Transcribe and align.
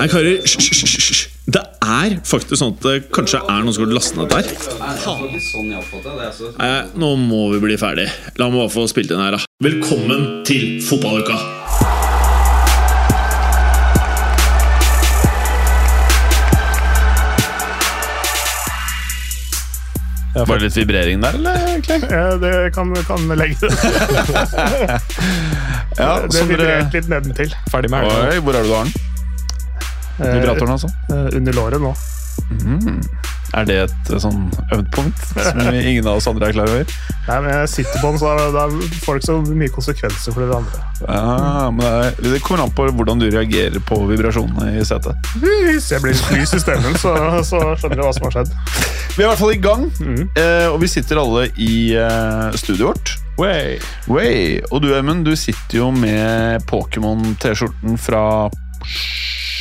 Hei, 0.00 0.06
karer. 0.08 0.38
Hysj. 0.40 1.26
Det 1.52 1.60
er 1.84 2.14
faktisk 2.24 2.56
sånn 2.56 2.70
at 2.72 2.84
det 2.86 2.92
kanskje 3.12 3.36
er 3.42 3.64
noen 3.66 3.74
som 3.76 3.82
har 3.84 3.90
lastet 3.92 4.16
ned 4.16 4.30
der. 4.32 4.46
Nei, 6.56 6.70
nå 6.96 7.10
må 7.20 7.40
vi 7.52 7.58
bli 7.66 7.76
ferdig. 7.76 8.06
La 8.40 8.48
meg 8.48 8.62
bare 8.62 8.72
få 8.72 8.86
spilt 8.88 9.12
inn 9.12 9.20
her, 9.20 9.36
da. 9.36 9.42
Velkommen 9.60 10.40
til 10.48 10.78
fotballuka! 10.86 11.36
Var 20.40 20.56
det 20.56 20.70
litt 20.70 20.80
vibrering 20.80 21.20
der, 21.20 21.36
eller? 21.36 21.60
Ja, 22.16 22.24
det 22.40 22.54
kan, 22.72 22.96
kan 23.04 23.28
legge 23.36 23.68
det. 23.68 23.68
Ja, 26.00 26.14
Det 26.24 26.32
det 26.32 26.48
vibrerte 26.48 26.96
litt 26.96 27.12
nedentil. 27.12 27.54
Ferdig 27.68 27.92
med 27.92 28.06
helga. 28.08 28.32
Oi, 28.32 28.40
hvor 28.40 28.56
er 28.56 28.64
det 28.64 28.72
du 28.72 28.76
har 28.78 28.88
den? 28.88 29.19
Eh, 30.20 30.34
Vibratoren, 30.38 30.76
altså? 30.76 30.90
eh, 31.10 31.36
Under 31.40 31.52
låret 31.56 31.80
nå. 31.82 31.94
Er 33.50 33.66
det 33.66 33.76
et 33.82 34.10
eh, 34.14 34.18
sånn 34.22 34.44
øvd 34.72 34.86
punkt 34.94 35.22
som 35.34 35.58
ingen 35.74 36.06
av 36.06 36.20
oss 36.20 36.28
andre 36.30 36.48
er 36.50 36.54
klar 36.54 36.70
over? 36.70 36.92
Nei, 37.26 37.38
men 37.42 37.50
jeg 37.50 37.70
sitter 37.72 37.98
på 38.02 38.10
den, 38.12 38.20
så 38.22 38.30
da 38.54 38.64
får 38.70 39.16
det 39.16 39.20
ikke 39.20 39.26
så 39.26 39.56
mye 39.58 39.72
konsekvenser 39.74 40.34
for 40.36 40.44
dere 40.44 40.60
andre. 40.60 40.82
Ja, 41.02 41.66
men 41.74 41.82
det, 41.82 41.90
er, 41.90 42.34
det 42.36 42.40
kommer 42.46 42.62
an 42.64 42.72
på 42.76 42.86
hvordan 42.94 43.20
du 43.22 43.26
reagerer 43.30 43.82
på 43.86 43.98
vibrasjonene 44.10 44.76
i 44.80 44.84
setet. 44.86 45.30
Hvis 45.42 45.90
jeg 45.92 46.02
blir 46.04 46.14
lys 46.36 46.54
i 46.56 46.62
stemmen, 46.62 46.94
så, 47.02 47.14
så 47.46 47.60
skjønner 47.80 47.98
jeg 48.00 48.06
hva 48.06 48.14
som 48.16 48.28
har 48.28 48.36
skjedd. 48.38 48.54
Vi 49.16 49.24
er 49.24 49.26
i 49.26 49.30
hvert 49.32 49.42
fall 49.42 49.54
i 49.56 49.60
gang, 49.66 49.88
eh, 50.38 50.68
og 50.70 50.78
vi 50.84 50.90
sitter 50.94 51.20
alle 51.22 51.48
i 51.58 51.72
eh, 51.98 52.58
studioet 52.58 52.86
vårt. 52.92 53.16
Way. 53.40 53.78
Way. 54.10 54.58
Og 54.70 54.82
du, 54.84 54.90
Emund, 54.94 55.24
du 55.26 55.34
sitter 55.38 55.80
jo 55.82 55.90
med 55.96 56.62
Pokémon-T-skjorten 56.70 57.98
fra 58.00 58.22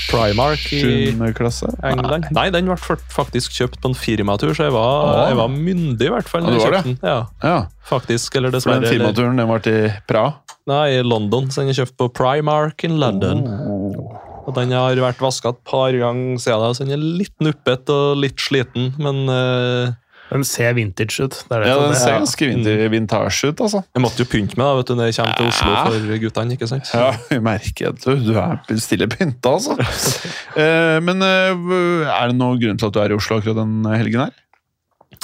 Primark 0.10 0.64
i 0.74 0.80
7. 1.14 1.34
klasse. 1.38 1.70
England. 1.86 2.28
Nei, 2.36 2.48
den 2.54 2.66
ble 2.70 2.76
faktisk 3.14 3.54
kjøpt 3.56 3.80
på 3.84 3.92
en 3.92 3.98
firmatur, 3.98 4.54
så 4.58 4.68
jeg 4.68 4.74
var, 4.76 5.10
Åh. 5.10 5.24
jeg 5.30 5.38
var 5.40 5.52
myndig 5.54 6.08
i 6.08 6.14
hvert 6.16 6.30
fall. 6.32 6.48
Ja, 6.48 6.56
det 6.56 6.64
var 6.64 6.78
det. 6.78 6.84
den. 6.84 7.00
Ja, 7.04 7.20
Ja, 7.44 7.58
faktisk, 7.86 8.36
eller 8.36 8.52
for 8.52 8.74
den 8.74 8.84
eller- 8.84 8.94
firmaturen 8.94 9.38
den 9.38 9.48
var 9.48 9.60
til 9.60 9.92
Praha. 10.08 10.34
Nei, 10.70 11.00
i 11.00 11.04
London, 11.04 11.48
så 11.50 11.62
den 11.62 11.70
er 11.70 11.80
kjøpt 11.80 11.98
på 11.98 12.10
Primark 12.14 12.84
in 12.84 13.00
London. 13.00 13.46
Oh. 13.48 14.20
Og 14.48 14.56
den 14.56 14.72
har 14.72 14.96
vært 14.98 15.22
vaska 15.22 15.50
et 15.50 15.64
par 15.64 15.92
ganger 15.94 16.38
siden 16.42 16.74
så 16.76 16.86
den 16.86 16.92
er 16.94 16.98
litt 16.98 17.36
nuppet 17.40 17.90
og 17.94 18.18
litt 18.18 18.38
sliten, 18.38 18.94
men 18.98 19.30
eh, 19.30 19.92
Den 20.30 20.44
ser 20.46 20.74
vintage 20.78 21.24
ut. 21.26 21.32
Det 21.50 21.56
er 21.58 21.64
det 21.64 21.68
Ja, 21.72 21.78
den 21.82 21.92
er- 21.92 21.96
ser 22.00 22.18
ganske 22.20 22.48
vinter- 22.52 22.90
vintage 22.94 23.50
ut, 23.50 23.62
altså. 23.66 23.84
jeg 23.96 24.02
måtte 24.04 24.20
jo 24.22 24.26
pynte 24.30 24.58
meg 24.58 24.66
da, 24.68 24.76
vet 24.78 24.86
du, 24.92 24.96
når 24.96 25.06
jeg 25.10 25.16
kommer 25.18 25.36
til 25.38 25.48
Oslo 25.48 25.76
for 25.86 26.20
guttene, 26.26 26.54
ikke 26.58 26.68
sant? 26.70 26.92
Ja, 26.94 27.12
vi 27.32 27.40
merker 27.40 27.90
at 27.90 28.04
du, 28.06 28.16
du 28.28 28.34
er 28.38 28.78
stille 28.78 29.08
pynta, 29.10 29.56
altså. 29.58 29.74
Eh, 30.60 31.00
men 31.02 31.22
eh, 31.22 32.12
er 32.12 32.28
det 32.30 32.36
noen 32.38 32.60
grunn 32.62 32.78
til 32.78 32.88
at 32.90 32.94
du 32.94 33.00
er 33.00 33.12
i 33.12 33.16
Oslo 33.18 33.38
akkurat 33.40 33.56
den 33.62 33.84
helgen 33.90 34.26
her? 34.28 34.32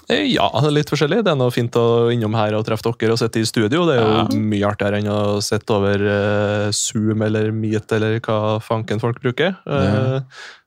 Eh, 0.09 0.25
Ja, 0.29 0.47
litt 0.69 0.89
forskjellig. 0.89 1.23
Det 1.25 1.31
er 1.33 1.35
noe 1.39 1.51
fint 1.51 1.73
å 1.81 2.11
innom 2.13 2.35
her 2.37 2.53
og 2.57 2.65
treffe 2.67 2.91
dere 2.99 3.13
og 3.15 3.17
sitte 3.19 3.41
i 3.41 3.45
studio. 3.49 3.85
Det 3.89 3.95
er 3.97 4.01
jo 4.03 4.17
Ja. 4.17 4.25
mye 4.37 4.67
artigere 4.69 4.99
enn 5.01 5.09
å 5.09 5.41
sitte 5.41 5.73
over 5.73 6.69
Zoom 6.71 7.21
eller 7.25 7.51
Meet 7.51 7.91
eller 7.91 8.19
hva 8.19 8.59
fanken 8.61 8.99
folk 9.01 9.19
bruker. 9.21 9.57
Eh, 9.65 10.19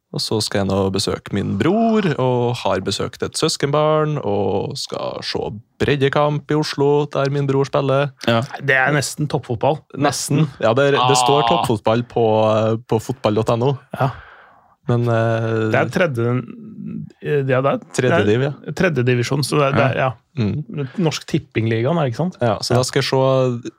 og 0.09 0.23
så 0.25 0.39
skal 0.41 0.63
jeg 0.63 0.69
nå 0.71 0.77
besøke 0.95 1.35
min 1.37 1.57
bror, 1.61 2.07
og 2.19 2.55
har 2.63 2.81
besøkt 2.87 3.23
et 3.27 3.37
søskenbarn, 3.37 4.17
og 4.25 4.73
skal 4.81 5.19
se 5.27 5.51
breddekamp 5.83 6.49
i 6.51 6.57
Oslo, 6.57 7.05
der 7.13 7.29
min 7.35 7.47
bror 7.47 7.69
spiller. 7.69 8.09
Det 8.25 8.77
er 8.79 8.95
nesten 8.97 9.29
toppfotball. 9.29 9.83
Nesten. 10.01 10.47
Ja, 10.65 10.73
det, 10.73 10.95
det 10.97 11.19
står 11.21 11.43
Ah. 11.45 11.51
toppfotball 11.53 12.07
på, 12.09 12.25
på 12.89 13.01
fotball.no. 13.05 13.75
Ja. 14.01 14.09
Men 14.89 15.05
uh, 15.05 15.69
Det 15.69 15.77
er 15.77 15.91
tredje 15.93 16.31
ja, 17.21 17.43
det 17.45 17.53
er, 17.59 17.81
tredjediv, 17.93 18.43
ja. 18.47 18.53
det 18.65 18.71
er 18.73 18.77
tredje 18.79 19.03
divisjon, 19.05 19.43
så 19.45 19.59
det 19.59 19.67
er, 19.67 19.75
det 19.77 19.85
er 19.85 19.99
ja. 20.01 20.09
Mm. 20.39 20.87
Norsk 21.05 21.27
Tippingligaen, 21.29 21.99
er 21.99 22.07
det 22.07 22.15
ikke 22.15 22.23
sant? 22.23 22.39
Ja, 22.41 22.55
så 22.65 22.79
da 22.79 22.85
skal 22.87 23.03
jeg 23.03 23.09
se 23.11 23.73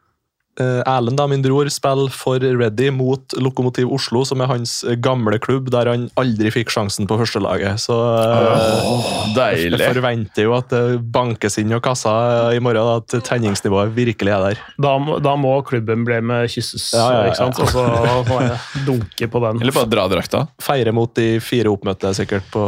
Erlend, 0.60 1.18
da, 1.20 1.26
min 1.32 1.42
bror, 1.46 1.70
spiller 1.72 2.12
for 2.14 2.40
Ready 2.44 2.90
mot 2.92 3.36
Lokomotiv 3.40 3.92
Oslo, 3.96 4.26
som 4.28 4.42
er 4.44 4.50
hans 4.52 4.80
eh, 4.84 4.98
gamle 5.00 5.40
klubb, 5.42 5.70
der 5.74 5.88
han 5.92 6.08
aldri 6.20 6.52
fikk 6.54 6.74
sjansen 6.74 7.08
på 7.10 7.18
førstelaget. 7.22 7.80
Så 7.84 7.96
eh, 7.96 8.90
jeg 9.30 9.36
deilig. 9.38 9.82
forventer 9.94 10.46
jo 10.48 10.56
at 10.58 10.70
det 10.74 10.84
bankes 11.16 11.58
inn 11.62 11.72
og 11.78 11.84
kassa 11.86 12.14
i 12.56 12.60
morgen, 12.64 12.84
da, 12.90 12.98
at 13.20 13.28
tenningsnivået 13.30 13.94
virkelig 13.96 14.34
er 14.36 14.46
der. 14.50 14.62
Da, 14.82 14.96
må- 15.02 15.20
da 15.24 15.36
må 15.40 15.56
klubben 15.68 16.04
bli 16.08 16.20
med 16.22 16.50
kysses, 16.52 16.90
Ja, 16.96 17.06
ja, 17.12 17.22
ja, 17.24 17.32
ikke 17.32 17.42
sant? 17.44 17.60
Og 17.60 17.72
så 17.74 18.84
dunke 18.86 19.28
på 19.32 19.42
den. 19.44 19.62
Eller 19.64 19.76
bare 19.76 19.90
dra 19.92 20.08
drakta. 20.12 20.44
Feire 20.64 20.94
mot 20.96 21.12
de 21.18 21.38
fire 21.44 21.72
oppmøtte 21.72 22.12
sikkert 22.18 22.48
på, 22.54 22.64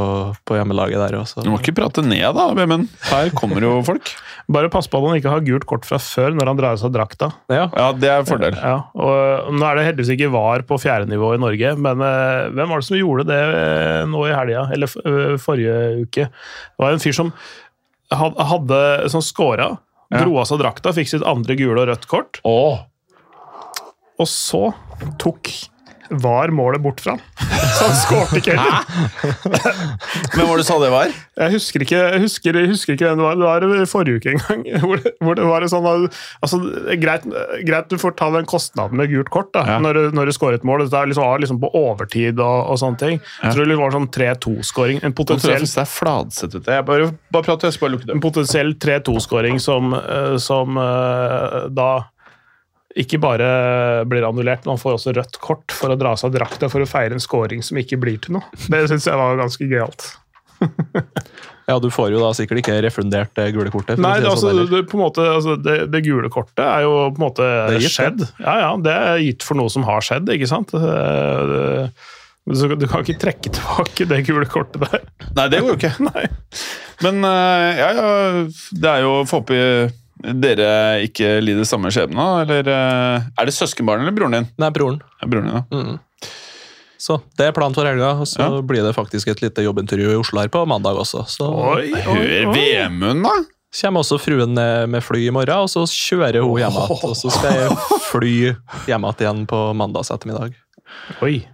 på 0.47 0.58
hjemmelaget 0.59 1.00
der. 1.02 1.19
Også. 1.22 1.44
Du 1.46 1.52
må 1.53 1.59
ikke 1.62 1.75
prate 1.81 2.03
ned, 2.06 2.23
da, 2.38 2.47
Vemund. 2.58 2.88
Her 3.12 3.31
kommer 3.38 3.63
jo 3.66 3.78
folk. 3.88 4.13
Bare 4.52 4.72
pass 4.73 4.88
på 4.91 5.00
at 5.00 5.08
han 5.12 5.19
ikke 5.22 5.31
har 5.31 5.44
gult 5.46 5.66
kort 5.69 5.85
fra 5.88 6.00
før 6.02 6.34
når 6.35 6.50
han 6.52 6.59
drar 6.59 6.75
av 6.75 6.81
seg 6.81 6.91
drakta. 6.96 7.31
Ja, 7.52 7.68
Ja, 7.81 7.87
det 7.97 8.09
er 8.11 8.21
en 8.21 8.27
fordel. 8.29 8.57
Ja, 8.57 8.75
og 8.93 9.49
Nå 9.57 9.65
er 9.65 9.79
det 9.79 9.85
heldigvis 9.87 10.13
ikke 10.13 10.29
VAR 10.33 10.63
på 10.69 10.77
fjerde 10.81 11.09
nivå 11.09 11.33
i 11.35 11.41
Norge, 11.41 11.73
men 11.81 12.03
eh, 12.05 12.51
hvem 12.53 12.69
var 12.69 12.83
det 12.83 12.87
som 12.87 12.99
gjorde 12.99 13.25
det 13.31 13.39
eh, 13.41 14.03
nå 14.11 14.21
i 14.27 14.35
helga? 14.35 14.67
Eller 14.75 14.93
eh, 15.01 15.35
forrige 15.41 16.05
uke? 16.05 16.27
Det 16.29 16.85
var 16.85 16.93
en 16.93 17.01
fyr 17.01 17.17
som 17.17 17.33
hadde 18.11 18.79
som 19.11 19.23
scora, 19.23 19.69
dro 20.11 20.33
av 20.41 20.47
seg 20.49 20.59
drakta, 20.59 20.91
fikk 20.93 21.07
sitt 21.13 21.25
andre 21.27 21.55
gule 21.55 21.79
og 21.79 21.87
rødt 21.87 22.07
kort, 22.11 22.41
Åh. 22.43 22.81
og 24.19 24.27
så 24.27 24.65
tok 25.21 25.47
VAR 26.11 26.51
målet 26.55 26.81
bort 26.83 26.99
fra. 27.03 27.16
Så 27.77 27.88
han 27.88 27.95
skårte 27.95 28.39
ikke 28.41 28.55
heller. 28.57 28.83
Hvem 30.35 30.47
var 30.47 30.57
det 30.59 30.63
du 30.63 30.67
sa 30.67 30.77
det 30.81 30.89
var? 30.94 31.13
Jeg 31.39 31.53
husker 31.55 31.85
ikke, 31.85 32.01
jeg 32.16 32.22
husker, 32.25 32.57
jeg 32.59 32.69
husker 32.72 32.95
ikke 32.97 33.07
hvem 33.07 33.22
det 33.22 33.25
var. 33.47 33.63
Det 33.63 33.69
var 33.72 33.89
forrige 33.89 34.19
uke 34.22 34.33
en 34.33 34.41
gang. 34.44 34.66
Hvor 34.85 34.99
det, 35.01 35.13
hvor 35.22 35.38
det 35.38 35.45
var 35.47 35.66
sånn 35.72 35.88
altså, 35.88 36.59
greit, 37.01 37.25
greit 37.67 37.89
du 37.91 37.97
får 38.01 38.16
ta 38.19 38.27
den 38.33 38.47
kostnaden 38.49 38.97
med 38.99 39.11
gult 39.11 39.29
kort 39.33 39.51
da, 39.55 39.63
Ja. 39.67 39.79
når, 39.83 39.97
du, 39.97 40.17
når 40.17 40.29
du 40.31 40.35
skårer 40.35 40.59
et 40.59 40.66
mål. 40.67 40.83
Det 40.89 40.97
er 40.97 41.09
liksom, 41.11 41.27
liksom 41.44 41.59
på 41.63 41.72
overtid 41.77 42.39
og, 42.41 42.72
og 42.73 42.79
sånne 42.81 43.01
ting. 43.01 43.22
Jeg 43.43 43.55
tror 43.55 43.69
det 43.72 43.79
var 43.79 43.95
sånn 43.95 44.09
3-2-skåring. 44.17 45.01
En 45.07 45.16
potensiell, 45.17 45.66
det 45.66 45.83
er 45.85 45.89
Fladseth 45.91 46.57
ut. 46.59 46.67
Jeg 46.72 46.88
bare, 46.88 47.11
bare 47.33 47.47
prat, 47.47 47.67
jeg 47.67 47.78
skal 47.78 47.88
bare 47.88 47.95
lukke 47.97 48.09
det. 48.09 48.17
en 48.17 48.23
potensiell 48.23 48.73
3-2-skåring 48.83 49.61
som, 49.63 49.93
eh, 49.97 50.35
som 50.41 50.78
eh, 50.81 51.61
da 51.78 51.91
ikke 53.00 53.19
bare 53.24 53.47
blir 54.09 54.25
annullert, 54.28 54.66
men 54.66 54.75
han 54.75 54.81
får 54.81 54.97
også 54.97 55.13
rødt 55.16 55.40
kort 55.44 55.75
for 55.75 55.94
å 55.94 55.97
dra 56.00 56.13
av 56.16 56.19
seg 56.19 56.34
drakta 56.35 56.69
for 56.72 56.84
å 56.84 56.90
feire 56.90 57.16
en 57.16 57.24
scoring 57.24 57.63
som 57.63 57.79
ikke 57.79 58.00
blir 58.02 58.19
til 58.24 58.38
noe. 58.38 58.62
Det 58.68 58.84
syns 58.91 59.07
jeg 59.07 59.19
var 59.19 59.40
ganske 59.40 59.68
gøyalt. 59.69 60.07
ja, 61.69 61.78
du 61.81 61.88
får 61.94 62.12
jo 62.13 62.22
da 62.22 62.31
sikkert 62.38 62.62
ikke 62.62 62.79
refundert 62.85 63.34
det 63.38 63.47
gule 63.56 63.72
kortet. 63.74 64.02
Nei, 64.02 64.18
si 64.19 64.25
det, 64.25 64.31
altså, 64.34 64.52
sånn, 64.52 64.72
det, 64.72 64.81
på 64.91 64.97
en 65.00 65.03
måte, 65.06 65.28
altså, 65.38 65.57
det, 65.57 65.78
det 65.94 66.03
gule 66.06 66.31
kortet 66.34 66.63
er 66.66 66.85
jo 66.85 66.96
på 67.09 67.22
en 67.22 67.28
måte 67.28 67.52
gitt, 67.78 67.94
skjedd. 67.96 68.25
Ja, 68.41 68.57
ja, 68.66 68.72
det 68.84 68.97
er 68.97 69.23
gitt 69.23 69.46
for 69.47 69.59
noe 69.59 69.72
som 69.73 69.88
har 69.88 70.03
skjedd, 70.06 70.29
ikke 70.35 70.50
sant? 70.52 70.75
Det, 70.75 70.97
det, 71.52 72.58
så 72.58 72.68
du 72.73 72.88
kan 72.90 73.06
ikke 73.06 73.22
trekke 73.22 73.53
tilbake 73.53 74.08
det 74.09 74.23
gule 74.28 74.47
kortet 74.50 74.84
der. 74.84 75.08
Nei, 75.38 75.47
det 75.53 75.63
går 75.63 75.75
jo 75.75 75.79
ikke. 75.79 75.96
Nei. 76.09 76.28
Men 77.06 77.25
eh, 77.25 77.79
ja, 77.79 77.90
ja, 77.97 78.08
det 78.78 78.90
er 78.91 79.03
jo 79.06 79.13
Får 79.29 79.41
håpe 79.41 79.58
dere 80.21 81.01
ikke 81.07 81.39
lider 81.43 81.65
samme 81.67 81.91
skjebne, 81.93 82.25
eller 82.43 82.67
eh, 82.69 83.27
Er 83.41 83.45
det 83.49 83.53
søskenbarnet 83.55 84.05
eller 84.07 84.15
broren 84.17 84.35
din? 84.37 84.47
Nei, 84.61 84.69
broren. 84.75 85.01
Ja, 85.21 85.27
broren 85.27 85.47
din, 85.49 85.55
ja. 85.57 85.63
Mm. 85.71 85.99
Så 87.01 87.17
det 87.37 87.47
er 87.47 87.55
planen 87.55 87.73
for 87.73 87.87
helga, 87.89 88.11
og 88.21 88.27
så 88.29 88.43
Ja. 88.45 88.61
blir 88.61 88.83
det 88.85 88.93
faktisk 88.93 89.27
et 89.33 89.41
lite 89.41 89.63
jobbintervju 89.65 90.11
i 90.13 90.19
Oslo 90.21 90.39
her 90.43 90.51
på 90.53 90.61
mandag 90.69 90.99
også. 91.01 91.23
Så 91.25 91.47
Oi, 91.49 91.87
oi, 91.89 92.01
Hør. 92.05 92.53
Vemund, 92.53 93.23
da! 93.25 93.39
kommer 93.71 94.03
også 94.03 94.17
fruen 94.19 94.53
ned 94.53 94.89
med 94.91 95.01
fly 95.01 95.28
i 95.28 95.31
morgen, 95.31 95.63
og 95.63 95.69
så 95.72 95.85
kjører 95.87 96.43
hun 96.43 96.59
hjem 96.59 96.75
igjen. 96.75 97.03
Og 97.07 97.16
så 97.17 97.31
skal 97.31 97.55
jeg 97.55 97.78
fly 98.11 98.34
hjem 98.85 99.05
igjen 99.16 99.46
på 99.47 99.61
mandags 99.73 100.11
ettermiddag. 100.11 100.53
oi. 101.23 101.46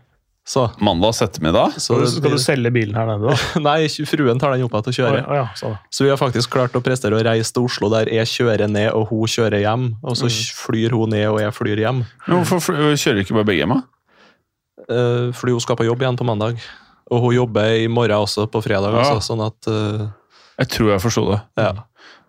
Så, 0.47 0.61
Mandag 0.79 1.11
ettermiddag. 1.21 1.73
så 1.75 1.97
Så 2.07 2.21
skal 2.21 2.31
du 2.31 2.39
selge 2.39 2.69
bilen 2.71 2.95
her 2.95 3.09
nede, 3.09 3.33
da? 3.33 3.59
Nei, 3.67 3.89
fruen 4.07 4.39
tar 4.39 4.53
den 4.55 4.63
opp 4.63 4.77
igjen 4.77 4.87
og 4.87 4.95
kjører. 4.95 5.25
Oh, 5.27 5.35
ja, 5.35 5.47
så. 5.59 5.73
Så 5.91 6.05
vi 6.05 6.11
har 6.13 6.19
faktisk 6.21 6.53
klart 6.53 6.77
å 6.79 6.81
prestere 6.85 7.17
å 7.19 7.23
reise 7.27 7.51
til 7.51 7.67
Oslo 7.67 7.89
der 7.91 8.07
jeg 8.15 8.29
kjører 8.31 8.71
ned 8.71 8.93
og 8.95 9.09
hun 9.11 9.27
kjører 9.27 9.59
hjem. 9.65 9.89
Og 10.07 10.15
så 10.15 10.29
flyr 10.31 10.95
hun 10.95 11.11
ned 11.11 11.27
og 11.33 11.41
jeg 11.43 11.51
flyr 11.57 11.83
hjem. 11.83 11.99
Men 12.29 12.39
hvorfor 12.39 12.63
fly- 12.69 12.95
kjører 12.95 13.25
ikke 13.25 13.35
bare 13.35 13.49
begge 13.51 13.65
hjem? 13.65 13.75
da? 13.75 13.83
Uh, 14.87 15.33
fordi 15.35 15.57
hun 15.57 15.65
skal 15.67 15.75
på 15.81 15.89
jobb 15.89 16.05
igjen 16.05 16.19
på 16.21 16.27
mandag. 16.31 16.63
Og 17.11 17.23
hun 17.27 17.35
jobber 17.35 17.75
i 17.83 17.91
morgen 17.91 18.23
også, 18.23 18.47
på 18.51 18.63
fredag. 18.63 18.95
Ja. 18.95 19.03
Altså, 19.03 19.27
sånn 19.33 19.43
at 19.43 19.67
uh, 19.67 20.07
Jeg 20.63 20.71
tror 20.77 20.93
jeg 20.95 21.03
forsto 21.03 21.25
det. 21.33 21.41
Ja. 21.59 21.73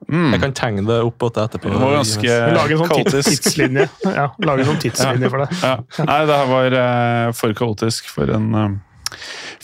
Mm. 0.09 0.31
Jeg 0.33 0.41
kan 0.41 0.53
tegne 0.57 0.85
det 0.89 0.99
opp 1.05 1.23
og 1.27 1.33
det 1.37 1.43
etterpå. 1.49 1.69
Det 1.75 1.81
var 1.83 1.97
ganske 1.99 2.23
Vi 2.23 2.53
lager 2.55 2.75
en 2.77 2.83
sånn 2.85 3.25
tidslinje. 3.29 3.89
Ja, 4.07 4.29
lager 4.41 4.63
en 4.65 4.69
sånn 4.71 4.79
tidslinje 4.85 5.31
for 5.33 5.43
det. 5.45 5.49
Ja. 5.61 5.73
Nei, 6.07 6.21
det 6.31 6.37
her 6.39 6.47
var 6.53 6.77
uh, 6.79 7.33
for 7.37 7.53
kaotisk 7.59 8.09
for 8.15 8.31
en 8.33 8.47
uh, 8.55 8.69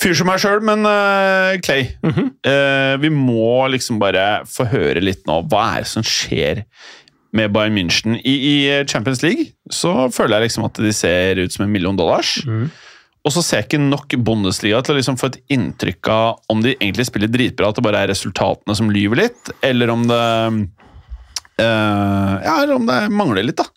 fyr 0.00 0.12
som 0.18 0.28
meg 0.28 0.42
sjøl. 0.42 0.60
Men 0.66 0.84
uh, 0.84 1.54
Clay, 1.64 1.86
Mhm. 2.04 2.28
eh, 2.44 2.96
vi 3.00 3.08
må 3.14 3.64
liksom 3.72 3.98
bare 4.02 4.42
få 4.50 4.66
høre 4.68 5.00
litt 5.00 5.24
nå. 5.30 5.38
Hva 5.48 5.64
er 5.78 5.86
det 5.86 5.92
som 5.94 6.02
skjer 6.04 6.64
med 7.32 7.52
Bayern 7.54 7.74
München? 7.78 8.18
I, 8.20 8.34
I 8.34 8.84
Champions 8.90 9.22
League 9.24 9.52
så 9.72 10.10
føler 10.12 10.40
jeg 10.42 10.50
liksom 10.50 10.66
at 10.68 10.74
de 10.82 10.92
ser 10.92 11.40
ut 11.40 11.52
som 11.56 11.64
en 11.64 11.72
million 11.72 11.96
dollars. 11.96 12.42
Mhm. 12.44 12.68
Og 13.24 13.32
så 13.32 13.40
ser 13.40 13.62
jeg 13.62 13.68
ikke 13.70 13.80
nok 13.80 14.14
Bundesliga 14.20 14.82
til 14.84 14.94
å 14.94 14.98
liksom 14.98 15.16
få 15.20 15.30
et 15.32 15.38
inntrykk 15.56 16.10
av 16.12 16.52
om 16.52 16.60
de 16.64 16.74
egentlig 16.74 17.06
spiller 17.08 17.30
dritbra, 17.32 17.70
at 17.70 17.78
det 17.78 17.84
bare 17.86 18.02
er 18.04 18.12
resultatene 18.12 18.76
som 18.76 18.92
lyver 18.92 19.22
litt, 19.22 19.52
eller 19.64 19.92
om 19.94 20.04
det 20.10 20.24
eh, 21.64 22.34
Ja, 22.44 22.58
eller 22.58 22.76
om 22.76 22.90
det 22.90 22.98
mangler 23.14 23.48
litt, 23.48 23.62
da. 23.62 23.70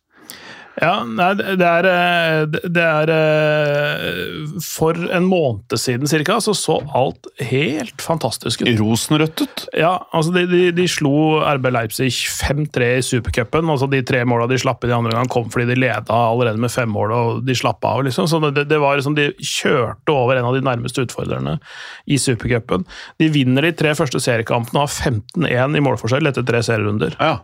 Ja, 0.78 1.02
nei, 1.10 1.32
det 1.58 1.66
er, 1.66 1.88
eh, 1.90 2.44
det 2.70 2.84
er 2.86 3.10
eh, 3.10 4.60
For 4.62 4.94
en 4.94 5.26
måned 5.26 5.74
siden 5.74 6.10
cirka, 6.10 6.38
så 6.44 6.54
så 6.54 6.78
alt 6.94 7.26
helt 7.50 8.04
fantastisk 8.04 8.62
ut. 8.62 8.70
Rosenrødt 8.78 9.42
ut. 9.42 9.64
Ja, 9.74 9.96
altså 10.14 10.36
de, 10.36 10.46
de, 10.52 10.62
de 10.78 10.86
slo 10.92 11.40
RB 11.42 11.72
Leipzig 11.74 12.12
5-3 12.14 12.92
i 13.00 13.02
supercupen. 13.06 13.74
Altså 13.74 13.90
de 13.90 14.04
tre 14.06 14.22
måla 14.30 14.46
de 14.50 14.62
slapp 14.62 14.86
inn 14.86 14.94
i 14.94 14.98
andre 15.00 15.18
gang, 15.18 15.32
kom 15.34 15.50
fordi 15.54 15.72
de 15.72 15.80
leda 15.82 16.22
allerede 16.30 16.62
med 16.62 16.74
fem 16.74 16.94
mål 16.94 17.16
og 17.18 17.44
de 17.48 17.58
slapp 17.58 17.82
av. 17.88 18.06
liksom. 18.06 18.30
Så 18.30 18.42
det, 18.46 18.68
det 18.70 18.82
var 18.84 19.02
liksom, 19.02 19.18
De 19.18 19.32
kjørte 19.42 20.14
over 20.14 20.38
en 20.38 20.52
av 20.52 20.58
de 20.58 20.66
nærmeste 20.66 21.08
utfordrerne 21.08 21.58
i 22.06 22.22
supercupen. 22.22 22.86
De 23.18 23.34
vinner 23.34 23.66
de 23.66 23.74
tre 23.74 23.98
første 23.98 24.22
seriekampene 24.22 24.78
og 24.78 24.86
har 24.86 25.14
15-1 25.18 25.78
i 25.78 25.86
målforskjell 25.90 26.30
etter 26.30 26.46
tre 26.46 26.62
serierunder. 26.66 27.18
Ja. 27.18 27.40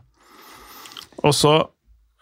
Og 1.24 1.34
så 1.34 1.64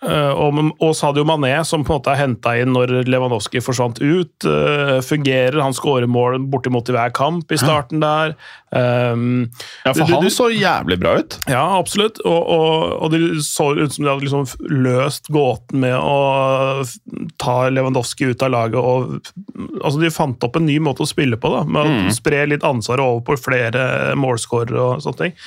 og, 0.01 0.57
og 0.81 0.95
Sadio 0.97 1.23
Mané, 1.27 1.53
som 1.67 1.83
på 1.85 1.93
en 1.93 1.99
måte 1.99 2.13
er 2.15 2.21
henta 2.23 2.55
inn 2.57 2.71
når 2.73 3.03
Lewandowski 3.05 3.61
forsvant 3.61 3.99
ut, 4.01 4.33
uh, 4.49 4.97
fungerer. 5.05 5.59
Han 5.61 5.75
skårer 5.77 6.09
mål 6.09 6.39
bortimot 6.49 6.89
i 6.89 6.95
hver 6.95 7.13
kamp 7.13 7.51
i 7.53 7.59
starten 7.61 8.01
der. 8.01 8.33
Um, 8.71 9.49
ja, 9.85 9.91
for 9.93 10.05
du- 10.07 10.13
han 10.15 10.23
du- 10.23 10.29
så 10.33 10.47
jævlig 10.49 10.97
bra 11.01 11.17
ut. 11.19 11.37
Ja, 11.51 11.63
absolutt. 11.77 12.17
Og, 12.25 12.49
og, 12.49 12.95
og 13.03 13.11
det 13.11 13.19
så 13.45 13.67
ut 13.77 13.91
som 13.93 14.05
de 14.05 14.09
hadde 14.09 14.25
liksom 14.25 14.47
løst 14.71 15.27
gåten 15.29 15.81
med 15.83 15.93
å 15.97 16.85
ta 17.37 17.69
Lewandowski 17.69 18.31
ut 18.31 18.41
av 18.47 18.51
laget. 18.55 18.79
og 18.79 19.21
altså 19.83 19.99
De 20.01 20.09
fant 20.09 20.43
opp 20.47 20.55
en 20.57 20.65
ny 20.65 20.79
måte 20.79 21.03
å 21.05 21.09
spille 21.09 21.37
på, 21.37 21.51
da, 21.53 21.63
med 21.67 21.83
å 22.09 22.15
spre 22.15 22.45
litt 22.49 22.63
ansvaret 22.65 23.03
over 23.05 23.21
på 23.27 23.37
flere 23.43 24.15
målskårere 24.17 24.81
og 24.95 25.01
sånne 25.05 25.17
ting. 25.27 25.37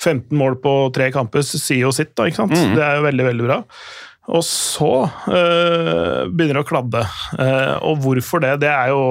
15 0.00 0.36
mål 0.38 0.56
på 0.62 0.74
tre 0.96 1.10
kamper 1.14 1.42
sier 1.44 1.84
jo 1.84 1.92
sitt, 1.92 2.14
da, 2.16 2.24
ikke 2.30 2.44
sant? 2.46 2.54
Det 2.56 2.80
er 2.86 2.96
jo 3.00 3.06
veldig, 3.10 3.26
veldig 3.32 3.46
bra. 3.50 3.60
Og 4.30 4.44
så 4.46 4.92
øh, 5.30 6.28
begynner 6.30 6.60
det 6.60 6.62
å 6.62 6.68
kladde. 6.68 7.02
Eh, 7.34 7.74
og 7.86 8.04
hvorfor 8.04 8.42
det? 8.44 8.60
Det 8.62 8.70
er 8.70 8.92
jo 8.92 9.02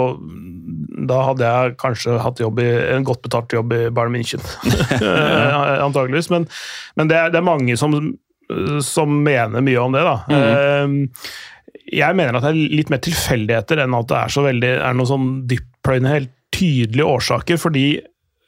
Da 1.09 1.19
hadde 1.27 1.49
jeg 1.49 1.75
kanskje 1.81 2.19
hatt 2.23 2.39
jobb 2.39 2.61
i, 2.63 2.69
en 2.95 3.07
godt 3.07 3.23
betalt 3.25 3.53
jobb 3.55 3.75
i 3.75 3.83
Bayern 3.91 4.15
München. 4.15 4.43
Eh, 4.99 5.83
Antageligvis. 5.83 6.29
Men, 6.31 6.47
men 6.99 7.11
det, 7.11 7.17
er, 7.17 7.31
det 7.33 7.39
er 7.39 7.45
mange 7.45 7.75
som, 7.79 7.93
som 8.83 9.13
mener 9.23 9.63
mye 9.65 9.79
om 9.81 9.95
det, 9.95 10.03
da. 10.05 10.15
Eh, 10.35 11.29
jeg 11.99 12.17
mener 12.17 12.37
at 12.37 12.45
det 12.45 12.51
er 12.51 12.77
litt 12.79 12.91
mer 12.93 13.01
tilfeldigheter 13.03 13.81
enn 13.83 13.95
at 13.97 14.09
det 14.11 14.17
er 14.19 14.33
så 14.33 14.43
veldig 14.45 14.71
er 14.77 14.97
noen 14.97 15.09
sånn 15.09 15.29
dyptpløyende, 15.49 16.13
helt 16.13 16.33
tydelige 16.53 17.07
årsaker. 17.07 17.59
fordi 17.61 17.85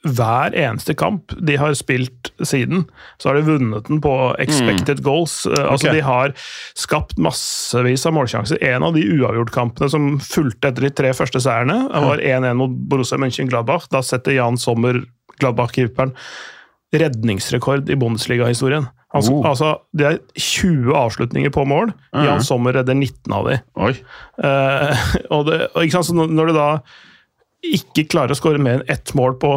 hver 0.02 0.54
eneste 0.58 0.96
kamp 0.98 1.30
de 1.38 1.54
har 1.60 1.74
spilt 1.78 2.32
siden, 2.42 2.84
så 3.22 3.28
har 3.30 3.36
de 3.38 3.44
vunnet 3.46 3.86
den 3.86 4.00
på 4.02 4.12
expected 4.42 5.02
goals. 5.06 5.44
Eh, 5.46 5.52
Altså 5.62 5.86
okay. 5.88 6.00
De 6.00 6.02
har 6.06 6.32
skapt 6.74 7.18
massevis 7.22 8.06
av 8.08 8.16
målsjanser. 8.16 8.58
En 8.66 8.82
av 8.82 8.96
de 8.96 9.04
uavgjortkampene 9.14 9.90
som 9.92 10.08
fulgte 10.18 10.72
etter 10.72 10.88
de 10.88 10.90
tre 10.90 11.12
første 11.14 11.38
seierne, 11.44 11.76
var 11.92 12.18
1-1 12.18 12.58
mot 12.58 12.70
Borussia 12.90 13.18
Mönchengladbach. 13.22 13.86
Da 13.94 14.02
setter 14.02 14.34
Jan 14.40 14.58
Sommer, 14.58 15.04
Gladbach-keeperen, 15.38 16.16
redningsrekord 16.92 17.88
i 17.90 17.96
Bundesliga-historien. 17.96 18.88
Han, 19.12 19.22
Oh. 19.28 19.44
altså, 19.46 19.74
det 19.92 20.06
er 20.08 20.18
20 20.40 20.94
avslutninger 20.96 21.50
på 21.52 21.66
mål. 21.68 21.92
Jan 22.16 22.42
Sommer 22.42 22.72
redder 22.72 22.94
19 22.96 23.32
av 23.32 23.48
dem. 23.48 23.58
Oi. 23.76 23.92
Eh, 24.42 25.02
og 25.34 25.46
det, 25.50 25.66
og 25.74 25.82
ikke 25.84 25.98
sant, 25.98 26.08
så 26.10 26.16
når 26.26 26.46
du 26.50 26.52
da 26.56 26.68
ikke 27.62 28.08
klarer 28.10 28.32
å 28.34 28.38
skåre 28.38 28.58
mer 28.58 28.80
enn 28.80 28.88
ett 28.90 29.12
mål 29.14 29.36
på 29.38 29.52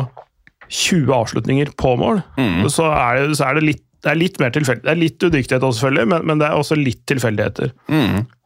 20 0.69 1.11
avslutninger 1.13 1.73
på 1.77 1.95
mål, 1.99 2.23
så, 2.71 2.87
er 2.91 3.27
det, 3.27 3.37
så 3.39 3.49
er 3.49 3.59
det 3.59 3.67
litt 3.71 3.81
det 4.05 4.11
er 4.11 4.19
litt 4.21 4.35
mer 4.37 4.51
tilfeldig. 4.53 4.83
Det 4.85 4.91
er 4.91 4.99
litt 5.01 5.23
udyktighet 5.25 5.63
også, 5.65 5.79
selvfølgelig, 5.79 6.07
men, 6.11 6.25
men 6.29 6.37
det 6.37 6.45
er 6.45 6.59
også 6.59 6.75
litt 6.77 6.99
tilfeldigheter. 7.09 7.71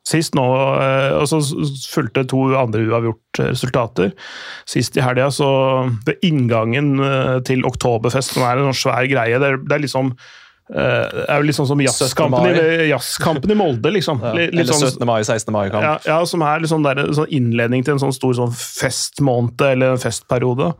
Sist 0.07 0.33
nå, 0.37 0.45
eh, 0.79 1.17
og 1.19 1.25
så 1.27 1.41
fulgte 1.91 2.23
to 2.31 2.45
andre 2.55 2.85
uavgjort 2.87 3.41
resultater. 3.43 4.13
Sist 4.71 4.95
i 4.95 5.03
helga, 5.03 5.27
så 5.35 5.49
ved 6.07 6.23
inngangen 6.25 6.95
eh, 7.03 7.35
til 7.45 7.67
Oktoberfest, 7.67 8.37
som 8.37 8.47
er 8.47 8.61
en 8.61 8.69
sånn 8.71 8.79
svær 8.85 9.09
greie 9.11 9.35
Det 9.41 9.51
er, 9.51 9.59
det 9.67 9.75
er 9.75 9.83
liksom 9.83 10.13
eh, 10.15 11.05
det 11.11 11.27
er 11.27 11.43
jo 11.43 11.49
litt 11.51 11.59
sånn 11.59 11.69
som 11.73 11.83
jazzkampen 11.83 12.55
i, 12.55 13.51
i 13.51 13.59
Molde, 13.59 13.91
liksom. 13.99 14.23
Ja. 14.23 14.33
Litt- 14.39 14.55
Eller 14.55 14.71
sånn- 14.71 14.87
17. 14.95 15.05
mai, 15.11 15.19
16. 15.27 15.53
mai-kamp. 15.59 15.83
ja, 15.83 15.95
ja, 16.07 16.19
som 16.29 16.47
er 16.47 16.63
liksom 16.63 16.87
der, 16.87 17.03
sånn 17.19 17.35
innledning 17.35 17.83
til 17.83 17.97
en 17.97 18.03
sånn 18.07 18.15
stor 18.15 18.39
sånn 18.39 18.55
festmåned, 18.55 19.59
eller 19.75 19.97
en 19.97 20.01
festperiode. 20.07 20.71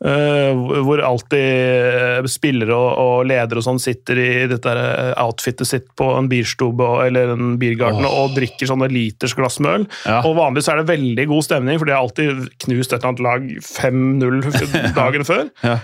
Eh, 0.00 0.56
hvor 0.80 1.02
alltid 1.04 1.42
eh, 1.44 2.24
spillere 2.32 2.72
og, 2.72 2.92
og 3.02 3.26
ledere 3.28 3.60
og 3.60 3.66
sånn 3.66 3.80
sitter 3.82 4.16
i 4.16 4.28
dette 4.48 4.72
der 4.72 5.10
outfitet 5.20 5.68
sitt 5.68 5.90
på 6.00 6.06
en 6.16 6.30
bierstube 6.30 6.86
eller 7.04 7.34
en 7.34 7.58
biergarten 7.60 8.06
og 8.08 8.32
drikker 8.38 8.70
sånne 8.70 8.88
liters 8.88 9.36
glass 9.36 9.58
med 9.60 9.74
øl. 9.74 9.84
Ja. 10.08 10.22
Og 10.24 10.38
vanligvis 10.38 10.70
er 10.72 10.80
det 10.80 10.88
veldig 10.88 11.26
god 11.34 11.44
stemning, 11.50 11.76
for 11.82 11.90
de 11.90 11.92
har 11.92 12.00
alltid 12.06 12.48
knust 12.64 12.94
et 12.96 13.02
eller 13.02 13.10
annet 13.10 13.24
lag 13.28 13.50
5-0 13.68 14.40
dagen 15.02 15.28
før. 15.28 15.44
Ja. 15.66 15.76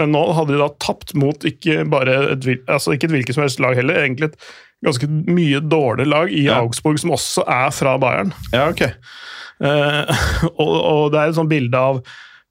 Men 0.00 0.14
nå 0.16 0.24
hadde 0.32 0.54
de 0.54 0.62
da 0.62 0.70
tapt 0.80 1.12
mot 1.20 1.44
ikke 1.44 1.82
bare 1.92 2.16
et, 2.32 2.48
altså 2.72 2.96
ikke 2.96 3.10
et 3.10 3.16
hvilket 3.18 3.36
som 3.36 3.44
helst 3.44 3.60
lag 3.60 3.76
heller, 3.76 4.00
egentlig 4.00 4.30
et 4.32 4.50
ganske 4.82 5.06
mye 5.28 5.60
dårlig 5.60 6.08
lag 6.08 6.32
i 6.32 6.46
Ja. 6.48 6.62
Augsburg, 6.64 6.96
som 7.04 7.12
også 7.14 7.44
er 7.44 7.68
fra 7.76 7.98
Bayern. 8.00 8.32
Ja, 8.54 8.70
ok. 8.72 8.86
Uh, 9.62 10.08
og, 10.56 10.76
og 10.80 11.02
det 11.12 11.20
er 11.20 11.28
et 11.28 11.36
sånt 11.36 11.52
bilde 11.52 11.76
av 11.92 12.00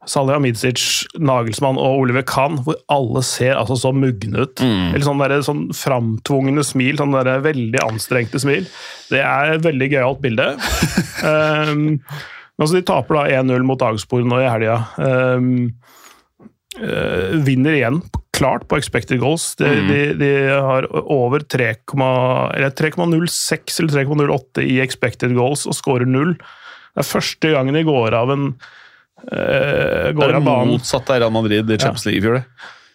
Salihamidzic, 0.09 1.06
Nagelsmann 1.21 1.77
og 1.77 2.00
Oliver 2.01 2.24
Kahn, 2.25 2.56
hvor 2.65 2.80
alle 2.89 3.21
ser 3.25 3.53
altså 3.59 3.75
så 3.77 3.92
mugne 3.94 4.48
ut. 4.48 4.63
Eller 4.63 5.06
sånn, 5.06 5.21
der, 5.21 5.36
sånn 5.45 5.68
framtvungne 5.77 6.63
smil, 6.65 6.98
sånn 6.98 7.13
der 7.13 7.44
veldig 7.45 7.83
anstrengte 7.86 8.42
smil. 8.42 8.65
Det 9.12 9.21
er 9.21 9.56
et 9.56 9.65
veldig 9.65 9.92
gøyalt 9.94 10.24
bilde. 10.24 10.48
um, 11.69 12.00
altså, 12.57 12.80
de 12.80 12.83
taper 12.89 13.19
da 13.19 13.44
1-0 13.44 13.69
mot 13.69 13.86
Augsburg 13.86 14.25
nå 14.30 14.42
i 14.42 14.50
helga. 14.50 14.80
Um, 14.98 15.53
uh, 16.81 17.38
vinner 17.45 17.77
igjen 17.77 18.01
klart 18.42 18.65
på 18.65 18.80
expected 18.80 19.19
goals. 19.21 19.51
De, 19.59 19.68
de, 19.86 20.00
de 20.18 20.31
har 20.50 20.88
over 21.01 21.44
3,06 21.45 23.81
eller 23.84 23.93
3,08 23.93 24.63
i 24.65 24.79
expected 24.81 25.36
goals 25.38 25.67
og 25.70 25.77
skårer 25.77 26.10
null. 26.10 26.34
Det 26.91 27.03
er 27.03 27.12
første 27.12 27.51
gangen 27.53 27.77
de 27.77 27.84
går 27.88 28.12
av 28.17 28.31
en 28.34 28.48
eh, 28.50 28.80
går 29.29 30.23
av 30.23 30.23
av 30.23 30.33
det 30.33 30.45
banen. 30.45 30.73
motsatt 30.73 31.09
av 31.13 31.21
Real 31.21 31.35
Madrid 31.35 31.69
i 31.69 31.77
Champions 31.77 32.07
League 32.07 32.19
i 32.19 32.25
fjor, 32.25 32.39
det. 32.39 32.45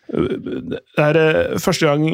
Det 0.07 1.03
er 1.03 1.21
eh, 1.21 1.55
første 1.63 1.87
gang 1.87 2.09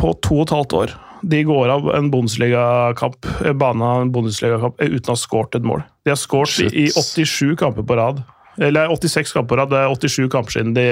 på 0.00 0.12
to 0.24 0.38
og 0.40 0.46
et 0.46 0.54
halvt 0.56 0.78
år 0.80 0.94
de 1.22 1.42
går 1.46 1.70
av 1.70 1.88
en 1.94 2.10
Bundesliga-kamp 2.10 3.26
eh, 3.44 3.52
eh, 3.52 3.54
uten 3.54 5.10
å 5.10 5.14
ha 5.14 5.18
skåret 5.18 5.58
et 5.58 5.66
mål. 5.66 5.84
De 6.04 6.12
har 6.12 6.18
skåret 6.18 6.74
i 6.74 6.88
87 6.90 7.54
kamper 7.60 7.86
på 7.86 7.98
rad. 7.98 8.22
Eller 8.60 8.90
86 8.92 9.32
kamper 9.32 9.54
på 9.54 9.60
rad. 9.60 9.70
Det 9.72 9.80
er 9.80 9.94
87 9.94 10.30
kamper 10.32 10.56
siden 10.56 10.74
de 10.76 10.86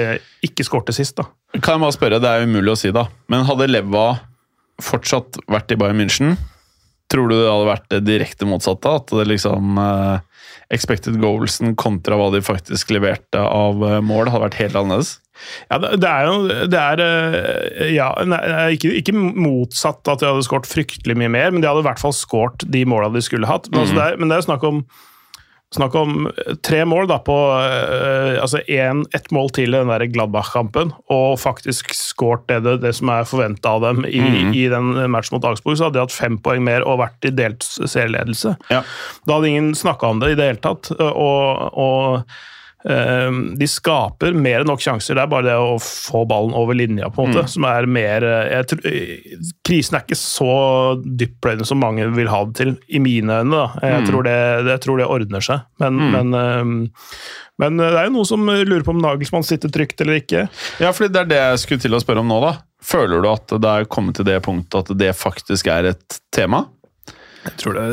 ikke 0.45 0.65
skårte 0.67 0.95
sist. 0.95 1.17
da. 1.19 1.27
Kan 1.59 1.75
jeg 1.75 1.83
bare 1.83 1.97
spørre, 1.97 2.21
det 2.23 2.31
er 2.31 2.47
umulig 2.47 2.73
å 2.73 2.79
si, 2.79 2.93
da. 2.95 3.09
Men 3.31 3.45
hadde 3.49 3.69
Leva 3.69 4.05
fortsatt 4.81 5.41
vært 5.51 5.75
i 5.75 5.77
Bayern 5.77 5.99
München, 5.99 6.39
tror 7.11 7.27
du 7.29 7.35
det 7.35 7.51
hadde 7.51 7.67
vært 7.67 7.89
det 7.91 8.01
direkte 8.07 8.47
motsatte? 8.49 8.95
At 9.01 9.11
det 9.11 9.27
liksom 9.29 9.83
eh, 9.83 10.30
Expected 10.71 11.19
goalsen 11.21 11.75
kontra 11.79 12.15
hva 12.19 12.29
de 12.33 12.43
faktisk 12.45 12.93
leverte 12.95 13.41
av 13.41 13.83
eh, 13.83 13.99
mål, 14.05 14.31
hadde 14.31 14.45
vært 14.47 14.61
helt 14.61 14.79
annerledes? 14.79 15.17
Ja, 15.71 15.79
det, 15.81 16.07
er 16.07 16.27
jo 16.27 16.35
det 16.69 16.79
er, 16.79 17.01
eh, 17.03 17.93
ja, 17.95 18.11
nei, 18.27 18.41
ikke, 18.75 18.93
ikke 19.01 19.15
motsatt 19.17 20.07
at 20.11 20.21
de 20.21 20.29
hadde 20.29 20.45
skåret 20.47 20.69
fryktelig 20.69 21.17
mye 21.17 21.31
mer, 21.33 21.51
men 21.51 21.63
de 21.63 21.69
hadde 21.69 21.83
i 21.83 21.89
hvert 21.89 22.01
fall 22.01 22.15
skåret 22.15 22.65
de 22.71 22.83
måla 22.87 23.09
de 23.13 23.23
skulle 23.25 23.49
hatt. 23.49 23.71
Men, 23.71 23.83
altså, 23.83 23.97
det, 23.97 24.05
er, 24.05 24.21
men 24.21 24.31
det 24.31 24.37
er 24.37 24.47
snakk 24.47 24.67
om 24.67 24.83
Snakk 25.71 25.93
om 25.95 26.25
tre 26.67 26.81
mål 26.85 27.07
da 27.07 27.15
på 27.23 27.35
eh, 27.55 28.35
altså 28.41 28.59
en, 28.75 29.05
ett 29.15 29.29
mål 29.31 29.53
til 29.55 29.71
i 29.71 29.77
den 29.77 29.87
der 29.87 30.03
Gladbach-kampen, 30.11 30.91
og 31.07 31.39
faktisk 31.39 31.93
skåret 31.95 32.43
det, 32.51 32.59
det, 32.65 32.73
det 32.83 32.91
som 32.97 33.11
er 33.13 33.29
forventa 33.29 33.77
av 33.77 33.85
dem 33.85 34.03
i, 34.03 34.19
i 34.51 34.65
den 34.71 34.91
matchen 35.13 35.37
mot 35.37 35.47
Augsburg, 35.47 35.79
så 35.79 35.87
hadde 35.87 36.01
de 36.01 36.03
hatt 36.03 36.15
fem 36.15 36.35
poeng 36.43 36.65
mer 36.67 36.83
og 36.83 36.99
vært 37.05 37.29
i 37.29 37.31
delt 37.31 37.63
serieledelse. 37.63 38.57
Ja. 38.67 38.83
Da 39.23 39.37
hadde 39.37 39.53
ingen 39.53 39.71
snakka 39.77 40.11
om 40.11 40.19
det 40.19 40.33
i 40.33 40.39
det 40.41 40.49
hele 40.51 40.63
tatt. 40.65 40.91
Og, 40.99 41.71
og 41.71 42.19
eh, 42.19 42.41
de 42.83 43.67
skaper 43.69 44.33
mer 44.33 44.63
enn 44.63 44.69
nok 44.71 44.81
sjanser. 44.81 45.17
Det 45.17 45.23
er 45.23 45.29
bare 45.31 45.47
det 45.49 45.57
å 45.59 45.75
få 45.81 46.23
ballen 46.29 46.55
over 46.57 46.77
linja, 46.77 47.11
på 47.13 47.23
en 47.25 47.35
måte, 47.35 47.45
som 47.51 47.67
er 47.69 47.87
mer 47.89 48.25
eh, 48.25 48.63
tror, 48.67 48.81
eh, 48.89 49.37
Krisen 49.67 49.97
er 49.97 50.05
ikke 50.05 50.17
så 50.17 50.55
dyptpløyende 51.05 51.67
som 51.67 51.81
mange 51.81 52.07
vil 52.15 52.31
ha 52.31 52.41
det 52.47 52.57
til, 52.57 52.73
i 52.89 53.01
mine 53.03 53.41
øyne. 53.41 53.53
Da. 53.53 53.93
Jeg, 53.93 54.09
tror 54.09 54.27
det, 54.27 54.35
jeg 54.71 54.83
tror 54.85 55.01
det 55.01 55.09
ordner 55.13 55.45
seg. 55.45 55.63
Men, 55.83 56.01
men, 56.15 56.33
eh, 56.37 56.99
men 57.61 57.79
det 57.81 57.93
er 57.93 58.09
jo 58.09 58.15
noen 58.17 58.31
som 58.31 58.49
lurer 58.49 58.85
på 58.87 58.95
om 58.95 59.01
Nagelsmann 59.03 59.45
sitter 59.45 59.71
trygt 59.73 60.01
eller 60.01 60.21
ikke. 60.21 60.47
Ja, 60.81 60.93
fordi 60.95 61.13
det 61.13 61.25
er 61.25 61.31
det 61.31 61.41
jeg 61.43 61.63
skulle 61.65 61.85
til 61.85 61.97
å 61.97 62.01
spørre 62.01 62.25
om 62.25 62.31
nå, 62.31 62.41
da. 62.43 62.55
Føler 62.81 63.21
du 63.21 63.29
at 63.29 63.51
det 63.61 63.71
er 63.71 63.89
kommet 63.91 64.17
til 64.17 64.25
det 64.25 64.39
punktet 64.45 64.81
at 64.81 64.97
det 64.97 65.11
faktisk 65.17 65.69
er 65.69 65.91
et 65.93 66.21
tema? 66.33 66.65
Jeg 67.41 67.53
tror, 67.57 67.73
det, 67.73 67.83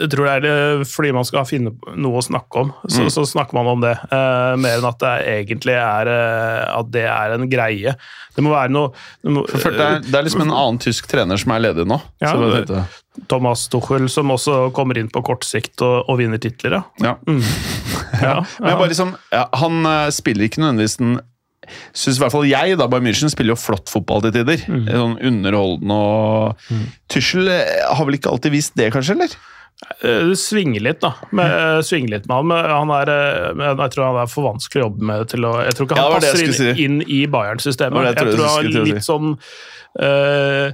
jeg 0.00 0.08
tror 0.10 0.26
det 0.42 0.50
er 0.50 0.80
fordi 0.90 1.10
man 1.14 1.26
skal 1.28 1.44
finne 1.46 1.70
noe 1.94 2.18
å 2.18 2.22
snakke 2.24 2.64
om, 2.64 2.72
så, 2.90 3.04
Mm. 3.04 3.10
så 3.14 3.22
snakker 3.30 3.54
man 3.54 3.68
om 3.70 3.80
det. 3.84 3.92
eh, 4.10 4.54
mer 4.58 4.80
enn 4.80 4.88
at 4.88 4.98
det 4.98 5.12
egentlig 5.36 5.76
er 5.78 6.10
eh, 6.10 6.78
at 6.78 6.90
det 6.90 7.04
er 7.06 7.34
en 7.36 7.46
greie. 7.50 7.94
Det 8.34 8.42
må 8.42 8.50
være 8.50 8.70
noe 8.74 8.90
det 9.22 9.30
må, 9.34 9.44
det 9.46 9.70
er, 9.70 10.00
det 10.02 10.14
er 10.18 10.26
liksom 10.26 10.42
en 10.46 10.50
annen 10.54 10.78
tysk 10.82 11.06
trener 11.10 11.38
som 11.38 11.54
er 11.54 11.62
ledig 11.68 11.86
nå. 11.86 12.00
Ja, 12.22 12.32
Thomas 13.30 13.68
Tuchel 13.70 14.08
som 14.10 14.30
også 14.34 14.72
kommer 14.74 14.98
inn 14.98 15.08
på 15.10 15.22
kort 15.26 15.46
sikt 15.46 15.82
og, 15.82 16.04
og 16.10 16.18
vinner 16.20 16.38
titler, 16.42 16.78
ja. 16.78 16.82
ja. 17.02 17.16
ja, 18.22 18.36
Men 18.60 18.78
bare 18.78 18.90
liksom, 18.92 19.14
ja, 19.34 19.46
han 19.62 19.80
eh, 19.86 20.10
spiller 20.14 20.46
ikke 20.46 20.62
nødvendigvis 20.62 20.98
den 21.00 21.18
Syns 21.92 22.18
i 22.18 22.22
hvert 22.24 22.34
fall 22.34 22.48
jeg, 22.48 22.78
da, 22.80 22.88
Bayern 22.90 23.06
München 23.08 23.32
spiller 23.32 23.54
jo 23.56 23.60
flott 23.60 23.90
fotball 23.92 24.24
til 24.26 24.34
tider. 24.38 24.64
Sånn 24.66 25.18
underholdende 25.20 25.94
og 25.94 26.66
mm. 26.72 26.84
Tussel 27.12 27.48
har 27.52 28.04
vel 28.08 28.18
ikke 28.18 28.32
alltid 28.32 28.54
vist 28.54 28.76
det, 28.78 28.90
kanskje? 28.94 29.16
eller? 29.18 29.38
Eh, 30.02 30.24
Det 30.32 30.38
svinger 30.40 30.82
litt, 30.82 31.00
da. 31.04 31.12
Med, 31.30 31.46
eh, 31.54 31.80
svinger 31.86 32.16
litt 32.16 32.26
med 32.26 32.34
han, 32.40 32.46
men 32.50 32.70
han 32.74 32.90
er, 32.98 33.12
eh, 33.14 33.64
jeg 33.78 33.92
tror 33.94 34.08
han 34.08 34.20
er 34.24 34.30
for 34.32 34.48
vanskelig 34.50 34.82
å 34.82 34.86
jobbe 34.88 35.10
med 35.12 35.28
til 35.30 35.46
å 35.46 35.52
Jeg 35.64 35.76
tror 35.78 35.86
ikke 35.86 35.98
han 35.98 36.12
jeg 36.12 36.20
passer 36.20 36.44
inn, 36.44 36.56
si. 36.58 36.84
inn 36.84 37.00
i 37.06 37.20
Bayern-systemet. 37.30 38.08
Jeg 38.08 38.16
Jeg 38.18 38.34
tror 38.34 38.48
han 38.48 38.66
er 38.66 38.86
litt 38.88 39.02
si. 39.02 39.12
sånn 39.12 39.38
eh, 40.00 40.08
eh, 40.08 40.72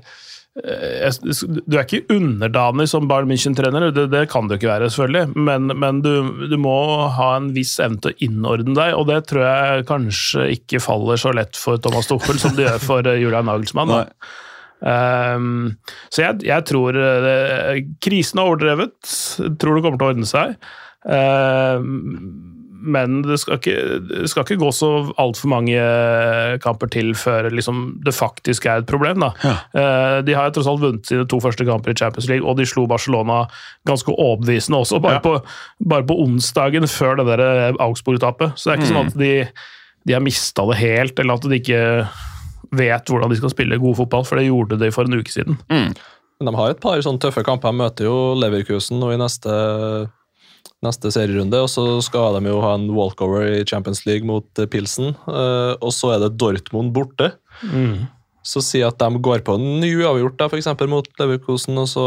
Du 0.54 1.74
er 1.74 1.82
ikke 1.82 2.04
underdanig 2.14 2.86
som 2.92 3.08
Bayern 3.10 3.26
München-trener, 3.26 3.88
det, 3.90 4.04
det 4.12 4.22
kan 4.30 4.46
du 4.46 4.54
ikke 4.54 4.70
være, 4.70 4.86
selvfølgelig, 4.92 5.34
men, 5.34 5.72
men 5.82 5.98
du, 6.04 6.12
du 6.46 6.54
må 6.62 6.76
ha 7.16 7.32
en 7.40 7.50
viss 7.56 7.74
evne 7.82 7.98
til 8.04 8.14
å 8.14 8.18
innordne 8.28 8.76
deg, 8.78 8.94
og 8.94 9.08
det 9.10 9.18
tror 9.32 9.42
jeg 9.48 9.88
kanskje 9.90 10.46
ikke 10.54 10.82
faller 10.84 11.18
så 11.18 11.34
lett 11.34 11.58
for 11.58 11.82
Thomas 11.82 12.06
Tuchel 12.10 12.38
som 12.38 12.54
det 12.54 12.68
gjør 12.68 12.86
for 12.86 13.10
eh, 13.10 13.18
Julian 13.18 13.50
Nagelsmann. 13.50 14.06
Ehm, 14.84 15.74
så 16.12 16.26
jeg, 16.28 16.44
jeg 16.46 16.68
tror 16.70 16.94
det, 16.94 17.36
krisen 18.04 18.38
er 18.38 18.50
overdrevet. 18.50 19.14
Tror 19.58 19.78
det 19.78 19.84
kommer 19.86 19.98
til 19.98 20.06
å 20.06 20.12
ordne 20.14 20.28
seg. 20.28 20.54
Ehm, 21.10 22.53
men 22.84 23.22
det 23.24 23.38
skal 23.40 23.56
ikke, 23.58 23.74
det 24.08 24.28
skal 24.30 24.44
ikke 24.44 24.58
gå 24.60 24.68
så 24.76 24.90
altfor 25.20 25.50
mange 25.52 25.78
kamper 26.64 26.90
til 26.92 27.12
før 27.18 27.48
liksom, 27.54 27.80
det 28.04 28.12
faktisk 28.16 28.66
er 28.68 28.82
et 28.82 28.88
problem. 28.90 29.24
Da. 29.24 29.30
Eh, 29.74 30.18
de 30.26 30.36
har 30.36 30.48
jo 30.50 30.56
tross 30.58 30.68
alt 30.70 30.82
vunnet 30.84 31.08
sine 31.08 31.24
to 31.30 31.40
første 31.42 31.66
kamper 31.68 31.94
i 31.94 31.98
Champions 31.98 32.28
League, 32.30 32.44
og 32.48 32.58
de 32.60 32.66
slo 32.68 32.86
Barcelona 32.90 33.44
ganske 33.88 34.12
overbevisende 34.14 34.80
også, 34.84 35.00
bare, 35.04 35.18
Ja. 35.18 35.24
på, 35.24 35.34
bare 35.88 36.06
på 36.08 36.18
onsdagen 36.24 36.86
før 36.90 37.16
det 37.22 37.26
der 37.32 37.44
eh, 37.46 37.78
Augsburg-tapet. 37.84 38.54
Så 38.58 38.70
det 38.70 38.74
er 38.74 38.82
ikke 38.82 38.92
sånn 38.94 39.06
at 39.12 39.18
de, 39.20 39.32
de 40.06 40.16
har 40.18 40.24
mista 40.24 40.66
det 40.70 40.80
helt, 40.82 41.18
eller 41.18 41.34
at 41.40 41.48
de 41.48 41.60
ikke 41.60 41.82
vet 42.74 43.06
hvordan 43.12 43.30
de 43.30 43.36
skal 43.38 43.52
spille 43.52 43.78
god 43.78 43.96
fotball, 44.02 44.24
for 44.26 44.36
det 44.40 44.48
gjorde 44.48 44.80
de 44.80 44.90
for 44.94 45.06
en 45.08 45.20
uke 45.20 45.30
siden. 45.30 45.58
Men 45.70 46.50
de 46.50 46.54
har 46.58 46.72
et 46.72 46.80
par 46.82 46.98
sånne 47.04 47.22
tøffe 47.22 47.44
kamper. 47.46 47.70
De 47.70 47.78
møter 47.78 48.08
jo 48.08 48.16
Leverkusen 48.40 48.98
nå 48.98 49.12
i 49.14 49.18
neste, 49.20 49.52
neste 50.84 51.10
serierunde, 51.14 51.60
og 51.64 51.70
så 51.72 51.84
skal 52.04 52.38
de 52.38 52.52
jo 52.52 52.60
ha 52.64 52.74
en 52.78 52.88
walkover 52.94 53.46
i 53.60 53.62
Champions 53.68 54.04
League 54.08 54.26
mot 54.28 54.46
eh, 54.60 54.68
Pilsen. 54.70 55.14
eh, 55.28 55.72
Og 55.80 55.92
så 55.96 56.14
er 56.14 56.26
det 56.26 56.36
Dortmund 56.40 56.92
borte. 56.96 57.32
Så 58.44 58.60
si 58.60 58.82
at 58.84 58.98
de 59.00 59.06
går 59.24 59.40
på 59.40 59.54
en 59.56 59.78
ny 59.80 59.88
uavgjort 60.02 60.34
da, 60.36 60.50
for 60.52 60.60
eksempel 60.60 60.90
mot 60.92 61.06
Leverkusen, 61.16 61.78
og 61.80 61.86
så 61.88 62.02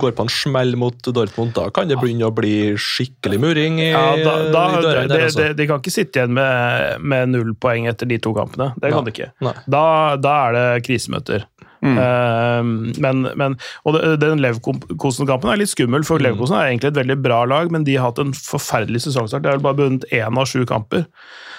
går 0.00 0.14
på 0.16 0.24
en 0.24 0.30
smell 0.32 0.72
mot 0.80 0.96
Dortmund. 1.12 1.52
Da 1.58 1.66
kan 1.76 1.90
det 1.90 1.98
begynne 2.00 2.30
å 2.30 2.32
bli 2.32 2.72
skikkelig 2.80 3.36
muring 3.42 3.76
i, 3.82 3.90
Ja, 3.90 4.06
da, 4.16 4.32
da, 4.48 4.62
i 4.78 4.80
dørene 4.80 5.02
de, 5.04 5.12
der. 5.12 5.24
Altså. 5.26 5.42
de, 5.50 5.58
de 5.58 5.66
kan 5.68 5.82
ikke 5.82 5.92
sitte 5.92 6.22
igjen 6.22 6.32
med, 6.38 7.04
med 7.04 7.34
null 7.34 7.52
poeng 7.60 7.84
etter 7.92 8.08
de 8.08 8.16
to 8.24 8.32
kampene. 8.38 8.70
Det 8.80 8.94
kan 8.94 9.04
Nei. 9.04 9.12
de 9.12 9.16
ikke. 9.18 9.52
Da, 9.76 9.84
da 10.16 10.34
er 10.46 10.56
det 10.56 10.66
krisemøter. 10.88 11.44
Eh, 11.86 12.62
men, 13.04 13.26
men, 13.38 13.58
og 13.86 13.98
den 14.22 14.42
Leverkosen-kampen 14.44 15.52
er 15.52 15.60
litt 15.62 15.72
skummel, 15.72 16.06
for 16.06 16.22
Leverkosen 16.22 16.58
er 16.58 16.70
egentlig 16.70 16.92
et 16.92 17.02
veldig 17.02 17.18
bra 17.24 17.42
lag, 17.48 17.72
men 17.74 17.86
de 17.86 17.98
har 17.98 18.10
hatt 18.10 18.22
en 18.22 18.34
forferdelig 18.36 19.04
sesongstart. 19.06 19.44
De 19.44 19.52
har 19.52 19.60
vel 19.60 19.66
bare 19.68 19.80
vunnet 19.82 20.08
én 20.14 20.40
av 20.40 20.48
sju 20.50 20.64
kamper. 20.68 21.06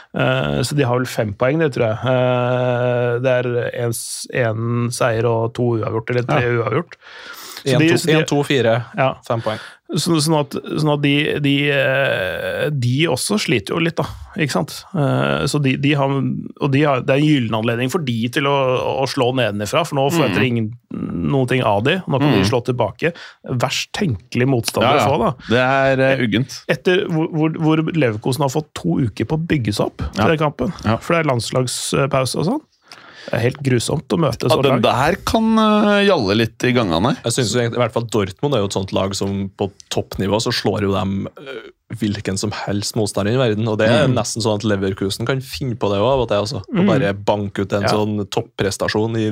Uh, 0.10 0.66
så 0.66 0.74
de 0.74 0.86
har 0.88 0.98
vel 0.98 1.06
fem 1.06 1.36
poeng, 1.38 1.60
det 1.62 1.76
tror 1.76 1.86
jeg. 1.86 1.98
Uh, 2.02 3.20
det 3.22 3.36
er 3.36 3.50
én 3.86 4.90
seier 4.96 5.28
og 5.30 5.52
to 5.58 5.76
uavgjort, 5.78 6.16
eller 6.16 6.26
tre 6.26 6.56
uavgjort. 6.58 6.98
Så 7.66 7.78
de- 7.80 7.90
så 7.98 8.06
de- 8.08 8.24
1-2-4, 8.24 8.86
Ja. 8.98 9.14
fem 9.28 9.42
poeng. 9.42 9.60
Så, 9.98 10.20
sånn 10.22 10.36
at, 10.40 10.52
sånn 10.78 10.92
at 10.94 11.02
de, 11.02 11.40
de, 11.42 11.54
eh, 11.74 12.70
de 12.70 13.08
også 13.10 13.40
sliter 13.42 13.74
jo 13.74 13.80
litt, 13.82 13.96
da. 13.98 14.04
Ikke 14.38 14.52
sant? 14.54 14.84
Eh, 14.94 15.48
Så 15.50 15.58
de, 15.64 15.76
de 15.82 15.94
har, 15.98 16.08
og 16.62 16.72
de 16.72 16.84
har, 16.86 17.02
det 17.02 17.10
er 17.16 17.18
en 17.18 17.26
gyllen 17.26 17.58
anledning 17.58 17.90
for 17.90 17.98
de 18.06 18.30
til 18.30 18.44
å, 18.46 18.54
å 19.02 19.08
slå 19.10 19.32
nedenifra, 19.34 19.82
for 19.88 19.96
nå 19.98 20.06
forventer 20.14 20.46
Mm. 20.46 20.70
noen 21.32 21.48
ting 21.48 21.64
av 21.64 21.84
de. 21.84 21.98
Nå 22.08 22.20
kan 22.20 22.32
de 22.32 22.44
slå 22.46 22.62
tilbake. 22.66 23.14
Verst 23.50 23.90
tenkelig 23.98 24.48
motstander 24.48 25.02
å 25.02 25.10
få, 25.10 25.18
da. 25.20 25.34
Det 25.50 25.66
er 25.98 26.18
uh, 26.18 26.24
uggent. 26.24 26.62
Etter 26.70 27.08
hvor, 27.10 27.50
hvor, 27.58 27.78
Leverkosen 27.92 28.42
har 28.46 28.50
fått 28.54 28.70
to 28.78 29.00
uker 29.02 29.26
på 29.26 29.38
å 29.38 29.46
bygge 29.48 29.74
seg 29.74 29.88
opp 29.88 29.98
til 29.98 30.22
Ja. 30.22 30.28
den 30.28 30.38
kampen. 30.38 30.72
Ja. 30.86 30.98
For 30.98 31.16
det 31.16 31.26
er 31.26 31.30
landslagspause 31.34 32.36
og 32.38 32.46
sånn. 32.46 32.62
Det 33.28 33.34
er 33.36 33.44
helt 33.44 33.60
grusomt 33.66 34.16
å 34.16 34.18
møte 34.22 34.48
Ja, 34.48 34.54
så 34.56 34.64
den 34.66 34.82
der 34.86 35.18
kan 35.28 35.50
uh, 35.60 36.00
gjalle 36.06 36.38
litt 36.40 36.64
i 36.66 36.72
gangene. 36.74 37.16
Jeg 37.26 37.36
synes 37.36 37.52
i 37.60 37.68
hvert 37.76 37.94
fall 37.96 38.08
Dortmund 38.10 38.56
er 38.56 38.64
jo 38.64 38.70
et 38.72 38.78
sånt 38.78 38.94
lag 38.96 39.14
som 39.18 39.50
på 39.60 39.68
toppnivå 39.94 40.40
så 40.42 40.54
slår 40.56 40.88
jo 40.88 40.94
dem 40.96 41.28
uh, 41.38 41.60
hvilken 42.00 42.38
som 42.38 42.52
helst 42.54 42.94
motstander 42.98 43.34
i 43.34 43.42
verden. 43.42 43.68
Og 43.68 43.78
det 43.82 43.88
er 43.90 44.08
Mm. 44.08 44.14
nesten 44.18 44.44
sånn 44.46 44.60
at 44.62 44.66
Leverkusen 44.70 45.26
kan 45.26 45.42
finne 45.42 45.76
på 45.76 45.90
det 45.92 45.98
òg, 46.00 46.06
av 46.14 46.24
og 46.24 46.28
til. 46.30 46.44
Altså. 46.46 46.62
Og 46.70 46.86
bare 46.90 47.14
banke 47.14 47.66
ut 47.66 47.74
en 47.74 47.82
Ja. 47.88 47.90
sånn 47.94 48.24
topprestasjon. 48.30 49.18
I, 49.18 49.32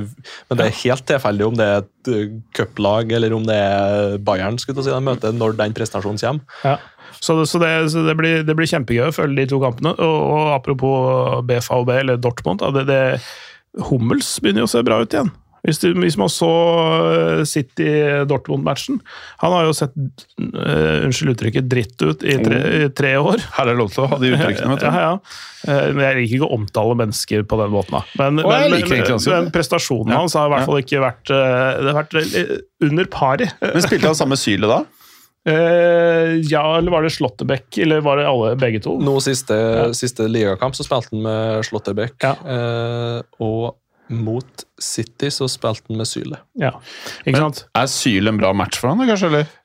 men 0.50 0.58
det 0.58 0.66
er 0.66 0.78
helt 0.84 1.06
tilfeldig 1.06 1.48
om 1.48 1.56
det 1.60 1.66
er 1.70 1.78
et 1.86 2.12
øh, 2.14 2.42
cuplag 2.58 3.12
eller 3.14 3.34
om 3.38 3.46
det 3.46 3.56
er 3.56 4.18
Bayern 4.18 4.58
skulle 4.58 4.84
si, 4.84 4.90
de 4.90 5.02
møter 5.06 5.32
når 5.38 5.56
den 5.58 5.74
prestasjonen 5.78 6.18
kommer. 6.20 6.42
Ja. 6.66 6.78
Så, 7.20 7.34
det, 7.40 7.48
så, 7.50 7.58
det, 7.62 7.70
så 7.94 8.04
det, 8.06 8.14
blir, 8.18 8.44
det 8.46 8.54
blir 8.58 8.68
kjempegøy 8.70 9.08
å 9.10 9.14
følge 9.16 9.40
de 9.40 9.46
to 9.54 9.58
kampene. 9.62 9.94
Og, 9.98 10.18
og 10.34 10.50
apropos 10.58 11.42
BFAB, 11.50 11.90
eller 12.02 12.18
Dortmund, 12.22 12.60
da, 12.62 12.70
det, 12.76 12.84
det, 12.90 13.22
Hummels 13.90 14.30
begynner 14.42 14.66
jo 14.66 14.70
å 14.70 14.74
se 14.78 14.86
bra 14.86 15.02
ut 15.04 15.14
igjen. 15.14 15.34
Hvis, 15.68 15.82
du, 15.82 15.90
hvis 16.00 16.16
man 16.16 16.30
så 16.32 16.48
eh, 17.12 17.42
City-Dortmund-matchen 17.50 19.02
Han 19.42 19.56
har 19.56 19.66
jo 19.68 19.74
sett, 19.76 19.96
uh, 20.40 21.04
unnskyld 21.04 21.34
uttrykket, 21.34 21.68
dritt 21.68 21.98
ut 22.06 22.24
i 22.24 22.38
tre, 22.40 22.60
i 22.86 22.90
tre 22.96 23.16
år. 23.20 23.42
Her 23.58 23.66
er 23.66 23.74
det 23.74 23.82
lov 23.82 23.92
til 23.92 24.06
å 24.06 24.08
ha 24.14 24.20
de 24.22 24.32
uttrykkene. 24.38 24.76
vet 24.76 24.86
du. 24.86 24.88
Ja, 24.98 25.02
ja. 25.04 25.14
Eh, 25.68 25.90
Men 25.92 26.06
jeg 26.06 26.20
liker 26.22 26.38
ikke 26.38 26.48
å 26.48 26.60
omtale 26.62 26.96
mennesker 27.02 27.44
på 27.50 27.60
den 27.60 27.74
måten. 27.74 27.98
da. 27.98 28.04
Men, 28.22 28.40
men, 28.46 28.78
men, 28.78 29.18
men 29.28 29.50
prestasjonen 29.52 30.14
Ja, 30.14 30.22
hans 30.24 30.38
har 30.40 30.48
i 30.48 30.54
hvert 30.56 30.70
fall 30.70 30.80
ikke 30.86 31.04
vært, 31.04 31.26
det 31.34 31.90
har 31.90 31.98
vært 31.98 32.16
under 32.88 33.10
pari. 33.12 33.50
Men 33.66 33.84
spilte 33.84 34.14
han 34.14 34.20
samme 34.22 34.40
Syle 34.40 34.70
da? 34.72 34.84
Eh, 35.48 36.34
ja, 36.52 36.78
eller 36.78 36.92
var 36.92 37.06
det 37.06 37.14
Slåtterbekk? 37.16 37.78
Eller 37.78 38.02
var 38.04 38.20
det 38.20 38.28
alle, 38.28 38.56
begge 38.60 38.82
to? 38.84 38.98
Nå 39.00 39.18
siste, 39.24 39.58
siste 39.96 40.28
ligakamp 40.28 40.76
så 40.76 40.84
spilte 40.84 41.16
han 41.16 41.24
med 41.24 41.68
Slåtterbekk. 41.68 42.18
Ja. 42.26 42.34
Uh, 42.44 43.44
og 43.44 43.78
mot 44.12 44.66
City 44.82 45.32
så 45.34 45.48
spilte 45.52 45.88
han 45.88 46.02
med 46.02 46.10
Syle. 46.10 46.42
Ja, 46.60 46.74
ikke 47.24 47.46
sant? 47.46 47.64
Er 47.78 47.88
Syle 47.92 48.34
en 48.34 48.42
bra 48.42 48.52
match 48.56 48.82
for 48.82 48.92
han, 48.92 49.00
da, 49.00 49.08
kanskje? 49.12 49.32
eller? 49.32 49.56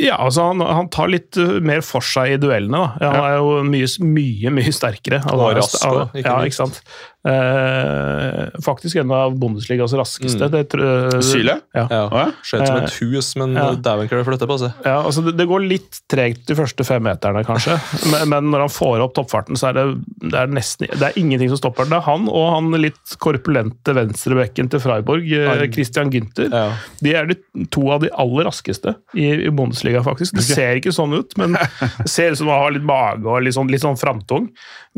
Ja, 0.00 0.16
altså 0.16 0.46
han, 0.48 0.62
han 0.64 0.86
tar 0.90 1.10
litt 1.12 1.36
uh, 1.36 1.58
mer 1.62 1.82
for 1.84 2.02
seg 2.04 2.34
i 2.34 2.40
duellene. 2.40 2.80
da. 2.98 3.12
Han 3.12 3.26
er 3.28 3.34
jo 3.36 3.56
mye, 3.68 3.90
mye 4.00 4.52
mye 4.58 4.74
sterkere. 4.74 5.20
Han 5.26 5.38
Og 5.38 5.58
rask 5.60 5.76
ikke 5.78 6.24
ja, 6.24 6.38
ikke 6.48 6.58
sant? 6.62 6.80
Eh, 7.28 8.60
faktisk 8.64 8.96
en 8.96 9.10
av 9.10 9.38
Bundesligas 9.38 9.92
raskeste. 9.92 10.48
Mm. 10.48 10.54
Det, 10.54 10.80
uh, 10.80 11.20
Syle? 11.24 11.58
Ja. 11.76 11.84
Ja. 11.90 12.02
Ja. 12.12 12.24
Skjøt 12.46 12.64
som 12.64 12.78
et 12.80 12.94
hus, 13.02 13.30
men 13.40 13.56
ja. 13.58 13.66
dæven 13.76 14.08
klør 14.08 14.22
det 14.22 14.28
flytte 14.30 14.48
på 14.48 14.58
seg. 14.62 14.86
Ja, 14.86 15.00
altså 15.02 15.24
det, 15.26 15.34
det 15.38 15.48
går 15.50 15.66
litt 15.66 16.00
tregt 16.10 16.46
de 16.48 16.56
første 16.58 16.86
femmeterne, 16.88 17.44
kanskje. 17.46 17.76
Men, 18.08 18.30
men 18.30 18.46
når 18.52 18.62
han 18.64 18.70
får 18.72 19.02
opp 19.04 19.12
toppfarten, 19.16 19.58
så 19.58 19.68
er 19.68 19.76
det, 19.76 19.82
det 20.22 20.38
er 20.38 20.50
nesten 20.52 20.88
det 20.88 21.10
er 21.10 21.16
ingenting 21.20 21.50
som 21.52 21.58
stopper 21.60 21.84
det. 21.84 21.92
Det 21.92 21.98
er 21.98 22.06
han 22.06 22.28
og 22.30 22.46
han 22.54 22.70
litt 22.80 23.16
korpulente 23.20 23.92
venstrebekken 23.96 24.70
til 24.72 24.80
Freiburg, 24.82 25.26
eh, 25.34 25.48
Han- 25.50 25.72
Christian 25.74 26.12
Günther. 26.12 26.48
Ja. 26.52 26.70
De 27.04 27.14
er 27.14 27.28
de 27.28 27.36
to 27.74 27.84
av 27.92 28.04
de 28.04 28.10
aller 28.14 28.48
raskeste 28.48 28.94
i, 29.14 29.28
i 29.48 29.50
Bundesliga, 29.50 30.02
faktisk. 30.06 30.38
Det 30.38 30.46
ser 30.46 30.80
ikke 30.80 30.94
sånn 30.94 31.16
ut, 31.18 31.36
men 31.40 31.58
det 31.98 32.08
ser 32.08 32.32
ut 32.32 32.40
som 32.40 32.52
han 32.52 32.64
har 32.64 32.76
litt 32.76 32.88
mage 32.88 33.28
og 33.28 33.42
litt 33.44 33.58
sånn, 33.58 33.70
litt 33.72 33.84
sånn 33.84 33.98
framtung. 34.00 34.48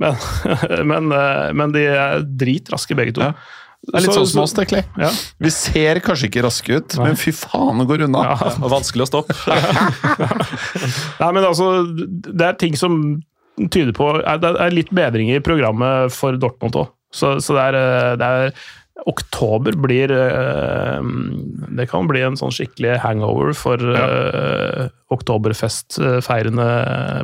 Men, 0.00 0.16
men, 0.92 1.10
eh, 1.16 1.50
men 1.56 1.74
de 1.74 1.86
er 1.90 2.19
dritraske, 2.24 2.96
begge 2.98 3.16
to. 3.16 3.26
Ja. 3.30 3.32
Det 3.80 3.94
er 3.96 4.02
litt 4.04 4.12
Så- 4.12 4.18
sånn 4.20 4.28
som 4.28 4.42
oss, 4.42 4.52
egentlig. 4.52 4.84
Ja. 5.00 5.08
Vi 5.40 5.50
ser 5.50 6.00
kanskje 6.04 6.28
ikke 6.28 6.42
raske 6.44 6.76
ut, 6.76 6.98
men 7.00 7.16
fy 7.16 7.32
faen, 7.32 7.78
det 7.80 7.86
går 7.88 8.04
unna. 8.04 8.24
Ja. 8.28 8.50
Og 8.60 8.68
vanskelig 8.74 9.06
å 9.06 9.08
stoppe. 9.08 9.36
Nei, 11.22 11.30
men 11.32 11.44
altså, 11.44 11.70
det 11.96 12.44
er 12.44 12.58
ting 12.60 12.76
som 12.76 13.22
tyder 13.56 13.92
på 13.96 14.12
Det 14.40 14.50
er 14.60 14.70
litt 14.72 14.92
bedring 14.92 15.30
i 15.32 15.40
programmet 15.44 16.12
for 16.12 16.36
Dortmund 16.40 16.76
òg. 16.80 16.92
Så, 17.12 17.40
så 17.42 17.56
det, 17.56 17.64
er, 17.72 17.74
eh, 17.80 18.16
det 18.20 18.28
er 18.28 18.52
Oktober 19.10 19.74
blir 19.80 20.12
eh, 20.12 21.00
Det 21.76 21.88
kan 21.90 22.06
bli 22.06 22.20
en 22.22 22.36
sånn 22.38 22.52
skikkelig 22.54 22.98
hangover 23.02 23.54
for 23.56 23.80
uh, 23.80 24.88
oktoberfest-feirende 25.10 26.68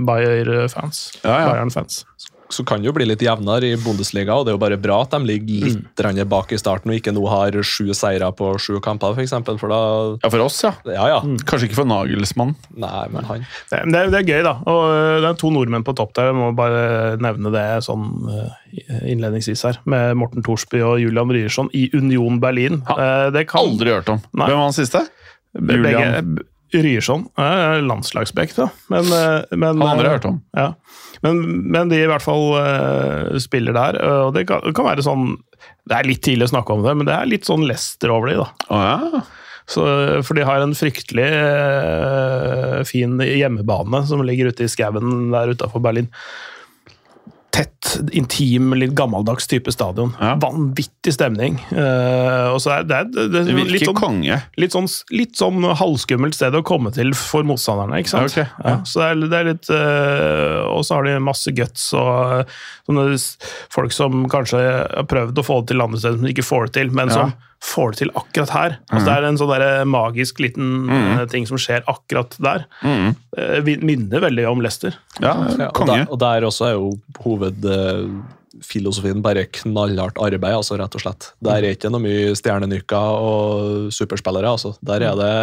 Bayer-fans. 0.09 1.05
Ja, 1.23 1.37
ja. 1.45 1.53
Bayern-fans. 1.53 2.05
Så 2.53 2.65
kan 2.67 2.83
det 2.83 2.89
jo 2.89 2.95
bli 2.97 3.07
litt 3.09 3.23
jevnere 3.25 3.73
i 3.73 3.79
Bundesliga, 3.81 4.35
og 4.37 4.47
det 4.47 4.53
er 4.53 4.57
jo 4.57 4.63
bare 4.63 4.79
bra 4.81 5.01
at 5.05 5.15
de 5.15 5.21
ligger 5.27 5.67
litt 5.67 6.03
mm. 6.03 6.23
bak 6.31 6.53
i 6.55 6.59
starten 6.61 6.93
og 6.93 6.99
ikke 6.99 7.15
nå 7.15 7.25
har 7.31 7.57
sju 7.67 7.91
seire 7.97 8.29
på 8.37 8.53
sju 8.63 8.79
kamper, 8.85 9.17
f.eks. 9.17 9.35
For, 9.47 9.61
for 9.61 9.73
da 9.73 9.81
Ja, 10.23 10.31
for 10.33 10.45
oss, 10.45 10.59
ja. 10.65 10.73
ja, 10.89 11.09
ja. 11.15 11.21
Mm. 11.25 11.39
Kanskje 11.49 11.71
ikke 11.71 11.81
for 11.81 11.91
Nagelsmann. 11.91 12.55
Nei, 12.77 13.05
men 13.13 13.29
han 13.29 13.45
det, 13.45 13.83
det, 13.91 14.01
er, 14.01 14.13
det, 14.13 14.21
er, 14.21 14.27
gøy, 14.27 14.43
da. 14.47 14.57
Og 14.71 14.83
øh, 14.89 15.13
det 15.25 15.31
er 15.31 15.39
to 15.41 15.53
nordmenn 15.55 15.87
på 15.87 15.97
topp 15.99 16.15
der. 16.19 16.31
Jeg 16.31 16.39
må 16.39 16.51
bare 16.57 17.17
nevne 17.23 17.53
det 17.55 17.67
sånn 17.87 18.11
øh, 18.31 18.51
innledningsvis 19.03 19.67
her. 19.69 19.81
Med 19.91 20.17
Morten 20.21 20.47
Thorsby 20.47 20.83
og 20.87 21.01
Julian 21.03 21.33
Ryerson 21.35 21.71
i 21.77 21.89
Union 21.97 22.41
Berlin. 22.43 22.83
Ha, 22.91 22.99
øh, 22.99 23.31
det 23.37 23.49
kan... 23.51 23.67
Aldri 23.67 23.95
hørt 23.95 24.13
om. 24.13 24.23
Nei. 24.33 24.51
Hvem 24.51 24.61
var 24.63 24.71
han 24.71 24.77
siste? 24.77 25.07
Julian 25.57 26.37
Ryerson. 26.85 27.27
Landslagsback, 27.87 28.55
da. 28.57 28.69
Men, 28.93 29.09
men, 29.51 29.81
Han 29.81 29.83
andre 29.83 30.09
har 30.09 30.19
hørt 30.19 30.29
om. 30.29 30.41
Ja. 30.57 30.71
Men, 31.25 31.41
men, 31.73 31.91
de 31.91 32.03
i 32.03 32.09
hvert 32.11 32.25
fall 32.25 32.51
uh, 32.59 33.39
spiller 33.43 33.77
der. 33.77 33.99
og 34.27 34.35
det 34.37 34.47
kan, 34.51 34.65
kan, 34.77 34.89
være 34.89 35.05
sånn 35.07 35.31
Det 35.89 35.97
er 35.97 36.09
litt 36.09 36.23
tidlig 36.27 36.49
å 36.49 36.53
snakke 36.55 36.77
om 36.77 36.85
det, 36.85 36.95
men 36.99 37.09
det 37.09 37.17
er 37.17 37.31
litt 37.31 37.49
sånn 37.49 37.65
Lester 37.69 38.13
over 38.15 38.33
de, 38.33 38.39
da. 38.43 38.49
Oh, 38.69 38.85
ja. 38.85 39.23
Så, 39.67 39.83
for 40.23 40.39
de 40.39 40.45
har 40.47 40.63
en 40.63 40.77
fryktelig 40.79 41.27
uh, 41.27 42.83
fin 42.87 43.19
hjemmebane 43.19 44.05
som 44.07 44.23
ligger 44.23 44.53
ute 44.53 44.67
i 44.67 44.71
skauen 44.71 45.33
der 45.33 45.57
utafor 45.57 45.83
Berlin 45.83 46.13
tett, 47.57 47.93
intim, 48.13 48.75
litt 48.77 48.93
gammeldags 48.97 49.49
type 49.49 49.73
stadion. 49.73 50.13
Ja. 50.21 50.35
Vanvittig 50.43 51.15
stemning. 51.17 51.57
Uh, 51.73 52.53
og 52.53 52.61
så 52.63 52.75
er 52.77 52.87
det, 52.89 53.01
det, 53.15 53.27
det, 53.33 53.45
det 53.49 53.67
litt 53.71 53.87
sånn, 53.89 53.97
konge. 53.99 54.39
Litt 54.61 54.77
sånn, 54.77 54.89
litt 55.17 55.39
sånn 55.41 55.65
halvskummelt 55.65 56.37
sted 56.37 56.57
å 56.59 56.65
komme 56.67 56.93
til 56.97 57.15
for 57.17 57.47
motstanderne. 57.49 58.03
ikke 58.03 58.13
sant? 58.13 58.33
Okay, 58.33 58.45
ja. 58.61 58.77
Ja, 58.77 58.77
så 58.85 59.03
det 59.03 59.09
er, 59.09 59.25
det 59.33 59.41
er 59.41 59.51
litt 59.53 59.71
uh, 59.73 60.61
Og 60.75 60.85
så 60.87 60.99
har 60.99 61.09
de 61.09 61.17
masse 61.23 61.53
guts 61.57 61.89
og 61.97 62.53
sånne 62.87 63.09
folk 63.73 63.95
som 63.95 64.27
kanskje 64.31 64.61
har 64.61 65.09
prøvd 65.09 65.41
å 65.41 65.47
få 65.47 65.61
det 65.63 65.73
til 65.73 65.85
andre 65.85 66.03
steder, 66.03 66.23
men 66.23 66.35
ikke 66.35 66.47
får 66.47 66.69
det 66.69 66.77
til. 66.81 66.95
men 66.97 67.13
som 67.13 67.33
får 67.65 67.93
det 67.93 67.99
til 68.01 68.11
akkurat 68.15 68.51
her. 68.55 68.77
Altså, 68.91 69.03
mm. 69.03 69.07
Det 69.07 69.15
er 69.17 69.27
en 69.29 69.39
sånn 69.41 69.53
der 69.53 69.85
magisk 69.89 70.41
liten 70.45 70.67
mm. 70.91 71.27
ting 71.33 71.45
som 71.49 71.59
skjer 71.61 71.83
akkurat 71.91 72.37
der. 72.43 72.67
Mm. 72.83 73.17
minner 73.87 74.25
veldig 74.27 74.47
om 74.51 74.63
Lester. 74.65 74.93
Ja, 75.21 75.35
ja 75.57 75.69
og, 75.71 75.85
der, 75.89 76.07
og, 76.07 76.19
der, 76.23 76.47
også 76.49 76.69
er 76.69 76.75
jo 76.77 76.93
hovedfilosofien 77.25 79.23
bare 79.25 79.47
knallhardt 79.61 80.21
arbeid, 80.23 80.55
altså, 80.61 80.79
rett 80.81 80.97
og 80.99 81.03
slett. 81.05 81.23
Der 81.45 81.59
er 81.63 81.73
ikke 81.75 81.91
noe 81.93 82.05
mye 82.05 82.37
stjernenykker 82.39 83.07
og 83.27 83.93
superspillere. 83.95 84.49
Altså. 84.57 84.77
Der 84.85 85.01
er 85.09 85.15
det 85.21 85.35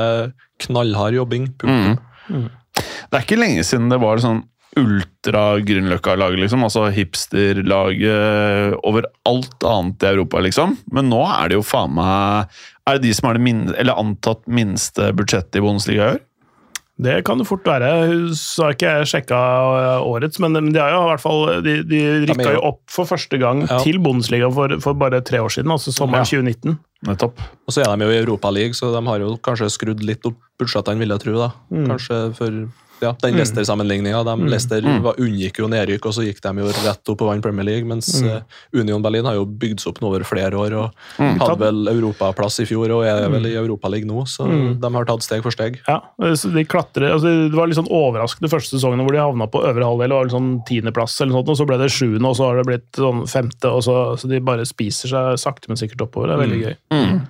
knallhard 0.68 1.14
jobbing. 1.18 1.46
Mm. 1.66 1.98
Mm. 2.30 2.50
Det 2.74 3.20
er 3.20 3.24
ikke 3.26 3.42
lenge 3.42 3.64
siden 3.68 3.92
det 3.92 4.00
var 4.02 4.22
sånn 4.22 4.42
ultra-Grünerløkka-laget, 4.80 6.40
liksom. 6.44 6.66
Altså 6.66 6.88
hipsterlaget 6.94 8.78
over 8.84 9.08
alt 9.30 9.66
annet 9.68 10.04
i 10.04 10.12
Europa, 10.14 10.42
liksom. 10.44 10.78
Men 10.94 11.10
nå 11.14 11.24
er 11.30 11.52
det 11.52 11.60
jo 11.60 11.66
faen 11.66 11.94
meg 11.98 12.54
Er 12.88 12.98
det 12.98 13.08
de 13.08 13.16
som 13.16 13.30
har 13.30 13.40
det 13.40 13.46
minste, 13.46 13.76
eller 13.80 14.00
antatt 14.00 14.44
minste 14.48 15.12
budsjettet 15.16 15.60
i 15.60 15.64
Bundesliga 15.64 16.04
i 16.04 16.14
år? 16.18 16.22
Det 17.04 17.16
kan 17.26 17.40
det 17.42 17.48
fort 17.50 17.66
være. 17.66 17.90
Så 18.38 18.68
har 18.68 18.76
ikke 18.76 18.92
jeg 19.00 19.10
sjekka 19.10 19.38
årets, 20.06 20.38
men 20.44 20.54
de, 20.54 20.78
har 20.78 20.94
jo 20.94 21.00
i 21.02 21.10
hvert 21.10 21.24
fall, 21.24 21.42
de, 21.66 21.80
de 21.90 22.02
rykka 22.30 22.54
jo 22.54 22.62
opp 22.70 22.82
for 22.94 23.10
første 23.10 23.40
gang 23.42 23.64
ja. 23.66 23.80
til 23.82 23.98
Bundesliga 24.04 24.52
for, 24.54 24.76
for, 24.84 24.98
bare 25.00 25.24
tre 25.26 25.42
år 25.42 25.56
siden, 25.56 25.74
altså 25.74 25.94
sommeren 25.96 26.28
ja. 26.28 26.44
2019. 26.44 26.78
Nettopp. 27.10 27.42
Og 27.66 27.76
så 27.76 27.84
er 27.84 27.98
de 27.98 28.06
jo 28.06 28.14
i 28.14 28.22
Europaligaen, 28.22 28.78
så 28.78 28.94
de 28.94 29.02
har 29.10 29.26
jo 29.26 29.34
kanskje 29.44 29.72
skrudd 29.74 30.06
litt 30.06 30.30
opp 30.30 30.38
budsjettene, 30.62 31.02
vil 31.02 31.16
jeg 31.16 31.26
tro. 31.26 31.36
da. 31.42 31.50
Mm. 31.74 31.88
Kanskje 31.90 32.22
for 32.38 32.62
ja, 33.04 33.14
den 33.22 33.36
mm. 33.36 33.40
Leicester-sammenligninga. 33.42 34.24
De, 34.28 34.36
mm. 34.40 34.48
Leicester 34.52 34.86
mm. 34.86 35.00
var, 35.06 35.20
unngikk 35.22 35.60
jo 35.62 35.70
nedrykk, 35.72 36.08
og 36.10 36.16
så 36.18 36.26
gikk 36.26 36.42
de 36.44 36.54
jo 36.64 36.72
rett 36.84 37.12
opp 37.14 37.24
og 37.26 37.32
vant 37.32 37.46
Premier 37.46 37.68
League. 37.68 37.88
Mens 37.90 38.10
mm. 38.22 38.30
Eh, 38.34 38.62
Union 38.80 39.04
Berlin 39.04 39.28
har 39.28 39.38
jo 39.38 39.46
bygd 39.46 39.84
seg 39.84 39.94
opp 39.94 40.02
nå 40.04 40.10
over 40.12 40.26
flere 40.28 40.60
år 40.60 40.78
og 40.80 41.06
mm. 41.20 41.42
hadde 41.42 41.58
vel 41.62 41.92
europaplass 41.92 42.62
i 42.64 42.68
fjor 42.70 42.96
og 42.96 43.06
er 43.08 43.28
vel 43.34 43.50
i 43.52 43.56
Europaligaen 43.60 44.12
nå. 44.12 44.26
Så 44.30 44.48
de 44.48 44.94
har 44.98 45.10
tatt 45.10 45.26
steg 45.26 45.44
for 45.46 45.56
steg. 45.56 45.80
Ja, 45.88 46.00
så 46.40 46.52
de 46.54 46.66
klatrer, 46.68 47.12
altså, 47.16 47.32
Det 47.50 47.58
var 47.58 47.70
litt 47.70 47.80
sånn 47.80 47.92
overraskende 47.92 48.52
første 48.52 48.78
sesongen 48.78 49.04
hvor 49.04 49.16
de 49.16 49.22
havna 49.22 49.50
på 49.52 49.64
øvre 49.68 49.90
halvdel. 49.92 50.16
og 50.16 50.34
sånn 50.34 50.52
tiendeplass, 50.70 51.20
eller 51.22 51.34
noe 51.34 51.42
sånt, 51.42 51.54
og 51.54 51.60
så 51.60 51.70
ble 51.70 51.80
det 51.82 51.92
sjuende, 51.94 52.30
og 52.30 52.38
så 52.40 52.50
har 52.50 52.60
det 52.60 52.68
blitt 52.70 53.00
sånn 53.00 53.24
femte. 53.30 53.70
og 53.70 53.84
så, 53.86 53.98
så 54.20 54.32
de 54.32 54.42
bare 54.44 54.68
spiser 54.68 55.12
seg 55.12 55.40
sakte, 55.42 55.70
men 55.70 55.80
sikkert 55.80 56.08
oppover. 56.08 56.32
Det 56.32 56.38
er 56.38 56.44
veldig 56.46 56.62
gøy. 56.64 56.76
Mm. 56.94 57.24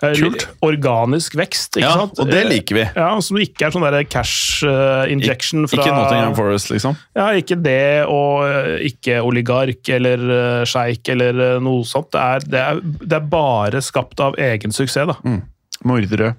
Kult. 0.00 0.46
Organisk 0.64 1.34
vekst, 1.36 1.76
ikke 1.76 1.84
ja, 1.84 1.92
sant? 2.00 2.16
Og 2.22 2.28
det 2.30 2.40
liker 2.48 2.74
vi. 2.78 2.84
Ja, 2.96 3.10
Som 3.24 3.36
ikke 3.40 3.66
er 3.66 3.70
sånn 3.74 3.84
der 3.84 4.04
cash 4.08 4.64
uh, 4.64 5.04
injection 5.12 5.68
fra 5.68 5.82
Ikke 5.82 5.92
Nottingham 5.92 6.36
Forest, 6.38 6.70
liksom? 6.72 6.96
Ja, 7.16 7.28
ikke 7.36 7.56
det, 7.60 8.04
og 8.08 8.44
ikke 8.86 9.20
oligark 9.26 9.88
eller 9.92 10.18
uh, 10.30 10.64
sjeik 10.68 11.08
eller 11.12 11.60
noe 11.64 11.84
sånt. 11.88 12.08
Det 12.14 12.20
er, 12.20 12.38
det, 12.46 12.60
er, 12.64 12.80
det 13.04 13.16
er, 13.18 13.26
bare 13.30 13.80
skapt 13.84 14.20
av 14.24 14.38
egen 14.40 14.72
suksess, 14.74 15.06
da. 15.10 15.16
Mm. 15.20 15.42
Mordere. 15.88 16.34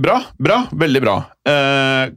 bra, 0.00 0.16
bra. 0.40 0.62
Veldig 0.72 1.00
bra. 1.04 1.16
bare 1.44 2.12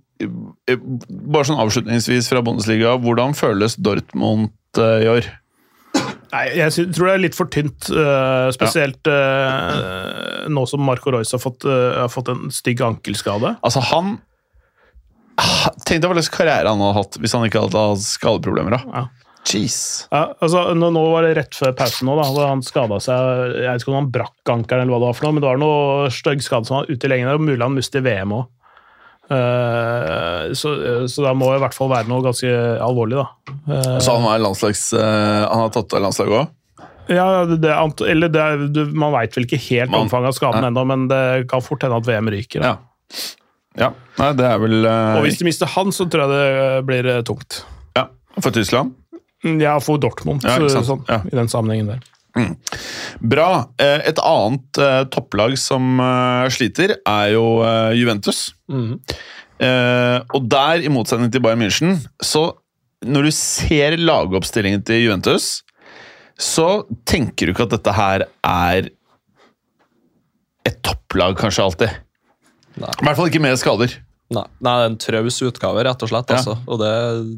sånn 1.48 1.60
avslutningsvis 1.60 2.30
fra 2.32 2.40
Bundesliga, 2.46 2.94
hvordan 3.04 3.36
føles 3.36 3.76
Dortmund 3.76 4.48
i 4.80 5.10
år? 5.12 5.28
Nei, 6.36 6.46
jeg 6.60 6.92
tror 6.92 7.08
det 7.08 7.16
er 7.16 7.24
litt 7.24 7.38
for 7.38 7.52
tynt. 7.52 7.88
Uh, 7.88 8.52
spesielt 8.56 9.08
uh, 9.08 10.46
nå 10.52 10.66
som 10.68 10.84
Marco 10.84 11.14
Royce 11.16 11.36
har 11.38 11.44
fått, 11.44 11.64
uh, 11.68 12.02
har 12.02 12.12
fått 12.12 12.32
en 12.34 12.50
stygg 12.54 12.84
ankelskade. 12.86 13.56
Altså, 13.66 13.84
han 13.94 14.18
Tenk 15.84 16.00
deg 16.00 16.08
hva 16.08 16.16
slags 16.16 16.32
karriere 16.32 16.72
han 16.72 16.80
hadde 16.80 16.96
hatt 16.96 17.18
hvis 17.20 17.34
han 17.36 17.44
ikke 17.44 17.66
hadde 17.66 17.82
hatt 17.90 18.04
skadeproblemer. 18.06 18.78
da. 18.78 19.00
Ja. 19.02 19.26
Jeez. 19.46 20.08
Ja, 20.10 20.32
altså, 20.42 20.64
nå, 20.74 20.90
nå, 20.96 21.02
var 21.12 21.28
det 21.28 21.36
rett 21.38 21.58
før 21.58 21.76
pausen, 21.78 22.08
nå, 22.10 22.16
da, 22.18 22.26
da 22.34 22.48
han 22.50 22.64
skada 22.66 22.98
seg 23.04 23.52
Jeg 23.60 23.68
vet 23.68 23.84
ikke 23.84 23.92
om 23.92 24.00
han 24.00 24.08
brakk 24.14 24.52
ankelen, 24.56 24.88
eller 24.88 24.96
hva 24.96 25.02
det 25.04 25.10
var 25.12 25.18
for 25.20 25.28
noe, 25.28 25.36
men 25.36 25.44
det 25.44 25.52
var 25.52 25.62
noe 25.62 26.14
stygg 26.14 26.42
skade 26.42 26.70
som 26.70 26.80
var 26.80 26.90
ute 26.90 27.12
lenge. 27.12 27.28
der, 27.28 27.38
og 27.38 27.46
mulig 27.46 27.62
han 27.62 27.78
mister 27.78 28.06
VM 28.06 28.34
òg. 28.40 28.48
Uh, 29.26 30.54
så, 30.54 30.72
så 31.10 31.24
det 31.26 31.32
må 31.38 31.48
i 31.56 31.62
hvert 31.62 31.74
fall 31.74 31.90
være 31.90 32.10
noe 32.12 32.22
ganske 32.26 32.50
alvorlig, 32.86 33.18
da. 33.18 33.56
Uh, 33.66 33.96
så 34.04 34.20
han, 34.20 34.28
landslags, 34.44 34.92
uh, 34.94 35.46
han 35.50 35.64
har 35.64 35.72
tatt 35.74 35.96
av 35.98 36.06
landslaget 36.06 36.44
òg? 36.44 36.54
Ja, 37.10 37.26
det, 37.46 37.72
eller 38.10 38.32
det, 38.34 38.44
du, 38.74 38.84
man 38.98 39.14
veit 39.14 39.36
vel 39.38 39.46
ikke 39.46 39.62
helt 39.68 39.92
man, 39.94 40.06
omfanget 40.06 40.32
av 40.32 40.38
skaden 40.38 40.68
ennå, 40.70 40.86
men 40.90 41.08
det 41.10 41.24
kan 41.50 41.62
fort 41.66 41.86
hende 41.86 42.00
at 42.02 42.08
VM 42.10 42.30
ryker. 42.34 42.66
Ja. 42.66 42.76
ja. 43.78 43.92
Nei, 44.18 44.32
det 44.38 44.48
er 44.50 44.62
vel 44.62 44.90
Og 44.90 45.22
hvis 45.26 45.38
de 45.42 45.50
mister 45.50 45.70
han, 45.74 45.94
så 45.94 46.08
tror 46.10 46.26
jeg 46.26 46.34
det 46.34 46.86
blir 46.90 47.12
tungt. 47.28 47.62
Ja, 47.98 48.08
For 48.40 48.54
Tyskland? 48.54 48.96
Ja, 49.62 49.76
for 49.84 50.02
Dortmund, 50.02 50.46
ja, 50.46 50.58
sånn, 50.82 51.06
i 51.06 51.38
den 51.38 51.50
sammenhengen 51.52 51.94
der. 51.94 52.06
Mm. 52.36 52.52
Bra. 53.32 53.50
Et 53.80 54.20
annet 54.20 54.82
topplag 55.14 55.56
som 55.60 56.02
sliter, 56.52 56.98
er 57.00 57.32
jo 57.32 57.46
Juventus. 57.96 58.50
Mm. 58.68 59.00
Og 60.36 60.50
der, 60.52 60.84
i 60.84 60.92
motsetning 60.92 61.32
til 61.32 61.44
Bayern 61.46 61.64
München, 61.64 61.96
så 62.20 62.50
når 63.06 63.28
du 63.28 63.36
ser 63.36 63.98
lagoppstillingen 64.02 64.84
til 64.86 65.06
Juventus, 65.06 65.62
så 66.36 66.84
tenker 67.08 67.48
du 67.48 67.54
ikke 67.56 67.68
at 67.70 67.76
dette 67.78 67.94
her 67.96 68.26
er 68.44 68.90
et 70.66 70.82
topplag, 70.84 71.38
kanskje 71.40 71.64
alltid. 71.64 72.02
Nei. 72.82 72.92
I 72.92 73.08
hvert 73.08 73.20
fall 73.20 73.30
ikke 73.30 73.44
med 73.44 73.60
skader. 73.62 73.94
Nei, 74.34 74.44
Nei 74.66 74.74
det 74.80 74.88
er 74.88 74.90
en 74.90 74.98
traus 75.00 75.38
utgave, 75.46 75.86
rett 75.88 76.02
og 76.04 76.12
slett. 76.12 76.34
Ja. 76.34 76.42
Altså. 76.42 76.58
Og 76.66 76.82
det, 76.82 76.92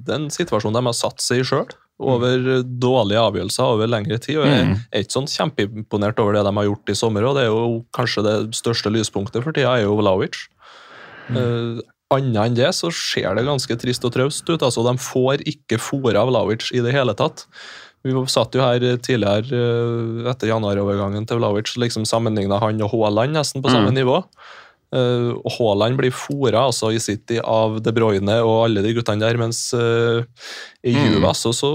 det, 0.07 0.13
er 0.13 0.21
en 0.21 0.31
situasjon 0.33 0.77
de 0.77 0.83
har 0.88 0.97
satt 0.97 1.21
seg 1.23 1.43
i 1.43 1.47
sjøl. 1.47 1.67
Over 1.97 2.38
mm. 2.45 2.73
dårlige 2.77 3.21
avgjørelser 3.25 3.73
over 3.73 3.89
lengre 3.89 4.19
tid. 4.21 4.38
og 4.38 4.45
Jeg 4.45 4.65
mm. 4.67 4.73
er 4.91 5.03
ikke 5.03 5.15
sånn 5.15 5.31
kjempeimponert 5.31 6.19
over 6.21 6.38
det 6.38 6.43
de 6.45 6.53
har 6.60 6.67
gjort 6.69 6.93
i 6.93 6.97
sommer. 6.97 7.25
og 7.25 7.38
det 7.38 7.47
er 7.47 7.49
jo 7.49 7.83
Kanskje 7.97 8.25
det 8.27 8.36
største 8.57 8.91
lyspunktet 8.93 9.41
for 9.45 9.55
tida 9.55 9.73
er 9.73 9.88
jo 9.88 9.97
Vlaovic. 9.97 10.43
Uh, 11.33 11.81
Annet 12.13 12.38
enn 12.39 12.55
det 12.55 12.69
så 12.71 12.88
ser 12.93 13.33
det 13.36 13.43
ganske 13.43 13.75
trist 13.81 14.05
og 14.07 14.13
traust 14.15 14.47
ut. 14.47 14.62
altså 14.62 14.86
De 14.86 14.93
får 15.01 15.43
ikke 15.49 15.81
fôra 15.81 16.23
Vlaovic 16.29 16.69
i 16.71 16.83
det 16.86 16.93
hele 16.95 17.17
tatt. 17.17 17.47
Vi 18.05 18.13
satt 18.29 18.53
jo 18.55 18.62
her 18.62 18.86
tidligere 19.01 19.49
uh, 19.57 20.29
etter 20.31 20.53
januarovergangen 20.53 21.25
til 21.27 21.41
Vlaovic 21.41 21.73
liksom 21.81 22.05
sammenligna 22.07 22.62
han 22.62 22.86
og 22.86 22.93
Haaland 22.93 23.36
nesten 23.36 23.65
på 23.65 23.73
samme 23.73 23.89
mm. 23.89 23.97
nivå. 23.97 24.21
Og 24.95 25.50
Haaland 25.58 25.97
blir 26.00 26.13
fora 26.15 26.62
altså 26.69 26.93
i 26.95 27.00
City 27.04 27.41
av 27.43 27.82
De 27.84 27.91
Bruyne 27.91 28.38
og 28.39 28.62
alle 28.69 28.84
de 28.86 28.93
guttene 28.95 29.19
der, 29.19 29.36
mens 29.39 29.60
uh, 29.76 30.23
i 30.80 30.93
mm. 30.95 31.02
Juve 31.17 31.28
altså, 31.28 31.52
så, 31.52 31.71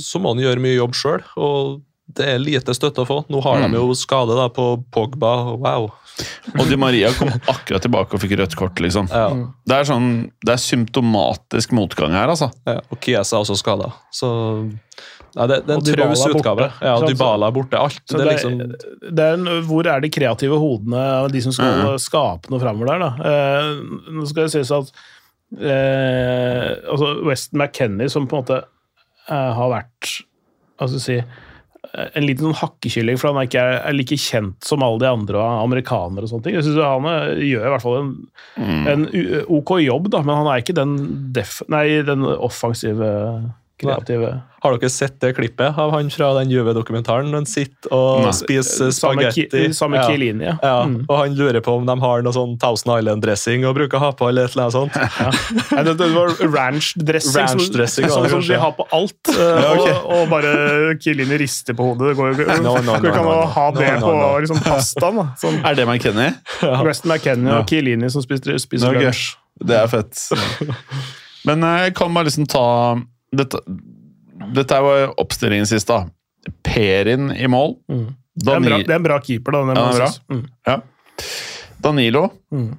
så, 0.00 0.20
må 0.22 0.32
han 0.32 0.40
gjøre 0.40 0.62
mye 0.64 0.78
jobb 0.78 0.96
sjøl. 0.96 1.26
Og 1.36 1.82
det 2.16 2.26
er 2.32 2.42
lite 2.42 2.74
støtte 2.76 3.04
å 3.04 3.08
få. 3.08 3.20
Nå 3.32 3.40
har 3.44 3.62
mm. 3.62 3.68
de 3.74 3.80
jo 3.80 3.96
skade 3.98 4.36
da 4.38 4.48
på 4.52 4.74
Pogba. 4.94 5.32
Wow. 5.56 5.90
Og 6.56 6.70
Di 6.70 6.78
Maria 6.80 7.10
kom 7.16 7.28
akkurat 7.52 7.84
tilbake 7.84 8.16
og 8.16 8.22
fikk 8.22 8.36
rødt 8.40 8.56
kort, 8.56 8.80
liksom. 8.80 9.10
Ja. 9.12 9.28
Det, 9.68 9.76
er 9.76 9.88
sånn, 9.88 10.08
det 10.44 10.54
er 10.54 10.62
symptomatisk 10.62 11.74
motgang 11.76 12.16
her, 12.16 12.32
altså. 12.32 12.48
Ja, 12.68 12.80
og 12.88 13.00
Kiesa 13.04 13.36
er 13.36 13.44
også 13.44 13.58
skada. 13.60 13.90
Så 14.14 14.30
ja, 15.36 15.44
det, 15.50 15.58
det, 15.66 15.74
er 15.74 15.76
en 15.76 15.84
traus 15.84 16.22
utgave. 16.30 16.70
Ja, 16.80 16.94
Dybala 17.04 17.50
er 17.50 17.56
borte. 17.58 17.80
Alt. 17.80 18.00
Det 18.08 18.22
er 18.22 18.30
liksom... 18.30 18.56
det 19.12 19.26
er 19.26 19.36
en, 19.36 19.50
hvor 19.68 19.88
er 19.92 20.00
de 20.00 20.12
kreative 20.12 20.56
hodene 20.62 21.02
av 21.18 21.28
de 21.34 21.42
som 21.44 21.52
skal 21.52 21.82
mm. 21.82 21.98
skape 22.00 22.52
noe 22.52 22.62
framover 22.62 22.94
der, 22.94 23.04
da? 23.04 23.10
Eh, 23.28 24.14
nå 24.16 24.24
skal 24.30 24.46
det 24.46 24.54
sies 24.56 24.72
at 24.72 24.94
eh, 25.60 26.70
altså 26.88 27.12
Weston 27.28 27.60
McKennie, 27.60 28.08
som 28.12 28.24
på 28.30 28.38
en 28.38 28.46
måte 28.46 28.62
eh, 28.62 29.52
har 29.60 29.74
vært 29.74 30.16
hva 30.76 30.88
skal 30.88 30.96
vi 30.98 31.04
si, 31.04 31.18
en 31.96 32.26
liten 32.26 32.48
sånn 32.48 32.58
hakkekylling, 32.60 33.18
for 33.20 33.30
han 33.30 33.40
er 33.40 33.48
ikke 33.48 33.64
er 33.78 33.94
like 33.96 34.18
kjent 34.20 34.66
som 34.66 34.84
alle 34.84 35.00
de 35.00 35.08
andre 35.08 35.44
amerikanere. 35.62 36.26
og 36.26 36.32
sånne 36.32 36.46
ting. 36.46 36.56
Jeg 36.58 36.66
synes 36.66 36.82
Han 36.84 37.08
eh, 37.10 37.44
gjør 37.50 37.64
i 37.64 37.72
hvert 37.72 37.84
fall 37.84 37.98
en, 38.00 38.10
en 38.92 39.06
ok 39.58 39.76
jobb, 39.80 40.10
da, 40.12 40.20
men 40.26 40.40
han 40.42 40.50
er 40.52 40.64
ikke 40.64 40.76
den, 40.76 40.96
def, 41.36 41.60
nei, 41.72 41.86
den 42.06 42.26
offensive, 42.26 43.08
kreative 43.78 44.28
Har 44.64 44.72
dere 44.78 44.88
sett 44.90 45.20
det 45.20 45.34
klippet 45.36 45.76
av 45.78 45.92
han 45.92 46.08
fra 46.10 46.32
den 46.40 46.48
Juve-dokumentaren? 46.50 47.28
Han 47.36 47.44
sitter 47.46 47.92
og 47.94 48.22
Nei. 48.24 48.32
spiser 48.34 48.88
spagetti. 48.90 49.68
samme 49.76 50.00
Ja. 50.00 50.06
Chiellini, 50.08 50.44
ja. 50.48 50.54
Ja, 50.62 50.84
Mm. 50.86 51.04
og 51.08 51.18
han 51.20 51.36
lurer 51.36 51.60
på 51.62 51.76
om 51.76 51.84
de 51.86 51.94
har 52.00 52.22
noe 52.22 52.32
sånn 52.34 52.56
Thousand 52.58 52.90
Island-dressing 52.98 53.66
og 53.68 53.76
bruker 53.76 53.98
å 53.98 54.00
ha 54.00 54.10
på, 54.12 54.28
eller 54.28 54.44
et 54.48 54.56
eller 54.56 54.64
annet 54.64 54.72
sånt. 54.74 54.96
Nei, 55.76 55.82
det, 55.86 55.94
det 56.00 56.08
var 56.16 56.28
ranch-dressing, 56.56 57.36
Ranch-dressing, 57.36 58.08
som, 58.10 58.26
sånn 58.26 58.30
som 58.30 58.48
de 58.48 58.58
har 58.64 58.72
på 58.72 58.88
alt. 58.90 59.14
Ja, 59.36 59.72
okay. 59.76 59.92
og, 59.92 60.10
og 60.16 60.28
bare 60.32 60.52
Chiellini 60.98 61.38
rister 61.38 61.74
på 61.76 61.90
hodet. 61.92 62.10
Det 62.10 62.16
går 62.18 62.32
jo 62.32 62.46
No, 62.66 62.74
no, 62.80 62.98
Du 62.98 63.08
no, 63.08 63.14
kan 63.14 63.24
no, 63.24 63.40
ha 63.54 63.70
det 63.76 63.92
No, 64.00 64.06
på 64.08 64.14
no. 64.16 64.28
liksom, 64.42 64.62
pastaen. 64.66 65.22
Sånn 65.42 65.60
Er 65.64 65.74
det 65.78 65.86
McKenny? 65.86 66.30
Weston 66.86 67.12
McKennie 67.12 67.52
Ja. 67.52 67.60
og 67.60 67.68
Chiellini 67.70 68.10
som 68.10 68.22
spiser, 68.24 68.56
spiser 68.58 68.88
okay. 68.90 69.04
lunsj. 69.10 69.36
Det 69.62 69.76
er 69.78 69.86
fett. 69.88 70.18
Men 71.46 71.62
eh, 71.64 71.84
jeg 71.86 71.94
kan 72.00 72.12
bare 72.16 72.26
liksom 72.28 72.46
ta 72.50 72.64
Dette, 73.34 73.60
dette 74.54 74.78
var 74.84 75.00
jo 75.00 75.08
oppstillingen 75.22 75.66
sist, 75.68 75.90
da. 75.90 76.04
Perin 76.66 77.32
i 77.34 77.48
mål. 77.50 77.76
Mm. 77.90 78.06
Det, 78.36 78.52
er 78.52 78.60
en 78.60 78.68
bra, 78.68 78.78
det 78.84 78.92
er 78.92 79.00
en 79.00 79.06
bra 79.08 79.18
keeper, 79.24 79.56
da. 79.56 79.64
den 79.70 79.80
Ja, 79.80 79.86
er 79.88 80.06
sies. 80.06 80.20
Mm. 80.30 80.44
ja. 80.68 80.78
Danilo. 81.82 82.28
Mm. 82.54 82.70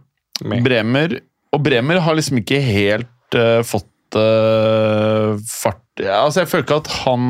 Bremer. 0.64 1.20
Og 1.56 1.64
Bremer 1.66 2.02
har 2.04 2.18
liksom 2.18 2.42
ikke 2.42 2.60
helt 2.62 3.38
uh, 3.38 3.62
fått 3.66 4.18
uh, 4.18 5.38
fart 5.50 5.82
ja, 6.04 6.20
Altså, 6.22 6.44
jeg 6.44 6.52
føler 6.52 6.66
ikke 6.68 6.82
at 6.84 6.92
han 7.02 7.24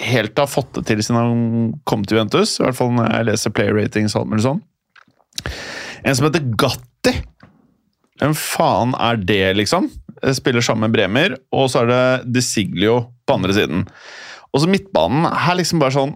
helt 0.00 0.40
har 0.40 0.48
fått 0.50 0.72
det 0.78 0.86
til 0.88 1.02
siden 1.04 1.20
han 1.20 1.74
kom 1.88 2.02
til 2.04 2.18
Juventus. 2.18 2.56
I 2.58 2.66
hvert 2.66 2.78
fall 2.78 2.94
når 2.96 3.12
jeg 3.12 3.28
leser 3.30 3.54
player 3.54 3.76
ratings 3.76 4.16
og 4.16 4.24
alt 4.24 4.32
mulig 4.32 4.46
sånn. 4.46 4.62
En 6.04 6.16
som 6.16 6.26
heter 6.28 6.48
Gatti. 6.60 7.14
Hvem 8.20 8.34
faen 8.38 8.94
er 9.02 9.18
det, 9.20 9.42
liksom? 9.58 9.90
Spiller 10.32 10.64
sammen 10.64 10.86
med 10.88 10.94
Bremer, 10.96 11.36
og 11.52 11.68
så 11.72 11.82
er 11.82 11.90
det 11.90 12.32
De 12.32 12.42
Siglio 12.44 13.00
på 13.26 13.36
andre 13.36 13.52
siden. 13.56 13.84
Og 14.54 14.62
så 14.62 14.70
midtbanen 14.70 15.26
er 15.28 15.58
liksom 15.58 15.80
bare 15.82 15.92
sånn 15.96 16.14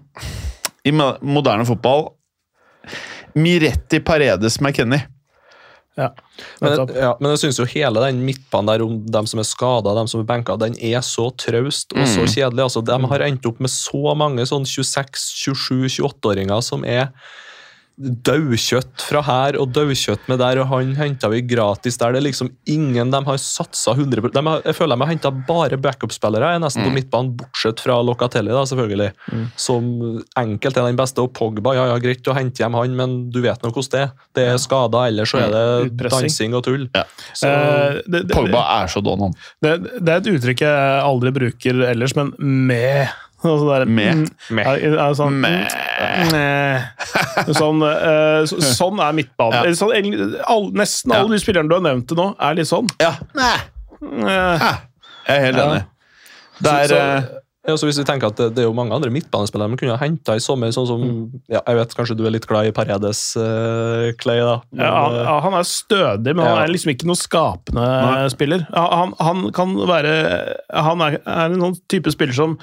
I 0.87 0.92
moderne 0.94 1.66
fotball 1.68 2.09
Miretti 3.38 4.01
Paredes 4.01 4.61
McKenny. 4.61 5.01
Ja. 5.99 6.12
Men, 6.62 6.77
ja, 6.94 7.16
men 7.18 7.33
jeg 7.35 7.40
syns 7.42 7.59
jo 7.59 7.66
hele 7.66 8.05
den 8.05 8.21
midtbanen 8.23 8.71
der 8.71 8.85
om 8.85 9.01
dem 9.11 9.27
som 9.27 9.40
er 9.42 9.47
skada, 9.49 9.97
dem 9.99 10.07
som 10.11 10.23
er 10.23 10.29
benka, 10.29 10.55
den 10.61 10.77
er 10.79 11.03
så 11.03 11.27
traust 11.35 11.92
og 11.97 12.07
så 12.07 12.23
Mm. 12.23 12.31
kjedelig. 12.31 12.62
Altså, 12.68 12.85
de 12.87 12.99
har 13.11 13.25
endt 13.27 13.47
opp 13.51 13.59
med 13.61 13.71
så 13.71 14.14
mange 14.14 14.47
sånn 14.47 14.62
26-, 14.62 15.18
27-, 15.18 15.90
28-åringer 15.99 16.62
som 16.62 16.85
er 16.87 17.11
daukjøtt 17.98 19.02
fra 19.02 19.20
her 19.26 19.56
og 19.58 19.72
daukjøtt 19.74 20.28
med 20.30 20.38
der, 20.40 20.61
og 20.62 20.68
han 20.70 20.92
henta 20.98 21.30
vi 21.32 21.40
gratis 21.50 21.98
der. 21.98 22.14
Det 22.14 22.20
er 22.22 22.26
liksom 22.28 22.50
ingen 22.70 23.11
de 23.11 23.20
har 23.26 23.40
satsa 23.42 23.94
100 23.96 24.30
de 24.34 24.42
har, 24.46 24.62
Jeg 24.64 24.76
føler 24.78 24.94
de 24.96 25.02
har 25.04 25.11
henta 25.12 25.32
bare 25.48 25.78
backup-spillere 25.82 26.54
er 26.54 26.62
nesten 26.62 26.87
på 26.87 26.92
midtbanen, 26.94 27.32
bortsett 27.40 27.82
fra 27.82 27.98
Locatelli, 28.06 28.52
da, 28.54 28.62
selvfølgelig. 28.70 29.11
Som 29.58 29.90
enkelt 30.38 30.78
er 30.78 30.88
den 30.90 30.98
beste. 31.00 31.24
Og 31.24 31.32
Pogba, 31.34 31.74
ja, 31.74 31.88
ja, 31.92 31.98
greit 32.02 32.26
å 32.30 32.37
hente 32.37 32.62
hjem 32.62 32.78
han, 32.78 32.96
men 32.98 33.18
du 33.34 33.40
vet 33.44 33.62
nå 33.64 33.72
hvordan 33.72 33.92
det 33.94 34.02
er. 34.06 34.11
Det 34.38 34.46
er 34.52 34.58
skader, 34.62 35.08
ellers 35.11 35.32
så 35.34 35.42
er 35.42 35.52
det 35.54 35.64
Utpressing. 35.90 36.28
dansing 36.28 36.58
og 36.58 36.64
tull. 36.68 36.88
Ja. 36.94 37.04
Så, 37.34 37.48
Eh, 37.48 38.02
det, 38.06 38.20
det, 38.28 38.34
Pogba 38.37 38.61
er 38.82 38.90
så 38.92 39.00
don, 39.02 39.20
han. 39.26 39.32
det, 39.64 39.72
det 40.04 40.12
er 40.12 40.20
et 40.20 40.28
uttrykk 40.37 40.62
jeg 40.66 41.00
aldri 41.02 41.32
bruker 41.34 41.80
ellers, 41.90 42.14
men 42.18 42.32
med 42.38 43.08
der, 43.42 43.85
Med? 43.87 44.14
mm, 44.16 44.29
Med. 44.51 44.66
er- 44.66 44.98
er 44.98 45.14
sånn, 45.14 45.40
Med. 45.40 45.72
med. 46.33 46.83
Sånn, 47.55 47.83
uh, 47.83 48.44
så, 48.51 48.59
sånn 48.81 48.98
er 49.01 49.12
midtbanen. 49.14 49.68
Ja. 49.68 49.74
Sånn, 49.79 50.40
all, 50.48 50.70
nesten 50.72 51.12
alle 51.14 51.37
de 51.37 51.42
spillerne 51.42 51.68
du 51.70 51.74
har 51.79 51.85
nevnt 51.87 52.09
til 52.11 52.16
nå, 52.18 52.33
er 52.40 52.55
litt 52.59 52.66
sånn. 52.70 52.88
Ja. 53.01 53.14
Eh, 54.01 54.70
Jeg 55.29 55.37
er 55.37 55.44
helt 55.46 55.57
Ja. 55.59 55.66
enig. 55.68 55.85
Det 56.62 56.70
er 56.72 56.88
så, 56.88 56.96
eh, 56.96 57.22
ja, 57.68 57.74
så 57.77 57.87
hvis 57.87 57.98
vi 57.98 58.05
tenker 58.05 58.29
at 58.33 58.37
det, 58.37 58.55
det 58.55 58.62
er 58.62 58.66
jo 58.68 58.72
mange 58.74 58.94
andre 58.96 59.11
midtbanespillere 59.11 59.68
man 59.68 59.77
kunne 59.79 59.94
ha 59.96 60.01
henta 60.03 60.35
i 60.35 60.40
sommer, 60.42 60.68
sånn 60.74 60.87
som 60.88 61.03
ja, 61.51 61.61
Jeg 61.66 61.77
vet 61.77 61.94
kanskje 61.94 62.16
du 62.16 62.24
er 62.27 62.31
litt 62.35 62.46
glad 62.48 62.66
i 62.66 62.72
Paredes, 62.72 63.37
uh, 63.37 64.11
Clay, 64.18 64.38
da. 64.40 64.61
Men, 64.72 64.87
ja, 64.87 64.92
han, 65.05 65.14
ja, 65.20 65.40
han 65.44 65.55
er 65.55 65.66
stødig, 65.68 66.35
men 66.35 66.44
Ja. 66.46 66.55
han 66.55 66.62
er 66.64 66.72
liksom 66.72 66.94
ikke 66.94 67.07
noe 67.07 67.18
skapende 67.20 67.85
Nei. 67.87 68.29
spiller. 68.33 68.66
Ja, 68.72 68.87
Han, 68.96 69.12
han 69.20 69.53
kan 69.53 69.74
være 69.77 70.57
Han 70.72 71.01
er, 71.03 71.20
er 71.27 71.44
en 71.53 71.61
sånn 71.61 71.77
type 71.88 72.11
spiller 72.11 72.33
som 72.35 72.59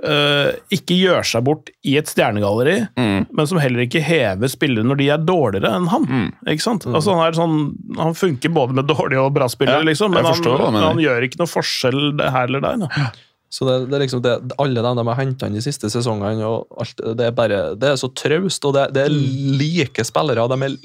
eh, 0.00 0.52
ikke 0.74 0.96
gjør 0.98 1.26
seg 1.26 1.44
bort 1.46 1.72
i 1.86 1.96
et 2.00 2.10
stjernegalleri, 2.10 2.76
mm, 2.98 3.26
men 3.32 3.50
som 3.50 3.60
heller 3.62 3.84
ikke 3.86 4.02
hever 4.04 4.50
spillere 4.50 4.86
når 4.88 5.00
de 5.02 5.08
er 5.14 5.26
dårligere 5.26 5.74
enn 5.78 5.90
han. 5.92 6.06
mm. 6.08 6.30
Ikke 6.54 6.66
sant? 6.66 6.86
Altså, 6.90 7.16
han, 7.18 7.26
er 7.28 7.38
sånn, 7.38 7.58
han 7.98 8.16
funker 8.18 8.54
både 8.54 8.78
med 8.80 8.88
dårlige 8.90 9.22
og 9.22 9.34
bra 9.36 9.48
spillere, 9.52 9.82
Ja, 9.82 9.88
liksom, 9.92 10.14
men 10.16 10.26
han, 10.26 10.40
det, 10.42 10.56
men 10.72 10.82
han 10.82 11.02
gjør 11.02 11.28
ikke 11.28 11.42
noe 11.42 11.52
forskjell 11.52 12.02
her 12.22 12.48
eller 12.50 12.64
der. 12.64 12.82
Da. 12.86 13.12
Så 13.52 13.66
det, 13.68 13.74
det 13.90 13.96
er 13.98 14.02
liksom 14.06 14.22
det, 14.24 14.30
Alle 14.62 14.80
dem 14.80 14.96
de 14.96 15.04
har 15.10 15.18
henta 15.18 15.44
inn 15.46 15.56
de 15.58 15.60
siste 15.60 15.90
sesongene, 15.92 16.40
og 16.48 16.66
alt, 16.80 17.02
det 17.18 17.26
er 17.26 17.34
bare, 17.36 17.58
det 17.76 17.90
er 17.90 17.98
så 18.00 18.08
traust. 18.16 18.64
og 18.64 18.72
det, 18.78 18.86
det 18.96 19.02
er 19.04 19.12
like 19.12 20.04
spillere, 20.08 20.46
de 20.48 20.56
er 20.64 20.76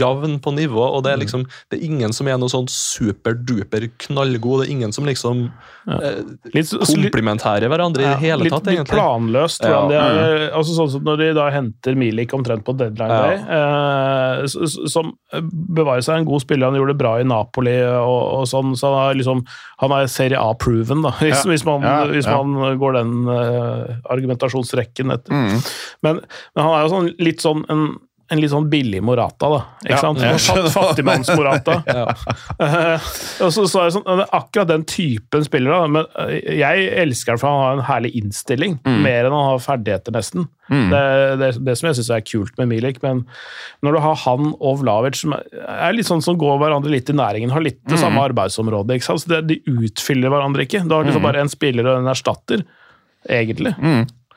jevne 0.00 0.38
på 0.40 0.54
nivå. 0.56 0.80
og 0.96 1.02
Det 1.04 1.12
er 1.12 1.20
liksom, 1.20 1.44
det 1.70 1.78
er 1.80 1.84
ingen 1.84 2.14
som 2.16 2.30
er 2.32 2.38
noe 2.40 2.48
sånn 2.48 2.64
superduper 2.72 3.90
knallgod. 4.06 4.62
Det 4.62 4.68
er 4.70 4.72
ingen 4.72 4.92
som 4.96 5.04
liksom 5.08 5.44
ja. 5.84 5.98
Litt, 6.54 6.70
så 6.70 6.78
litt- 6.80 7.10
komplementerer 7.12 7.68
hverandre 7.68 8.00
i 8.06 8.08
det 8.08 8.16
hele 8.22 8.46
litt, 8.46 8.54
tatt, 8.56 8.70
litt 8.72 8.88
planløst. 8.88 9.66
Ja. 9.68 9.82
Det 9.90 9.98
er, 10.00 10.46
altså 10.56 10.74
Sånn 10.78 10.88
som 10.94 11.04
når 11.04 11.20
de 11.20 11.26
da 11.36 11.50
henter 11.52 11.94
Milik 12.00 12.32
omtrent 12.34 12.64
på 12.64 12.72
deadline 12.76 13.12
Ja. 13.12 13.20
day, 13.28 14.40
eh, 14.40 14.46
som 14.88 15.12
bevarer 15.52 16.00
seg 16.02 16.22
en 16.22 16.24
god 16.28 16.40
spiller. 16.42 16.70
Han 16.70 16.78
gjorde 16.80 16.94
det 16.96 17.02
bra 17.04 17.18
i 17.20 17.26
Napoli 17.28 17.76
og, 17.84 18.22
og 18.40 18.48
sånn, 18.50 18.72
så 18.78 18.90
han 18.94 19.10
er 19.12 19.20
liksom 19.20 19.44
han 19.84 19.92
er 19.92 20.06
Serie 20.08 20.38
A-proven, 20.40 21.02
da, 21.04 21.10
hvis, 21.20 21.44
Ja. 21.44 21.50
hvis, 21.50 21.64
man, 21.66 21.82
Ja, 21.84 22.04
hvis 22.18 22.30
ja. 22.30 22.38
man 22.40 22.78
går 22.80 22.98
den 22.98 23.14
uh, 23.28 23.94
argumentasjonsrekken 24.14 25.14
etter. 25.14 25.34
Mm. 25.34 25.62
Men, 26.06 26.20
men 26.54 26.66
han 26.66 26.74
er 26.74 26.84
jo 26.84 26.92
sånn, 26.94 27.12
litt 27.22 27.44
sånn 27.44 27.64
en, 27.72 27.86
en 28.32 28.40
litt 28.40 28.52
sånn 28.52 28.66
billig 28.72 29.00
Morata, 29.04 29.48
da. 29.52 29.58
Ikke 29.84 29.92
Ja, 29.92 29.98
sant? 30.00 30.20
Fatt, 30.22 30.68
Fattigmanns-Morata. 30.74 31.76
Ja. 31.94 32.04
uh, 32.58 33.08
og 33.44 33.50
så, 33.52 33.66
så 33.70 33.82
er 33.82 33.90
det 33.90 33.94
sånn, 33.96 34.22
akkurat 34.24 34.70
den 34.70 34.84
typen 34.88 35.44
spiller. 35.46 35.74
Da. 35.74 35.90
Men 35.98 36.08
eh, 36.24 36.56
jeg 36.60 36.88
elsker 37.04 37.34
han 37.34 37.42
for 37.42 37.50
han 37.52 37.62
har 37.62 37.76
en 37.78 37.84
herlig 37.90 38.14
innstilling, 38.22 38.78
mer 38.84 39.28
enn 39.28 39.34
han 39.36 39.50
har 39.52 39.62
ferdigheter, 39.64 40.14
nesten. 40.16 40.48
Mm. 40.72 40.86
Det 40.90 41.02
det, 41.42 41.50
det 41.66 41.74
som 41.76 41.90
jeg 41.90 41.98
syns 41.98 42.10
er 42.16 42.24
kult 42.24 42.56
med 42.60 42.70
Milik. 42.72 43.02
Men 43.04 43.24
når 43.84 43.98
du 43.98 44.02
har 44.06 44.18
han 44.24 44.50
og 44.56 44.80
Vlavic, 44.80 45.20
som 45.20 45.36
er 45.36 45.94
litt 45.96 46.08
sånn 46.08 46.24
som 46.24 46.38
går 46.40 46.58
hverandre 46.62 46.92
litt 46.94 47.12
i 47.12 47.16
næringen, 47.16 47.52
har 47.54 47.64
litt 47.64 47.82
det 47.90 48.00
samme 48.00 48.24
arbeidsområdet, 48.30 48.98
ikke 48.98 49.10
sant? 49.10 49.24
Så 49.26 49.34
det, 49.34 49.42
de 49.52 49.60
utfyller 49.84 50.32
hverandre 50.32 50.64
ikke. 50.66 50.84
Du 50.88 50.96
har 50.96 51.04
liksom 51.06 51.24
bare 51.26 51.44
en 51.44 51.52
spiller 51.52 51.90
og 51.92 52.00
en 52.00 52.12
erstatter, 52.14 52.64
egentlig. 53.28 53.74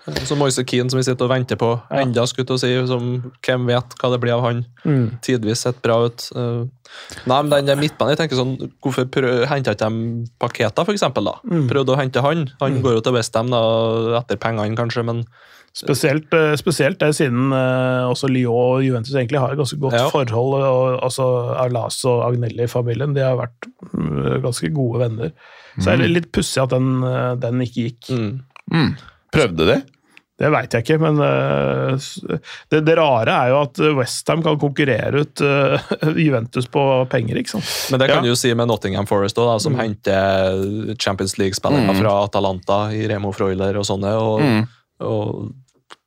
Så 0.08 0.38
Moise 0.40 0.64
Keane, 0.64 0.90
som 0.90 1.00
vi 1.02 1.04
sitter 1.04 1.26
og 1.28 1.32
venter 1.34 1.58
på 1.60 1.70
Ja. 1.92 2.02
enda, 2.04 2.24
skulle 2.28 2.48
til 2.48 2.56
å 2.56 2.60
si. 2.62 2.70
Som, 2.88 3.32
hvem 3.44 3.66
vet 3.68 3.96
hva 4.00 4.12
det 4.14 4.20
blir 4.24 4.34
av 4.38 4.44
han? 4.46 4.62
Mm. 4.86 5.20
Tidvis 5.22 5.66
sett 5.66 5.82
bra 5.84 5.98
ut. 6.06 6.30
Eh, 6.36 6.64
nei, 7.28 7.42
men 7.42 7.50
den 7.52 7.66
der 7.66 7.76
midtbanen, 7.76 8.16
jeg 8.16 8.22
tenker 8.22 8.40
sånn, 8.40 8.72
Hvorfor 8.82 9.04
henta 9.48 9.74
ikke 9.76 9.90
de 9.90 10.28
Paketa, 10.40 10.86
for 10.86 10.94
eksempel? 10.96 11.26
da? 11.28 11.36
Mm. 11.44 11.68
Prøvde 11.68 11.92
å 11.96 12.00
hente 12.00 12.22
han. 12.24 12.48
Han 12.62 12.82
går 12.82 12.96
jo 13.00 13.02
til 13.02 13.14
Westham 13.18 13.52
etter 13.52 14.38
pengene, 14.38 14.76
kanskje, 14.80 15.04
men 15.06 15.26
Spesielt, 15.78 16.32
eh, 16.34 16.56
spesielt 16.58 16.98
det 16.98 17.12
siden 17.14 17.52
eh, 17.54 18.08
også 18.10 18.26
Lyon 18.32 18.56
og 18.80 18.80
Juventus 18.82 19.14
egentlig 19.14 19.38
har 19.40 19.52
et 19.52 19.60
ganske 19.60 19.78
godt 19.78 19.94
Ja. 19.94 20.08
forhold. 20.10 20.64
Og, 20.64 21.04
altså 21.04 21.54
Arlas 21.56 22.00
og 22.06 22.24
Agnelli-familien 22.32 23.14
de 23.14 23.22
har 23.22 23.36
vært 23.38 23.68
mm, 23.94 24.42
ganske 24.42 24.72
gode 24.74 25.04
venner. 25.04 25.32
Så 25.78 25.92
er 25.92 25.98
det 26.02 26.10
litt 26.10 26.32
pussig 26.32 26.64
at 26.64 26.70
den, 26.74 27.02
den 27.40 27.62
ikke 27.62 27.92
gikk. 27.92 28.10
mm. 28.10 28.42
Mm. 28.74 28.96
Prøvde 29.32 29.68
de? 29.68 29.78
Det 30.38 30.52
veit 30.54 30.70
jeg 30.76 30.84
ikke, 30.86 31.00
men 31.02 31.18
eh, 31.26 32.08
det, 32.70 32.84
det 32.86 32.96
rare 33.00 33.34
er 33.34 33.50
jo 33.50 33.62
at 33.64 33.80
Westham 33.98 34.44
kan 34.46 34.60
konkurrere 34.62 35.24
ut 35.26 35.42
eh, 35.42 35.88
Juventus 36.28 36.68
på 36.70 36.84
penger, 37.10 37.40
ikke 37.42 37.56
sant. 37.56 37.72
Men 37.92 38.00
det 38.04 38.10
kan 38.12 38.20
Ja. 38.20 38.26
du 38.28 38.30
jo 38.30 38.36
si 38.38 38.52
med 38.54 38.70
Nottingham 38.70 39.08
Forest, 39.10 39.38
også, 39.42 39.48
da, 39.50 39.56
som 39.66 39.78
henter 39.80 40.94
Champions 41.02 41.38
League-spillere 41.42 41.88
Mm. 41.90 42.02
fra 42.04 42.14
Atalanta 42.28 42.78
i 42.94 43.08
Remo 43.10 43.32
Freuler 43.34 43.78
og 43.82 43.88
sånne. 43.90 44.14
Og, 44.22 44.42
Mm. 44.46 44.68
og 45.02 45.50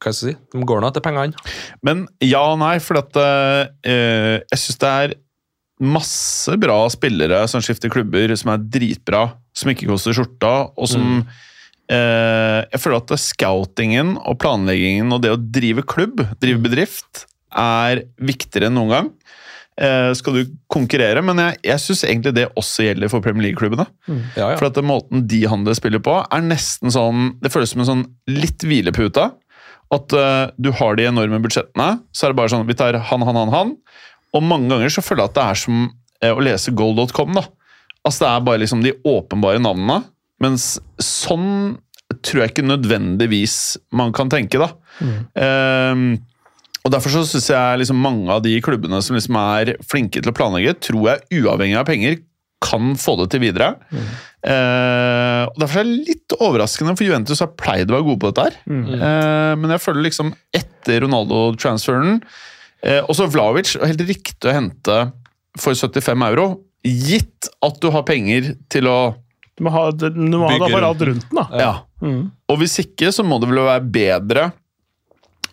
hva 0.00 0.12
skal 0.12 0.12
jeg 0.12 0.20
si? 0.36 0.36
De 0.54 0.64
går 0.64 0.80
nå 0.80 0.88
etter 0.92 1.02
pengene. 1.04 1.34
Men 1.82 2.06
ja 2.22 2.40
og 2.52 2.58
nei, 2.62 2.78
for 2.78 2.98
at 3.02 3.16
eh, 3.16 4.40
jeg 4.46 4.58
syns 4.62 4.78
det 4.78 4.94
er 4.94 5.14
masse 5.80 6.54
bra 6.60 6.82
spillere 6.92 7.46
som 7.48 7.60
skifter 7.64 7.90
klubber, 7.92 8.30
som 8.36 8.50
er 8.54 8.58
dritbra, 8.62 9.32
som 9.56 9.70
ikke 9.72 9.88
koster 9.88 10.12
skjorta, 10.12 10.70
og 10.76 10.86
som 10.88 11.00
Mm. 11.02 11.26
Eh, 11.90 12.60
Jeg 12.70 12.80
føler 12.82 13.00
at 13.00 13.14
scoutingen 13.20 14.14
og 14.22 14.38
planleggingen 14.42 15.10
og 15.12 15.24
det 15.24 15.34
å 15.34 15.40
drive 15.40 15.84
klubb, 15.90 16.22
drive 16.42 16.62
bedrift, 16.64 17.26
er 17.50 18.04
viktigere 18.22 18.70
enn 18.70 18.78
noen 18.78 18.94
gang. 18.94 19.10
eh, 19.80 20.12
skal 20.14 20.36
du 20.36 20.56
konkurrere. 20.70 21.22
Men 21.24 21.38
jeg, 21.40 21.58
jeg 21.70 21.82
syns 21.82 22.04
egentlig 22.04 22.34
det 22.36 22.48
også 22.58 22.84
gjelder 22.86 23.10
for 23.12 23.24
Premier 23.24 23.48
League-klubbene. 23.48 23.86
Ja, 24.36 24.50
ja. 24.52 24.56
For 24.60 24.68
at 24.68 24.80
måten 24.84 25.26
de 25.30 25.42
handler 25.48 25.76
spiller 25.78 26.02
på, 26.04 26.18
er 26.20 26.42
nesten 26.44 26.92
sånn 26.92 27.36
Det 27.40 27.52
føles 27.52 27.72
som 27.72 27.82
en 27.84 27.88
sånn 27.88 28.04
litt 28.30 28.62
hvilepute. 28.66 29.30
At 29.90 30.12
uh, 30.14 30.52
du 30.60 30.70
har 30.78 30.94
de 30.94 31.08
enorme 31.08 31.40
budsjettene, 31.42 31.96
så 32.14 32.26
er 32.26 32.30
det 32.30 32.38
bare 32.38 32.52
sånn 32.52 32.68
Vi 32.68 32.76
tar 32.78 32.94
han, 33.08 33.24
han, 33.26 33.38
han, 33.40 33.50
han. 33.50 33.72
Og 34.36 34.44
mange 34.46 34.70
ganger 34.70 34.92
så 34.94 35.02
føler 35.02 35.24
jeg 35.24 35.32
at 35.32 35.38
det 35.40 35.46
er 35.48 35.58
som 35.64 35.80
å 36.30 36.44
lese 36.44 36.70
goal.com. 36.76 37.32
da. 37.34 37.42
Altså 38.04 38.22
Det 38.22 38.28
er 38.30 38.44
bare 38.46 38.60
liksom 38.62 38.84
de 38.84 38.92
åpenbare 39.08 39.58
navnene. 39.64 40.02
Mens 40.40 40.72
sånn 41.02 41.78
tror 42.26 42.42
jeg 42.42 42.52
ikke 42.54 42.66
nødvendigvis 42.66 43.76
man 43.96 44.14
kan 44.16 44.30
tenke, 44.32 44.58
da. 44.60 44.72
Ehm, 45.38 46.18
og 46.80 46.94
Derfor 46.94 47.12
så 47.12 47.22
syns 47.28 47.50
jeg 47.52 47.80
liksom 47.82 48.00
mange 48.00 48.32
av 48.32 48.42
de 48.42 48.54
klubbene 48.64 49.02
som 49.04 49.16
liksom 49.16 49.36
er 49.36 49.74
flinke 49.86 50.22
til 50.22 50.32
å 50.32 50.36
planlegge, 50.36 50.78
tror 50.88 51.10
jeg 51.10 51.42
uavhengig 51.42 51.78
av 51.78 51.88
penger 51.88 52.18
kan 52.60 52.92
få 53.00 53.16
det 53.20 53.30
til 53.32 53.42
videre. 53.44 53.74
Eh, 54.44 55.44
og 55.48 55.60
Derfor 55.60 55.80
er 55.80 55.88
det 55.88 56.08
litt 56.08 56.36
overraskende, 56.36 56.96
for 56.96 57.06
Juventus 57.06 57.40
har 57.40 57.52
pleid 57.56 57.90
å 57.90 57.96
være 57.96 58.08
gode 58.08 58.20
på 58.20 58.32
dette. 58.32 58.48
her. 58.48 58.58
Eh, 58.96 59.54
men 59.60 59.74
jeg 59.74 59.84
føler 59.84 60.06
liksom 60.08 60.34
etter 60.56 61.02
Ronaldo-transferen 61.04 62.22
uh, 62.24 63.02
Også 63.12 63.26
Vlavic 63.28 63.74
helt 63.76 64.00
riktig 64.08 64.48
å 64.48 64.54
hente 64.56 64.94
for 65.60 65.76
75 65.76 66.24
euro, 66.30 66.46
gitt 66.80 67.50
at 67.60 67.80
du 67.82 67.90
har 67.92 68.06
penger 68.08 68.54
til 68.72 68.88
å 68.88 69.00
Du 69.60 69.66
må 69.66 69.74
ha, 69.74 69.84
du 69.92 70.08
må 70.32 70.48
ha 70.48 70.88
rundt 70.88 71.04
den, 71.04 71.20
da. 71.36 71.44
ja. 71.60 71.70
Og 72.48 72.58
hvis 72.62 72.78
ikke, 72.80 73.10
så 73.12 73.22
må 73.28 73.36
det 73.42 73.50
vel 73.52 73.60
være 73.66 73.84
bedre 73.92 74.46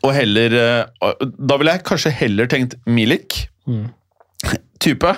og 0.06 0.13
heller 0.13 0.54
eh, 0.56 1.24
Da 1.36 1.58
ville 1.60 1.74
jeg 1.76 1.84
kanskje 1.89 2.12
heller 2.13 2.48
tenkt 2.48 2.76
Milik. 2.88 3.34
Type. 4.78 5.10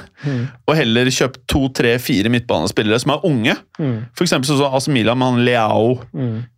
Og 0.66 0.72
heller 0.80 1.10
kjøpt 1.12 1.42
to, 1.52 1.66
tre, 1.76 1.92
fire 2.02 2.32
midtbanespillere 2.32 2.98
som 3.04 3.12
er 3.12 3.26
unge. 3.28 3.56
For 4.16 4.24
eksempel 4.24 4.48
sånn 4.48 4.62
som 4.62 4.78
AC 4.78 4.88
Milan 4.96 5.20
med 5.20 5.28
han 5.34 5.42
Leao. 5.46 5.90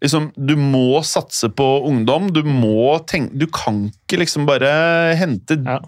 Liksom, 0.06 0.30
du 0.38 0.54
må 0.62 1.02
satse 1.04 1.50
på 1.58 1.68
ungdom. 1.90 2.30
Du 2.32 2.44
må 2.46 2.94
tenke 3.10 3.34
Du 3.42 3.48
kan 3.52 3.88
ikke 3.90 4.22
liksom 4.22 4.46
bare 4.48 4.70
hente 5.20 5.58
Ja. 5.66 5.80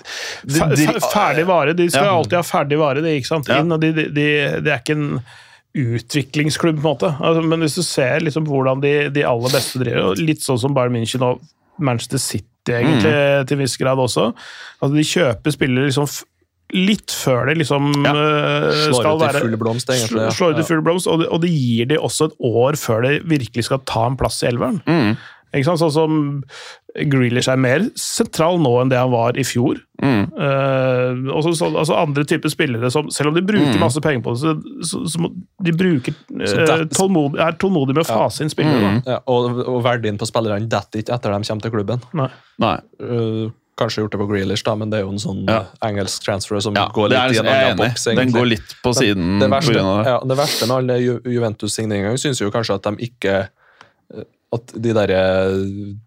Ferdig 1.14 1.46
vare. 1.48 1.78
De 1.78 1.88
skal 1.94 2.10
Ja. 2.10 2.18
alltid 2.18 2.40
ha 2.42 2.44
ferdig 2.50 2.82
vare. 2.82 3.06
Det, 3.06 3.14
ikke 3.22 3.30
sant? 3.36 3.48
Ja. 3.48 3.62
Inn, 3.62 3.72
og 3.72 3.80
de, 3.86 3.94
de, 3.94 4.10
de, 4.10 4.28
det 4.66 4.74
er 4.74 4.82
ikke 4.82 4.98
en 4.98 5.22
utviklingsklubb, 5.74 6.78
på 6.82 6.86
en 6.86 6.92
måte. 6.94 7.10
Altså, 7.20 7.42
men 7.50 7.64
hvis 7.66 7.76
du 7.80 7.84
ser 7.86 8.22
liksom 8.24 8.46
hvordan 8.50 8.82
de, 8.84 8.92
de 9.16 9.24
aller 9.26 9.54
beste 9.54 9.82
driver, 9.82 10.16
litt 10.22 10.44
sånn 10.46 10.60
som 10.62 10.76
Bayern 10.78 10.94
München 10.94 11.24
og 11.26 11.42
Manchester 11.82 12.22
City 12.22 12.50
egentlig, 12.78 13.10
Mm. 13.12 13.48
til 13.50 13.58
en 13.58 13.64
viss 13.66 13.74
grad 13.82 14.00
også 14.00 14.30
altså, 14.32 14.94
De 14.96 15.04
kjøper 15.04 15.52
spillere 15.52 15.90
liksom 15.90 16.06
litt 16.74 17.12
før 17.12 17.50
det 17.50 17.58
liksom 17.60 17.90
eh, 18.08 18.70
Slår 18.88 18.96
skal 19.02 19.18
ut 19.18 19.22
i 19.22 19.26
være 19.28 19.42
full 19.44 19.58
blomst, 19.62 19.90
egentlig. 19.92 20.22
ja. 20.24 20.30
Slår 20.34 20.54
ut 20.56 20.62
i 20.64 20.68
full 20.70 20.82
blomst, 20.86 21.10
og 21.12 21.20
det, 21.22 21.28
og 21.36 21.42
det 21.44 21.52
gir 21.52 21.90
de 21.92 21.98
også 22.00 22.30
et 22.32 22.38
år 22.50 22.78
før 22.80 23.04
det 23.06 23.12
virkelig 23.30 23.66
skal 23.68 23.82
ta 23.86 24.06
en 24.08 24.16
plass 24.18 24.40
i 24.46 24.48
elveren. 24.50 24.80
Mm. 24.88 25.18
Ikke 25.54 25.66
sant? 25.70 25.80
Sånn 25.84 25.92
som 25.94 26.14
Grealish 27.10 27.48
er 27.50 27.58
mer 27.62 27.84
sentral 28.00 28.60
nå 28.62 28.72
enn 28.82 28.90
det 28.92 28.98
han 28.98 29.12
var 29.14 29.38
i 29.38 29.44
fjor. 29.46 29.80
Mm. 30.02 30.24
Uh, 30.34 31.32
og 31.34 31.44
så, 31.46 31.54
så, 31.58 31.70
altså 31.72 31.96
andre 31.98 32.26
typer 32.30 32.50
spillere 32.54 32.90
som, 32.94 33.08
selv 33.14 33.30
om 33.32 33.38
de 33.38 33.44
bruker 33.46 33.74
Mm. 33.74 33.80
masse 33.82 34.02
penger 34.04 34.24
på 34.26 34.34
det, 34.34 34.42
så, 34.42 34.54
så, 34.90 35.02
så 35.14 35.22
må 35.24 35.30
de 35.64 35.72
bruker, 35.78 36.14
uh, 36.34 36.84
tålmodig, 36.94 37.40
er 37.42 37.56
tålmodige 37.62 37.96
med 37.98 38.06
å 38.06 38.10
fase 38.10 38.44
inn 38.46 38.52
spillere. 38.54 38.92
Mm. 38.98 39.02
Ja, 39.08 39.20
og, 39.30 39.62
og 39.64 39.82
verdien 39.86 40.18
på 40.22 40.28
spillerne 40.30 40.68
detter 40.70 41.02
ikke 41.04 41.14
etter 41.18 41.34
de 41.38 41.48
kommer 41.48 41.62
til 41.68 41.74
klubben. 41.78 42.04
Nei. 42.18 42.30
Nei. 42.62 42.76
Uh, 43.02 43.48
kanskje 43.80 44.04
gjort 44.04 44.14
det 44.14 44.20
på 44.22 44.28
Grealish, 44.30 44.62
da, 44.68 44.76
men 44.78 44.92
det 44.94 45.00
er 45.00 45.06
jo 45.08 45.14
en 45.16 45.22
sånn 45.22 45.44
Ja. 45.50 45.64
engelsk 45.86 46.22
transfer 46.28 46.60
som 46.62 46.76
Ja, 46.78 46.90
går 46.94 47.10
litt 47.10 47.18
er, 47.18 47.34
i 47.34 47.40
en 47.42 47.48
er 47.50 47.64
annen 47.72 47.80
boks. 47.82 48.04
Den 48.14 48.34
går 48.36 48.50
litt 48.52 48.76
på 48.86 48.94
siden 48.94 49.40
det 49.42 49.48
på 49.50 49.56
verste, 49.56 49.74
grunn 49.74 49.90
av 49.90 49.98
det. 50.04 50.12
ja, 50.14 50.20
det 50.30 50.38
verste 50.38 50.68
med 50.70 50.78
alle 50.78 50.98
Ju- 51.02 51.22
Juventus-signeringene 51.38 52.22
syns 52.22 52.42
jo 52.44 52.52
kanskje 52.54 52.76
at 52.78 52.86
de 52.90 53.08
ikke 53.10 53.40
At 54.54 54.74
de 54.78 54.94
der 54.94 55.10
eh, 55.10 55.56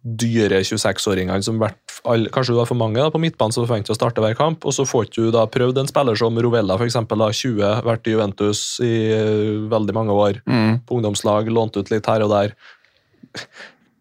dyre 0.03 0.61
26-åringene 0.63 1.43
som 1.43 1.59
vært, 1.63 1.81
Kanskje 2.07 2.55
du 2.55 2.61
har 2.61 2.69
for 2.69 2.79
mange 2.79 3.01
da, 3.01 3.09
på 3.11 3.19
midtbanen 3.19 3.51
som 3.55 3.65
forventer 3.65 3.91
å 3.91 3.97
starte 3.99 4.23
hver 4.23 4.37
kamp, 4.39 4.63
og 4.69 4.75
så 4.77 4.85
får 4.87 5.09
du 5.17 5.33
da 5.35 5.43
prøvd 5.51 5.81
en 5.81 5.89
spiller 5.91 6.15
som 6.21 6.37
Rovella, 6.39 6.77
da, 6.79 7.31
20, 7.35 7.81
vært 7.83 8.07
i 8.07 8.15
Juventus 8.15 8.61
i 8.85 8.93
eh, 9.11 9.57
veldig 9.73 9.97
mange 9.97 10.15
år, 10.15 10.43
Mm. 10.47 10.85
på 10.87 11.01
ungdomslag, 11.01 11.51
lånt 11.51 11.77
ut 11.81 11.91
litt 11.91 12.07
her 12.07 12.23
og 12.23 12.31
der. 12.31 12.55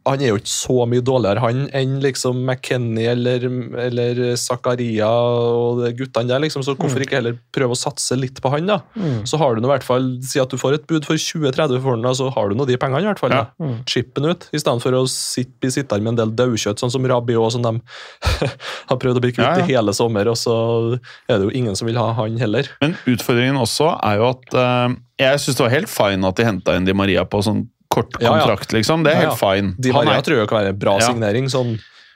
Han 0.05 0.21
er 0.21 0.29
jo 0.33 0.37
ikke 0.37 0.51
så 0.51 0.85
mye 0.89 1.01
dårligere 1.05 1.41
han 1.41 1.63
enn 1.75 1.95
liksom 2.03 2.43
McKenny 2.45 3.07
eller, 3.09 3.45
eller 3.81 4.19
Zakaria 4.37 5.07
og 5.09 5.81
guttene 5.97 6.29
der, 6.29 6.43
liksom, 6.43 6.61
så 6.65 6.75
hvorfor 6.77 7.01
ikke 7.01 7.17
heller 7.19 7.37
prøve 7.55 7.73
å 7.73 7.79
satse 7.79 8.17
litt 8.19 8.37
på 8.43 8.51
han, 8.53 8.69
da? 8.69 8.79
Så 9.25 9.39
har 9.41 9.55
du 9.57 9.63
nå 9.63 9.69
i 9.69 9.73
hvert 9.73 9.87
fall, 9.87 10.11
Si 10.25 10.39
at 10.41 10.51
du 10.53 10.57
får 10.61 10.77
et 10.77 10.85
bud 10.89 11.07
for 11.07 11.17
20-30 11.17 11.81
for 11.81 11.95
han, 11.95 12.05
da, 12.05 12.13
så 12.17 12.29
har 12.35 12.49
du 12.51 12.55
nå 12.59 12.67
de 12.69 12.77
pengene, 12.81 13.01
i 13.01 13.09
hvert 13.09 13.21
fall. 13.21 13.33
Ja. 13.33 13.47
da. 13.57 13.71
Chippen 13.89 14.29
ut, 14.29 14.47
i 14.53 14.61
stedet 14.61 14.83
for 14.85 14.93
å 14.97 15.03
sitte, 15.09 15.55
bli 15.63 15.71
sittende 15.73 16.05
med 16.05 16.13
en 16.15 16.21
del 16.23 16.35
daukjøtt, 16.37 16.81
sånn 16.81 16.93
som 16.93 17.05
Rabiot, 17.09 17.55
som 17.57 17.65
de 17.65 17.73
har 18.89 18.99
prøvd 19.01 19.19
å 19.19 19.23
bli 19.25 19.33
kvitt 19.35 19.45
Ja, 19.45 19.57
ja. 19.59 19.65
i 19.65 19.73
hele 19.73 19.93
sommer, 19.97 20.29
og 20.31 20.37
så 20.39 20.55
er 21.29 21.39
det 21.41 21.49
jo 21.49 21.53
ingen 21.57 21.75
som 21.77 21.89
vil 21.89 21.97
ha 21.99 22.11
han 22.17 22.37
heller. 22.41 22.69
Men 22.83 22.93
utfordringen 23.09 23.57
også 23.61 23.91
er 24.05 24.19
jo 24.21 24.29
at 24.33 24.55
eh, 24.61 24.95
Jeg 25.25 25.39
syns 25.43 25.57
det 25.57 25.63
var 25.65 25.73
helt 25.73 25.91
fine 25.91 26.27
at 26.29 26.37
de 26.39 26.45
henta 26.47 26.75
inn 26.75 26.85
Di 26.87 26.93
Maria 26.97 27.23
på 27.25 27.39
sånn 27.45 27.65
kort 27.95 28.17
Ja, 28.21 28.35
liksom. 28.75 29.03
Det 29.05 29.13
er 29.15 29.21
helt 29.25 29.39
fine. 29.39 29.73
De 29.79 29.93
Maria 29.95 30.21
tror 30.25 30.41
jeg 30.43 30.49
kan 30.51 30.61
være 30.61 30.73
en 30.75 30.79
bra 30.81 30.97
signering. 31.03 31.49
sånn 31.51 31.75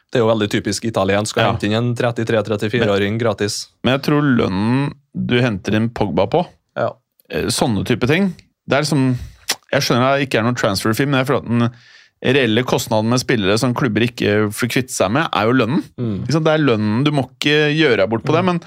det 0.09 0.17
er 0.17 0.23
jo 0.23 0.29
veldig 0.31 0.49
typisk 0.49 0.85
italiensk. 0.89 1.35
Skal 1.35 1.43
Ja. 1.43 1.51
hente 1.53 1.67
inn 1.69 1.73
en 1.77 1.95
33-34-åring 1.95 3.19
gratis. 3.21 3.67
Men 3.83 3.99
jeg 3.99 4.01
tror 4.07 4.21
lønnen 4.25 4.93
du 5.15 5.35
henter 5.41 5.75
inn 5.77 5.89
Pogba 5.89 6.25
på, 6.29 6.45
Ja. 6.77 6.91
eh, 7.29 7.45
sånne 7.53 7.85
type 7.85 8.07
ting 8.07 8.33
Det 8.67 8.77
er 8.77 8.81
liksom 8.81 9.17
Jeg 9.71 9.81
skjønner 9.81 10.17
det 10.17 10.27
ikke 10.29 10.39
er 10.39 10.43
noen 10.43 10.57
transfer 10.57 10.93
fee, 10.95 11.05
men 11.05 11.19
jeg 11.23 11.27
føler 11.27 11.43
at 11.43 11.47
den 11.47 11.71
reelle 12.33 12.63
kostnaden 12.63 13.07
med 13.09 13.19
spillere 13.21 13.57
som 13.57 13.73
klubber 13.73 14.01
ikke 14.01 14.49
får 14.51 14.67
kvitte 14.73 14.91
seg 14.91 15.11
med, 15.11 15.27
er 15.31 15.45
jo 15.45 15.53
lønnen. 15.53 15.83
Mm. 15.97 16.25
Det 16.25 16.35
er 16.51 16.57
lønnen. 16.57 17.03
Du 17.05 17.11
må 17.11 17.23
ikke 17.29 17.69
gjøre 17.77 17.97
deg 18.01 18.09
bort 18.09 18.25
på 18.25 18.33
det, 18.33 18.43
men 18.45 18.59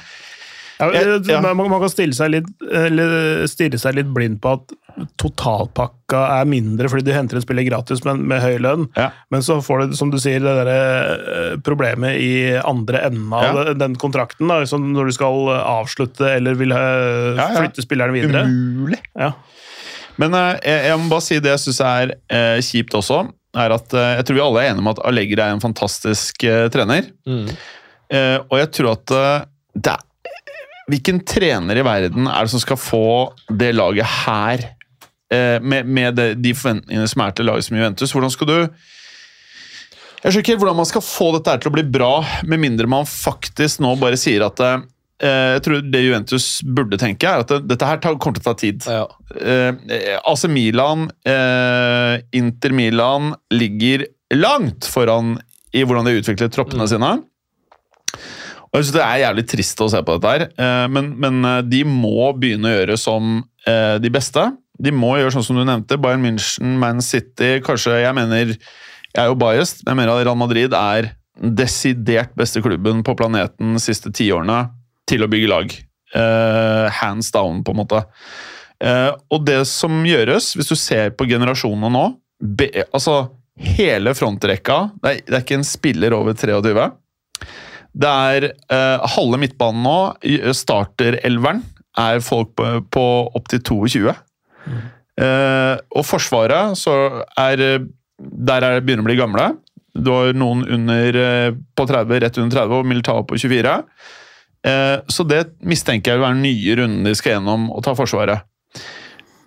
Jeg- 0.80 1.26
ja. 1.28 1.40
Man, 1.40 1.56
man 1.70 1.80
kan 1.80 1.88
stille 1.92 2.14
seg, 2.16 2.30
litt, 2.30 2.46
eller 2.72 3.46
stirre 3.50 3.78
seg 3.78 3.94
litt 3.94 4.08
blind 4.14 4.40
på 4.42 4.54
at 4.56 4.72
totalpakka 5.20 6.20
er 6.40 6.48
mindre 6.48 6.88
fordi 6.90 7.06
du 7.06 7.12
henter 7.14 7.38
en 7.38 7.44
spiller 7.44 7.64
gratis, 7.66 8.02
men 8.04 8.24
med 8.28 8.42
høy 8.44 8.58
lønn. 8.62 8.88
ja. 8.96 9.10
Men 9.32 9.40
så 9.44 9.56
får 9.64 9.86
du, 9.90 9.96
som 9.96 10.10
du 10.12 10.18
sier, 10.20 10.40
det 10.42 10.52
der, 10.58 10.70
eh, 10.72 11.56
problemet 11.64 12.18
i 12.20 12.32
andre 12.58 13.00
enden 13.08 13.32
av 13.32 13.42
Ja. 13.44 13.74
den- 13.74 13.96
kontrakten. 13.96 14.48
Da, 14.48 14.60
liksom 14.60 14.92
når 14.92 15.06
du 15.06 15.12
skal 15.12 15.48
avslutte 15.62 16.28
eller 16.36 16.54
vil 16.54 16.72
eh, 16.72 17.36
Ja, 17.36 17.48
ja. 17.52 17.60
flytte 17.62 17.82
spilleren 17.86 18.12
videre. 18.12 18.44
Umulig. 18.44 18.98
Ja. 19.18 19.32
Men 20.18 20.34
eh, 20.34 20.58
jeg, 20.62 20.84
jeg 20.90 20.98
må 20.98 21.08
bare 21.08 21.22
si 21.22 21.38
det 21.40 21.50
jeg 21.54 21.62
syns 21.64 21.80
er 21.80 22.14
eh, 22.28 22.58
kjipt 22.60 22.92
også, 22.94 23.22
er 23.56 23.70
at 23.72 23.94
eh, 23.94 24.16
jeg 24.18 24.24
tror 24.26 24.34
vi 24.34 24.40
alle 24.44 24.60
er 24.60 24.70
enige 24.72 24.78
om 24.84 24.88
at 24.92 24.98
Allegri 25.04 25.40
er 25.40 25.52
en 25.54 25.60
fantastisk 25.60 26.44
eh, 26.44 26.68
trener. 26.68 27.08
Mm. 27.26 27.48
Eh, 28.12 28.38
og 28.50 28.58
jeg 28.60 28.70
tror 28.72 28.92
at 28.92 29.10
eh, 29.10 29.44
det 29.76 29.92
er, 29.94 30.02
Hvilken 30.92 31.22
trener 31.24 31.78
i 31.80 31.84
verden 31.86 32.28
er 32.28 32.44
det 32.44 32.52
som 32.52 32.62
skal 32.62 32.80
få 32.80 33.04
det 33.48 33.70
laget 33.72 34.08
her, 34.26 34.64
eh, 35.32 35.58
med, 35.64 35.88
med 35.88 36.20
de 36.42 36.54
forventningene 36.56 37.08
som 37.08 37.24
er 37.24 37.36
til 37.36 37.48
laget 37.48 37.68
som 37.68 37.78
Juventus? 37.78 38.12
Hvordan 38.12 38.34
skal 38.34 38.50
du 38.50 38.56
Jeg 40.22 40.30
skjønner 40.30 40.44
ikke 40.44 40.58
hvordan 40.60 40.78
man 40.78 40.86
skal 40.90 41.02
få 41.02 41.32
dette 41.34 41.50
her 41.50 41.62
til 41.62 41.72
å 41.72 41.74
bli 41.74 41.86
bra, 41.88 42.12
med 42.46 42.60
mindre 42.62 42.86
man 42.90 43.08
faktisk 43.08 43.80
nå 43.82 43.96
bare 43.98 44.20
sier 44.20 44.44
at 44.46 44.60
eh, 44.62 44.84
jeg 45.22 45.64
tror 45.64 45.82
det 45.86 46.02
Juventus 46.02 46.46
burde 46.62 46.98
tenke, 46.98 47.26
er 47.26 47.42
at 47.42 47.50
det, 47.50 47.62
dette 47.70 47.88
her 47.88 47.98
tar, 48.02 48.18
kommer 48.22 48.38
til 48.38 48.44
å 48.44 48.52
ta 48.52 48.58
tid. 48.58 48.86
Ja. 48.86 49.06
Eh, 49.38 50.18
AC 50.18 50.46
Milan, 50.50 51.08
eh, 51.26 52.20
Inter 52.38 52.74
Milan 52.74 53.32
ligger 53.54 54.06
langt 54.34 54.86
foran 54.90 55.36
i 55.72 55.84
hvordan 55.86 56.06
de 56.08 56.18
utvikler 56.20 56.50
troppene 56.52 56.86
sine. 56.90 57.16
Jeg 58.72 58.86
synes 58.86 58.94
Det 58.96 59.04
er 59.04 59.22
jævlig 59.26 59.44
trist 59.50 59.80
å 59.84 59.88
se 59.92 60.00
på 60.00 60.14
dette, 60.16 60.32
her, 60.32 60.42
eh, 60.56 60.86
men, 60.88 61.12
men 61.20 61.44
eh, 61.44 61.60
de 61.68 61.82
må 61.84 62.30
begynne 62.40 62.70
å 62.70 62.76
gjøre 62.78 62.96
som 63.00 63.34
eh, 63.68 63.98
de 64.00 64.10
beste. 64.12 64.46
De 64.82 64.94
må 64.96 65.10
gjøre 65.18 65.34
sånn 65.34 65.44
som 65.44 65.58
du 65.58 65.64
nevnte. 65.68 65.98
Bayern 66.00 66.24
München, 66.24 66.78
Man 66.80 67.02
City 67.04 67.58
kanskje, 67.64 67.98
Jeg 68.00 68.16
mener, 68.16 68.54
jeg 69.12 69.20
er 69.20 69.28
jo 69.28 69.36
biased, 69.36 69.82
men 69.84 69.92
jeg 69.92 70.00
mener 70.00 70.14
at 70.14 70.24
Real 70.24 70.40
Madrid 70.40 70.76
er 70.78 71.10
den 71.36 71.52
desidert 71.58 72.32
beste 72.38 72.62
klubben 72.64 73.02
på 73.04 73.14
planeten 73.18 73.76
de 73.76 73.82
siste 73.82 74.12
tiårene 74.12 74.64
til 75.08 75.24
å 75.24 75.28
bygge 75.32 75.52
lag. 75.52 75.76
Hands 76.12 77.30
down, 77.32 77.62
på 77.64 77.72
en 77.72 77.78
måte. 77.80 78.02
Og 79.32 79.46
det 79.48 79.62
som 79.68 80.02
gjøres, 80.04 80.50
hvis 80.58 80.68
du 80.68 80.76
ser 80.76 81.14
på 81.16 81.24
generasjonene 81.30 81.88
nå 81.92 82.04
be, 82.36 82.68
Altså, 82.92 83.16
hele 83.56 84.12
frontrekka 84.16 84.78
det 85.00 85.12
er, 85.12 85.22
det 85.24 85.38
er 85.38 85.44
ikke 85.46 85.60
en 85.60 85.66
spiller 85.66 86.16
over 86.18 86.36
23. 86.36 86.84
Det 87.92 88.08
er 88.08 88.48
eh, 88.52 89.06
halve 89.16 89.40
midtbanen 89.42 89.84
nå. 89.84 89.96
starter 90.16 90.56
Starterelveren 90.56 91.62
er 92.00 92.22
folk 92.24 92.54
på, 92.56 92.68
på 92.88 93.04
opptil 93.36 93.60
22. 93.68 94.14
Eh, 95.20 95.74
og 95.92 96.06
Forsvaret 96.08 96.78
så 96.80 96.94
er 97.36 97.60
eh, 97.60 97.84
Der 98.16 98.64
er 98.64 98.78
det 98.78 98.86
begynner 98.86 99.04
å 99.04 99.10
bli 99.10 99.18
gamle. 99.18 99.48
Du 99.92 100.08
har 100.14 100.32
noen 100.32 100.64
under, 100.64 101.16
eh, 101.20 101.52
på 101.76 101.86
30, 101.88 102.22
rett 102.22 102.38
under 102.40 102.62
30 102.62 102.78
og 102.78 102.88
Militao 102.88 103.24
på 103.28 103.36
24. 103.36 103.74
Eh, 104.64 104.96
så 105.10 105.26
det 105.28 105.42
mistenker 105.60 106.12
jeg 106.12 106.20
vil 106.20 106.24
være 106.24 106.38
den 106.38 106.46
nye 106.46 106.76
runden 106.78 107.08
de 107.08 107.14
skal 107.18 107.36
gjennom 107.36 107.68
og 107.74 107.82
ta 107.84 107.96
Forsvaret. 107.98 108.46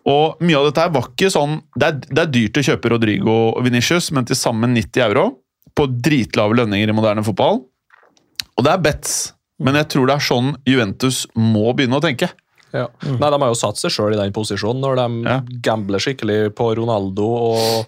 Og 0.06 0.42
mye 0.46 0.60
av 0.60 0.68
dette 0.68 0.84
her 0.84 0.92
var 0.94 1.08
ikke 1.10 1.32
sånn 1.34 1.56
Det 1.74 1.88
er, 1.88 1.96
det 2.06 2.22
er 2.22 2.30
dyrt 2.30 2.60
å 2.62 2.66
kjøpe 2.68 2.92
Rodrigo 2.94 3.38
og 3.56 3.64
Venicius, 3.66 4.12
men 4.14 4.28
til 4.28 4.38
sammen 4.38 4.76
90 4.78 5.02
euro 5.08 5.24
på 5.76 5.88
dritlave 5.90 6.60
lønninger 6.60 6.92
i 6.92 6.96
moderne 6.96 7.24
fotball. 7.26 7.64
Og 8.58 8.64
det 8.66 8.72
er 8.72 8.84
bets, 8.86 9.16
men 9.60 9.76
jeg 9.76 9.88
tror 9.92 10.08
det 10.10 10.16
er 10.16 10.26
sånn 10.26 10.54
Juventus 10.68 11.26
må 11.36 11.74
begynne 11.76 12.00
å 12.00 12.04
tenke. 12.04 12.30
Ja. 12.76 12.88
Nei, 13.08 13.30
De 13.32 13.38
har 13.40 13.52
jo 13.52 13.56
satt 13.56 13.80
seg 13.80 13.92
sjøl 13.94 14.16
i 14.16 14.20
den 14.20 14.34
posisjonen 14.36 14.82
når 14.84 14.96
de 15.00 15.30
Ja. 15.30 15.38
gambler 15.64 16.00
skikkelig 16.04 16.54
på 16.56 16.74
Ronaldo 16.76 17.28
og, 17.28 17.86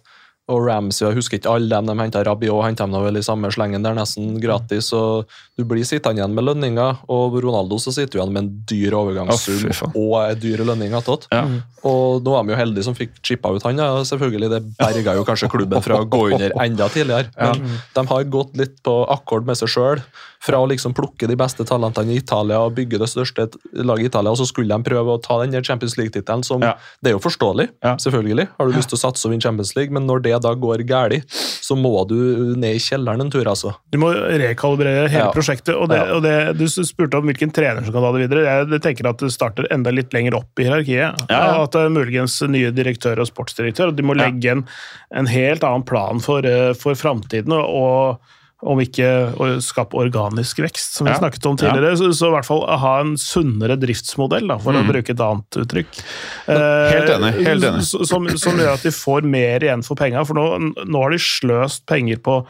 og 0.48 0.64
Ramsey. 0.64 1.04
Jeg 1.08 1.18
husker 1.20 1.40
ikke 1.42 1.52
alle 1.52 1.70
dem 1.76 1.90
de 1.90 1.96
henta. 2.00 2.22
Rabiot 2.24 2.64
henta 2.64 2.86
dem 2.88 2.96
vel 3.04 3.20
i 3.20 3.24
samme 3.26 3.50
slengen 3.52 3.84
der, 3.84 3.96
nesten 3.98 4.38
gratis. 4.44 4.94
og 4.96 5.28
Du 5.58 5.66
blir 5.68 5.84
sittende 5.88 6.22
igjen 6.22 6.36
med 6.38 6.46
lønninger, 6.48 7.02
og 7.12 7.36
Ronaldo 7.44 7.80
så 7.82 7.92
sitter 7.92 8.16
du 8.16 8.20
igjen 8.22 8.34
med 8.36 8.44
en 8.46 8.52
dyr 8.70 8.96
overgangssum 8.96 9.68
oh, 9.92 9.98
og 9.98 10.16
en 10.32 10.40
dyr 10.40 10.64
lønning 10.68 10.94
attåt. 10.98 11.28
Ja. 11.34 11.44
Og 11.88 12.24
nå 12.24 12.32
var 12.34 12.44
de 12.48 12.54
jo 12.54 12.60
heldige 12.60 12.88
som 12.88 12.96
fikk 12.98 13.20
chippa 13.26 13.52
ut 13.54 13.64
han. 13.68 13.78
Ja. 13.78 14.04
selvfølgelig, 14.08 14.50
Det 14.50 14.62
berga 14.80 15.16
jo 15.18 15.26
kanskje 15.28 15.50
klubben 15.52 15.84
fra 15.84 16.00
å 16.02 16.08
gå 16.08 16.24
under 16.34 16.56
enda 16.64 16.88
tidligere. 16.94 17.32
Men 17.38 17.78
de 17.96 18.06
har 18.08 18.24
gått 18.34 18.56
litt 18.58 18.80
på 18.84 18.96
akkord 19.14 19.46
med 19.48 19.60
seg 19.60 19.72
sjøl. 19.72 20.02
Fra 20.44 20.60
å 20.62 20.68
liksom 20.70 20.94
plukke 20.94 21.26
de 21.28 21.36
beste 21.36 21.66
talentene 21.66 22.14
i 22.14 22.20
Italia 22.22 22.60
og 22.62 22.76
bygge 22.78 23.00
det 23.02 23.08
største 23.10 23.48
laget 23.74 24.06
i 24.06 24.10
Italia, 24.12 24.30
og 24.32 24.38
så 24.38 24.46
skulle 24.46 24.70
de 24.70 24.86
prøve 24.86 25.16
å 25.16 25.22
ta 25.22 25.40
den 25.42 25.64
Champions 25.66 25.98
League-tittelen, 25.98 26.46
som 26.46 26.62
Ja. 26.62 26.76
Det 27.02 27.10
er 27.10 27.16
jo 27.18 27.20
forståelig, 27.24 27.70
Ja. 27.84 27.96
selvfølgelig. 27.98 28.48
Har 28.60 28.68
du 28.68 28.74
lyst 28.78 28.90
til 28.90 28.98
å 28.98 29.02
satse 29.02 29.26
og 29.26 29.32
vinne 29.34 29.42
Champions 29.42 29.76
League, 29.76 29.92
men 29.92 30.06
når 30.06 30.22
det 30.22 30.37
da 30.43 30.54
går 30.58 30.84
galt, 30.88 31.26
så 31.67 31.76
må 31.76 31.91
du 32.08 32.15
ned 32.56 32.78
i 32.78 32.82
kjelleren 32.82 33.21
en 33.26 33.32
tur, 33.34 33.43
altså. 33.50 33.73
Du 33.91 33.97
må 34.00 34.13
rekalibrere 34.13 35.08
hele 35.10 35.26
Ja. 35.28 35.32
prosjektet. 35.36 35.76
og, 35.76 35.89
det, 35.89 36.00
og 36.12 36.21
det, 36.23 36.58
Du 36.58 36.65
spurte 36.67 37.17
om 37.19 37.26
hvilken 37.28 37.52
trener 37.54 37.84
som 37.84 37.93
kan 37.93 38.02
ta 38.06 38.12
det 38.15 38.23
videre. 38.30 38.45
Jeg, 38.71 38.82
tenker 38.82 39.10
at 39.10 39.19
det 39.19 39.32
starter 39.34 39.67
enda 39.71 39.91
litt 39.91 40.13
lenger 40.15 40.36
opp 40.39 40.60
i 40.60 40.63
hierarkiet. 40.67 41.28
At 41.30 41.71
det 41.76 41.82
er 41.86 41.89
muligens 41.93 42.39
nye 42.47 42.71
direktør 42.71 43.19
og 43.19 43.28
sportsdirektør. 43.28 43.89
og 43.91 43.95
De 44.00 44.04
må 44.04 44.15
legge 44.17 44.52
en, 44.52 44.65
en 45.12 45.28
helt 45.28 45.63
annen 45.63 45.84
plan 45.88 46.19
for, 46.23 46.45
eh, 46.45 46.73
for 46.73 46.93
framtiden. 46.95 47.52
og 47.54 48.19
om 48.63 48.80
ikke 48.82 49.08
å 49.38 49.48
skape 49.62 49.93
organisk 50.02 50.58
vekst, 50.63 50.96
som 50.98 51.06
vi 51.06 51.12
Ja. 51.13 51.20
snakket 51.20 51.46
om 51.46 51.58
tidligere, 51.58 51.96
så, 51.98 52.10
så 52.12 52.28
i 52.32 52.34
hvert 52.34 52.46
fall 52.48 52.63
ha 52.65 53.00
en 53.02 53.13
sunnere 53.15 53.78
driftsmodell, 53.78 54.48
da, 54.48 54.58
for 54.58 54.74
å 54.74 54.82
Mm. 54.82 54.88
bruke 54.89 55.10
et 55.13 55.20
annet 55.22 55.60
uttrykk. 55.62 56.00
helt 56.48 57.10
enig, 57.10 57.34
helt 57.46 57.63
enig. 57.63 57.78
Eh, 57.78 58.06
Som, 58.06 58.28
som 58.38 58.58
gjør 58.58 58.74
at 58.74 58.82
de 58.84 58.89
får 58.89 59.22
mer 59.24 59.60
igjen 59.62 59.84
for 59.86 59.96
penga. 59.96 60.26
For 60.26 60.34
nå, 60.34 60.74
nå 60.88 61.04
har 61.04 61.12
de 61.12 61.17
sløst 61.22 61.86
penger 61.86 62.17
på 62.17 62.46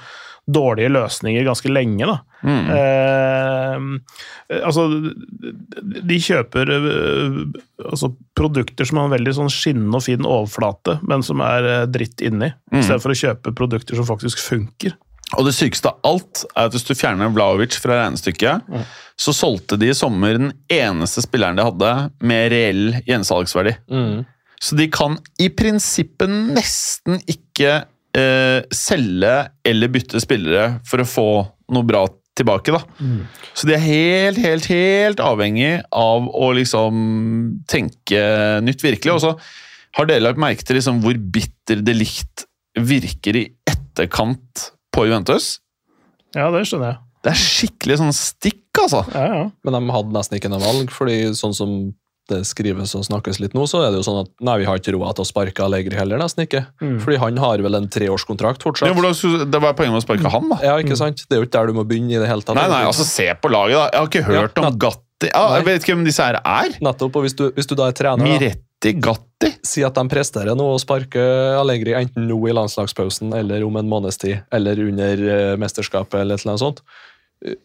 dårlige 0.49 0.87
løsninger 0.95 1.43
ganske 1.43 1.67
lenge. 1.67 2.05
da. 2.07 2.21
Mm. 2.47 2.69
Eh, 2.71 4.61
altså, 4.63 4.85
de 6.07 6.19
kjøper 6.23 6.69
eh, 6.71 7.39
altså, 7.83 8.13
produkter 8.37 8.87
som 8.87 8.97
har 9.01 9.09
en 9.09 9.15
veldig 9.17 9.33
sånn 9.35 9.51
skinnende 9.51 9.99
og 9.99 10.05
fin 10.07 10.23
overflate, 10.23 10.99
men 11.03 11.21
som 11.25 11.41
er 11.43 11.67
eh, 11.81 11.85
dritt 11.91 12.23
inni, 12.23 12.53
Mm. 12.71 12.79
istedenfor 12.81 13.11
å 13.11 13.19
kjøpe 13.23 13.53
produkter 13.55 13.95
som 13.99 14.05
faktisk 14.07 14.39
funker. 14.43 14.95
Og 15.35 15.43
det 15.43 15.51
sykeste 15.57 15.89
av 15.91 15.97
alt 16.07 16.45
er 16.53 16.69
at 16.69 16.75
hvis 16.75 16.85
du 16.87 16.93
fjerner 16.95 17.33
Vlaovic 17.35 17.75
fra 17.83 17.97
regnestykket, 17.99 18.63
så 19.19 19.33
solgte 19.35 19.75
de 19.81 19.89
i 19.91 19.97
sommer 19.97 20.37
den 20.39 20.53
eneste 20.71 21.21
spilleren 21.25 21.57
de 21.59 21.65
hadde 21.67 21.89
med 22.23 22.51
reell 22.53 23.01
gjensalgsverdi. 23.09 23.73
Så 24.63 24.77
de 24.79 24.87
kan 24.89 25.17
i 25.43 25.49
prinsippet 25.53 26.31
nesten 26.31 27.19
ikke 27.29 27.73
eh, 28.17 28.61
selge 28.73 29.33
eller 29.67 29.91
bytte 29.93 30.21
spillere 30.23 30.79
for 30.87 31.03
å 31.03 31.09
få 31.11 31.27
noe 31.75 31.83
bra 31.85 32.05
tilbake. 32.37 32.71
da. 32.71 32.79
Så 33.57 33.67
de 33.67 33.73
er 33.75 33.83
helt, 33.83 34.37
helt, 34.39 34.65
helt 34.71 35.19
avhengig 35.19 35.81
av 35.91 36.29
å 36.29 36.51
liksom 36.55 37.03
tenke 37.67 38.23
nytt, 38.63 38.81
virkelig. 38.85 39.13
Og 39.17 39.21
så 39.25 39.35
har 39.97 40.07
dere 40.07 40.23
lagt 40.23 40.39
merke 40.39 40.63
til 40.63 40.77
liksom 40.79 41.01
hvor 41.03 41.17
bitter 41.17 41.81
det 41.83 41.97
likt 41.97 42.45
virker 42.77 43.35
i 43.41 43.45
etterkant 43.67 44.71
på 44.97 45.05
Juventus? 45.05 45.57
Ja, 46.35 46.49
det 46.53 46.65
skjønner 46.67 46.91
jeg. 46.93 47.03
Det 47.25 47.31
er 47.33 47.39
skikkelig 47.41 48.01
sånn 48.01 48.13
stikk, 48.15 48.65
altså. 48.81 49.05
Ja, 49.13 49.23
ja. 49.31 49.45
Men 49.65 49.77
de 49.77 49.95
hadde 49.95 50.15
nesten 50.15 50.37
ikke 50.39 50.51
noe 50.53 50.63
valg, 50.63 50.91
fordi 50.93 51.21
sånn 51.37 51.55
som 51.57 51.79
det 52.27 52.41
skrives 52.43 52.91
og 52.97 53.05
snakkes 53.07 53.39
litt 53.39 53.53
nå, 53.55 53.63
så 53.71 53.85
er 53.85 53.93
det 53.93 54.01
jo 54.01 54.05
sånn 54.09 54.19
at 54.25 54.31
nei, 54.43 54.57
vi 54.59 54.67
har 54.67 54.79
ikke 54.81 54.91
råd 54.97 55.15
til 55.15 55.23
å 55.23 55.27
sparke 55.29 55.63
Allegri 55.63 55.95
heller, 55.95 56.19
nesten 56.19 56.43
ikke. 56.43 56.65
Mm. 56.83 56.97
Fordi 57.03 57.19
han 57.23 57.39
har 57.39 57.63
vel 57.63 57.79
en 57.79 57.87
treårskontrakt 57.91 58.65
fortsatt. 58.67 58.91
Ja, 58.91 59.11
skulle, 59.15 59.47
det 59.47 59.61
var 59.63 59.77
poenget 59.79 59.95
med 59.95 60.03
å 60.03 60.05
sparke 60.05 60.33
han, 60.33 60.51
da. 60.51 60.59
Ja, 60.65 60.75
ikke 60.83 60.99
sant? 60.99 61.23
Det 61.23 61.37
er 61.37 61.43
jo 61.43 61.47
ikke 61.47 61.55
der 61.55 61.71
du 61.71 61.79
må 61.79 61.87
begynne 61.87 62.17
i 62.17 62.19
det 62.19 62.27
hele 62.27 62.43
tatt. 62.43 62.59
Nei, 62.59 62.67
nei, 62.73 62.83
altså 62.89 63.07
Se 63.07 63.29
på 63.39 63.51
laget, 63.53 63.79
da. 63.79 63.87
Jeg 63.93 64.01
har 64.01 64.11
ikke 64.11 64.25
hørt 64.27 64.59
Ja, 64.59 64.67
om 64.67 64.79
Gatti. 64.83 65.31
Ja, 65.31 65.43
jeg 65.55 65.65
vet 65.65 65.81
ikke 65.81 65.95
hvem 65.95 66.05
disse 66.05 66.25
her 66.27 66.41
er. 66.43 66.75
Nettopp, 66.83 67.15
og 67.17 67.25
hvis 67.25 67.37
du, 67.39 67.47
hvis 67.55 67.69
du 67.69 67.77
da 67.79 67.87
er 67.89 67.95
trener, 67.97 68.21
da, 68.21 68.27
Miretti 68.27 68.66
Gatti. 68.81 69.51
si 69.65 69.83
at 69.85 69.97
de 69.97 70.03
presterer 70.09 70.55
nå 70.57 70.65
og 70.73 70.81
sparker 70.81 71.57
Allegri 71.57 71.95
enten 71.97 72.27
nå 72.29 72.37
i 72.47 72.53
landslagspausen 72.55 73.33
eller 73.37 73.65
om 73.65 73.75
en 73.79 73.89
måneds 73.89 74.17
tid, 74.21 74.43
eller 74.53 74.79
under 74.85 75.23
eh, 75.27 75.55
mesterskapet 75.59 76.21
eller 76.21 76.41
annet 76.41 76.63
sånt. 76.63 76.83
Eh, 77.45 77.57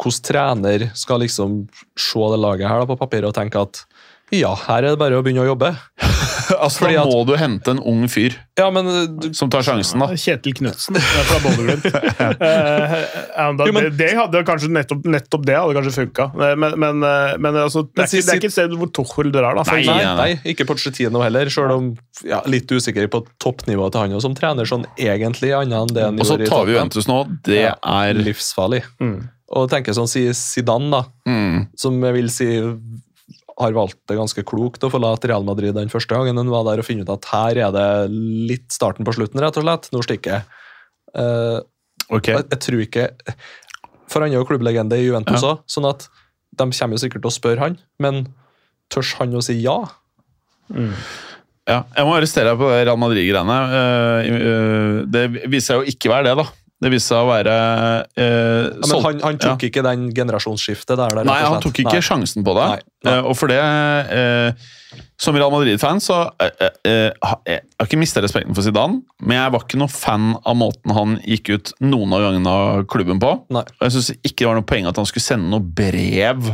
Hvordan 0.00 0.24
trener 0.26 0.86
skal 0.98 1.22
liksom 1.22 1.62
se 1.96 2.30
det 2.32 2.40
laget 2.42 2.68
her 2.68 2.82
da 2.82 2.88
på 2.90 2.98
papiret 3.00 3.30
og 3.30 3.36
tenke 3.36 3.62
at 3.62 3.84
ja, 4.30 4.52
her 4.68 4.84
er 4.84 4.92
det 4.92 5.00
bare 5.00 5.18
å 5.18 5.24
begynne 5.26 5.42
å 5.42 5.50
jobbe. 5.50 5.72
Altså, 6.64 6.86
Da 6.90 7.02
at- 7.02 7.10
må 7.12 7.24
du 7.28 7.34
hente 7.38 7.70
en 7.74 7.78
ung 7.86 8.06
fyr 8.10 8.34
Ja, 8.58 8.68
men 8.74 8.86
eh, 8.90 9.06
du, 9.08 9.28
som 9.34 9.48
tar 9.52 9.62
sjansen, 9.66 10.00
da. 10.02 10.08
Kjetil 10.18 10.54
Knutsen 10.58 10.96
eh, 11.00 11.02
fra. 11.28 12.30
Eh, 12.40 13.66
Jo, 13.66 13.72
men- 13.72 13.84
det, 13.84 13.96
det 13.98 14.10
hadde 14.18 14.42
kanskje 14.46 14.68
nettopp, 14.72 15.04
nettopp 15.08 15.46
det 15.46 15.56
hadde 15.56 15.76
kanskje 15.78 15.94
funka. 16.04 16.26
Men, 16.36 16.74
men, 16.80 17.02
eh, 17.06 17.36
men 17.40 17.56
altså, 17.56 17.82
det, 17.86 17.96
Men 17.96 18.04
er 18.04 18.10
ikke, 18.10 18.26
det 18.26 18.34
er 18.34 18.40
ikke 18.42 18.50
et 18.50 18.56
sted 18.56 18.76
hvor 18.80 18.90
Tuchel 18.96 19.32
drar, 19.34 19.56
da. 19.58 19.64
Nei. 19.70 19.82
Nei, 19.86 19.96
nei. 20.04 20.14
nei, 20.20 20.52
ikke 20.52 20.66
Pochettino 20.68 21.22
heller, 21.24 21.50
selv 21.52 21.76
om 21.76 21.90
ja, 22.26 22.42
litt 22.50 22.70
usikker 22.70 23.08
på 23.12 23.22
toppnivået 23.42 23.94
til 23.96 24.04
han 24.04 24.16
og 24.18 24.22
som 24.24 24.34
trener, 24.38 24.68
sånn 24.68 24.86
egentlig 24.98 25.52
annet 25.56 25.80
enn 25.90 25.94
det 25.96 26.04
han 26.06 26.20
gjorde 26.20 26.20
i 26.20 26.26
toppen. 26.26 26.46
Og 26.46 26.48
så 26.50 26.52
tar 26.52 26.66
vi. 26.68 26.76
Juventus 26.76 27.08
nå. 27.10 27.20
Det 27.48 27.60
Ja. 27.64 27.74
er 27.82 28.14
livsfarlig. 28.20 28.82
Mm. 29.00 29.18
Og 29.50 29.64
tenker 29.72 29.96
sånn, 29.96 30.06
sier 30.06 30.30
Zidane, 30.36 30.90
da, 30.92 31.00
mm, 31.26 31.56
som 31.76 31.96
jeg 32.04 32.14
vil 32.14 32.28
si 32.30 32.46
har 33.60 33.76
valgt 33.76 34.00
det 34.08 34.16
ganske 34.18 34.44
klokt 34.48 34.84
å 34.86 34.90
forlate 34.92 35.30
Real 35.30 35.44
Madrid 35.46 35.76
den 35.76 35.92
første 35.92 36.16
gangen 36.16 36.40
hun 36.40 36.52
var 36.52 36.66
der 36.68 36.82
og 36.82 36.86
finne 36.86 37.04
ut 37.04 37.12
at 37.12 37.28
her 37.32 37.60
er 37.68 37.74
det 37.74 37.88
litt 38.50 38.68
starten 38.74 39.06
på 39.06 39.14
slutten, 39.16 39.40
rett 39.42 39.60
og 39.60 39.66
slett. 39.66 39.90
Nå 39.94 40.02
stikker 40.06 40.38
jeg. 40.38 40.60
Uh, 41.10 41.58
okay. 42.08 42.36
jeg, 42.36 42.46
jeg 42.52 42.60
tror 42.62 42.82
ikke 42.84 43.04
For 44.06 44.22
han 44.22 44.30
er 44.30 44.38
jo 44.38 44.46
klubblegende 44.46 44.94
i 45.00 45.08
Juventus 45.08 45.42
òg, 45.42 45.64
sånn 45.66 45.88
at 45.88 46.06
de 46.58 46.66
kommer 46.66 46.94
jo 46.94 47.02
sikkert 47.02 47.24
til 47.24 47.30
å 47.30 47.34
spørre 47.34 47.64
han, 47.64 47.76
men 48.02 48.24
tørs 48.90 49.14
han 49.18 49.34
å 49.38 49.42
si 49.44 49.56
ja? 49.62 49.78
Ja, 51.70 51.84
jeg 51.94 52.06
må 52.06 52.14
arrestere 52.16 52.50
deg 52.50 52.58
på 52.58 52.70
det 52.72 52.80
Real 52.86 52.98
Madrid-greiene. 52.98 53.58
Eh, 53.78 54.30
eh, 54.34 54.96
det 55.06 55.24
viser 55.44 55.66
seg 55.66 55.80
jo 55.80 55.94
ikke 55.94 56.10
være 56.10 56.30
det, 56.30 56.34
da. 56.40 56.46
Det 56.80 56.88
viste 56.94 57.12
seg 57.12 57.20
å 57.20 57.28
være 57.28 57.54
eh, 58.16 58.68
Ja, 58.72 58.88
men 58.88 59.02
han, 59.04 59.18
han 59.26 59.38
tok 59.42 59.66
ikke 59.68 59.82
den 59.84 60.06
generasjonsskiftet 60.16 60.96
der. 60.96 61.12
der 61.18 61.26
Nei, 61.28 61.40
han 61.44 61.60
tok 61.60 61.76
ikke 61.82 61.98
Nei. 61.98 62.04
sjansen 62.06 62.46
på 62.46 62.54
det. 62.56 62.68
Nei, 62.70 62.80
nei. 63.04 63.16
Eh, 63.18 63.26
og 63.28 63.36
for 63.36 63.52
det 63.52 63.58
eh, 63.60 64.64
Som 65.20 65.36
Real 65.36 65.52
Madrid-fan 65.52 66.00
så 66.00 66.22
eh, 66.40 66.64
eh, 66.88 67.10
har- 67.20 67.42
Jeg 67.44 67.60
har 67.76 67.90
ikke 67.90 68.00
mista 68.00 68.22
respekten 68.24 68.56
for 68.56 68.64
Zidane, 68.64 69.02
men 69.20 69.36
jeg 69.36 69.52
var 69.52 69.66
ikke 69.66 69.80
noe 69.82 69.92
fan 69.92 70.30
av 70.40 70.56
måten 70.56 70.96
han 70.96 71.18
gikk 71.28 71.52
ut 71.52 71.74
noen 71.84 72.16
av 72.16 72.24
gangene 72.24 72.56
av 72.56 72.86
klubben 72.88 73.20
på. 73.20 73.34
Nei. 73.52 73.66
Og 73.76 73.84
jeg 73.84 73.98
syns 73.98 74.10
ikke 74.16 74.38
det 74.46 74.48
var 74.54 74.60
noe 74.62 74.70
poeng 74.72 74.88
at 74.88 74.96
han 75.02 75.08
skulle 75.12 75.26
sende 75.28 75.52
noe 75.52 75.60
brev 75.60 76.48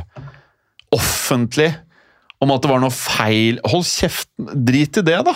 offentlig 0.95 1.71
om 2.43 2.51
at 2.53 2.63
det 2.67 2.69
var 2.71 2.83
noe 2.83 2.93
feil. 2.93 3.61
Hold 3.71 3.87
kjeft! 3.89 4.29
Drit 4.37 4.99
i 5.01 5.07
det, 5.07 5.21
da! 5.25 5.33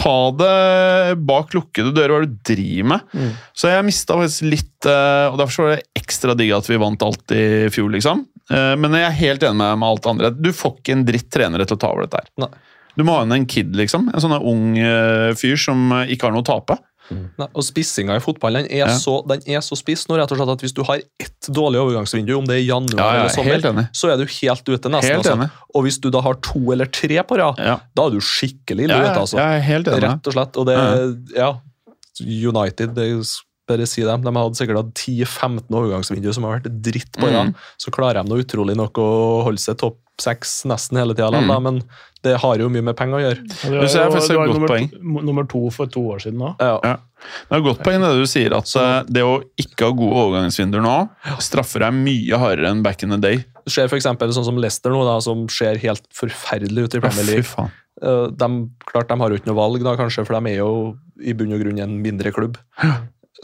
Ta 0.00 0.14
det 0.34 1.18
bak 1.22 1.52
lukkede 1.54 1.92
dører, 1.94 2.16
hva 2.16 2.26
du 2.26 2.38
driver 2.48 2.88
med? 2.90 3.04
Mm. 3.14 3.28
Så 3.54 3.70
jeg 3.70 3.86
mista 3.86 4.16
faktisk 4.18 4.48
litt 4.48 4.88
eh, 4.90 5.26
Og 5.30 5.36
derfor 5.38 5.68
var 5.68 5.76
det 5.76 6.00
ekstra 6.00 6.34
digg 6.34 6.50
at 6.56 6.66
vi 6.66 6.80
vant 6.82 7.04
alt 7.06 7.34
i 7.36 7.44
fjor, 7.70 7.92
liksom. 7.94 8.24
Eh, 8.50 8.74
Men 8.82 8.98
jeg 8.98 9.06
er 9.06 9.18
helt 9.20 9.46
enig 9.46 9.60
med, 9.62 9.78
med 9.78 9.88
alt 9.92 10.02
det 10.02 10.10
andre. 10.14 10.32
Du 10.34 10.50
får 10.56 10.74
ikke 10.80 10.96
en 10.96 11.06
dritt 11.06 11.30
trenere 11.30 11.68
til 11.70 11.78
å 11.78 11.82
ta 11.84 11.92
over 11.94 12.08
dette 12.08 12.18
her. 12.24 12.32
Nei. 12.42 12.50
Du 12.98 13.04
må 13.06 13.14
ha 13.14 13.22
inn 13.22 13.36
en 13.36 13.46
kid, 13.46 13.70
liksom. 13.78 14.08
En 14.10 14.22
sånn 14.24 14.34
ung 14.40 14.74
eh, 14.74 15.30
fyr 15.38 15.54
som 15.60 15.86
ikke 16.02 16.26
har 16.26 16.34
noe 16.34 16.42
å 16.42 16.50
tape. 16.50 16.80
Nei, 17.10 17.46
og 17.54 17.64
Spissinga 17.66 18.16
i 18.16 18.22
fotballen 18.22 18.66
den 18.66 18.70
er, 18.78 18.86
Ja. 18.86 18.96
så, 18.98 19.16
den 19.26 19.42
er 19.46 19.60
så 19.66 19.76
spiss 19.78 20.06
nå 20.08 20.16
rett 20.20 20.30
og 20.32 20.38
slett 20.38 20.52
at 20.54 20.60
hvis 20.64 20.74
du 20.76 20.82
har 20.86 21.00
ett 21.18 21.48
dårlig 21.50 21.80
overgangsvindu, 21.82 22.32
om 22.38 22.46
det 22.46 22.56
er 22.60 22.64
januar 22.68 22.98
Ja, 23.00 23.08
ja, 23.14 23.20
eller 23.26 23.60
sommer, 23.60 23.88
så 23.92 24.12
er 24.12 24.16
du 24.20 24.24
helt 24.26 24.68
ute 24.68 24.92
nesten. 24.92 25.16
Helt 25.16 25.26
altså. 25.26 25.50
Og 25.74 25.84
hvis 25.86 25.98
du 26.00 26.10
da 26.10 26.20
har 26.20 26.34
to 26.44 26.62
eller 26.72 26.86
tre 26.86 27.22
på 27.26 27.38
rad, 27.40 27.56
da 27.58 28.06
er 28.06 28.10
du 28.10 28.20
skikkelig 28.20 28.86
ille 28.88 28.96
Ja, 29.00 29.10
ute. 29.10 29.20
altså. 29.20 29.36
Rett 29.38 30.26
og 30.26 30.32
slett. 30.36 30.56
Og 30.56 30.66
det, 30.66 30.78
ja, 31.36 31.54
United, 32.20 32.94
det 32.94 33.08
bare 33.70 33.86
si 33.86 34.02
dem, 34.02 34.22
de 34.26 34.32
hadde 34.34 34.58
sikkert 34.58 34.80
hatt 34.80 34.94
10-15 34.98 35.76
overgangsvinduer 35.78 36.34
som 36.34 36.46
har 36.48 36.58
vært 36.58 36.80
dritt 36.82 37.12
på 37.20 37.28
rad. 37.30 37.52
Mm. 37.52 37.54
Så 37.78 37.92
klarer 37.94 38.18
de 38.24 38.32
noe 38.32 38.42
utrolig 38.42 38.74
nok 38.78 38.98
å 38.98 39.06
holde 39.46 39.62
seg 39.62 39.78
topp 39.78 40.00
seks 40.20 40.64
nesten 40.68 40.98
hele 41.00 41.14
tida, 41.16 41.30
Mm. 41.40 41.62
men 41.62 41.82
det 42.22 42.36
har 42.42 42.58
jo 42.60 42.68
mye 42.68 42.82
med 42.84 42.96
penger 42.96 43.16
å 43.18 43.22
gjøre. 43.24 43.40
Du 43.64 43.70
Det 43.80 43.94
er 43.96 44.10
faktisk 44.10 44.30
et 44.30 44.36
godt 44.36 44.54
nummer, 44.54 44.68
poeng. 44.68 44.90
nummer 45.24 45.44
to 45.48 45.70
for 45.70 45.86
to 45.86 46.00
år 46.12 46.20
siden 46.20 46.38
òg. 46.40 46.56
Ja. 46.60 46.78
Ja. 46.84 46.96
Det 47.48 47.56
er 47.56 47.58
et 47.60 47.64
godt 47.64 47.82
poeng 47.84 48.00
det 48.00 48.12
du 48.20 48.26
sier, 48.26 48.52
at 48.56 48.68
eh, 48.76 49.04
det 49.08 49.22
å 49.24 49.42
ikke 49.60 49.88
ha 49.88 49.92
gode 49.92 50.16
overgangsvinduer 50.24 50.82
nå 50.84 51.08
straffer 51.40 51.80
deg 51.80 51.92
mye 51.96 52.38
hardere 52.38 52.68
enn 52.70 52.82
back 52.82 53.02
in 53.02 53.10
the 53.10 53.16
day. 53.18 53.36
Det 53.64 53.72
skjer 53.72 53.88
f.eks. 53.88 54.04
sånn 54.04 54.44
som 54.44 54.56
Leicester 54.56 54.90
nå, 54.90 55.04
da, 55.04 55.18
som 55.20 55.46
ser 55.48 55.76
helt 55.78 56.02
forferdelig 56.12 56.84
ut 56.84 56.94
i 56.94 56.98
Ja, 56.98 57.00
Premier 57.08 57.24
fy 57.24 57.32
League. 57.32 57.44
faen. 57.44 57.70
Eh, 58.02 58.26
De, 58.36 58.70
klart 58.86 59.08
de 59.08 59.16
har 59.20 59.28
jo 59.30 59.36
ikke 59.36 59.46
noe 59.52 59.56
valg, 59.56 59.82
da, 59.84 59.96
kanskje, 59.96 60.24
for 60.26 60.40
de 60.40 60.50
er 60.54 60.58
jo 60.58 60.96
i 61.20 61.32
bunn 61.32 61.52
og 61.52 61.60
grunn 61.60 61.78
en 61.80 62.02
mindre 62.02 62.32
klubb. 62.32 62.56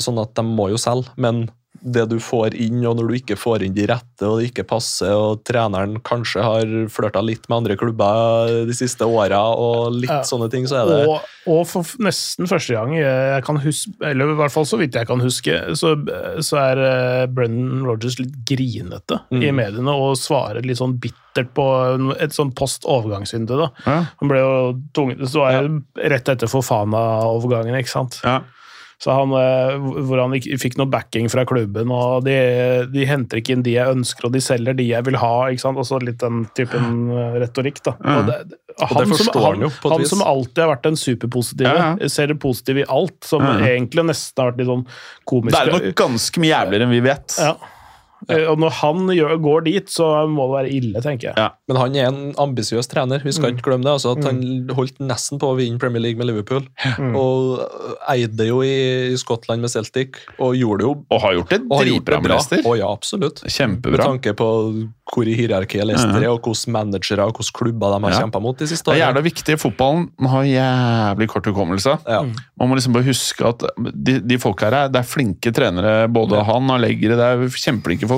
Sånn 0.01 0.19
at 0.21 0.35
de 0.35 0.43
må 0.43 0.69
jo 0.71 0.77
selge. 0.77 1.09
Men 1.17 1.49
det 1.87 2.09
du 2.11 2.17
får 2.19 2.55
inn, 2.59 2.81
og 2.87 2.97
når 2.99 3.09
du 3.09 3.15
ikke 3.21 3.37
får 3.39 3.63
inn 3.67 3.75
de 3.77 3.85
rette, 3.87 4.23
og 4.27 4.41
det 4.41 4.49
ikke 4.51 4.65
passer, 4.67 5.13
og 5.15 5.45
treneren 5.47 6.01
kanskje 6.07 6.43
har 6.43 6.65
flørta 6.91 7.23
litt 7.23 7.45
med 7.49 7.57
andre 7.61 7.77
klubber 7.79 8.51
de 8.67 8.75
siste 8.75 9.07
åra, 9.07 9.39
og 9.55 9.93
litt 9.95 10.11
Ja. 10.11 10.21
sånne 10.27 10.51
ting, 10.51 10.67
så 10.67 10.83
er 10.83 10.87
det 10.91 11.09
Og, 11.09 11.21
og 11.47 11.63
for 11.71 11.83
nesten 12.03 12.47
første 12.51 12.75
gang 12.75 12.95
jeg 12.99 13.45
kan 13.47 13.57
huske, 13.63 13.93
eller 14.03 14.33
i 14.33 14.39
hvert 14.41 14.53
fall 14.53 14.67
så 14.67 14.79
vidt 14.81 14.95
jeg 14.99 15.07
kan 15.07 15.21
huske, 15.23 15.61
så, 15.79 15.95
så 16.43 16.59
er 16.65 16.83
eh, 16.89 17.27
Brennan 17.31 17.85
Rogers 17.87 18.19
litt 18.19 18.35
grinete 18.45 19.21
Mm. 19.31 19.43
i 19.43 19.51
mediene 19.53 19.93
og 19.95 20.17
svarer 20.19 20.63
litt 20.67 20.79
sånn 20.79 20.99
bittert 21.01 21.53
på 21.55 21.65
et 22.21 22.31
sånn 22.33 22.53
post-overgangsvindu. 22.57 23.57
da. 23.59 23.69
Ja. 23.87 23.97
Han 24.21 24.29
ble 24.29 24.39
jo 24.39 24.53
tvunget 24.95 25.29
Så 25.29 25.41
var 25.43 25.53
ja. 25.53 25.63
rett 26.09 26.29
etter 26.29 26.47
Fofana-overgangen, 26.49 27.77
ikke 27.79 27.93
sant. 27.93 28.21
Ja. 28.25 28.41
Så 29.03 29.13
han, 29.13 29.33
eh, 29.37 29.75
hvor 30.09 30.23
han 30.23 30.33
fikk 30.41 30.79
noe 30.81 30.89
backing 30.89 31.29
fra 31.29 31.45
klubben, 31.49 31.91
og 31.93 32.25
de, 32.25 32.37
de 32.89 33.05
henter 33.09 33.43
ikke 33.43 33.53
inn 33.53 33.65
de 33.67 33.75
jeg 33.75 33.93
ønsker, 33.93 34.29
og 34.29 34.33
de 34.33 34.41
selger 34.41 34.79
de 34.79 34.87
jeg 34.89 35.05
vil 35.05 35.19
ha. 35.21 35.35
ikke 35.53 35.67
sant? 35.67 35.81
Og 35.81 35.85
så 35.89 36.01
litt 36.01 36.23
den 36.23 36.47
typen 36.57 37.11
eh, 37.13 37.37
retorikk, 37.45 37.83
da. 37.85 37.97
Og 38.01 38.31
det, 38.31 38.39
Og 38.81 38.91
han, 38.95 39.13
det 39.13 39.21
som, 39.21 39.31
han, 39.45 39.69
han 39.93 40.09
som 40.09 40.25
alltid 40.25 40.65
har 40.65 40.73
vært 40.73 40.89
den 40.89 40.99
superpositive, 41.01 41.77
Ja, 41.77 41.93
ja. 42.01 42.11
ser 42.13 42.33
det 42.33 42.39
positive 42.41 42.87
i 42.87 42.89
alt, 42.89 43.19
som 43.29 43.45
ja. 43.45 43.59
egentlig 43.69 44.07
nesten 44.09 44.43
har 44.43 44.53
vært 44.55 44.65
litt 44.65 44.73
sånn 44.73 44.87
komisk. 45.29 45.57
Det 45.57 45.63
er 45.63 45.77
nok 45.77 45.89
ganske 46.01 46.45
mye 46.45 46.55
jævligere 46.55 46.89
enn 46.89 46.97
vi 46.97 47.05
vet. 47.05 47.41
Ja. 47.41 47.55
Eh, 48.29 48.45
Og 48.51 48.59
når 48.59 48.71
han 48.81 49.07
gjør, 49.15 49.37
går 49.41 49.65
dit, 49.65 49.87
så 49.89 50.27
må 50.29 50.47
det 50.49 50.55
være 50.57 50.73
ille, 50.75 51.01
tenker 51.03 51.29
jeg. 51.31 51.35
Ja. 51.37 51.51
Men 51.69 51.77
han 51.77 51.95
er 51.97 52.07
en 52.09 52.33
ambisiøs 52.39 52.89
trener, 52.91 53.23
vi 53.23 53.33
skal 53.33 53.53
Mm. 53.53 53.57
ikke 53.59 53.67
glemme 53.71 53.85
det. 53.85 53.93
altså 53.93 54.17
at 54.17 54.25
Han 54.25 54.69
holdt 54.75 54.99
nesten 54.99 55.39
på 55.39 55.53
å 55.53 55.57
vinne 55.57 55.79
Premier 55.79 56.01
League 56.03 56.19
med 56.19 56.27
Liverpool. 56.27 56.65
Mm. 56.99 57.15
Og 57.17 57.61
eide 58.09 58.47
jo 58.49 58.61
i 58.63 59.15
Skottland 59.17 59.61
med 59.61 59.71
Celtic, 59.71 60.17
og 60.41 60.55
gjorde 60.57 60.83
jo 60.83 61.05
Og 61.11 61.21
har 61.21 61.35
gjort 61.35 61.49
det 61.51 61.61
dritbra 61.69 62.17
det 62.17 62.23
med. 62.23 62.31
Leicester. 62.33 62.63
Å 62.67 62.77
ja, 62.79 62.89
absolutt. 62.93 63.43
Med 63.45 64.01
tanke 64.01 64.35
på 64.35 64.49
hvor 65.15 65.23
i 65.29 65.35
hierarkiet 65.39 65.87
Leicester 65.87 66.19
er, 66.23 66.29
og 66.33 66.43
hvilke 66.43 66.69
managere 66.75 67.23
og 67.29 67.35
hvilke 67.39 67.53
klubber 67.55 67.95
de 67.95 68.05
har 68.07 68.13
Ja. 68.13 68.21
kjempa 68.27 68.41
mot 68.43 68.57
de 68.59 68.67
siste 68.67 68.89
årene. 68.91 68.97
Det 68.99 69.03
er 69.03 69.13
jævla 69.13 69.23
viktig. 69.23 69.59
Fotballen 69.61 70.11
man 70.19 70.31
har 70.31 70.43
jævlig 70.45 71.29
kort 71.29 71.45
hukommelse. 71.47 71.99
Ja. 72.09 72.23
Man 72.59 72.69
må 72.69 72.75
liksom 72.75 72.93
bare 72.93 73.05
huske 73.07 73.47
at 73.47 73.63
de, 74.03 74.19
de 74.21 74.37
folk 74.39 74.61
her 74.61 74.73
er, 74.73 74.89
det 74.89 74.99
er 74.99 75.07
flinke 75.07 75.53
trenere. 75.55 76.09
Både 76.13 76.43
han 76.45 76.71
og 76.71 76.81
Leggere. 76.81 77.17
Det 77.17 77.21
er 77.21 77.47
kjempeflinke 77.49 78.09
folk. 78.09 78.16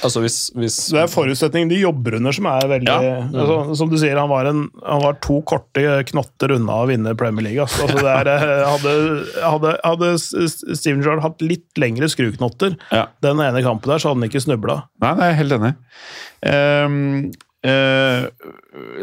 Altså 0.00 0.22
hvis, 0.24 0.36
hvis 0.56 0.76
Det 0.94 1.00
er 1.02 1.10
forutsetningen 1.12 1.68
de 1.68 1.80
jobber 1.82 2.14
under 2.16 2.32
som 2.32 2.46
er 2.48 2.64
veldig 2.70 2.88
Ja. 2.88 3.16
altså, 3.28 3.76
Som 3.76 3.90
du 3.92 3.98
sier, 4.00 4.16
han 4.16 4.30
var, 4.32 4.48
en, 4.48 4.62
han 4.86 5.02
var 5.04 5.18
to 5.20 5.42
korte 5.48 5.82
knotter 6.08 6.54
unna 6.56 6.78
å 6.80 6.86
vinne 6.88 7.12
Premier 7.20 7.44
League. 7.50 7.66
Altså. 7.66 7.84
Altså, 7.84 8.00
det 8.00 8.14
er, 8.14 8.30
eh, 8.32 8.64
hadde, 8.70 8.94
hadde, 9.44 9.74
hadde 9.84 10.10
Steven 10.78 11.02
Gerrard 11.04 11.22
hatt 11.26 11.44
litt 11.44 11.68
lengre 11.80 12.08
skruknotter 12.08 12.78
Ja. 12.88 13.06
den 13.20 13.44
ene 13.44 13.62
kampen 13.66 13.92
der, 13.92 14.00
så 14.00 14.10
hadde 14.14 14.22
han 14.22 14.30
ikke 14.30 14.44
snubla. 14.46 14.80
Nei, 15.04 15.14
det 15.20 15.28
er 15.28 15.38
helt 15.42 15.56
enig. 15.60 15.76
Um, 16.40 17.30
Ehm, 17.60 17.70
eh, 17.70 18.24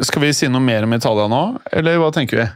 skal 0.02 0.24
vi 0.24 0.34
si 0.34 0.48
noe 0.50 0.64
mer 0.64 0.88
om 0.88 0.94
Italia 0.98 1.28
nå, 1.30 1.42
eller 1.72 2.00
hva 2.02 2.10
tenker 2.16 2.42
vi? 2.42 2.48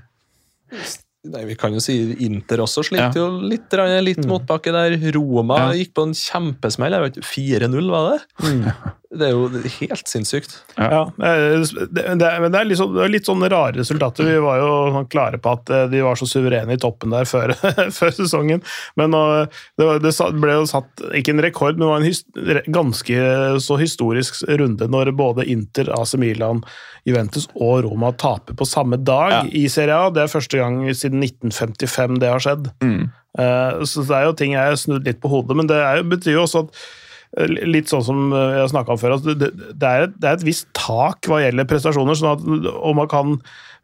Nei, 1.24 1.44
Vi 1.46 1.56
kan 1.56 1.74
jo 1.74 1.80
si 1.84 2.16
Inter 2.26 2.58
også 2.64 2.82
sliter 2.88 3.14
Ja. 3.14 3.28
jo 3.28 3.42
litt, 3.46 3.70
litt 4.04 4.26
motbakke 4.26 4.72
der. 4.74 4.96
Roma 5.14 5.58
Ja. 5.58 5.68
gikk 5.78 5.94
på 5.94 6.04
en 6.08 6.14
kjempesmell. 6.14 6.92
Jeg 6.92 7.02
vet 7.02 7.18
ikke, 7.18 7.30
4-0, 7.70 7.92
var 7.92 8.18
det? 8.18 8.22
Det 9.12 9.26
er 9.28 9.32
jo 9.36 9.48
helt 9.82 10.08
sinnssykt. 10.08 10.54
Ja, 10.80 11.02
eh, 11.20 11.60
det, 11.92 12.04
det, 12.16 12.28
er- 12.28 12.40
men 12.40 12.54
det 12.54 12.60
er 12.62 12.68
litt 12.70 12.80
det 12.80 13.02
er 13.04 13.12
litt 13.12 13.28
sånne 13.28 13.50
rare 13.52 13.74
resultater. 13.76 14.24
Vi 14.24 14.38
var 14.40 14.62
jo 14.62 14.70
sånn 14.96 15.10
klare 15.12 15.40
på 15.44 15.52
at 15.52 15.70
eh, 15.70 15.88
de 15.92 16.00
var 16.06 16.16
så 16.16 16.28
suverene 16.32 16.78
i 16.78 16.80
toppen 16.80 17.12
der 17.12 17.28
før, 17.28 17.52
før 18.00 18.14
sesongen. 18.16 18.64
Men 18.96 19.12
det, 19.12 19.84
var, 19.84 20.00
det 20.00 20.14
ble 20.40 20.56
jo 20.62 20.70
satt, 20.72 21.04
ikke 21.20 21.36
en 21.36 21.44
rekord, 21.44 21.76
men 21.76 21.84
det 21.84 21.92
var 21.92 22.00
en 22.00 22.08
his, 22.08 22.24
ganske 22.72 23.20
så 23.68 23.78
historisk 23.82 24.40
runde 24.48 24.88
når 24.88 25.12
både 25.20 25.44
Inter, 25.52 25.92
AC 26.00 26.16
Milan, 26.22 26.64
Juventus 27.04 27.50
og 27.58 27.84
Roma 27.84 28.14
taper 28.16 28.56
på 28.56 28.66
samme 28.70 28.96
dag 29.02 29.32
Ja. 29.34 29.44
i 29.52 29.66
Serie 29.74 29.96
A. 29.98 30.10
Det 30.14 30.24
er 30.24 30.32
første 30.32 30.60
gang 30.62 30.84
siden 30.96 31.20
1955 31.26 32.20
det 32.22 32.32
har 32.32 32.40
skjedd. 32.48 32.72
Mm. 32.84 33.10
Eh, 33.42 33.84
Så 33.88 34.04
det 34.08 34.16
er 34.18 34.26
jo 34.30 34.34
ting 34.40 34.56
jeg 34.56 34.72
har 34.72 34.80
snudd 34.80 35.04
litt 35.08 35.20
på 35.24 35.32
hodet, 35.32 35.58
men 35.58 35.68
det 35.68 35.78
er, 35.84 36.00
jo- 36.00 36.10
betyr 36.16 36.36
jo 36.40 36.44
også 36.48 36.64
at 36.68 36.70
eh, 36.72 36.98
Litt 37.32 37.88
sånn 37.88 38.04
som 38.04 38.24
jeg 38.36 38.60
har 38.60 38.72
snakka 38.72 38.92
om 38.92 39.00
før, 39.00 39.14
at 39.16 39.28
det, 39.40 39.52
er 39.88 40.08
et, 40.10 40.16
det 40.20 40.28
er 40.28 40.36
et 40.36 40.44
visst 40.44 40.66
tak 40.76 41.30
hva 41.32 41.40
gjelder 41.40 41.70
prestasjoner. 41.70 42.18
sånn 42.20 42.34
at 42.34 42.72
og 42.74 42.98
man 42.98 43.08
kan 43.12 43.38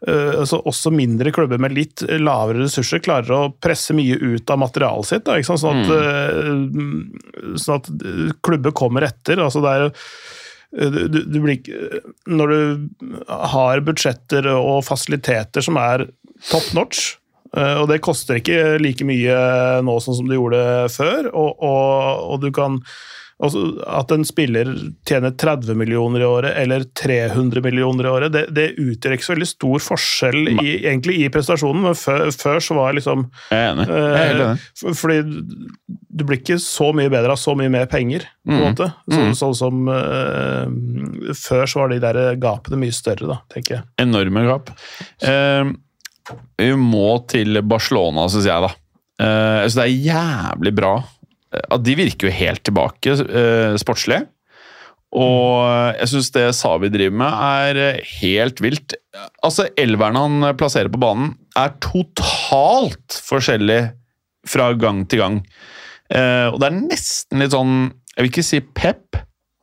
eh, 0.03 0.33
altså 0.41 0.59
Også 0.67 0.91
mindre 0.91 1.31
klubber 1.31 1.61
med 1.63 1.75
litt 1.77 2.03
lavere 2.19 2.65
ressurser 2.65 2.99
klarer 3.05 3.31
å 3.31 3.53
presse 3.63 3.95
mye 3.95 4.19
ut 4.19 4.51
av 4.51 4.59
materialet 4.65 5.07
sitt. 5.07 5.23
Da? 5.29 5.37
Sånn, 5.47 5.79
at, 5.79 5.93
mm. 6.51 7.55
sånn 7.55 7.79
at 7.79 7.89
eh, 7.95 8.35
klubber 8.43 8.75
kommer 8.75 9.07
etter. 9.07 9.39
altså 9.39 9.63
det 9.63 9.77
er 9.77 9.89
du, 10.77 11.23
du, 11.23 11.39
blir 11.39 11.63
Når 12.27 12.51
du 12.51 12.99
har 13.31 13.79
budsjetter 13.87 14.49
og 14.51 14.83
fasiliteter 14.85 15.63
som 15.63 15.79
er 15.79 16.03
top 16.51 16.73
notch, 16.75 17.13
eh, 17.55 17.77
og 17.79 17.87
det 17.91 18.03
koster 18.03 18.41
ikke 18.41 18.75
like 18.83 19.07
mye 19.07 19.37
nå 19.87 19.95
sånn 20.03 20.19
som 20.19 20.27
det 20.27 20.35
gjorde 20.35 20.65
før, 20.93 21.31
og, 21.31 21.63
og, 21.63 22.25
og 22.33 22.43
du 22.43 22.51
kan 22.51 22.81
altså, 23.43 23.61
At 23.88 24.11
en 24.11 24.23
spiller 24.25 24.69
tjener 25.07 25.31
30 25.38 25.75
millioner 25.77 26.23
i 26.23 26.27
året 26.27 26.55
eller 26.57 26.83
300 26.97 27.61
millioner 27.63 28.05
i 28.07 28.09
året, 28.09 28.31
det, 28.33 28.45
det 28.55 28.67
utgjør 28.81 29.13
ikke 29.17 29.27
så 29.27 29.33
veldig 29.35 29.47
stor 29.51 29.83
forskjell 29.85 30.39
i, 30.55 30.71
egentlig 30.88 31.19
i 31.23 31.29
prestasjonen, 31.33 31.83
men 31.85 31.97
før, 31.99 32.25
før 32.33 32.59
så 32.63 32.77
var 32.79 32.93
liksom 32.97 33.27
Jeg 33.51 33.59
er 33.61 33.71
enig. 33.73 33.88
Jeg 33.88 34.31
er 34.31 34.35
enig. 34.35 34.59
for- 34.81 34.97
Fordi 35.03 35.19
du 36.17 36.23
blir 36.25 36.39
ikke 36.41 36.57
så 36.63 36.89
mye 36.97 37.11
bedre 37.13 37.35
av 37.35 37.38
så 37.38 37.53
mye 37.59 37.69
mer 37.69 37.85
penger, 37.85 38.25
på 38.47 38.53
en 38.53 38.57
Mm. 38.57 38.63
måte. 38.73 38.88
Så, 39.11 39.23
Sånn 39.38 39.55
som 39.55 39.88
eh, 39.91 41.33
Før 41.38 41.67
så 41.69 41.81
var 41.83 41.89
de 41.93 41.99
der 41.99 42.35
gapene 42.41 42.79
mye 42.81 42.93
større, 42.95 43.27
da, 43.27 43.38
tenker 43.53 43.75
jeg. 43.77 43.83
Enorme 44.01 44.45
gap. 44.47 44.71
Ehm, 45.21 45.75
vi 46.57 46.71
må 46.79 47.27
til 47.29 47.61
Barcelona, 47.61 48.25
syns 48.31 48.47
jeg, 48.49 48.61
da. 48.65 48.73
Jeg 49.19 49.69
synes 49.71 49.77
det 49.77 49.85
er 49.85 50.13
jævlig 50.13 50.73
bra. 50.77 50.95
Eh, 51.53 51.63
At 51.75 51.85
de 51.85 51.95
virker 51.99 52.29
jo 52.29 52.37
helt 52.39 52.63
tilbake 52.67 53.15
eh, 53.25 53.77
sportslig. 53.81 54.23
Og 55.17 55.63
jeg 55.95 56.09
syns 56.11 56.31
det 56.35 56.45
Savi 56.57 56.89
driver 56.91 57.15
med, 57.21 57.43
er 57.63 57.81
eh, 57.83 58.09
helt 58.19 58.59
vilt. 58.63 58.97
Altså, 59.45 59.69
Elveren 59.79 60.19
han 60.19 60.49
plasserer 60.59 60.91
på 60.91 60.99
banen, 61.01 61.31
er 61.55 61.77
totalt 61.83 63.19
forskjellig 63.25 63.81
fra 64.47 64.71
gang 64.79 65.05
til 65.09 65.23
gang. 65.23 65.37
Eh, 66.11 66.47
og 66.51 66.59
det 66.59 66.69
er 66.69 66.77
nesten 66.77 67.41
litt 67.43 67.51
sånn 67.51 67.73
Jeg 68.15 68.23
vil 68.23 68.29
ikke 68.31 68.43
si 68.47 68.59
pep, 68.63 69.17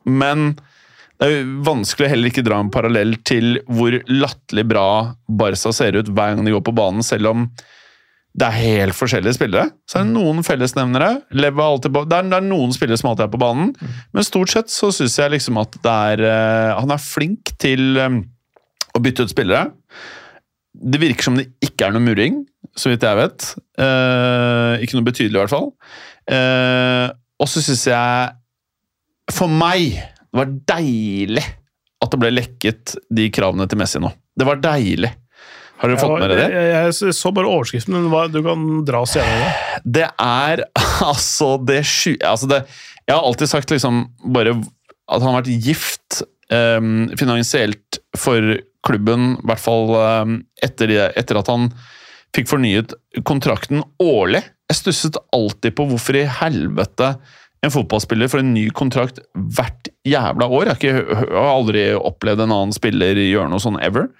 men 0.05 0.53
det 1.19 1.27
er 1.27 1.33
jo 1.33 1.63
vanskelig 1.67 2.07
å 2.07 2.11
heller 2.13 2.31
ikke 2.31 2.45
dra 2.45 2.59
en 2.61 2.73
parallell 2.75 3.15
til 3.27 3.57
hvor 3.71 3.95
latterlig 4.11 4.65
bra 4.69 4.89
Barca 5.27 5.73
ser 5.75 5.97
ut 5.97 6.11
hver 6.11 6.35
gang 6.35 6.45
de 6.47 6.53
går 6.55 6.63
på 6.67 6.75
banen, 6.77 7.03
selv 7.07 7.31
om 7.33 7.47
det 8.35 8.47
er 8.49 8.57
helt 8.59 8.97
forskjellige 8.99 9.37
spillere. 9.37 9.69
Så 9.87 10.01
er 10.01 10.07
det 10.07 10.15
noen 10.17 10.43
fellesnevnere. 10.47 11.11
Lev 11.39 11.61
er 11.61 11.69
alltid 11.69 11.95
på, 11.95 12.03
det, 12.11 12.19
er, 12.19 12.31
det 12.33 12.39
er 12.41 12.47
noen 12.49 12.75
spillere 12.75 12.99
som 12.99 13.13
alltid 13.13 13.29
er 13.29 13.33
på 13.35 13.41
banen, 13.43 13.71
men 14.11 14.27
stort 14.27 14.51
sett 14.51 14.73
så 14.75 14.91
syns 14.95 15.15
jeg 15.21 15.35
liksom 15.37 15.61
at 15.63 15.79
det 15.85 15.95
er 16.11 16.23
uh, 16.25 16.81
Han 16.81 16.91
er 16.91 17.03
flink 17.03 17.55
til 17.63 17.95
um, 18.03 18.19
å 18.95 19.03
bytte 19.05 19.27
ut 19.27 19.35
spillere. 19.35 19.71
Det 20.75 20.99
virker 20.99 21.29
som 21.29 21.39
det 21.39 21.47
ikke 21.63 21.87
er 21.87 21.95
noe 21.95 22.03
murring, 22.03 22.43
så 22.75 22.91
vidt 22.91 23.07
jeg 23.07 23.21
vet. 23.21 23.51
Uh, 23.79 24.83
ikke 24.83 24.99
noe 24.99 25.07
betydelig, 25.07 25.37
i 25.37 25.43
hvert 25.45 25.55
fall. 25.55 25.71
Uh, 26.27 27.15
og 27.39 27.51
så 27.51 27.61
syns 27.61 27.83
jeg 27.91 29.35
For 29.35 29.51
meg 29.51 29.93
det 29.95 30.41
var 30.41 30.55
deilig 30.75 31.43
at 32.03 32.11
det 32.11 32.19
ble 32.19 32.31
lekket 32.33 32.97
de 33.15 33.29
kravene 33.31 33.69
til 33.71 33.79
Messi 33.79 34.01
nå. 34.03 34.11
Det 34.35 34.47
var 34.49 34.59
deilig. 34.59 35.13
Har 35.85 35.93
dere 35.93 36.01
fått 36.01 36.15
med 36.17 36.31
dere 36.33 36.41
det? 36.41 36.49
Jeg, 36.57 36.91
jeg, 37.05 37.15
så 37.21 37.33
bare 37.37 37.51
overskriften, 37.53 37.97
men 38.01 38.33
du 38.33 38.41
kan 38.45 38.65
dra 38.89 39.03
oss 39.05 39.15
gjennom 39.19 39.43
det. 39.45 39.81
Det 40.01 40.07
er 40.25 40.65
altså 41.13 41.51
det 41.69 41.83
sky... 41.89 42.17
Altså 42.25 42.49
det, 42.51 42.63
jeg 43.05 43.15
har 43.19 43.25
alltid 43.29 43.51
sagt 43.53 43.75
liksom 43.75 44.07
bare 44.35 44.57
at 44.57 45.21
han 45.21 45.35
har 45.35 45.43
vært 45.43 45.67
gift 45.67 46.23
um, 46.49 47.11
finansielt 47.21 47.99
for 48.17 48.55
klubben, 48.85 49.35
i 49.43 49.47
hvert 49.49 49.61
fall 49.61 49.93
um, 49.93 50.39
etter, 50.65 50.89
det- 50.89 51.11
etter 51.21 51.39
at 51.41 51.51
han 51.53 51.69
fikk 52.35 52.49
fornyet 52.51 52.97
kontrakten 53.29 53.85
årlig. 54.03 54.41
Jeg 54.73 54.81
stusset 54.81 55.21
alltid 55.37 55.77
på 55.77 55.85
hvorfor 55.93 56.17
i 56.19 56.25
helvete 56.41 57.13
en 57.65 57.73
fotballspiller 57.73 58.31
får 58.31 58.43
en 58.43 58.53
ny 58.55 58.69
kontrakt 58.77 59.21
hvert 59.35 59.91
jævla 60.05 60.49
år. 60.49 60.69
Jeg 60.69 60.73
har, 60.73 60.81
ikke, 60.81 61.19
jeg 61.25 61.35
har 61.35 61.51
aldri 61.51 61.85
opplevd 61.97 62.45
en 62.45 62.55
annen 62.55 62.77
spiller 62.77 63.21
gjøre 63.25 63.51
noe 63.53 63.63
sånn 63.63 63.79
ever. 63.85 64.11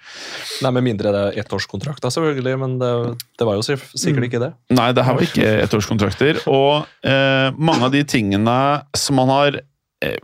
Nei, 0.65 0.71
Med 0.77 0.87
mindre 0.87 1.13
det 1.13 1.23
er 1.29 1.41
ettårskontrakter, 1.43 2.13
selvfølgelig, 2.13 2.55
men 2.61 2.77
det, 2.81 2.91
det 3.37 3.47
var 3.47 3.59
jo 3.59 3.65
sikkert 3.65 4.29
ikke 4.29 4.43
det. 4.47 4.53
Nei, 4.73 4.91
det 4.97 5.05
her 5.05 5.17
var 5.17 5.27
ikke 5.27 5.51
ettårskontrakter. 5.65 6.45
Og 6.51 6.87
eh, 7.05 7.49
mange 7.57 7.89
av 7.89 7.93
de 7.93 8.05
tingene 8.07 8.57
som 8.97 9.21
han 9.23 9.35
har 9.35 9.61
eh, 10.05 10.17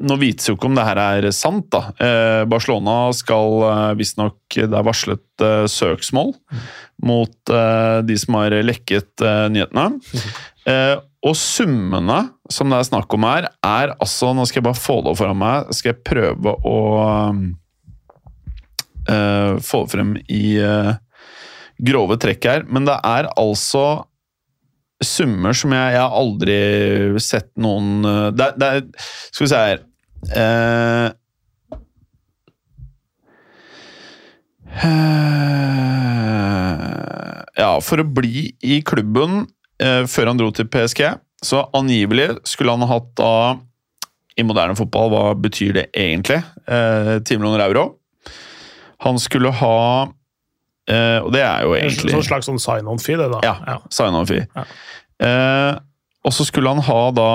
Nå 0.00 0.14
vites 0.20 0.46
jo 0.48 0.54
ikke 0.54 0.68
om 0.68 0.76
det 0.76 0.84
her 0.86 0.96
er 1.02 1.26
sant. 1.34 1.66
da. 1.72 1.90
Eh, 2.00 2.42
Barcelona 2.48 3.10
skal 3.16 3.64
eh, 3.66 3.80
visstnok 3.98 4.38
Det 4.56 4.68
er 4.70 4.86
varslet 4.86 5.44
eh, 5.44 5.64
søksmål 5.68 6.30
mot 7.06 7.52
uh, 7.52 8.00
de 8.04 8.16
som 8.20 8.36
har 8.40 8.56
lekket 8.64 9.24
uh, 9.24 9.46
nyhetene. 9.52 10.00
Uh, 10.66 10.96
og 11.28 11.36
summene 11.36 12.20
som 12.50 12.72
det 12.72 12.80
er 12.80 12.88
snakk 12.88 13.12
om 13.16 13.26
her, 13.28 13.50
er 13.64 13.94
altså 13.98 14.32
Nå 14.34 14.46
skal 14.48 14.60
jeg 14.60 14.68
bare 14.70 14.80
få 14.80 15.00
det 15.04 15.16
foran 15.18 15.40
meg. 15.40 15.72
Skal 15.76 15.92
jeg 15.94 16.04
prøve 16.06 16.56
å 16.66 16.78
få 19.10 19.78
det 19.82 19.90
frem 19.90 20.10
i 20.30 20.60
grove 21.82 22.16
trekk 22.20 22.46
her. 22.46 22.64
Men 22.70 22.86
det 22.88 22.96
er 23.04 23.28
altså 23.40 23.84
summer 25.04 25.56
som 25.56 25.72
jeg, 25.74 25.94
jeg 25.96 26.02
har 26.04 26.16
aldri 26.16 26.58
sett 27.24 27.48
noen 27.60 28.04
det, 28.36 28.50
det 28.60 28.68
Skal 29.32 29.46
vi 29.46 29.48
se 29.48 29.60
her 29.64 29.78
eh, 30.36 31.06
eh, 31.06 31.10
Ja, 37.60 37.72
for 37.84 38.00
å 38.00 38.06
bli 38.06 38.50
i 38.64 38.80
klubben 38.86 39.44
eh, 39.82 40.04
før 40.08 40.30
han 40.30 40.40
dro 40.40 40.50
til 40.54 40.68
PSG, 40.70 41.02
så 41.44 41.64
angivelig 41.76 42.34
skulle 42.48 42.74
han 42.76 42.88
hatt 42.88 43.10
da 43.18 43.32
I 44.38 44.44
moderne 44.46 44.76
fotball, 44.78 45.10
hva 45.12 45.24
betyr 45.36 45.74
det 45.76 45.86
egentlig? 45.96 46.38
Eh, 46.68 47.16
10 47.18 47.40
millioner 47.40 47.64
euro. 47.66 47.84
Han 49.04 49.18
skulle 49.20 49.50
ha 49.60 49.76
eh, 50.88 51.18
Og 51.24 51.30
det 51.34 51.42
er 51.44 51.64
jo 51.64 51.74
egentlig 51.76 52.14
sånn 52.14 52.26
slags 52.28 52.48
sånn 52.48 52.60
sign-on-fee, 52.62 53.18
det, 53.20 53.28
da. 53.32 53.40
ja, 53.66 53.78
sign-on 53.92 54.28
fee. 54.28 54.46
Ja. 54.54 54.64
Eh, 55.26 55.74
og 56.24 56.36
så 56.36 56.44
skulle 56.48 56.72
han 56.72 56.84
ha 56.84 57.00
da 57.16 57.32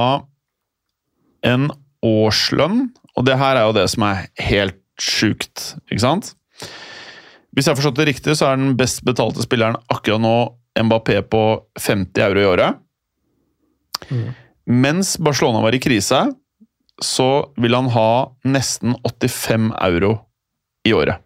en 1.46 1.70
årslønn, 2.06 2.88
og 3.18 3.26
det 3.28 3.38
her 3.42 3.58
er 3.58 3.68
jo 3.68 3.76
det 3.78 3.86
som 3.94 4.06
er 4.08 4.26
helt 4.48 4.82
sjukt, 5.02 5.74
ikke 5.90 6.04
sant? 6.04 6.34
Hvis 7.56 7.68
jeg 7.68 7.72
har 7.72 7.80
forstått 7.80 8.00
det 8.02 8.10
riktig, 8.12 8.36
så 8.36 8.50
er 8.52 8.60
den 8.60 8.76
best 8.80 9.04
betalte 9.08 9.44
spilleren 9.46 9.78
akkurat 9.92 10.24
nå 10.24 10.36
Mbappé 10.76 11.22
på 11.32 11.42
50 11.80 12.20
euro 12.26 12.42
i 12.42 12.48
året. 12.50 12.82
Mm. 14.12 14.34
Mens 14.84 15.14
Barcelona 15.24 15.62
var 15.64 15.76
i 15.78 15.80
krise, 15.80 16.26
så 17.00 17.30
vil 17.56 17.78
han 17.78 17.88
ha 17.94 18.10
nesten 18.44 18.98
85 19.06 19.70
euro 19.88 20.18
i 20.84 20.92
året. 20.96 21.22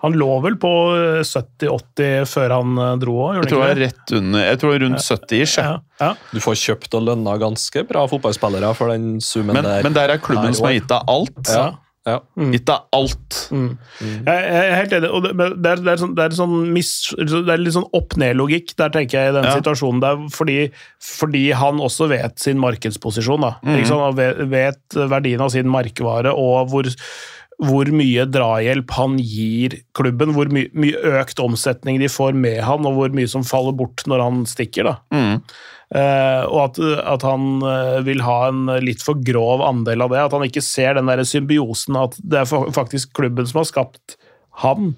Han 0.00 0.16
lå 0.16 0.28
vel 0.40 0.56
på 0.60 0.70
eh, 0.96 1.22
70-80 1.26 2.26
før 2.30 2.54
han 2.56 2.78
eh, 2.80 2.92
dro 3.02 3.16
òg, 3.26 3.38
Jeg 3.42 3.50
tror 3.50 3.62
det 3.62 3.72
er 3.74 3.80
rett 3.84 4.12
under, 4.18 4.44
jeg 4.46 4.60
tror 4.62 4.78
rundt 4.82 5.02
70 5.04 5.42
ish. 5.44 5.56
jeg. 5.60 5.66
Ja, 5.66 5.80
ja. 6.00 6.12
Du 6.32 6.40
får 6.42 6.56
kjøpt 6.62 6.96
og 6.96 7.04
lønna 7.10 7.36
ganske 7.40 7.84
bra 7.88 8.06
fotballspillere 8.10 8.72
for 8.78 8.92
den 8.94 9.18
summen 9.24 9.52
Men, 9.58 9.68
der. 9.68 9.84
men 9.86 9.96
der 9.96 10.14
er 10.16 10.22
klubben 10.22 10.56
som 10.56 10.70
har 10.70 10.78
gitt 10.78 10.88
deg 10.90 11.12
alt. 11.12 11.42
Ja. 11.52 11.66
Ja. 12.06 12.20
Gitt 12.52 12.66
deg 12.68 12.84
alt. 12.94 13.36
Mm. 13.50 13.72
Jeg 13.98 14.42
jeg 14.46 14.58
er 14.70 14.76
helt 14.78 14.92
enig. 14.94 15.08
og 15.10 15.24
det, 15.24 15.32
det, 15.36 15.70
er, 15.72 15.80
det, 15.82 15.92
er 15.92 16.00
sånn, 16.02 16.12
det, 16.14 16.26
er 16.28 16.36
sånn 16.38 16.52
mis, 16.72 16.90
det 17.18 17.50
er 17.50 17.58
litt 17.58 17.74
sånn 17.74 17.88
opp-ned-logikk 17.98 18.76
der, 18.78 18.92
tenker 18.94 19.18
jeg, 19.18 19.32
i 19.32 19.36
den 19.40 19.48
Ja. 19.48 19.56
situasjonen. 19.58 20.00
der, 20.04 20.22
fordi, 20.30 20.58
fordi 21.02 21.44
han 21.58 21.82
også 21.82 22.06
vet 22.14 22.38
sin 22.38 22.60
markedsposisjon. 22.62 23.40
da, 23.42 23.56
sant? 23.64 24.04
Han 24.06 24.14
vet, 24.20 24.44
vet 24.54 25.00
verdien 25.10 25.42
av 25.42 25.50
sin 25.50 25.66
merkevare 25.72 26.30
og 26.30 26.70
hvor, 26.70 26.86
hvor 27.58 27.90
mye 27.90 28.26
drahjelp 28.30 28.90
han 29.00 29.18
gir 29.18 29.80
klubben. 29.96 30.34
Hvor 30.36 30.46
my, 30.52 30.68
mye 30.78 31.02
økt 31.18 31.40
omsetning 31.42 31.98
de 31.98 32.06
får 32.12 32.34
med 32.38 32.62
han, 32.62 32.86
og 32.86 32.94
hvor 33.00 33.14
mye 33.16 33.26
som 33.32 33.42
faller 33.42 33.74
bort 33.74 34.06
når 34.06 34.22
han 34.22 34.44
stikker. 34.46 34.92
da. 34.94 35.40
Mm. 35.94 36.00
Eh, 36.00 36.44
og 36.50 36.60
at, 36.64 36.80
at 37.14 37.22
han 37.26 37.62
eh, 37.62 38.00
vil 38.06 38.22
ha 38.26 38.48
en 38.48 38.66
litt 38.82 39.04
for 39.06 39.20
grov 39.22 39.62
andel 39.62 40.02
av 40.02 40.10
det. 40.14 40.22
At 40.24 40.34
han 40.34 40.46
ikke 40.46 40.64
ser 40.64 40.96
den 40.98 41.10
der 41.10 41.22
symbiosen 41.26 41.98
at 42.00 42.16
det 42.22 42.42
er 42.42 42.72
faktisk 42.74 43.14
klubben 43.16 43.46
som 43.46 43.62
har 43.62 43.70
skapt 43.70 44.16
han 44.64 44.94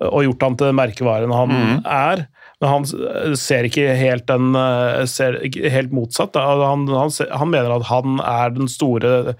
eh, 0.00 0.08
og 0.08 0.24
gjort 0.24 0.46
han 0.46 0.60
til 0.60 0.76
merkevaren 0.78 1.34
han 1.34 1.56
er. 1.84 2.26
Men 2.60 2.74
han 2.74 3.36
ser 3.40 3.64
ikke 3.64 3.94
helt 3.96 4.26
den 4.28 4.52
ser 5.08 5.38
ikke 5.46 5.70
helt 5.72 5.94
motsatt. 5.96 6.34
Da. 6.34 6.42
Han, 6.60 6.84
han, 6.92 7.12
han 7.32 7.48
mener 7.48 7.72
at 7.72 7.86
han 7.88 8.18
er 8.20 8.52
den 8.52 8.68
store 8.68 9.32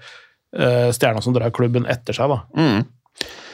stjerna 0.51 1.21
som 1.21 1.35
drar 1.35 1.53
klubben 1.53 1.85
etter 1.85 2.17
seg. 2.17 2.33
Da. 2.33 2.39
Mm. 2.57 2.87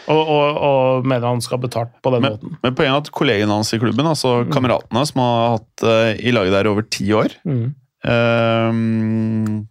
Og, 0.08 0.22
og, 0.32 0.58
og 0.64 1.08
mener 1.10 1.28
han 1.28 1.41
skal 1.43 1.58
ha 1.58 1.64
betalt 1.66 1.89
på 2.05 2.12
den 2.14 2.22
Men, 2.24 2.36
måten. 2.38 2.58
men 2.64 2.76
poenget 2.78 2.93
er 2.95 3.01
at 3.03 3.12
kollegene 3.12 3.51
hans 3.58 3.74
i 3.76 3.80
klubben, 3.82 4.08
altså 4.08 4.38
kameratene 4.53 5.01
som 5.10 5.20
har 5.20 5.58
hatt 5.58 5.84
uh, 5.84 6.12
i 6.16 6.32
laget 6.32 6.55
der 6.55 6.70
over 6.72 6.86
ti 6.88 7.10
år 7.12 7.36
Mm. 7.43 7.66
um, 8.08 9.68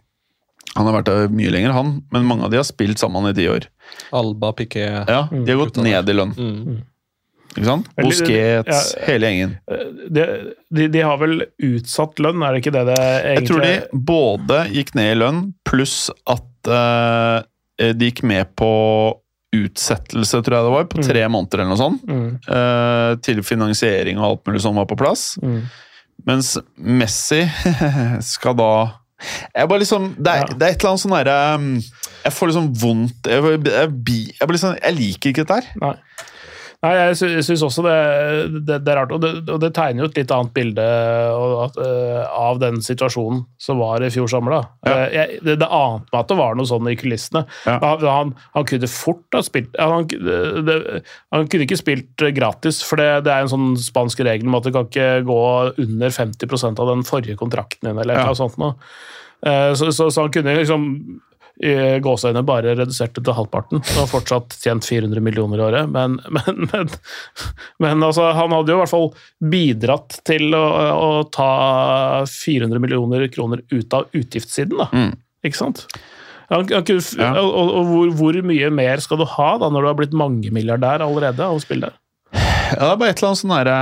Han 0.76 0.84
har 0.90 0.92
vært 0.98 1.08
der 1.08 1.30
mye 1.32 1.52
lenger, 1.54 1.72
han, 1.72 1.94
men 2.12 2.26
mange 2.28 2.44
av 2.44 2.52
de 2.52 2.58
har 2.60 2.66
spilt 2.68 3.00
sammen 3.00 3.30
i 3.30 3.32
ti 3.36 3.46
år. 3.48 3.64
Alba, 4.12 4.50
Piqué 4.58 4.84
Ja, 5.08 5.22
De 5.32 5.46
har 5.48 5.62
gått 5.62 5.80
ned 5.80 6.10
i 6.12 6.16
lønn. 6.18 6.34
mm. 6.36 6.76
ikke 7.56 7.64
sant? 7.70 7.88
Bosquet, 7.96 8.66
Busquets, 8.66 8.90
ja. 8.98 9.04
hele 9.08 9.30
gjengen. 9.30 9.54
De, 10.12 10.26
de, 10.76 10.88
de 10.92 11.00
har 11.06 11.16
vel 11.22 11.46
utsatt 11.64 12.20
lønn, 12.20 12.44
er 12.44 12.52
det 12.52 12.60
ikke 12.66 12.74
det 12.76 12.84
det 12.90 12.98
egentlig 13.00 13.40
Jeg 13.40 13.48
tror 13.48 13.64
de 13.64 14.02
både 14.12 14.58
gikk 14.76 14.92
ned 15.00 15.12
i 15.14 15.20
lønn, 15.22 15.40
pluss 15.64 15.96
at 16.28 16.68
uh, 16.68 17.40
de 17.80 18.10
gikk 18.10 18.20
med 18.28 18.52
på 18.60 18.68
utsettelse, 19.64 20.42
tror 20.44 20.56
jeg 20.58 20.66
det 20.68 20.74
var, 20.76 20.86
på 20.92 21.02
tre 21.06 21.24
måneder 21.32 21.62
eller 21.62 21.72
noe 21.72 21.80
sånt. 21.80 22.04
Mm, 22.06 22.28
eh, 22.58 23.10
til 23.26 23.42
finansiering 23.46 24.20
og 24.20 24.28
alt 24.30 24.46
mulig 24.50 24.62
som 24.64 24.78
var 24.78 24.88
på 24.90 24.98
plass. 25.00 25.34
mm. 25.42 25.60
Mens 26.26 26.54
Messi 26.80 27.42
skal 28.24 28.54
da 28.56 28.70
jeg 29.54 29.68
bare 29.68 29.80
liksom, 29.80 30.14
det, 30.18 30.32
er, 30.32 30.42
Ja. 30.44 30.54
det 30.56 30.64
er 30.66 30.72
et 30.74 30.80
eller 30.80 30.90
annet 30.92 31.02
sånn 31.02 31.14
derre 31.16 31.36
um, 31.56 31.68
Jeg 32.24 32.32
får 32.36 32.50
liksom 32.50 32.66
vondt 32.80 33.28
Jeg, 33.32 33.42
jeg, 33.44 33.60
jeg, 33.68 33.92
jeg, 34.40 34.48
blir 34.50 34.60
sånn, 34.60 34.76
jeg 34.80 34.96
liker 34.96 35.30
ikke 35.32 35.44
dette 35.46 35.56
her. 35.60 35.68
Nei. 35.80 35.92
Nei, 36.86 36.92
jeg 37.00 37.16
sy- 37.18 37.42
syns 37.50 37.62
også 37.66 37.82
det, 37.86 37.94
det, 38.68 38.76
det 38.86 38.92
er 38.94 39.00
rart. 39.00 39.12
Og 39.16 39.20
det, 39.24 39.32
og 39.50 39.58
det 39.62 39.72
tegner 39.74 40.04
jo 40.04 40.08
et 40.12 40.20
litt 40.20 40.32
annet 40.36 40.52
bilde 40.54 40.86
og 41.34 41.76
eh, 41.82 42.22
av 42.30 42.60
den 42.62 42.78
situasjonen 42.84 43.42
som 43.60 43.80
var 43.82 44.04
i 44.06 44.10
fjor 44.14 44.30
sommer. 44.30 44.54
da. 44.54 44.62
Ja. 44.86 44.94
Uh, 44.94 45.06
jeg, 45.16 45.40
det, 45.48 45.56
det 45.64 45.68
ante 45.68 46.06
meg 46.14 46.20
at 46.22 46.30
det 46.30 46.38
var 46.38 46.54
noe 46.60 46.70
sånn 46.70 46.90
i 46.92 46.96
kulissene. 47.00 47.42
Ja. 47.66 47.76
Han, 47.82 48.06
han, 48.06 48.32
han 48.54 48.68
kunne 48.70 48.90
fort 48.92 49.36
ha 49.36 49.42
spilt 49.46 49.74
han, 49.82 50.06
han 51.34 51.50
kunne 51.50 51.66
ikke 51.66 51.78
spilt 51.80 52.26
gratis, 52.36 52.80
for 52.86 53.00
det, 53.02 53.10
det 53.26 53.32
er 53.34 53.44
en 53.46 53.52
sånn 53.52 53.68
spansk 53.80 54.22
regel 54.26 54.48
om 54.50 54.58
at 54.60 54.66
du 54.68 54.72
kan 54.74 54.88
ikke 54.88 55.10
gå 55.26 55.40
under 55.86 56.14
50% 56.14 56.82
av 56.82 56.92
den 56.94 57.04
forrige 57.08 57.38
kontrakten 57.40 57.90
din. 57.90 57.98
eller 58.02 58.20
Ja. 58.20 58.26
noe 58.30 58.38
sånt. 58.38 58.58
Nå. 58.60 58.74
Eh, 59.46 59.72
Så, 59.76 59.90
så, 59.92 60.08
så 60.10 60.24
han 60.26 60.32
kunne 60.32 60.54
liksom 60.56 60.86
gåseøyne 61.56 62.42
bare 62.44 62.74
redusert 62.76 63.16
til 63.16 63.36
halvparten 63.36 63.80
og 63.80 64.00
har 64.02 64.10
fortsatt 64.10 64.58
tjent 64.60 64.84
400 64.84 65.22
millioner 65.24 65.62
i 65.62 65.64
året. 65.64 65.92
Men, 65.92 66.18
men, 66.28 66.66
men, 66.72 66.90
men 67.82 68.04
altså, 68.04 68.28
han 68.36 68.52
hadde 68.52 68.74
jo 68.74 68.76
i 68.76 68.82
hvert 68.82 68.92
fall 68.92 69.08
bidratt 69.54 70.18
til 70.28 70.52
å, 70.56 70.64
å 70.92 71.10
ta 71.32 72.24
400 72.28 72.82
millioner 72.82 73.24
kroner 73.32 73.64
ut 73.72 73.96
av 73.96 74.10
utgiftssiden, 74.12 74.76
da. 74.82 74.90
Mm. 74.92 75.14
Ikke 75.46 75.60
sant? 75.60 75.86
Han, 76.50 76.66
han 76.70 76.84
kunne, 76.86 77.02
Ja. 77.18 77.32
Og, 77.40 77.54
og, 77.54 77.86
hvor, 77.88 78.10
hvor 78.20 78.40
mye 78.46 78.68
mer 78.74 79.00
skal 79.02 79.22
du 79.22 79.26
ha 79.36 79.48
da 79.62 79.70
når 79.72 79.82
du 79.82 79.90
har 79.90 79.96
blitt 79.98 80.18
mangemilliardær 80.18 81.04
allerede 81.06 81.42
av 81.46 81.56
å 81.56 81.62
spille 81.62 81.88
der? 81.88 81.96
Ja, 82.36 82.82
det 82.82 82.92
er 82.92 83.00
bare 83.00 83.14
et 83.14 83.20
eller 83.20 83.30
annet 83.30 83.40
sånn 83.40 83.52
derre 83.54 83.80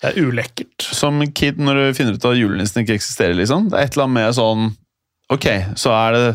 Det 0.00 0.10
er 0.10 0.20
ulekkert. 0.24 0.90
Som 0.96 1.20
kid 1.36 1.58
når 1.60 1.80
du 1.80 1.96
finner 1.98 2.16
ut 2.16 2.28
at 2.28 2.38
julenissen 2.38 2.82
ikke 2.82 2.96
eksisterer, 2.98 3.36
liksom. 3.38 3.70
Det 3.70 3.78
er 3.78 3.88
et 3.88 3.96
eller 3.96 4.08
annet 4.08 4.18
med 4.18 4.38
sånn 4.38 4.68
Ok, 5.34 5.44
så 5.76 5.92
er 5.92 6.14
det 6.16 6.28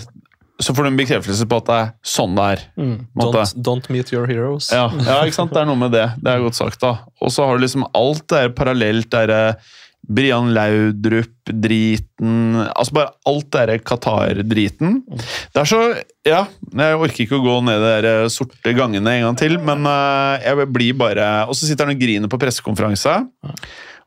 Så 0.61 0.75
får 0.75 0.85
du 0.85 0.91
en 0.91 0.99
bekreftelse 0.99 1.47
på 1.49 1.57
at 1.63 1.69
det 1.69 1.77
er 1.81 1.87
sånn 2.05 2.35
det 2.37 2.43
er. 2.53 2.59
Mm. 2.77 2.97
Don't, 3.19 3.55
don't 3.65 3.87
meet 3.91 4.11
your 4.13 4.29
heroes. 4.29 4.69
Ja, 4.71 4.85
ja, 4.93 5.23
ikke 5.25 5.39
sant? 5.39 5.51
Det 5.51 5.63
er 5.63 5.67
noe 5.67 5.79
med 5.79 5.95
det. 5.95 6.05
Det 6.21 6.29
er 6.29 6.43
godt 6.43 6.59
sagt, 6.59 6.77
da. 6.83 6.91
Og 7.19 7.33
så 7.33 7.47
har 7.49 7.57
du 7.57 7.65
liksom 7.65 7.87
alt 7.89 8.27
det 8.29 8.37
der 8.37 8.53
parallelt. 8.55 9.09
Det 9.11 9.33
er 9.33 9.57
Brian 10.03 10.51
Laudrup-driten 10.53 12.57
Altså 12.75 12.95
bare 12.95 13.13
alt 13.29 13.47
det 13.55 13.63
der 13.69 13.83
Qatar-driten. 13.87 14.97
Det 15.07 15.61
er 15.61 15.69
så 15.69 15.79
Ja, 16.27 16.43
jeg 16.71 16.99
orker 16.99 17.23
ikke 17.25 17.39
å 17.39 17.43
gå 17.43 17.55
ned 17.67 17.83
de 17.83 17.93
der 18.03 18.27
sorte 18.31 18.75
gangene 18.75 19.17
en 19.17 19.27
gang 19.29 19.39
til, 19.39 19.55
men 19.63 19.87
eh, 19.89 20.43
jeg 20.43 20.67
blir 20.75 20.99
bare 20.99 21.29
Og 21.47 21.55
så 21.55 21.69
sitter 21.69 21.87
han 21.87 21.95
og 21.95 22.03
griner 22.03 22.31
på 22.31 22.41
pressekonferanse 22.41 23.15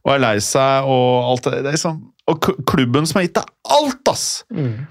og 0.06 0.12
er 0.14 0.20
lei 0.22 0.36
seg 0.44 0.86
og 0.86 1.32
alt 1.32 1.48
det, 1.48 1.64
det 1.64 1.72
er 1.72 1.74
liksom, 1.74 1.96
Og 2.30 2.50
klubben 2.66 3.06
som 3.06 3.20
har 3.20 3.28
gitt 3.28 3.38
deg 3.38 3.50
alt, 3.76 4.02
ass! 4.10 4.26
Mm. 4.50 4.86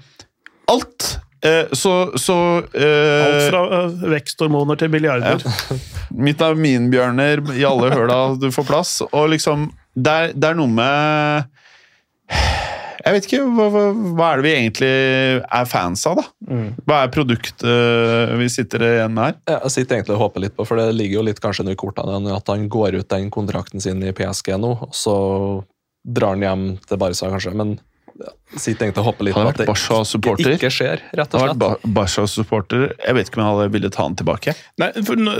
Alt! 0.72 1.16
Eh, 1.46 1.66
så 1.72 2.12
så 2.18 2.36
eh, 2.74 3.26
Alt 3.26 3.50
fra 3.50 3.62
øh, 3.78 4.06
veksthormoner 4.14 4.78
til 4.80 4.90
milliarder. 4.90 5.42
Vitaminbjørner 6.26 7.44
i 7.56 7.66
alle 7.68 7.92
høla 7.92 8.20
du 8.40 8.48
får 8.54 8.66
plass. 8.68 8.96
Og 9.10 9.28
liksom 9.34 9.70
Det 9.96 10.12
er, 10.12 10.32
det 10.36 10.48
er 10.48 10.56
noe 10.58 10.68
med 10.68 11.44
Jeg 13.04 13.14
vet 13.14 13.28
ikke, 13.28 13.42
hva, 13.54 13.68
hva, 13.70 13.84
hva 14.16 14.30
er 14.32 14.40
det 14.40 14.46
vi 14.46 14.54
egentlig 14.56 14.90
er 15.44 15.68
fans 15.70 16.02
av, 16.08 16.18
da? 16.18 16.24
Mm. 16.50 16.66
Hva 16.88 17.04
er 17.04 17.12
produktet 17.14 18.32
vi 18.40 18.48
sitter 18.50 18.82
igjen 18.88 19.14
med 19.14 19.28
her? 19.28 19.36
Ja, 19.46 19.60
Jeg 19.68 19.76
sitter 19.76 19.98
egentlig 19.98 20.16
og 20.16 20.24
håper 20.24 20.42
litt 20.42 20.56
på, 20.56 20.66
for 20.66 20.80
det 20.80 20.88
ligger 20.96 21.20
jo 21.20 21.26
litt 21.28 21.40
kanskje 21.44 21.62
under 21.62 21.78
kortene 21.78 22.34
at 22.34 22.50
han 22.50 22.66
går 22.72 22.98
ut 22.98 23.12
den 23.12 23.30
kontrakten 23.30 23.84
sin 23.84 24.02
i 24.02 24.10
PSG 24.16 24.56
nå, 24.58 24.72
og 24.88 24.96
så 24.96 25.14
drar 26.06 26.36
han 26.36 26.44
hjem 26.44 26.64
til 26.86 27.00
Barca, 27.02 27.30
kanskje. 27.32 27.54
Men 27.58 27.76
ja, 28.52 28.58
sitter 28.58 28.86
egentlig 28.86 29.02
og 29.02 29.06
hoppe 29.10 29.24
litt 29.26 29.34
på 29.34 29.42
vært 29.42 29.48
at 29.56 29.58
det 29.62 29.66
Barca-supporter. 29.66 30.52
ikke 30.56 30.70
skjer, 30.70 31.00
rett 31.18 31.34
og 31.34 31.40
Hadde 31.40 31.54
slett. 31.54 31.58
vært 31.58 31.82
Ba- 31.82 31.92
Barca-supporter. 32.00 32.84
Jeg 33.06 33.14
vet 33.18 33.28
ikke 33.30 33.38
om 33.40 33.44
jeg 33.44 33.50
hadde 33.56 33.72
villet 33.74 33.92
ta 33.92 34.02
han 34.06 34.14
tilbake. 34.16 34.54
Nei, 34.78 34.90
for, 35.02 35.16
nå- 35.16 35.34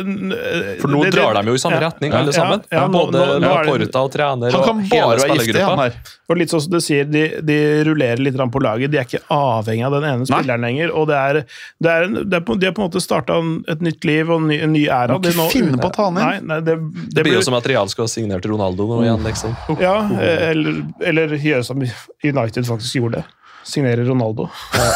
For 0.81 0.89
nå 0.89 1.03
det- 1.05 1.11
det- 1.13 1.21
drar 1.21 1.35
de 1.41 1.47
jo 1.47 1.55
i 1.55 1.63
samme 1.63 1.79
ja, 1.81 1.89
retning, 1.89 2.13
ja, 2.13 2.19
alle 2.19 2.33
sammen. 2.33 2.63
Ja, 2.71 2.81
ja, 2.83 2.89
Både 2.89 3.13
nå, 3.13 3.27
nå 3.27 3.41
det, 3.41 3.47
Laporta 3.47 4.03
og 4.05 4.13
trener 4.13 4.51
Han 4.53 4.63
kan 4.65 4.77
bare 4.89 4.91
hele 4.91 5.17
være 5.17 5.37
giftig, 5.39 5.55
spillergruppa. 5.55 5.93
og 6.29 6.37
litt 6.37 6.51
sånn 6.51 6.61
som 6.63 6.71
du 6.73 6.81
sier, 6.81 7.05
de, 7.05 7.23
de 7.41 7.85
rullerer 7.85 8.19
litt 8.19 8.35
på 8.37 8.61
laget. 8.63 8.91
De 8.91 8.99
er 8.99 9.05
ikke 9.05 9.23
avhengig 9.31 9.85
av 9.87 9.93
den 9.93 10.05
ene 10.05 10.19
Nei. 10.19 10.27
spilleren 10.27 10.61
lenger. 10.61 10.91
og 10.95 11.07
det 11.09 11.17
er, 11.17 11.33
det 11.81 11.91
er, 11.91 12.07
det 12.25 12.35
er 12.35 12.41
på, 12.41 12.59
De 12.59 12.67
har 12.67 12.73
på 12.73 12.83
en 12.83 12.91
måte 12.91 13.01
starta 13.01 13.39
et 13.71 13.81
nytt 13.81 14.05
liv 14.05 14.29
og 14.31 14.41
en 14.43 14.49
ny, 14.49 14.61
en 14.63 14.73
ny 14.73 14.87
æra. 14.87 15.15
Må 15.17 15.23
ikke 15.23 15.37
nå- 15.37 15.51
finne 15.51 15.79
på 15.79 15.89
å 15.91 15.93
ta 15.95 16.11
han 16.11 16.17
inn. 16.19 16.27
Nei, 16.27 16.41
nei, 16.57 16.61
det, 16.61 16.77
Det 17.15 17.25
blir 17.25 17.35
jo 17.35 17.43
som 17.43 17.55
at 17.55 17.67
Real 17.67 17.89
skal 17.89 18.05
ha 18.05 18.09
signert 18.09 18.45
Ronaldo 18.45 18.87
nå 18.89 19.03
igjen, 19.07 19.23
liksom. 19.25 19.57
Ja, 19.81 19.97
eller, 20.21 20.83
eller 21.01 21.29
gjøre 21.39 21.65
som 21.65 21.81
United 22.25 22.65
faktisk 22.67 22.96
gjorde. 23.01 23.23
det 23.23 23.37
signerer 23.67 24.05
Ronaldo. 24.05 24.49
Ja. 24.75 24.91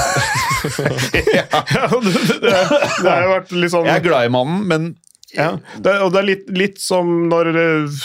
det, 1.10 1.22
det, 2.40 2.50
det 3.02 3.10
har 3.10 3.22
jo 3.24 3.30
vært 3.32 3.54
litt 3.56 3.72
sånn 3.72 3.88
Jeg 3.88 3.98
er 3.98 4.04
glad 4.04 4.28
i 4.28 4.32
mannen, 4.32 4.60
men 4.70 4.90
Ja, 5.36 5.50
det, 5.78 5.92
og 6.02 6.10
det 6.14 6.20
er 6.20 6.26
litt, 6.26 6.48
litt 6.56 6.80
som 6.82 7.28
når 7.30 7.50
eh, 7.54 7.98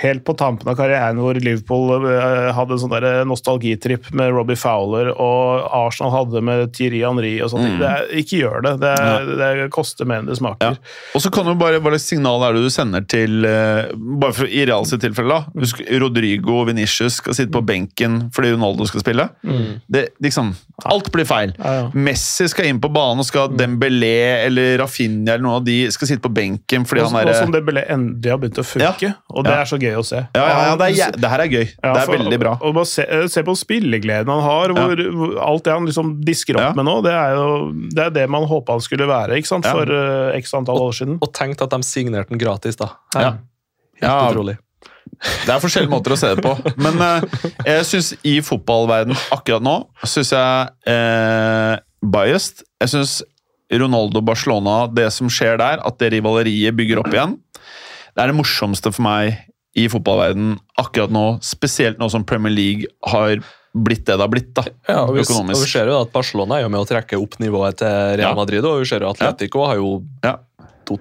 helt 0.00 0.22
på 0.24 0.34
tampen 0.38 0.68
av 0.70 0.78
karrieren 0.78 1.20
hvor 1.20 1.36
Liverpool 1.36 2.06
eh, 2.08 2.48
hadde 2.56 2.76
en 2.76 2.80
sånn 2.80 2.94
der 2.94 3.26
nostalgitripp 3.28 4.08
med 4.16 4.32
Robbie 4.32 4.58
Fowler, 4.58 5.10
og 5.12 5.66
Arsenal 5.76 6.14
hadde 6.14 6.42
med 6.46 6.72
Thierry 6.76 7.02
Henry 7.04 7.34
og 7.44 7.52
sånt. 7.52 7.76
mm. 7.76 8.14
ikke 8.22 8.40
gjør 8.40 8.64
det. 8.64 8.74
Det, 8.84 8.94
er, 8.96 9.32
det 9.40 9.68
koster 9.74 10.08
mer 10.08 10.22
enn 10.22 10.30
det 10.30 10.38
ja. 10.38 10.40
smaker. 10.40 10.78
Og 11.16 11.24
så 11.24 11.32
kan 11.34 11.48
du 11.48 11.54
bare, 11.60 11.82
Hva 11.82 11.92
slags 11.94 12.08
signal 12.14 12.46
er 12.46 12.56
det 12.56 12.64
du 12.64 12.72
sender 12.72 13.04
til 13.10 13.44
eh, 13.48 13.92
Bare 14.20 14.36
for, 14.36 14.48
I 14.48 14.64
Real 14.68 14.88
sitt 14.88 15.04
tilfelle, 15.04 15.36
da. 15.36 15.60
Husk, 15.60 15.82
Rodrigo 16.00 16.62
og 16.62 16.70
Venicius 16.70 17.20
skal 17.20 17.36
sitte 17.36 17.52
på 17.54 17.64
benken 17.66 18.22
fordi 18.34 18.54
Ronaldo 18.54 18.86
skal 18.88 19.02
spille. 19.02 19.26
Det, 19.90 20.06
liksom, 20.22 20.52
alt 20.88 21.10
blir 21.12 21.26
feil. 21.28 21.52
Ja, 21.58 21.72
ja. 21.76 21.86
Messi 21.94 22.46
skal 22.50 22.70
inn 22.70 22.80
på 22.82 22.90
banen, 22.92 23.20
og 23.22 23.28
skal 23.28 23.52
Dembélé 23.58 24.46
eller 24.46 24.78
Rafinha 24.80 25.34
eller 25.34 25.44
noen 25.44 25.60
av 25.60 25.66
de 25.66 25.78
skal 25.92 26.08
sitte 26.08 26.24
på 26.24 26.32
benken 26.32 26.69
fordi 26.86 27.02
Og, 27.02 27.10
han 27.12 27.28
og 27.28 27.34
som 27.34 27.50
det 27.52 27.60
ble, 27.66 27.82
endelig 27.90 28.30
har 28.30 28.38
begynt 28.38 28.58
å 28.62 28.64
funke, 28.64 29.10
og 29.34 29.44
det 29.44 29.52
Ja. 29.52 29.60
er 29.60 29.64
så 29.70 29.78
gøy 29.82 29.96
å 29.98 30.04
se. 30.06 30.16
ja, 30.34 30.44
ja, 30.46 30.60
ja, 30.70 30.76
det, 30.76 30.88
er, 30.98 31.10
det 31.18 31.30
her 31.30 31.40
er 31.40 31.48
gøy. 31.50 31.66
Ja, 31.82 31.92
det 31.92 32.02
er 32.02 32.06
for- 32.06 32.16
veldig 32.18 32.38
bra. 32.40 32.52
Og, 32.60 32.68
og 32.70 32.74
bare 32.74 32.86
se, 32.86 33.06
se 33.28 33.42
på 33.42 33.56
spillegleden 33.58 34.30
han 34.30 34.42
har, 34.46 34.68
hvor, 34.76 34.96
hvor 35.18 35.34
alt 35.48 35.64
det 35.64 35.72
han 35.72 35.86
liksom 35.86 36.14
disker 36.24 36.54
opp 36.56 36.62
Ja. 36.62 36.72
med 36.78 36.84
nå, 36.86 37.02
det 37.02 37.12
er 37.12 37.34
jo 37.34 37.72
det, 37.90 38.06
er 38.06 38.10
det 38.10 38.28
man 38.30 38.46
håpa 38.46 38.72
han 38.78 38.80
skulle 38.80 39.06
være 39.10 39.36
ikke 39.40 39.46
sant? 39.50 39.64
Ja. 39.66 39.72
for 39.72 39.90
uh, 39.90 40.36
x 40.38 40.54
antall 40.54 40.78
år 40.78 40.92
siden. 40.92 41.18
Og 41.20 41.32
tenkt 41.34 41.60
at 41.62 41.70
de 41.70 41.82
signerte 41.82 42.30
den 42.30 42.38
gratis, 42.38 42.76
da. 42.76 42.90
Ja. 43.14 43.30
Helt 44.00 44.02
Ja. 44.02 44.30
utrolig. 44.30 44.56
Det 45.20 45.48
er 45.52 45.58
forskjellige 45.60 45.90
måter 45.90 46.12
å 46.14 46.16
se 46.16 46.34
det 46.34 46.42
på. 46.44 46.54
Men 46.80 46.96
eh, 47.02 47.20
jeg 47.66 47.84
syns 47.84 48.14
i 48.24 48.38
fotballverden 48.40 49.12
akkurat 49.34 49.60
nå 49.60 49.74
syns 50.06 50.30
jeg 50.32 50.68
eh, 50.86 51.76
biased. 52.00 52.62
Jeg 52.80 52.88
syns 52.94 53.22
Ronaldo-Barcelona, 53.70 54.88
det 54.94 55.08
som 55.14 55.30
skjer 55.30 55.58
der, 55.60 55.80
at 55.86 55.98
det 56.02 56.12
rivaleriet 56.16 56.74
bygger 56.76 57.02
opp 57.04 57.12
igjen, 57.14 57.36
det 58.16 58.24
er 58.24 58.32
det 58.32 58.38
morsomste 58.40 58.90
for 58.92 59.06
meg 59.06 59.38
i 59.78 59.84
fotballverden 59.86 60.56
akkurat 60.82 61.12
nå. 61.14 61.24
Spesielt 61.46 62.00
nå 62.02 62.08
som 62.10 62.24
Premier 62.26 62.50
League 62.52 62.88
har 63.06 63.38
blitt 63.70 64.02
det 64.08 64.16
det 64.18 64.24
har 64.24 64.30
blitt. 64.32 64.48
da, 64.56 64.64
Ja, 64.88 65.04
og 65.06 65.14
vi, 65.14 65.22
og 65.22 65.52
vi 65.54 65.68
ser 65.70 65.86
jo 65.86 66.00
at 66.02 66.10
Barcelona 66.10 66.56
er 66.58 66.64
jo 66.64 66.72
med 66.74 66.82
å 66.82 66.88
trekke 66.88 67.20
opp 67.22 67.36
nivået 67.38 67.78
til 67.78 67.86
Real 68.18 68.32
Ja. 68.32 68.34
Madrid, 68.34 68.64
og 68.66 68.80
vi 68.82 68.88
ser 68.90 69.04
jo 69.06 69.12
Atletico 69.12 69.62
har 69.68 69.76
jo 69.78 70.02
Ja. 70.24 70.38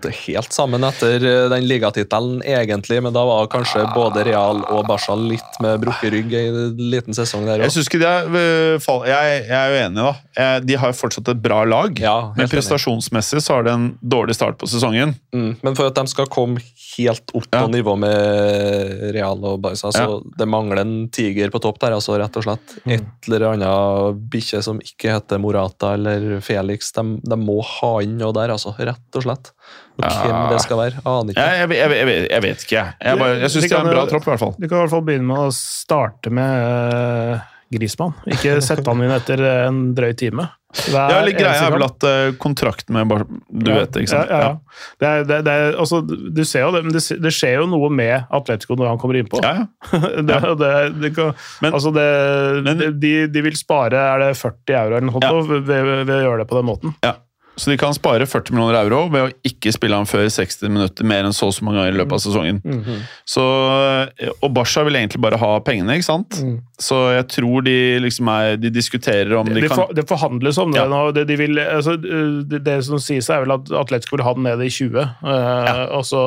Det 0.05 0.11
helt 0.27 0.53
sammen 0.53 0.83
etter 0.85 1.15
eh, 1.25 1.49
den 1.49 1.65
ligatittelen, 1.67 2.43
egentlig, 2.45 3.01
men 3.03 3.13
da 3.13 3.23
var 3.25 3.47
kanskje 3.49 3.81
både 3.95 4.23
Real 4.27 4.61
og 4.69 4.85
Barca 4.87 5.15
litt 5.17 5.57
med 5.59 5.79
brukket 5.81 6.11
rygg 6.13 6.33
i 6.33 6.43
en 6.47 6.77
liten 6.93 7.13
sesong 7.17 7.45
der 7.45 7.59
Jeg 7.65 7.71
synes 7.71 7.89
ikke 7.89 8.05
er 8.05 8.29
øh, 8.29 8.79
jeg, 9.09 9.43
jeg 9.49 9.57
er 9.57 9.69
jo 9.73 9.79
enig, 9.87 10.03
da. 10.05 10.13
Eh, 10.37 10.59
De 10.69 10.75
har 10.77 10.93
jo 10.93 10.99
fortsatt 10.99 11.27
et 11.33 11.41
bra 11.41 11.63
lag, 11.65 11.97
Ja, 11.99 12.33
men 12.37 12.47
prestasjonsmessig 12.47 13.41
så 13.41 13.53
har 13.57 13.63
de 13.63 13.71
en 13.73 13.97
dårlig 14.01 14.35
start 14.37 14.57
på 14.61 14.67
sesongen. 14.69 15.15
Mm, 15.33 15.55
men 15.63 15.75
for 15.75 15.89
at 15.89 15.95
de 15.95 16.05
skal 16.07 16.27
komme 16.29 16.61
helt 16.97 17.31
opp 17.33 17.49
på 17.49 17.59
Ja. 17.59 17.67
nivå 17.67 17.97
med 17.97 19.13
Real 19.15 19.39
og 19.45 19.61
Barca, 19.61 19.91
så 19.91 19.99
Ja. 20.05 20.19
det 20.37 20.47
mangler 20.47 20.79
en 20.81 21.09
tiger 21.09 21.49
på 21.49 21.59
topp 21.61 21.79
der, 21.79 21.91
altså 21.97 22.17
rett 22.19 22.35
og 22.37 22.43
slett. 22.43 22.77
Et 22.85 23.03
eller 23.27 23.53
annet 23.53 24.29
bikkje 24.29 24.61
som 24.63 24.79
ikke 24.79 25.11
heter 25.13 25.39
Morata 25.39 25.93
eller 25.93 26.39
Felix, 26.41 26.91
de, 26.91 27.19
de 27.23 27.35
må 27.39 27.61
ha 27.63 27.99
inn 28.01 28.17
noe 28.17 28.33
der, 28.33 28.49
altså. 28.49 28.75
Rett 28.77 29.15
og 29.15 29.23
slett. 29.23 29.51
Ja. 30.03 30.23
hvem 30.25 30.49
det 30.53 30.61
skal 30.63 30.77
være, 30.83 31.03
aner 31.05 31.33
ikke. 31.35 31.45
Jeg, 31.49 31.59
jeg, 31.59 31.77
jeg, 31.79 31.97
jeg, 31.99 32.07
vet- 32.11 32.29
jeg 32.31 32.41
vet 32.47 32.65
ikke, 32.65 32.75
jeg. 32.79 32.93
Jeg, 33.09 33.19
bare, 33.23 33.37
jeg 33.43 33.49
syns 33.55 33.63
Det 33.63 33.69
de 33.69 33.75
er 33.75 33.85
en 33.87 33.93
bra 33.95 34.05
tropp, 34.13 34.27
i 34.27 34.31
hvert 34.33 34.43
fall. 34.45 34.55
Du 34.59 34.67
kan 34.67 34.77
i 34.77 34.81
hvert 34.85 34.93
fall 34.97 35.07
begynne 35.09 35.27
med 35.33 35.47
å 35.47 35.49
starte 35.55 36.29
med 36.33 36.63
uh, 37.39 37.49
Grismann. 37.73 38.15
Ikke 38.25 38.55
sette 38.65 38.87
han 38.89 39.03
inn 39.05 39.11
etter 39.13 39.43
en 39.67 39.83
drøy 39.97 40.13
time. 40.17 40.47
Hver 40.69 40.93
Ja, 41.09 41.19
eller 41.23 41.33
Greia 41.33 41.63
er 41.65 41.71
vel 41.73 41.81
at 41.87 42.03
uh, 42.05 42.27
kontrakten 42.37 42.93
med 42.93 43.07
Bar 43.09 43.23
Du 43.25 43.71
Ja, 43.71 43.79
vet 43.79 43.89
det, 43.95 44.03
ikke 44.03 44.11
sant? 44.11 44.29
Ja, 44.29 44.37
ja, 44.37 44.49
ja. 44.51 44.81
Det 45.01 45.07
er, 45.09 45.23
det, 45.25 45.37
det 45.47 45.53
er, 45.63 45.77
altså, 45.81 46.01
du 46.05 46.41
ser 46.45 46.61
jo 46.67 46.69
det, 46.75 46.83
men 46.85 46.93
det, 46.93 47.01
det 47.25 47.31
skjer 47.33 47.55
jo 47.57 47.63
noe 47.71 47.89
med 47.89 48.27
Atletico 48.29 48.77
når 48.77 48.91
han 48.91 48.99
kommer 49.01 49.17
innpå. 49.17 49.41
Ja, 49.41 49.63
ja. 49.63 49.65
det, 50.29 50.37
det, 50.61 50.73
det 51.01 51.11
kan, 51.15 51.33
Men- 51.65 51.73
altså 51.73 51.89
det, 51.95 52.05
men- 52.67 52.85
de, 53.01 53.13
de 53.33 53.43
vil 53.47 53.57
spare 53.57 53.97
er 54.11 54.21
det 54.27 54.29
40 54.37 54.77
euro 54.83 54.99
eller 54.99 55.09
noe 55.09 55.23
Ja. 55.25 55.33
ved, 55.49 55.65
ved, 55.71 55.89
ved 56.05 56.13
å 56.19 56.21
gjøre 56.27 56.43
det 56.43 56.47
på 56.53 56.59
den 56.61 56.69
måten. 56.69 56.93
ja. 57.05 57.15
Så 57.59 57.69
de 57.73 57.77
kan 57.81 57.93
spare 57.93 58.23
40 58.25 58.53
millioner 58.55 58.77
euro 58.85 59.01
ved 59.11 59.27
å 59.27 59.33
ikke 59.43 59.73
spille 59.75 59.97
ham 59.99 60.07
før 60.07 60.29
60 60.31 60.69
minutter 60.71 61.03
mer 61.07 61.27
enn 61.27 61.35
så 61.35 61.49
og 61.49 61.53
så 61.57 61.65
mange 61.67 61.81
ganger 61.81 61.93
i 61.97 61.99
løpet 61.99 62.15
av 62.15 62.21
sesongen. 62.23 62.61
Mhm. 62.63 63.01
Så, 63.27 63.43
eh, 64.23 64.29
og 64.41 64.53
Barca 64.55 64.83
vil 64.87 64.95
egentlig 64.95 65.19
bare 65.21 65.37
ha 65.41 65.59
pengene, 65.65 65.97
ikke 65.99 66.07
sant? 66.07 66.39
Mm. 66.39 66.57
Så 66.79 66.95
jeg 67.17 67.25
tror 67.27 67.63
de 67.65 67.73
liksom 67.99 68.29
er 68.31 68.55
De 68.55 68.69
diskuterer 68.71 69.33
om 69.35 69.45
de 69.49 69.59
Det, 69.59 69.67
kan 69.67 69.75
for, 69.81 69.93
det 69.93 70.05
forhandles 70.07 70.57
om 70.63 70.71
det 70.71 70.79
Ja. 70.79 70.87
nå. 70.87 71.11
Det, 71.13 71.25
de 71.27 71.35
vil, 71.35 71.59
altså, 71.59 71.97
det, 71.99 72.63
det 72.63 72.77
som 72.85 72.97
sies, 73.03 73.27
er 73.29 73.41
vel 73.43 73.51
at 73.57 73.67
Atletico 73.71 74.15
vil 74.15 74.23
ha 74.23 74.33
den 74.33 74.43
ned 74.47 74.61
i 74.63 74.69
20. 74.69 75.01
eh, 75.03 75.83
og 75.91 76.05
så, 76.07 76.21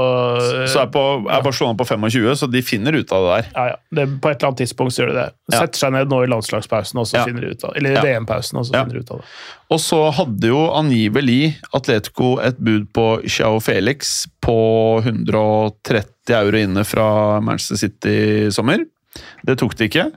Så 0.68 0.83
er, 0.83 0.91
på, 0.93 1.05
er 1.30 1.43
Barcelona 1.43 1.74
på 1.78 1.87
25, 1.89 2.37
så 2.37 2.51
de 2.53 2.61
finner 2.62 2.93
ut 3.01 3.12
av 3.12 3.24
det 3.24 3.33
der. 3.33 3.51
ja, 3.57 3.64
ja, 3.72 3.76
det, 3.95 4.20
På 4.20 4.28
et 4.30 4.37
eller 4.43 4.53
annet 4.53 4.59
tidspunkt 4.66 4.93
så 4.93 5.03
gjør 5.07 5.12
de 5.14 5.18
det. 5.22 5.28
Ja. 5.53 5.61
Setter 5.62 5.78
seg 5.87 5.93
ned 5.97 6.09
nå 6.12 6.20
i 6.24 6.28
landslagspausen 6.28 7.01
og 7.01 7.07
så 7.09 7.16
Ja. 7.20 7.24
finner 7.24 7.41
de 7.41 7.55
ut 7.57 7.64
av 7.64 7.72
Eller 7.76 7.93
Ja. 7.97 8.03
VM-pausen, 8.03 8.59
og 8.59 8.64
så 8.66 8.72
Ja. 8.74 8.85
finner 8.85 8.93
de 8.95 9.01
ut 9.01 9.11
av 9.11 9.18
det. 9.18 9.24
Og 9.72 9.78
så 9.80 10.12
hadde 10.12 10.43
jo 10.53 10.68
angivelig 10.68 11.21
Atletico 11.76 12.34
et 12.42 12.58
bud 12.58 12.88
på 12.94 13.06
Chao 13.30 13.60
Felix 13.62 14.24
på 14.44 14.56
130 15.04 16.34
euro 16.38 16.58
inne 16.60 16.84
fra 16.88 17.40
Manchester 17.44 17.80
City 17.84 18.16
i 18.46 18.50
sommer. 18.54 18.84
Det 19.46 19.58
tok 19.60 19.76
de 19.78 19.88
ikke. 19.90 20.08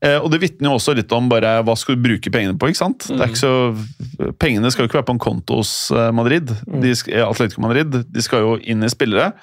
Eh, 0.00 0.16
og 0.16 0.30
det 0.32 0.40
vitner 0.40 0.70
jo 0.70 0.78
også 0.78 0.94
litt 0.96 1.12
om 1.12 1.26
bare 1.28 1.58
hva 1.66 1.74
skal 1.76 1.96
du 1.96 2.04
bruke 2.06 2.32
pengene 2.32 2.56
på. 2.56 2.70
ikke 2.70 2.80
sant? 2.80 3.04
Det 3.10 3.18
er 3.20 3.28
ikke 3.28 3.42
så, 3.42 4.32
pengene 4.40 4.70
skal 4.72 4.86
jo 4.86 4.90
ikke 4.90 5.00
være 5.02 5.08
på 5.10 5.16
en 5.18 5.22
konto 5.26 5.60
hos 5.60 5.74
eh, 5.92 6.08
Madrid, 6.16 6.54
de, 6.64 6.94
eh, 7.12 7.24
Atletico 7.26 7.64
Madrid. 7.66 8.00
De 8.08 8.24
skal 8.24 8.46
jo 8.46 8.56
inn 8.64 8.86
i 8.86 8.92
spillere. 8.92 9.34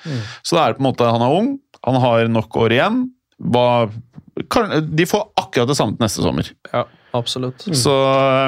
Så 0.42 0.58
det 0.58 0.64
er 0.64 0.78
på 0.78 0.84
en 0.84 0.90
måte 0.90 1.12
han 1.14 1.26
er 1.26 1.38
ung, 1.38 1.54
han 1.86 2.02
har 2.02 2.32
nok 2.34 2.58
år 2.64 2.74
igjen. 2.74 3.04
Hva, 3.38 3.68
kan, 4.50 4.74
de 4.90 5.06
får 5.10 5.28
akkurat 5.38 5.70
det 5.70 5.78
samme 5.78 5.94
til 5.94 6.08
neste 6.08 6.26
sommer. 6.26 6.50
Ja, 6.74 6.88
absolutt. 7.16 7.68
Så 7.78 7.94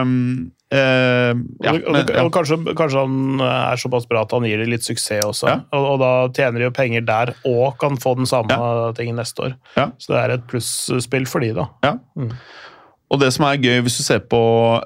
um, 0.04 0.52
eh, 0.74 1.32
ja, 1.64 1.74
og, 1.74 1.92
men, 1.94 2.04
ja. 2.04 2.24
og 2.24 2.32
kanskje, 2.36 2.60
kanskje 2.78 3.04
han 3.06 3.44
er 3.46 3.82
såpass 3.82 4.08
bra 4.10 4.24
at 4.26 4.36
han 4.36 4.48
gir 4.50 4.62
dem 4.62 4.72
litt 4.74 4.88
suksess 4.88 5.26
også. 5.26 5.50
Ja. 5.52 5.60
Og, 5.78 5.88
og 5.94 6.00
da 6.04 6.14
tjener 6.36 6.62
de 6.62 6.70
jo 6.70 6.76
penger 6.76 7.06
der 7.08 7.34
og 7.50 7.80
kan 7.82 8.00
få 8.02 8.16
den 8.20 8.30
samme 8.30 8.60
tingen 9.00 9.20
neste 9.20 9.50
år. 9.50 9.60
Ja. 9.78 9.90
Så 9.98 10.16
det 10.16 10.24
er 10.24 10.36
et 10.38 10.50
plusspill 10.52 11.30
for 11.30 11.46
de, 11.46 11.54
da. 11.62 11.70
Ja. 11.86 11.96
Og 13.10 13.18
det 13.22 13.32
som 13.34 13.46
er 13.48 13.58
gøy, 13.58 13.80
hvis 13.86 13.98
du 13.98 14.04
ser 14.06 14.22
på 14.30 14.40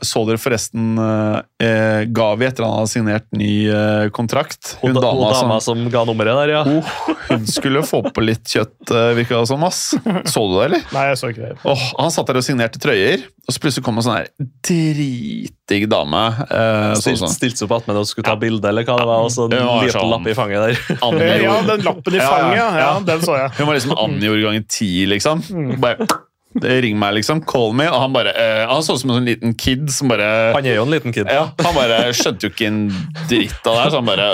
Så 0.05 0.23
dere 0.27 0.39
forresten 0.39 0.95
eh, 0.99 2.03
Gavi 2.15 2.47
etter 2.47 2.65
han 2.65 2.77
hadde 2.77 2.91
signert 2.91 3.27
ny 3.35 3.67
eh, 3.67 4.07
kontrakt? 4.15 4.77
Hun, 4.81 4.95
da, 4.95 5.11
hun 5.11 5.25
dama 5.27 5.59
som, 5.61 5.83
som 5.83 5.83
ga 5.91 6.05
nummeret 6.07 6.39
der, 6.43 6.53
ja. 6.55 6.63
oh, 6.63 7.17
hun 7.29 7.45
skulle 7.49 7.83
få 7.87 8.01
på 8.13 8.23
litt 8.23 8.47
kjøtt, 8.49 8.91
eh, 8.91 9.11
virka 9.17 9.41
det 9.41 9.49
som. 9.51 9.63
ass. 9.67 9.93
Så 10.29 10.43
du 10.47 10.57
det, 10.57 10.65
eller? 10.69 10.83
Nei, 10.95 11.05
jeg 11.11 11.19
så 11.19 11.31
ikke 11.33 11.45
det. 11.45 11.53
Oh, 11.67 11.85
han 11.99 12.11
satt 12.15 12.31
der 12.31 12.39
og 12.39 12.45
signerte 12.45 12.81
trøyer, 12.83 13.23
og 13.43 13.55
så 13.55 13.63
plutselig 13.63 13.85
kom 13.85 13.99
en 13.99 14.05
sånn 14.07 14.17
her 14.17 14.29
dritdigg 14.67 15.87
dame. 15.91 16.25
Eh, 16.47 16.89
sånn, 16.95 17.03
Stilt, 17.03 17.23
sånn. 17.23 17.33
stilte 17.35 17.63
seg 17.63 17.69
opp 17.69 17.77
attmed 17.81 18.01
og 18.01 18.09
skulle 18.09 18.27
ta 18.27 18.35
bilde, 18.39 18.71
eller 18.71 18.87
hva 18.87 18.99
det 18.99 19.07
var, 19.09 19.23
og 19.27 19.33
så 19.35 19.47
en 19.47 19.55
liten 19.55 19.95
sånn. 19.97 20.11
lapp 20.15 20.29
i 20.29 20.37
fanget 20.37 20.67
der. 20.67 20.83
Anni 21.07 21.31
Ja, 21.43 21.57
den 21.71 21.87
lappen 21.87 22.19
i 22.19 22.21
fanget, 22.23 22.59
ja. 22.59 22.67
ja. 22.67 22.83
ja 22.83 22.91
den 23.07 23.25
så 23.25 23.39
jeg. 23.39 23.55
Hun 23.59 23.71
var 23.71 23.79
liksom 23.79 23.97
Anni 24.05 24.29
gjorde 24.29 24.45
ganger 24.47 24.69
ti, 24.79 24.93
liksom. 25.11 25.43
Bare, 25.83 26.07
det 26.07 26.32
Ring 26.61 26.99
meg, 27.01 27.15
liksom. 27.17 27.41
Call 27.49 27.73
me. 27.77 27.87
Og 27.89 27.99
han 28.03 28.13
bare 28.13 28.33
eh, 28.37 28.63
Han 28.69 28.83
så 28.85 28.95
ut 28.95 29.01
som 29.01 29.09
en 29.11 29.17
sånn 29.19 29.29
liten 29.29 29.55
kid 29.57 29.87
som 29.93 30.11
bare 30.11 30.27
Han 30.53 30.67
er 30.67 30.77
jo 30.77 30.85
en 30.85 30.93
liten 30.93 31.15
kid. 31.15 31.29
Ja, 31.31 31.47
Han 31.63 31.75
bare 31.75 32.13
skjønte 32.15 32.47
jo 32.47 32.53
ikke 32.53 32.67
en 32.69 32.81
dritt 33.29 33.65
av 33.65 33.73
det 33.73 33.81
her, 33.81 33.89
så 33.93 34.01
han 34.01 34.09
bare 34.09 34.27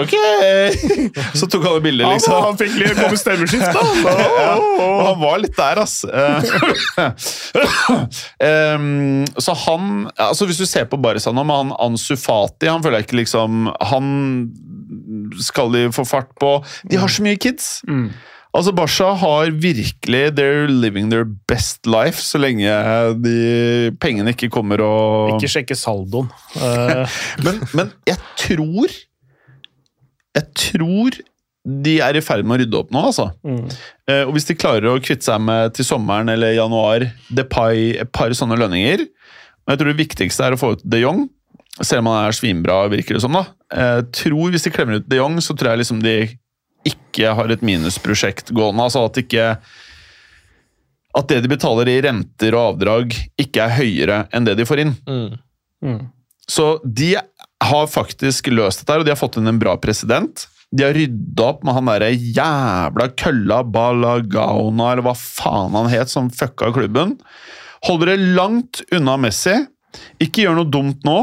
Ok! 0.00 0.14
Så 1.36 1.48
tok 1.52 1.66
alle 1.68 1.82
bilder, 1.84 2.08
liksom. 2.14 2.36
han 2.46 2.58
fikk 2.60 2.76
litt 2.80 2.96
komme 2.98 3.18
stemmeskift, 3.20 3.76
da. 3.76 3.82
Ja, 4.46 4.54
og 4.56 5.02
han 5.06 5.20
var 5.20 5.40
litt 5.42 5.56
der, 5.56 5.80
ass. 5.82 5.96
Eh, 6.06 6.38
så 9.46 9.56
han 9.66 9.90
altså 10.16 10.46
Hvis 10.48 10.60
du 10.60 10.66
ser 10.68 10.86
på 10.90 10.98
Barca 11.00 11.32
nå, 11.34 11.44
med 11.46 11.56
han 11.56 11.74
Ansu 11.82 12.14
Fati 12.20 12.68
Han 12.70 12.84
føler 12.84 13.00
jeg 13.00 13.08
ikke 13.08 13.20
liksom 13.22 13.68
Han 13.92 14.06
skal 15.42 15.72
de 15.74 15.86
få 15.94 16.04
fart 16.08 16.30
på 16.40 16.56
De 16.88 16.98
har 17.00 17.10
så 17.10 17.24
mye 17.24 17.38
kids. 17.40 17.80
Mm. 17.88 18.10
Altså, 18.56 18.72
Barca 18.72 19.10
har 19.20 19.50
virkelig 19.52 20.22
They're 20.38 20.66
living 20.70 21.10
their 21.12 21.26
best 21.48 21.86
life 21.86 22.22
så 22.24 22.40
lenge 22.40 22.72
de 23.20 23.92
pengene 24.00 24.32
ikke 24.32 24.48
kommer 24.52 24.80
og 24.84 25.34
Ikke 25.36 25.50
sjekke 25.58 25.76
saldoen. 25.78 26.30
Eh, 26.56 27.16
men, 27.44 27.58
men 27.76 27.90
jeg 28.08 28.16
tror 28.40 28.92
Jeg 30.36 30.46
tror 30.56 31.18
de 31.66 31.96
er 32.00 32.16
i 32.16 32.22
ferd 32.22 32.46
med 32.46 32.54
å 32.54 32.58
rydde 32.62 32.78
opp 32.78 32.92
nå, 32.94 33.00
altså. 33.10 33.24
mm. 33.42 33.64
Eh, 34.06 34.22
og 34.22 34.36
hvis 34.36 34.46
de 34.46 34.54
klarer 34.54 34.86
å 34.86 35.00
kvitte 35.02 35.26
seg 35.26 35.40
med 35.42 35.74
til 35.74 35.86
sommeren 35.88 36.30
eller 36.30 36.54
januar 36.54 37.08
Depay, 37.34 37.88
et 38.04 38.12
par 38.14 38.30
sånne 38.38 38.58
lønninger 38.60 39.02
og 39.02 39.72
Jeg 39.72 39.80
tror 39.80 39.90
det 39.90 39.98
viktigste 39.98 40.46
er 40.46 40.54
å 40.54 40.60
få 40.60 40.76
ut 40.76 40.84
de 40.86 41.00
Jong, 41.02 41.24
selv 41.80 42.04
om 42.04 42.12
han 42.12 42.28
er 42.28 42.36
svinbra, 42.38 42.84
virker 42.92 43.18
det 43.18 43.22
som. 43.24 43.34
da. 43.34 43.48
Jeg 43.74 44.04
tror 44.22 44.52
Hvis 44.54 44.62
de 44.62 44.70
klemmer 44.70 45.00
ut 45.00 45.08
de 45.10 45.18
Jong, 45.18 45.40
så 45.42 45.56
tror 45.58 45.72
jeg 45.74 45.82
liksom 45.82 45.98
de 46.04 46.14
ikke 46.86 47.34
har 47.38 47.52
et 47.52 47.64
minusprosjekt 47.66 48.52
gående. 48.54 48.86
altså 48.86 49.06
At 49.08 49.20
ikke 49.22 49.56
at 51.16 51.30
det 51.30 51.40
de 51.46 51.48
betaler 51.48 51.88
i 51.88 52.00
renter 52.04 52.54
og 52.56 52.74
avdrag, 52.74 53.14
ikke 53.40 53.64
er 53.64 53.78
høyere 53.78 54.18
enn 54.36 54.44
det 54.44 54.58
de 54.58 54.66
får 54.68 54.82
inn. 54.82 54.92
Mm. 55.08 55.38
Mm. 55.84 56.02
Så 56.46 56.76
de 56.84 57.14
har 57.16 57.88
faktisk 57.88 58.50
løst 58.52 58.82
dette, 58.82 58.98
og 59.00 59.06
de 59.06 59.14
har 59.14 59.18
fått 59.18 59.38
inn 59.40 59.48
en 59.48 59.60
bra 59.60 59.74
president. 59.80 60.44
De 60.76 60.84
har 60.84 60.96
rydda 60.96 61.46
opp 61.46 61.64
med 61.64 61.76
han 61.76 61.88
derre 61.88 62.10
jævla 62.12 63.08
kølla 63.16 63.62
Balagauna, 63.64 64.90
eller 64.92 65.06
hva 65.06 65.16
faen 65.16 65.76
han 65.78 65.88
het, 65.90 66.12
som 66.12 66.28
fucka 66.28 66.72
klubben. 66.76 67.16
Hold 67.86 68.04
dere 68.04 68.18
langt 68.36 68.82
unna 68.94 69.16
Messi. 69.20 69.56
Ikke 70.20 70.44
gjør 70.44 70.58
noe 70.60 70.68
dumt 70.68 71.06
nå. 71.06 71.18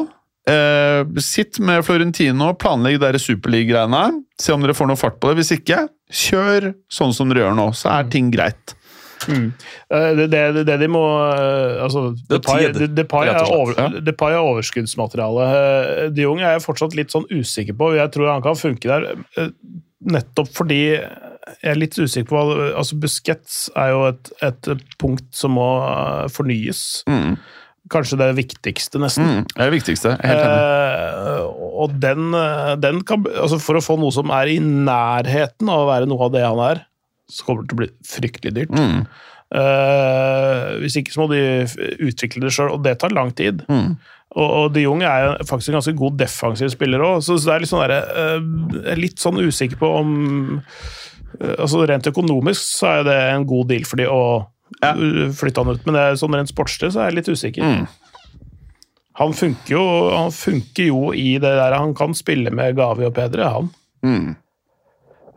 Eh, 0.49 1.05
sitt 1.23 1.59
med 1.63 1.85
Florentino, 1.87 2.49
planlegg 2.59 2.97
de 2.99 3.19
superliga-greiene. 3.21 4.23
Se 4.41 4.51
om 4.51 4.61
dere 4.65 4.75
får 4.75 4.89
noe 4.91 4.99
fart 4.99 5.19
på 5.23 5.29
det. 5.31 5.37
Hvis 5.39 5.53
ikke, 5.55 5.85
kjør 6.11 6.73
sånn 6.91 7.13
som 7.15 7.29
dere 7.31 7.45
gjør 7.45 7.55
nå, 7.61 7.69
så 7.79 7.93
er 7.97 8.09
ting 8.11 8.31
greit. 8.33 8.75
Mm. 9.23 9.53
Eh, 9.87 10.09
Det, 10.19 10.25
det, 10.33 10.65
det 10.67 10.75
de 10.81 10.87
må 10.91 10.99
eh, 11.31 11.77
altså, 11.85 12.09
Det 12.27 12.41
Depay 12.41 12.65
De- 12.75 12.89
Depay 12.91 13.29
er, 13.31 13.45
over, 13.55 13.77
ja. 13.79 14.01
Depay 14.03 14.33
er 14.35 14.43
overskuddsmateriale. 14.49 15.45
De 16.11 16.25
Jong 16.25 16.41
er 16.43 16.57
jeg 16.57 16.65
fortsatt 16.65 16.97
litt 16.99 17.13
sånn 17.15 17.29
usikker 17.31 17.77
på. 17.79 17.93
Jeg 17.95 18.11
tror 18.11 18.33
han 18.33 18.43
kan 18.43 18.59
funke 18.59 18.91
der, 18.91 19.53
nettopp 20.03 20.51
fordi 20.51 20.81
jeg 20.99 21.71
er 21.71 21.79
litt 21.79 21.95
usikker 21.95 22.27
på 22.33 22.35
hva 22.35 22.67
altså 22.81 22.97
Buskets 22.99 23.69
er 23.79 23.93
jo 23.93 24.03
et, 24.09 24.29
et 24.43 24.69
punkt 24.99 25.25
som 25.35 25.55
må 25.55 25.69
fornyes. 26.35 26.83
Mm. 27.07 27.37
Kanskje 27.93 28.17
det 28.19 28.29
viktigste, 28.39 29.01
nesten. 29.01 29.27
Mm. 29.27 29.43
Det 29.51 29.59
er 29.59 29.69
det 29.69 29.77
viktigste. 29.77 30.15
Helt 30.19 30.45
enig. 30.45 30.63
Eh, 30.63 31.67
og 31.83 31.93
den, 32.01 32.31
eh, 32.37 32.71
den 32.81 33.03
kan 33.05 33.27
altså 33.29 33.59
For 33.61 33.77
å 33.77 33.83
få 33.85 33.99
noe 34.01 34.13
som 34.15 34.33
er 34.33 34.49
i 34.55 34.57
nærheten 34.63 35.69
av 35.69 35.83
å 35.83 35.91
være 35.91 36.09
noe 36.09 36.25
av 36.25 36.33
det 36.33 36.43
han 36.45 36.63
er, 36.71 36.83
så 37.29 37.45
kommer 37.45 37.63
det 37.63 37.71
til 37.71 37.77
å 37.77 37.81
bli 37.83 37.91
fryktelig 38.07 38.55
dyrt. 38.57 38.73
Mm. 38.73 39.05
Eh, 39.53 40.73
hvis 40.81 40.97
ikke 40.97 41.13
så 41.13 41.21
må 41.21 41.29
de 41.29 41.41
utvikle 42.01 42.41
det 42.47 42.53
sjøl, 42.55 42.71
og 42.73 42.83
det 42.85 42.97
tar 43.01 43.13
lang 43.13 43.31
tid. 43.37 43.61
Mm. 43.69 43.95
Og, 44.33 44.47
og 44.47 44.71
de 44.73 44.85
Jong 44.87 45.03
er 45.05 45.27
jo 45.27 45.33
faktisk 45.49 45.71
en 45.71 45.77
ganske 45.77 45.95
god 45.97 46.17
defensiv 46.17 46.71
spiller 46.73 47.03
òg, 47.05 47.19
så 47.21 47.37
så 47.37 47.51
det 47.51 47.55
er 47.55 47.63
litt 47.63 47.73
sånn, 47.73 47.83
der, 47.83 48.07
eh, 48.23 48.87
er 48.93 49.01
litt 49.01 49.21
sånn 49.21 49.41
usikker 49.43 49.77
på 49.81 49.91
om 49.99 50.15
eh, 50.57 51.53
altså 51.53 51.83
Rent 51.89 52.09
økonomisk 52.09 52.65
så 52.79 52.95
er 52.95 53.05
det 53.09 53.19
en 53.35 53.45
god 53.49 53.69
deal 53.69 53.85
for 53.89 54.01
de 54.01 54.09
å 54.09 54.23
Ja. 54.81 54.93
flytta 55.37 55.63
han 55.63 55.75
ut, 55.75 55.85
men 55.85 55.93
det 55.95 56.01
er 56.01 56.15
sånn 56.19 56.33
rent 56.35 56.49
sportslig 56.51 56.91
så 56.95 57.01
er 57.03 57.11
jeg 57.11 57.19
litt 57.21 57.29
usikker. 57.29 57.63
Mm. 57.63 57.87
Han 59.19 59.33
funker 59.37 59.75
jo 59.75 59.83
han 60.09 60.31
funker 60.33 60.87
jo 60.89 61.11
i 61.13 61.33
det 61.37 61.51
der 61.59 61.75
Han 61.77 61.93
kan 61.93 62.15
spille 62.17 62.49
med 62.49 62.75
Gavi 62.75 63.05
og 63.05 63.13
Pedre, 63.13 63.43
han. 63.53 63.69
Mm. 64.03 64.35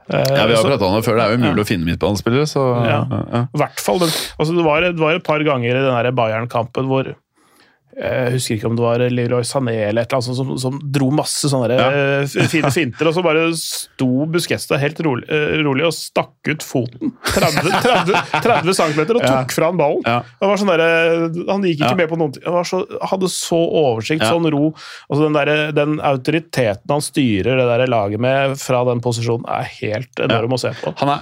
Eh, 0.08 0.24
Ja, 0.36 0.46
vi 0.46 0.54
har 0.54 0.62
pratet 0.64 0.82
om 0.86 0.94
det 0.94 1.04
før. 1.04 1.16
Det 1.18 1.24
er 1.26 1.30
jo 1.34 1.38
umulig 1.42 1.58
Ja. 1.60 1.64
å 1.64 1.68
finne 1.68 1.84
midtbanespillere, 1.84 2.46
så 2.46 2.62
Ja. 2.86 3.00
ja. 3.10 3.46
Hvert 3.52 3.80
fall, 3.80 3.98
altså, 4.00 4.56
det, 4.56 4.64
var, 4.64 4.80
det 4.80 4.98
var 4.98 5.14
et 5.16 5.24
par 5.24 5.40
ganger 5.40 5.76
i 5.76 5.84
den 6.04 6.14
Bayern-kampen 6.14 6.86
hvor 6.86 7.14
jeg 7.96 8.32
husker 8.34 8.56
ikke 8.58 8.66
om 8.68 8.76
det 8.76 8.84
var 8.84 8.98
Leroy 9.08 9.44
Sané 9.48 9.74
eller 9.88 10.02
et 10.04 10.12
eller 10.12 10.20
annet 10.20 10.36
som, 10.36 10.50
som 10.60 10.74
dro 10.92 11.08
masse 11.10 11.48
sånne 11.48 11.76
Ja. 11.78 11.86
eh, 12.20 12.48
fine 12.52 12.70
finter, 12.74 13.08
og 13.08 13.14
så 13.16 13.22
bare 13.24 13.46
sto 13.56 14.26
Busquesta 14.28 14.76
helt 14.82 15.00
rolig, 15.00 15.24
eh, 15.32 15.56
rolig 15.64 15.86
og 15.88 15.94
stakk 15.96 16.50
ut 16.52 16.62
foten 16.66 17.14
30, 17.24 17.70
30, 17.86 18.20
30 18.44 18.74
cm 18.76 19.00
og 19.16 19.22
Ja. 19.22 19.30
tok 19.40 19.52
fra 19.56 19.70
han 19.70 19.78
ballen. 19.80 20.02
Ja. 20.04 20.18
Det 20.40 20.50
var 20.50 20.60
sånn 20.60 20.72
der, 20.74 20.84
eh, 20.84 21.52
han 21.52 21.62
gikk 21.64 21.78
ikke 21.80 21.90
Ja. 21.94 22.00
med 22.02 22.08
på 22.12 22.18
noen 22.20 22.32
ting. 22.36 22.44
Han 22.44 22.64
så, 22.68 22.82
hadde 23.08 23.30
så 23.32 23.60
oversikt, 23.64 24.22
Ja. 24.22 24.32
sånn 24.32 24.50
ro. 24.52 24.74
Altså 25.10 25.22
den, 25.24 25.32
der, 25.32 25.72
den 25.72 25.96
autoriteten 26.00 26.90
han 26.90 27.00
styrer 27.00 27.56
det 27.56 27.66
der 27.72 27.86
laget 27.88 28.20
med 28.20 28.58
fra 28.60 28.84
den 28.84 29.00
posisjonen, 29.00 29.48
er 29.48 29.64
helt 29.80 30.14
enorm 30.20 30.52
å 30.52 30.58
se 30.60 30.70
på. 30.82 30.92
Han 31.00 31.08
er 31.16 31.20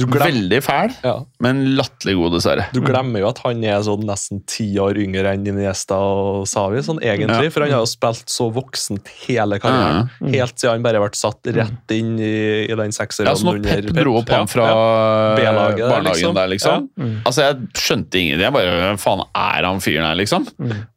veldig 0.00 0.58
fæl, 0.64 0.90
Ja. 1.04 1.20
men 1.40 1.76
latterlig 1.76 2.16
god, 2.18 2.32
dessverre. 2.34 2.64
Du 2.74 2.80
glemmer 2.82 3.20
jo 3.20 3.28
at 3.28 3.38
han 3.44 3.62
er 3.62 3.78
sånn 3.86 4.02
nesten 4.04 4.40
ti 4.46 4.74
år 4.82 4.98
yngre 4.98 5.32
enn 5.34 5.46
Iniesta 5.46 5.94
og 5.94 6.46
Savi, 6.50 6.78
sånn 6.82 6.98
egentlig, 7.00 7.44
Ja. 7.44 7.50
for 7.50 7.60
han 7.62 7.70
har 7.70 7.78
jo 7.80 7.86
spilt 7.86 8.26
så 8.26 8.50
voksent 8.52 9.06
hele 9.26 9.60
karrieren. 9.60 10.10
Helt 10.34 10.56
siden 10.58 10.72
han 10.72 10.82
bare 10.82 10.98
ble 10.98 11.10
satt 11.14 11.42
rett 11.46 11.90
inn 11.94 12.18
i, 12.18 12.64
i 12.66 12.74
den 12.74 12.90
sekseren 12.90 13.26
Ja, 13.28 13.34
så 13.34 13.44
når 13.44 13.54
under 13.62 13.82
Pep 13.82 13.94
dro 13.94 14.16
opp 14.18 14.28
han 14.30 14.46
fra 14.48 14.66
Ja, 14.66 15.36
B-laget 15.36 15.76
der, 15.78 15.88
barnehagen 15.88 16.04
liksom. 16.12 16.34
der, 16.34 16.48
liksom 16.48 16.88
Ja. 16.98 17.04
Mm. 17.04 17.22
Altså, 17.24 17.40
Jeg 17.44 17.56
skjønte 17.74 18.14
ingenting. 18.18 18.40
Jeg 18.40 18.52
bare, 18.52 18.96
Hvem 18.96 18.98
faen 18.98 19.20
er 19.34 19.62
han 19.64 19.78
fyren 19.80 20.04
her, 20.08 20.14
liksom? 20.16 20.48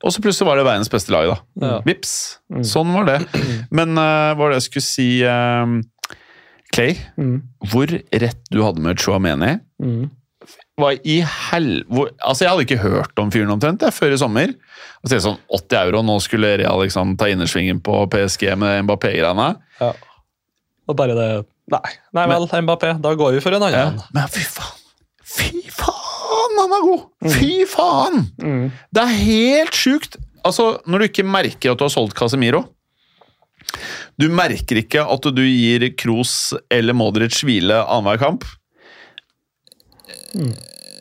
Og 0.04 0.12
så 0.12 0.22
plutselig 0.22 0.48
var 0.48 0.56
det 0.58 0.66
verdens 0.66 0.90
beste 0.90 1.12
lag, 1.12 1.28
da. 1.28 1.68
Ja. 1.68 1.82
Vips. 1.86 2.38
Sånn 2.66 2.92
var 2.94 3.06
det. 3.06 3.28
Men 3.72 3.90
eh, 3.98 4.34
hva 4.34 4.38
var 4.38 4.50
det 4.50 4.64
jeg 4.64 4.72
skulle 4.72 4.88
si 4.88 5.22
eh, 5.22 5.82
Clay, 6.74 6.98
Mm. 7.18 7.42
hvor 7.72 7.88
rett 8.12 8.42
du 8.52 8.62
hadde 8.64 8.82
med 8.84 8.98
Chouameni 9.00 9.60
Mm. 9.82 10.10
hva 10.78 10.92
i 11.04 11.22
hel... 11.22 11.84
Hvor, 11.90 12.10
altså, 12.22 12.44
jeg 12.46 12.50
hadde 12.52 12.66
ikke 12.68 12.82
hørt 12.84 13.20
om 13.20 13.32
fyren 13.32 13.50
omtrent 13.52 13.82
jeg, 13.82 13.94
før 13.96 14.14
i 14.14 14.18
sommer. 14.18 14.54
Og 15.04 15.10
så 15.10 15.16
er 15.18 15.24
sånn 15.24 15.40
80 15.50 15.78
euro, 15.88 16.02
nå 16.06 16.20
skulle 16.22 16.58
Real 16.62 16.80
liksom 16.84 17.16
ta 17.18 17.26
innersvingen 17.32 17.80
på 17.82 18.04
PSG 18.12 18.52
med 18.58 18.84
Mbappé-greiene. 18.86 19.56
Ja. 19.82 19.94
Og 20.88 20.96
bare 20.96 21.16
det 21.18 21.46
Nei, 21.68 21.82
nei 22.16 22.24
vel, 22.32 22.46
Mbappé, 22.64 22.94
da 23.04 23.12
går 23.20 23.34
vi 23.36 23.40
for 23.44 23.52
en 23.58 23.62
Ja. 23.62 23.88
annen. 23.90 24.02
Men 24.14 24.28
fy 24.32 24.40
faen! 24.40 24.78
Fy 25.28 25.50
faen, 25.68 26.54
han 26.62 26.72
er 26.78 26.86
god! 26.86 27.02
Fy 27.34 27.66
faen! 27.68 28.22
Mm. 28.40 28.72
Det 28.94 29.02
er 29.04 29.18
helt 29.26 29.76
sjukt! 29.76 30.16
Altså, 30.46 30.78
når 30.88 31.00
du 31.00 31.06
ikke 31.10 31.26
merker 31.28 31.72
at 31.74 31.78
du 31.78 31.84
har 31.84 31.92
solgt 31.92 32.16
Casemiro 32.16 32.64
Du 34.18 34.28
merker 34.34 34.80
ikke 34.82 35.04
at 35.06 35.28
du 35.36 35.44
gir 35.46 35.84
Kroos 36.00 36.54
eller 36.74 36.98
Modric 36.98 37.38
hvile 37.46 37.84
annenhver 37.86 38.22
kamp. 38.22 38.48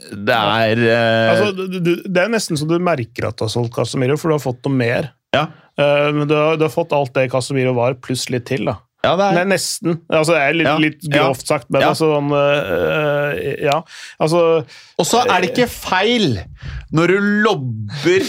Det 0.07 0.35
er 0.37 0.83
eh, 0.85 1.31
Altså, 1.33 1.53
du, 1.57 1.79
du, 1.81 1.93
det 2.05 2.21
er 2.23 2.31
nesten 2.31 2.59
så 2.61 2.69
du 2.69 2.77
merker 2.79 3.31
at 3.31 3.39
du 3.39 3.47
har 3.47 3.53
solgt 3.53 3.75
Casemiro, 3.75 4.19
for 4.21 4.31
du 4.31 4.37
har 4.37 4.45
fått 4.45 4.61
noe 4.69 4.77
mer. 4.77 5.15
Ja, 5.35 5.49
Eh, 5.77 6.13
men 6.13 6.29
du 6.29 6.35
har, 6.35 6.57
du 6.57 6.65
har 6.65 6.73
fått 6.73 6.93
alt 6.97 7.13
det 7.15 7.29
Casemiro 7.33 7.75
var, 7.77 7.99
pluss 8.01 8.31
litt 8.33 8.47
til. 8.49 8.65
da. 8.69 8.79
Ja 9.05 9.13
det 9.17 9.27
Nei, 9.35 9.41
er 9.43 9.49
nesten. 9.53 10.01
Altså, 10.11 10.33
det 10.35 10.41
er 10.43 10.53
litt, 10.57 10.67
Ja. 10.67 10.77
litt 10.79 11.03
grovt 11.13 11.47
sagt, 11.47 11.69
men 11.71 11.81
Ja. 11.83 11.89
altså 11.93 12.09
sånn 12.17 12.31
øh, 12.33 13.63
Ja. 13.63 13.83
Altså 14.21 14.65
Og 14.99 15.07
så 15.07 15.21
er 15.27 15.41
det 15.45 15.51
ikke 15.53 15.69
feil 15.69 16.41
når 16.93 17.07
du 17.13 17.19
lobber 17.45 18.25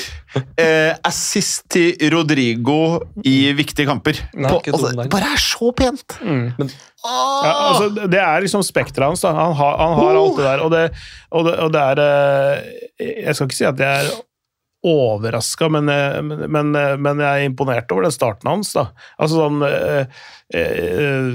eh, 0.59 0.93
assist 1.05 1.63
til 1.69 1.95
Rodrigo 2.13 2.99
i 3.25 3.51
viktige 3.57 3.85
kamper. 3.87 4.19
Nei, 4.35 4.49
På, 4.51 4.59
altså, 4.65 4.91
det 4.97 5.09
bare 5.13 5.31
er 5.33 5.37
så 5.41 5.71
pent! 5.77 6.17
ja, 6.21 7.53
altså, 7.69 7.89
det- 7.95 8.09
Det 8.11 8.19
er 8.19 8.41
liksom 8.41 8.61
spekteret 8.63 9.07
hans. 9.07 9.21
da. 9.21 9.31
Han 9.33 9.53
har, 9.55 9.77
han 9.77 9.93
har 9.97 10.15
alt 10.17 10.35
det 10.37 10.45
der. 10.45 10.59
Og 10.65 10.71
det, 10.71 10.91
og 11.31 11.45
det, 11.45 11.53
og 11.59 11.71
det 11.73 11.81
er 11.81 11.99
eh, 12.99 13.23
Jeg 13.25 13.35
skal 13.35 13.47
ikke 13.47 13.55
si 13.55 13.65
at 13.65 13.77
jeg 13.79 14.05
er 14.05 14.09
overraska, 14.85 15.69
men, 15.69 15.89
eh, 15.89 16.21
men, 16.21 16.71
men, 17.01 17.19
eh, 17.19 17.25
jeg 17.25 17.43
er 17.43 17.49
imponert 17.49 17.91
over 17.91 18.03
den 18.05 18.11
starten 18.13 18.49
hans. 18.51 18.73
da. 18.77 18.87
Altså 19.19 19.39
sånn 19.41 19.63
eh, 19.65 20.05
eh, 20.53 21.31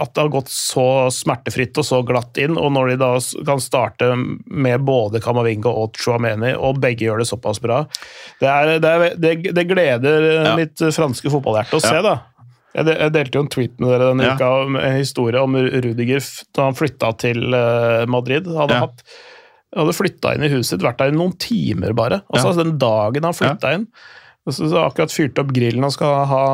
At 0.00 0.14
det 0.14 0.22
har 0.24 0.32
gått 0.32 0.48
så 0.52 0.86
smertefritt 1.14 1.78
og 1.78 1.86
så 1.86 2.00
glatt 2.06 2.40
inn, 2.40 2.56
og 2.58 2.72
når 2.74 2.94
de 2.94 2.96
da 3.02 3.10
kan 3.46 3.60
starte 3.62 4.08
med 4.16 4.86
både 4.88 5.20
Kamavinga 5.24 5.68
og 5.70 6.00
Chouameni, 6.00 6.54
og 6.56 6.80
begge 6.82 7.06
gjør 7.06 7.22
det 7.22 7.28
såpass 7.30 7.60
bra 7.62 7.82
Det, 8.40 8.48
er, 8.48 8.74
det, 8.82 8.88
er, 8.94 9.14
det, 9.20 9.34
det 9.54 9.66
gleder 9.70 10.28
Ja. 10.48 10.56
mitt 10.58 10.78
franske 10.80 11.30
fotballhjerte 11.30 11.78
å 11.78 11.84
Ja. 11.84 11.88
se, 11.92 12.02
da. 12.02 12.16
Jeg, 12.78 13.12
delte 13.12 13.34
jo 13.38 13.40
en 13.42 13.48
tweet 13.50 13.80
med 13.80 13.88
dere 13.90 14.10
denne 14.12 14.26
Ja. 14.28 14.34
uka 14.36 14.50
om 14.66 14.76
en 14.76 14.96
historie 14.96 15.40
om 15.40 15.56
Rudiger 15.56 16.22
da 16.54 16.68
han 16.68 16.76
flytta 16.78 17.12
til 17.18 17.40
Madrid. 18.06 18.46
Hadde, 18.46 18.74
Ja. 18.80 18.86
Hatt, 19.72 19.80
hadde 19.82 19.96
flytta 19.96 20.36
inn 20.36 20.46
i 20.46 20.52
huset 20.52 20.76
sitt, 20.76 20.86
vært 20.86 21.02
der 21.02 21.12
i 21.12 21.18
noen 21.18 21.36
timer 21.40 21.96
bare. 21.96 22.22
Altså 22.32 22.56
Den 22.58 22.78
dagen 22.80 23.28
han 23.28 23.36
flytta 23.36 23.74
inn. 23.78 23.90
Så, 24.48 24.64
så 24.70 24.78
akkurat 24.80 25.12
fyrt 25.12 25.36
opp 25.42 25.50
grillen 25.52 25.84
og 25.84 25.90
skal 25.92 26.22
ha, 26.30 26.44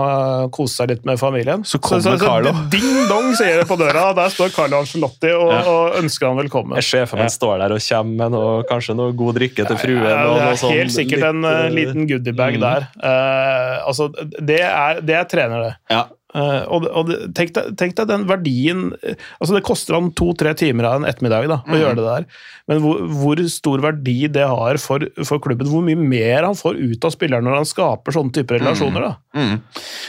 kose 0.54 0.80
seg 0.80 0.90
litt 0.90 1.04
med 1.06 1.18
familien. 1.20 1.62
Så 1.68 1.78
kommer 1.78 2.02
så, 2.02 2.14
Carlo. 2.18 2.50
Ding 2.72 3.04
dong, 3.06 3.28
sier 3.38 3.60
det 3.60 3.68
på 3.70 3.76
døra. 3.78 4.08
Der 4.18 4.32
står 4.34 4.50
Carlo 4.54 4.80
Angelotti 4.82 5.30
og, 5.30 5.52
Ja. 5.54 5.60
og 5.70 6.00
ønsker 6.00 6.26
han 6.26 6.40
velkommen. 6.40 6.74
Jeg 6.80 7.06
meg 7.12 7.22
han 7.22 7.30
står 7.30 7.62
der 7.62 7.76
og 7.76 7.84
kommer 7.86 8.18
med 8.24 8.34
noe, 8.34 8.56
kanskje 8.66 8.98
noe 8.98 9.14
god 9.14 9.38
drikke 9.38 9.68
til 9.68 9.78
fruen. 9.78 10.02
Ja, 10.10 10.24
og 10.26 10.40
det 10.40 10.48
er 10.48 10.60
sånn 10.64 10.74
helt 10.74 10.96
sikkert 10.96 11.22
litt, 11.22 11.30
en 11.30 11.46
uh, 11.46 11.70
liten 11.76 12.10
goodiebag 12.10 12.58
mm. 12.58 12.66
der. 12.66 12.90
Uh, 12.98 13.86
altså, 13.86 14.10
det 14.50 14.60
er, 14.66 15.00
det 15.06 15.18
er 15.20 15.30
trener, 15.30 15.68
det. 15.68 15.74
Ja. 15.94 16.02
Eh, 16.34 16.62
og 16.66 16.82
og 16.90 17.10
tenk, 17.36 17.52
deg, 17.54 17.76
tenk 17.78 17.92
deg 17.94 18.08
den 18.10 18.24
verdien 18.26 18.80
eh, 19.06 19.14
Altså 19.38 19.54
Det 19.54 19.60
koster 19.62 19.94
han 19.94 20.08
to-tre 20.18 20.50
timer 20.58 20.88
av 20.88 20.96
en 20.98 21.06
ettermiddag 21.06 21.46
da, 21.46 21.60
å 21.62 21.78
gjøre 21.78 21.94
det 22.00 22.06
der, 22.08 22.24
men 22.66 22.80
hvor, 22.82 23.04
hvor 23.20 23.42
stor 23.52 23.84
verdi 23.84 24.16
det 24.34 24.42
har 24.50 24.80
for, 24.82 25.04
for 25.22 25.38
klubben. 25.44 25.68
Hvor 25.70 25.84
mye 25.86 25.94
mer 26.00 26.42
han 26.48 26.58
får 26.58 26.80
ut 26.80 27.06
av 27.06 27.14
spilleren 27.14 27.46
når 27.46 27.60
han 27.60 27.68
skaper 27.70 28.16
sånne 28.16 28.34
typer 28.34 28.58
relasjoner. 28.58 29.06
da. 29.06 29.12
Mm. 29.38 29.60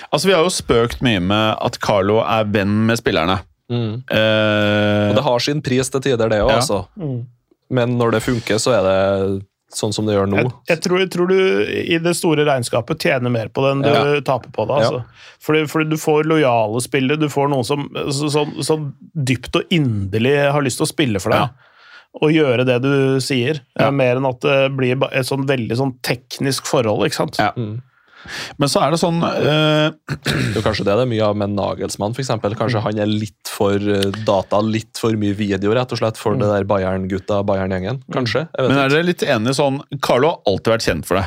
Altså, 0.10 0.26
Vi 0.32 0.34
har 0.34 0.42
jo 0.48 0.54
spøkt 0.56 1.04
mye 1.06 1.22
med 1.22 1.60
at 1.62 1.78
Carlo 1.84 2.22
er 2.26 2.50
venn 2.50 2.74
med 2.90 2.98
spillerne. 3.02 3.38
Mm. 3.70 4.02
Uh, 4.10 5.10
Og 5.12 5.16
det 5.20 5.24
har 5.30 5.46
sin 5.46 5.62
pris 5.66 5.90
til 5.94 6.02
tider, 6.06 6.30
det 6.32 6.42
òg, 6.42 6.50
Ja. 6.56 6.58
altså. 6.62 6.88
Mm. 6.98 7.20
Men 7.76 7.98
når 8.02 8.18
det 8.18 8.26
funker, 8.26 8.58
så 8.62 8.74
er 8.80 8.84
det 8.86 9.46
sånn 9.76 9.94
som 9.96 10.08
det 10.08 10.16
gjør 10.16 10.30
nå. 10.32 10.38
Jeg, 10.42 10.52
jeg, 10.72 10.80
tror, 10.86 11.00
jeg 11.04 11.10
tror 11.14 11.28
du 11.28 11.36
i 11.68 11.98
det 12.02 12.14
store 12.16 12.46
regnskapet 12.48 13.06
tjener 13.06 13.34
mer 13.34 13.50
på 13.54 13.64
det 13.66 13.72
enn 13.76 13.84
du 13.86 13.90
Ja. 13.92 14.22
taper 14.26 14.52
på 14.56 14.66
det. 14.70 14.80
Altså. 14.82 15.04
Fordi, 15.46 15.66
fordi 15.68 15.90
du 15.92 15.98
får 16.02 16.24
lojale 16.32 16.82
spillere, 16.82 17.20
du 17.20 17.28
får 17.30 17.50
noen 17.52 17.66
som 17.68 17.90
så- 18.10 18.32
så, 18.32 18.46
sånn 18.64 18.94
dypt 19.16 19.56
og 19.60 19.70
inderlig 19.70 20.36
har 20.52 20.62
lyst 20.66 20.78
til 20.82 20.88
å 20.88 20.94
spille 20.94 21.20
for 21.22 21.32
deg. 21.36 21.50
Og 22.22 22.32
gjøre 22.32 22.66
det 22.66 22.82
du 22.82 23.20
sier, 23.20 23.60
Ja. 23.78 23.92
mer 23.92 24.16
enn 24.16 24.26
at 24.30 24.40
det 24.40 24.72
blir 24.78 24.96
et 25.12 25.26
sånn 25.28 25.46
veldig 25.46 25.76
sånn 25.76 25.98
teknisk 26.02 26.64
forhold. 26.66 27.04
ikke 27.06 27.16
sant? 27.16 27.38
Ja. 27.38 27.52
Mm. 27.58 27.82
Men 28.62 28.72
så 28.72 28.82
er 28.86 28.94
det 28.94 29.00
sånn 29.02 29.20
eh, 29.24 29.90
Det 30.26 30.60
er 30.60 30.66
kanskje 30.66 30.86
det 30.88 30.96
det 30.96 31.04
er 31.06 31.12
mye 31.12 31.28
av 31.28 31.38
med 31.40 31.54
Nagelsmann, 31.56 32.16
f.eks. 32.16 32.32
Kanskje 32.60 32.82
han 32.86 33.02
er 33.04 33.10
litt 33.12 33.52
for 33.52 33.76
eh, 33.76 34.10
data, 34.28 34.62
litt 34.64 35.00
for 35.02 35.16
mye 35.20 35.36
video, 35.38 35.74
rett 35.76 35.92
og 35.96 36.02
slett, 36.02 36.20
for 36.22 36.40
det 36.40 36.50
der 36.52 36.68
Bayern-gutta, 36.70 37.42
Bayern-gjengen. 37.48 38.02
Kanskje. 38.16 38.46
Men 38.58 38.80
er 38.80 38.94
dere 38.94 39.08
litt 39.08 39.26
enige 39.26 39.58
sånn 39.60 39.82
Carlo 40.06 40.34
har 40.34 40.52
alltid 40.52 40.74
vært 40.76 40.88
kjent 40.88 41.10
for 41.10 41.22
det. 41.22 41.26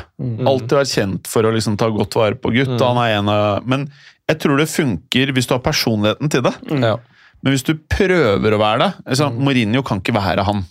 Alltid 0.49 0.77
vært 0.81 0.93
kjent 0.93 1.29
for 1.31 1.47
å 1.47 1.53
liksom 1.55 1.77
ta 1.79 1.91
godt 1.93 2.17
vare 2.19 2.39
på 2.39 2.53
gutta. 2.55 2.79
Han 2.81 3.01
er 3.03 3.17
en 3.19 3.31
av 3.33 3.69
Men 3.69 3.87
jeg 4.29 4.41
tror 4.43 4.59
det 4.61 4.69
funker 4.69 5.31
hvis 5.33 5.49
du 5.49 5.55
har 5.55 5.63
personligheten 5.65 6.29
til 6.31 6.43
det. 6.45 6.53
Ja. 6.83 6.97
Men 7.39 7.55
hvis 7.55 7.65
du 7.65 7.73
prøver 7.89 8.55
å 8.55 8.59
være 8.61 8.83
det 8.83 8.91
liksom, 9.13 9.39
Mourinho 9.45 9.83
kan 9.87 10.01
ikke 10.03 10.17
være 10.17 10.45
han. 10.47 10.65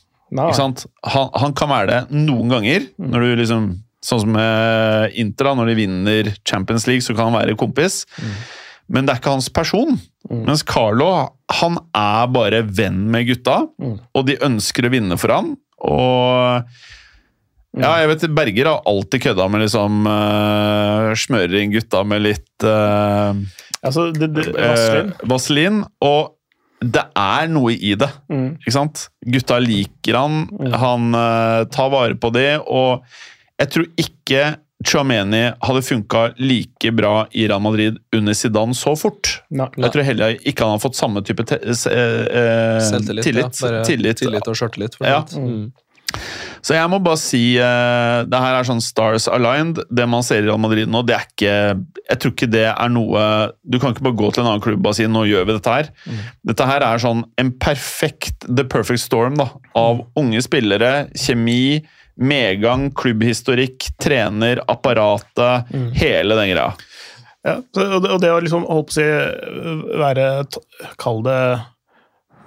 Han, 1.08 1.30
han 1.40 1.54
kan 1.56 1.70
være 1.72 1.88
det 1.88 2.00
noen 2.14 2.52
ganger. 2.52 2.90
Når 3.00 3.24
du 3.24 3.30
liksom 3.42 3.68
Sånn 4.08 4.22
som 4.24 4.32
med 4.32 5.18
Inter, 5.20 5.50
da, 5.50 5.56
når 5.58 5.72
de 5.72 5.78
vinner 5.82 6.32
Champions 6.48 6.88
League, 6.88 7.04
så 7.04 7.16
kan 7.16 7.28
han 7.28 7.38
være 7.38 7.58
kompis. 7.60 8.06
Men 8.88 9.04
det 9.04 9.12
er 9.12 9.20
ikke 9.20 9.34
hans 9.34 9.50
person. 9.52 9.98
Mens 10.30 10.64
Carlo 10.64 11.10
han 11.58 11.76
er 11.96 12.30
bare 12.32 12.62
venn 12.64 13.02
med 13.12 13.28
gutta, 13.28 13.62
og 13.68 14.28
de 14.28 14.38
ønsker 14.44 14.88
å 14.88 14.92
vinne 14.92 15.18
for 15.20 15.34
han. 15.36 15.52
Og 15.84 16.64
ja, 17.78 17.92
jeg 18.00 18.08
vet 18.10 18.24
Berger 18.34 18.70
har 18.70 18.88
alltid 18.88 19.22
kødda 19.26 19.44
med 19.52 19.62
liksom 19.62 20.08
uh, 20.08 21.12
Smører 21.14 21.60
inn 21.60 21.74
gutta 21.74 22.00
med 22.08 22.24
litt 22.24 22.64
uh, 22.66 23.36
Altså, 23.84 24.08
det, 24.10 24.32
det, 24.34 24.48
vaselin. 24.56 25.12
Uh, 25.12 25.28
vaselin. 25.30 25.78
Og 26.02 26.32
det 26.78 27.04
er 27.18 27.48
noe 27.50 27.74
i 27.74 27.92
det. 27.98 28.08
Mm. 28.30 28.56
Ikke 28.58 28.74
sant? 28.74 29.04
Gutta 29.26 29.58
liker 29.62 30.18
han, 30.18 30.44
han 30.78 31.08
eh, 31.18 31.62
tar 31.74 31.88
vare 31.90 32.14
på 32.18 32.30
det, 32.34 32.60
og 32.70 33.02
jeg 33.58 33.70
tror 33.74 33.86
ikke 33.98 34.42
Chouameni 34.86 35.40
hadde 35.58 35.82
funka 35.82 36.20
like 36.38 36.92
bra 36.94 37.24
i 37.34 37.48
Real 37.50 37.62
Madrid 37.62 37.98
under 38.14 38.36
Zidane 38.38 38.76
så 38.78 38.94
fort. 38.96 39.32
Nei. 39.50 39.66
Jeg 39.74 39.90
tror 39.94 40.06
heller 40.06 40.36
ikke 40.46 40.62
han 40.62 40.76
har 40.76 40.82
fått 40.82 40.98
samme 40.98 41.24
type 41.26 41.42
te 41.50 41.58
eh, 41.58 42.78
Selvtillit. 42.86 43.26
tillit. 43.26 43.58
ja. 43.58 43.66
Bare 43.66 43.84
tillit. 43.88 44.22
tillit 44.22 44.50
og 44.50 44.58
sjøltillit. 44.60 44.98
Ja. 45.02 45.24
så. 45.26 45.42
Mm. 45.42 45.68
Så 46.64 46.72
jeg 46.72 46.88
må 46.88 46.98
bare 47.04 47.20
si 47.20 47.40
uh, 47.60 48.24
Det 48.24 48.38
her 48.40 48.54
er 48.56 48.66
sånn 48.66 48.80
stars 48.82 49.26
aligned. 49.30 49.82
Det 49.92 50.06
man 50.08 50.24
ser 50.24 50.40
i 50.40 50.46
Real 50.46 50.60
Madrid 50.60 50.88
nå, 50.90 51.02
det 51.06 51.18
er 51.18 51.26
ikke 51.26 51.52
Jeg 52.08 52.20
tror 52.22 52.32
ikke 52.32 52.50
det 52.54 52.64
er 52.70 52.92
noe 52.92 53.24
Du 53.62 53.76
kan 53.82 53.92
ikke 53.92 54.06
bare 54.08 54.18
gå 54.22 54.30
til 54.32 54.44
en 54.44 54.50
annen 54.54 54.64
klubb 54.64 54.88
og 54.88 54.96
si 54.96 55.04
'nå 55.04 55.26
gjør 55.28 55.44
vi 55.48 55.58
dette 55.58 55.74
her'. 55.74 55.90
Dette 56.48 56.68
her 56.70 56.86
er 56.86 57.02
sånn 57.02 57.22
en 57.40 57.52
perfekt 57.60 58.48
The 58.48 58.64
perfect 58.64 59.04
storm 59.04 59.36
da, 59.38 59.50
av 59.76 60.00
unge 60.18 60.40
spillere, 60.44 61.10
kjemi, 61.12 61.84
medgang, 62.18 62.88
klubbhistorikk, 62.98 63.90
trener, 64.02 64.62
apparatet, 64.66 65.70
hele 65.98 66.38
den 66.38 66.52
greia. 66.52 66.72
Ja, 67.46 67.56
og, 67.62 68.20
det, 68.20 68.30
å 68.32 68.40
liksom, 68.42 68.66
holdt 68.68 68.90
på 68.90 68.94
å 68.94 68.98
si, 68.98 69.06
være 70.00 70.28
Kall 70.98 71.22
det 71.26 71.40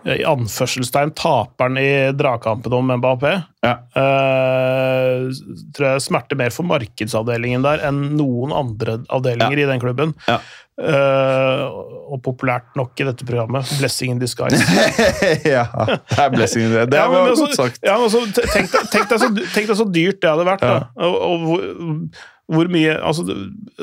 i 0.05 0.23
anførselstegn 0.25 1.11
taperen 1.17 1.77
i 1.77 1.89
dragkampen 2.17 2.73
om 2.73 2.91
Mbappé, 2.97 3.35
Ja. 3.61 3.75
Uh, 3.93 5.29
tror 5.75 5.85
jeg 5.91 6.01
smerter 6.01 6.39
mer 6.39 6.49
for 6.53 6.65
markedsavdelingen 6.65 7.61
der 7.61 7.83
enn 7.85 7.99
noen 8.17 8.53
andre 8.57 8.97
avdelinger 9.13 9.61
i 9.61 9.67
den 9.69 9.83
klubben. 9.83 10.15
Ja. 10.25 10.39
Uh, 10.81 11.67
og 12.15 12.23
populært 12.25 12.73
nok 12.79 12.97
i 12.97 13.05
dette 13.05 13.27
programmet, 13.27 13.69
'Blessing 13.77 14.15
in 14.15 14.21
disguise'. 14.23 14.65
ja, 15.53 15.67
det 15.77 16.17
er 16.17 16.33
blessing 16.33 16.65
in 16.65 16.73
det. 16.73 16.87
Det 16.89 16.97
Ja, 16.97 17.07
var 17.11 17.29
altså- 17.29 17.45
godt 17.45 17.59
sagt. 17.59 17.79
Ja, 17.85 17.99
altså, 18.01 18.25
tenk, 18.41 19.09
deg, 19.09 19.77
så, 19.77 19.85
dyrt 19.85 20.21
det 20.23 20.29
hadde 20.33 20.47
vært. 20.49 20.65
Ja. 20.65 20.79
Da. 20.79 21.05
Og, 21.05 21.21
og 21.21 22.21
hvor, 22.51 22.67
mye 22.71 22.93
altså, 22.99 23.23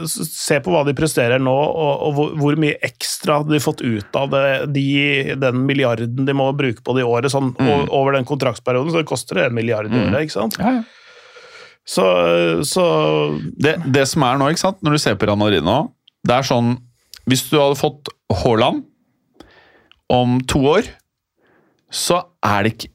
Se 0.08 0.58
på 0.62 0.72
hva 0.72 0.84
de 0.86 0.94
presterer 0.96 1.40
nå, 1.42 1.54
og, 1.54 2.02
og 2.06 2.14
hvor, 2.16 2.34
hvor 2.38 2.58
mye 2.60 2.76
ekstra 2.84 3.40
de 3.48 3.56
har 3.56 3.64
fått 3.64 3.80
ut 3.82 4.18
av 4.20 4.30
det, 4.34 4.42
de, 4.76 4.84
den 5.40 5.64
milliarden 5.68 6.28
de 6.28 6.36
må 6.36 6.50
bruke 6.56 6.84
på 6.84 6.94
det 6.96 7.02
i 7.04 7.08
året. 7.08 7.32
Sånn, 7.32 7.54
Mm. 7.58 7.88
Over 7.94 8.14
den 8.14 8.26
kontraktsperioden 8.28 8.92
så 8.94 9.02
koster 9.08 9.40
det 9.40 9.48
en 9.48 9.56
milliard 9.56 9.88
i 9.88 9.96
året. 9.98 10.20
ikke 10.26 10.36
sant? 10.36 10.58
Ja, 10.60 10.78
ja. 10.78 10.84
Så, 11.88 12.04
så 12.68 12.84
det, 13.56 13.78
det 13.88 14.04
som 14.10 14.22
er 14.26 14.36
nå, 14.38 14.50
ikke 14.52 14.60
sant, 14.66 14.82
når 14.84 14.94
du 14.98 15.00
ser 15.00 15.16
på 15.16 15.24
Real 15.28 15.38
Madrid 15.40 15.64
nå, 15.64 15.78
det 16.28 16.34
er 16.36 16.44
sånn 16.44 16.74
Hvis 17.28 17.46
du 17.48 17.56
hadde 17.56 17.78
fått 17.80 18.10
Haaland 18.42 18.84
om 20.12 20.38
to 20.48 20.60
år, 20.68 20.86
så 21.92 22.22
er 22.44 22.64
det 22.64 22.74
ikke 22.74 22.90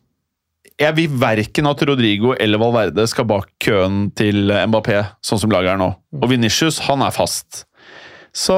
Jeg 0.83 0.95
vil 0.97 1.11
verken 1.15 1.69
at 1.69 1.81
Rodrigo 1.87 2.33
eller 2.35 2.59
Valverde 2.59 3.05
skal 3.07 3.27
bak 3.29 3.47
køen 3.63 4.09
til 4.19 4.51
Mbappé, 4.51 4.97
sånn 5.23 5.39
som 5.39 5.53
laget 5.53 5.77
er 5.77 5.79
nå. 5.79 5.93
Og 6.19 6.27
Venitius, 6.27 6.81
han 6.89 7.05
er 7.05 7.13
fast. 7.15 7.63
Så 8.35 8.57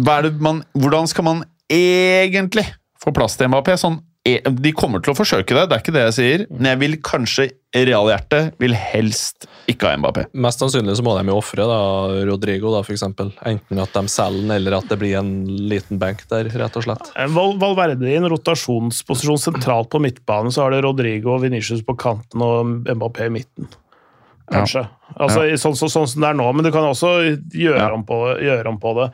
man, 0.00 0.60
hvordan 0.76 1.08
skal 1.08 1.24
man 1.24 1.42
egentlig 1.72 2.66
få 3.00 3.14
plass 3.16 3.38
til 3.40 3.48
Mbappé? 3.48 3.78
Sånn, 3.80 4.02
de 4.20 4.72
kommer 4.76 5.00
til 5.00 5.14
å 5.14 5.16
forsøke 5.16 5.56
det, 5.56 5.62
det 5.70 5.76
er 5.76 5.82
ikke 5.82 5.94
det 5.94 6.02
jeg 6.02 6.16
sier. 6.18 6.42
Men 6.52 6.74
jeg 6.74 6.80
vil 6.82 6.96
kanskje, 7.04 7.46
realhjertet, 7.72 8.56
vil 8.60 8.74
helst 8.76 9.46
ikke 9.70 9.88
ha 9.88 9.96
Mbappé. 10.00 10.26
Mest 10.44 10.60
sannsynlig 10.60 10.98
så 10.98 11.04
må 11.06 11.14
de 11.16 11.24
jo 11.30 11.38
ofre 11.40 11.64
Rodrigo, 12.28 12.72
da, 12.74 12.82
for 12.84 12.96
eksempel. 12.96 13.32
Enten 13.48 13.80
at 13.80 13.96
de 13.96 14.12
selger 14.12 14.44
den, 14.44 14.54
eller 14.58 14.76
at 14.80 14.90
det 14.92 14.98
blir 15.00 15.16
en 15.22 15.32
liten 15.70 16.00
benk 16.02 16.26
der, 16.32 16.50
rett 16.60 16.76
og 16.76 16.84
slett. 16.84 17.12
Eh, 17.16 17.30
Val 17.32 17.56
Valverde 17.62 18.10
i 18.10 18.18
en 18.18 18.28
rotasjonsposisjon 18.32 19.40
sentralt 19.40 19.92
på 19.92 20.02
midtbanen, 20.04 20.52
så 20.52 20.66
har 20.66 20.76
det 20.76 20.82
Rodrigo 20.84 21.38
og 21.38 21.46
Venicius 21.46 21.84
på 21.86 21.96
kanten 22.00 22.44
og 22.44 22.90
Mbappé 22.90 23.30
i 23.30 23.38
midten. 23.40 23.70
Kanskje. 24.50 24.86
Altså, 25.16 25.44
ja. 25.46 25.58
sånn, 25.60 25.76
så, 25.78 25.88
sånn 25.90 26.08
som 26.10 26.24
det 26.24 26.28
er 26.32 26.36
nå, 26.38 26.48
men 26.54 26.66
du 26.66 26.72
kan 26.74 26.86
også 26.88 27.12
gjøre, 27.54 27.78
Ja. 27.78 27.92
om, 27.94 28.02
på, 28.06 28.18
gjøre 28.42 28.70
om 28.72 28.78
på 28.82 28.94
det. 28.98 29.08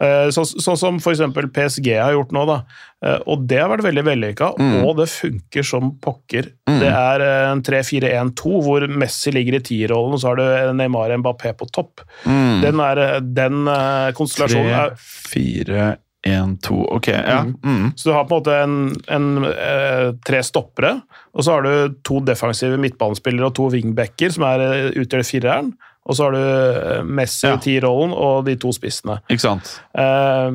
Eh, 0.00 0.30
så, 0.32 0.46
sånn 0.48 0.78
som 0.80 0.96
f.eks. 0.96 1.20
PSG 1.52 1.90
har 1.98 2.14
gjort 2.16 2.32
nå, 2.32 2.44
da. 2.48 2.56
Eh, 3.04 3.18
og 3.28 3.44
det 3.50 3.58
har 3.60 3.68
vært 3.72 3.84
veldig 3.84 4.04
vellykka, 4.06 4.50
og 4.86 4.94
det 5.00 5.08
funker 5.12 5.66
som 5.66 5.92
pokker. 6.02 6.48
Det 6.70 6.88
er 6.88 7.24
eh, 7.26 7.46
en 7.50 7.62
3-4-1-2 7.66 8.54
hvor 8.64 8.86
Messi 8.88 9.34
ligger 9.36 9.58
i 9.58 9.64
tierrollen, 9.66 10.16
og 10.16 10.22
så 10.22 10.32
har 10.32 10.40
du 10.40 10.78
Neymar 10.80 11.12
og 11.14 11.22
Mbappé 11.22 11.52
på 11.58 11.68
topp. 11.74 12.06
Den, 12.24 12.80
er, 12.80 13.20
den 13.20 13.68
konstellasjonen 14.16 14.72
er 14.86 14.96
fire, 15.00 15.90
én, 16.26 16.56
to. 16.60 16.82
Ok, 16.96 17.08
ja. 17.08 17.42
Mm. 17.64 17.92
så 17.96 18.10
du 18.10 18.14
har 18.14 18.26
på 18.28 18.36
en 18.36 18.40
måte 18.40 18.56
en, 18.62 18.74
en, 19.08 19.44
eh, 19.48 20.10
tre 20.26 20.42
stoppere, 20.44 20.98
og 21.32 21.44
så 21.44 21.56
har 21.56 21.64
du 21.64 22.00
to 22.04 22.20
defensive 22.24 22.76
midtbanespillere 22.80 23.48
og 23.48 23.54
to 23.56 23.70
wingbacker, 23.72 24.32
som 24.34 24.44
er, 24.48 24.66
eh, 24.66 24.90
utgjør 25.00 25.24
fireren. 25.24 25.72
Og 26.08 26.16
så 26.16 26.24
har 26.24 26.32
du 26.32 26.38
eh, 26.40 27.02
Messi 27.04 27.46
Ja. 27.46 27.54
i 27.54 27.60
tierrollen 27.60 28.12
og 28.16 28.44
de 28.46 28.54
to 28.56 28.72
spissene. 28.72 29.18
Ikke 29.30 29.40
sant? 29.44 29.68
Eh, 29.94 30.48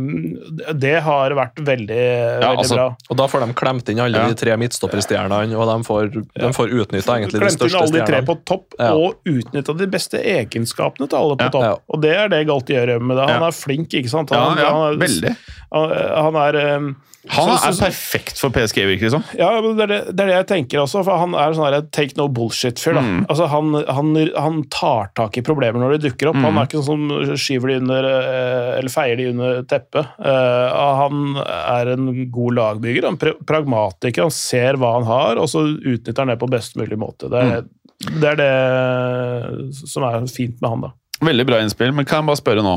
det 0.74 0.96
har 1.06 1.32
vært 1.38 1.56
veldig, 1.62 2.00
veldig 2.42 2.50
altså, 2.64 2.76
bra. 2.80 2.88
Og 3.14 3.18
da 3.22 3.28
får 3.32 3.46
de 3.46 3.54
klemt 3.54 3.90
inn 3.94 4.00
alle 4.04 4.18
Ja. 4.18 4.28
de 4.28 4.36
tre 4.36 4.58
midtstopperstjernene, 4.58 5.56
og 5.56 5.70
de 5.70 5.78
får, 5.88 6.10
de 6.34 6.52
får 6.58 6.74
utnytta 6.82 7.16
egentlig 7.20 7.38
de 7.40 7.44
Klemt 7.46 7.52
inn 7.54 7.60
største 7.62 7.82
alle 7.82 7.92
de 7.94 8.00
tre 8.02 8.06
stjernene. 8.22 8.26
på 8.26 8.36
topp, 8.46 8.74
Ja. 8.80 8.92
og 8.94 9.16
utnytta 9.26 9.78
de 9.78 9.88
beste 9.88 10.18
egenskapene 10.20 11.08
til 11.10 11.18
alle 11.20 11.38
på 11.38 11.44
Ja. 11.46 11.50
topp. 11.50 11.64
Ja. 11.64 11.76
Og 11.94 12.02
det 12.02 12.16
er 12.18 12.28
det 12.28 12.48
Galti 12.48 12.74
gjør 12.74 13.00
med 13.02 13.18
det. 13.18 13.30
Han 13.30 13.42
Ja. 13.42 13.48
er 13.48 13.52
flink, 13.52 13.90
ikke 13.94 14.10
sant? 14.10 14.30
Han, 14.32 14.58
ja, 14.58 14.70
han 14.72 14.94
er, 14.94 14.98
veldig. 15.06 15.36
Han, 15.72 15.90
han 16.26 16.36
er 16.36 16.56
eh, 16.56 16.94
Han 17.34 17.50
er 17.50 17.58
så- 17.74 17.86
perfekt 17.86 18.38
for 18.40 18.50
PSG, 18.54 18.84
virker 18.86 19.08
liksom. 19.10 19.24
Ja, 19.40 19.50
det 19.62 19.82
er 19.84 19.88
det, 19.88 20.00
det 20.16 20.24
er 20.24 20.28
det 20.30 20.36
jeg 20.36 20.48
tenker 20.48 20.82
også, 20.84 21.04
for 21.04 21.18
han 21.18 21.34
er 21.34 21.54
sånn 21.58 21.90
take 21.92 22.16
no 22.18 22.28
bullshit-fyr. 22.30 22.94
da. 22.94 23.02
Mm. 23.02 23.26
Altså, 23.30 23.48
han, 23.50 23.74
han, 23.88 24.12
han 24.38 24.64
tar 24.70 25.10
tak 25.16 25.38
i 25.38 25.42
problemer 25.42 25.80
når 25.82 25.98
de 25.98 26.10
dukker 26.10 26.30
opp. 26.30 26.36
Mm. 26.38 26.44
Han 26.50 26.58
er 26.62 26.70
ikke 26.70 26.84
sånn 26.86 27.08
som 27.26 27.36
skyver 27.36 27.68
de 27.74 27.78
under, 27.82 28.04
eh, 28.06 28.78
eller 28.80 28.90
feier 28.94 29.18
de 29.18 29.30
under 29.34 29.64
teppet. 29.64 30.06
Uh, 30.20 31.00
han 31.02 31.36
er 31.42 31.94
en 31.96 32.30
god 32.32 32.54
lagbygger, 32.60 33.10
han 33.10 33.18
er 33.22 33.34
pragmatiker, 33.46 34.22
han 34.28 34.32
ser 34.32 34.78
hva 34.82 34.94
han 35.00 35.10
har, 35.10 35.42
og 35.42 35.50
så 35.52 35.66
utnytter 35.76 36.24
han 36.24 36.28
det 36.34 36.40
på 36.40 36.50
best 36.52 36.76
mulig 36.78 36.98
måte. 37.02 37.30
Det 37.30 37.42
er, 37.42 37.66
Mm. 38.06 38.20
det, 38.20 38.30
er 38.34 38.36
det 38.36 39.88
som 39.88 40.04
er 40.04 40.26
fint 40.28 40.60
med 40.62 40.70
han, 40.70 40.82
da. 40.82 40.92
Veldig 41.26 41.46
bra 41.48 41.60
innspill, 41.64 41.94
men 41.96 42.06
kan 42.06 42.20
jeg 42.22 42.28
bare 42.28 42.42
spørre 42.42 42.64
nå? 42.66 42.74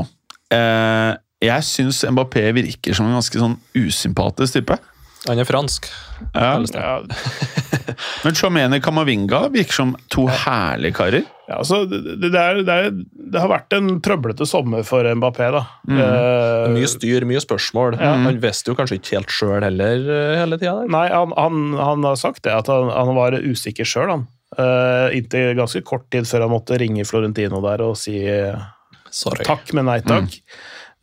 Eh, 0.55 1.17
jeg 1.45 1.65
syns 1.69 2.03
Mbappé 2.11 2.49
virker 2.57 2.97
som 2.97 3.07
en 3.09 3.19
ganske 3.19 3.39
sånn 3.39 3.59
usympatisk 3.79 4.59
type. 4.59 4.79
Han 5.29 5.39
er 5.43 5.47
fransk. 5.49 5.89
Ja. 6.35 6.57
Ja, 6.75 6.93
Men 8.25 8.35
Chomene 8.39 8.79
Kamavinga 8.83 9.45
virker 9.55 9.75
som 9.75 9.93
to 10.11 10.25
herlige 10.31 10.95
karer. 10.99 11.25
ja, 11.49 11.59
altså, 11.61 11.81
det, 11.91 12.01
det, 12.23 12.31
er, 12.39 12.61
det, 12.67 12.75
er, 12.75 12.89
det 13.35 13.43
har 13.43 13.51
vært 13.51 13.75
en 13.77 13.91
trøblete 14.05 14.47
sommer 14.49 14.83
for 14.87 15.07
Mbappé, 15.19 15.51
da. 15.55 15.63
Mm. 15.91 16.01
Eh, 16.05 16.65
Mye 16.77 16.91
styr, 16.91 17.27
mye 17.29 17.43
spørsmål. 17.43 17.99
Ja. 17.99 18.15
Han 18.25 18.41
visste 18.43 18.73
jo 18.73 18.79
kanskje 18.79 18.99
ikke 19.01 19.17
helt 19.19 19.35
sjøl 19.35 19.67
heller 19.67 20.07
eh, 20.07 20.35
hele 20.41 20.59
tida. 20.61 20.77
Nei, 20.91 21.07
han, 21.13 21.35
han, 21.39 21.61
han 21.79 22.07
har 22.09 22.19
sagt 22.21 22.45
det, 22.47 22.55
at 22.55 22.71
han, 22.73 22.91
han 22.95 23.15
var 23.19 23.39
usikker 23.43 23.87
sjøl, 23.89 24.11
han. 24.15 24.27
Eh, 24.59 25.19
inntil 25.19 25.55
ganske 25.59 25.83
kort 25.87 26.07
tid 26.15 26.27
før 26.31 26.47
han 26.47 26.55
måtte 26.55 26.79
ringe 26.81 27.05
Florentino 27.07 27.61
der 27.67 27.83
og 27.85 27.99
si 28.01 28.17
eh, 28.25 28.55
Sorry. 29.13 29.45
takk, 29.47 29.71
men 29.77 29.87
nei 29.91 29.99
takk. 30.07 30.39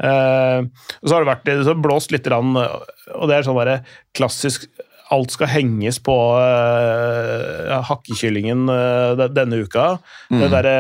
Eh, 0.04 0.60
og 0.66 1.08
så 1.08 1.14
har 1.14 1.24
det 1.24 1.32
vært 1.32 1.46
det 1.48 1.76
blåst 1.84 2.12
litt, 2.16 2.28
og 2.28 3.30
det 3.30 3.38
er 3.38 3.48
sånn 3.48 3.58
bare 3.58 3.80
klassisk 4.18 4.68
Alt 5.14 5.36
skal 5.36 5.52
henges 5.52 6.00
på 6.02 6.14
uh, 6.16 7.76
hakkekyllingen 7.86 8.66
uh, 8.72 9.26
denne 9.30 9.60
uka. 9.62 10.00
Det 10.34 10.48
derre 10.50 10.76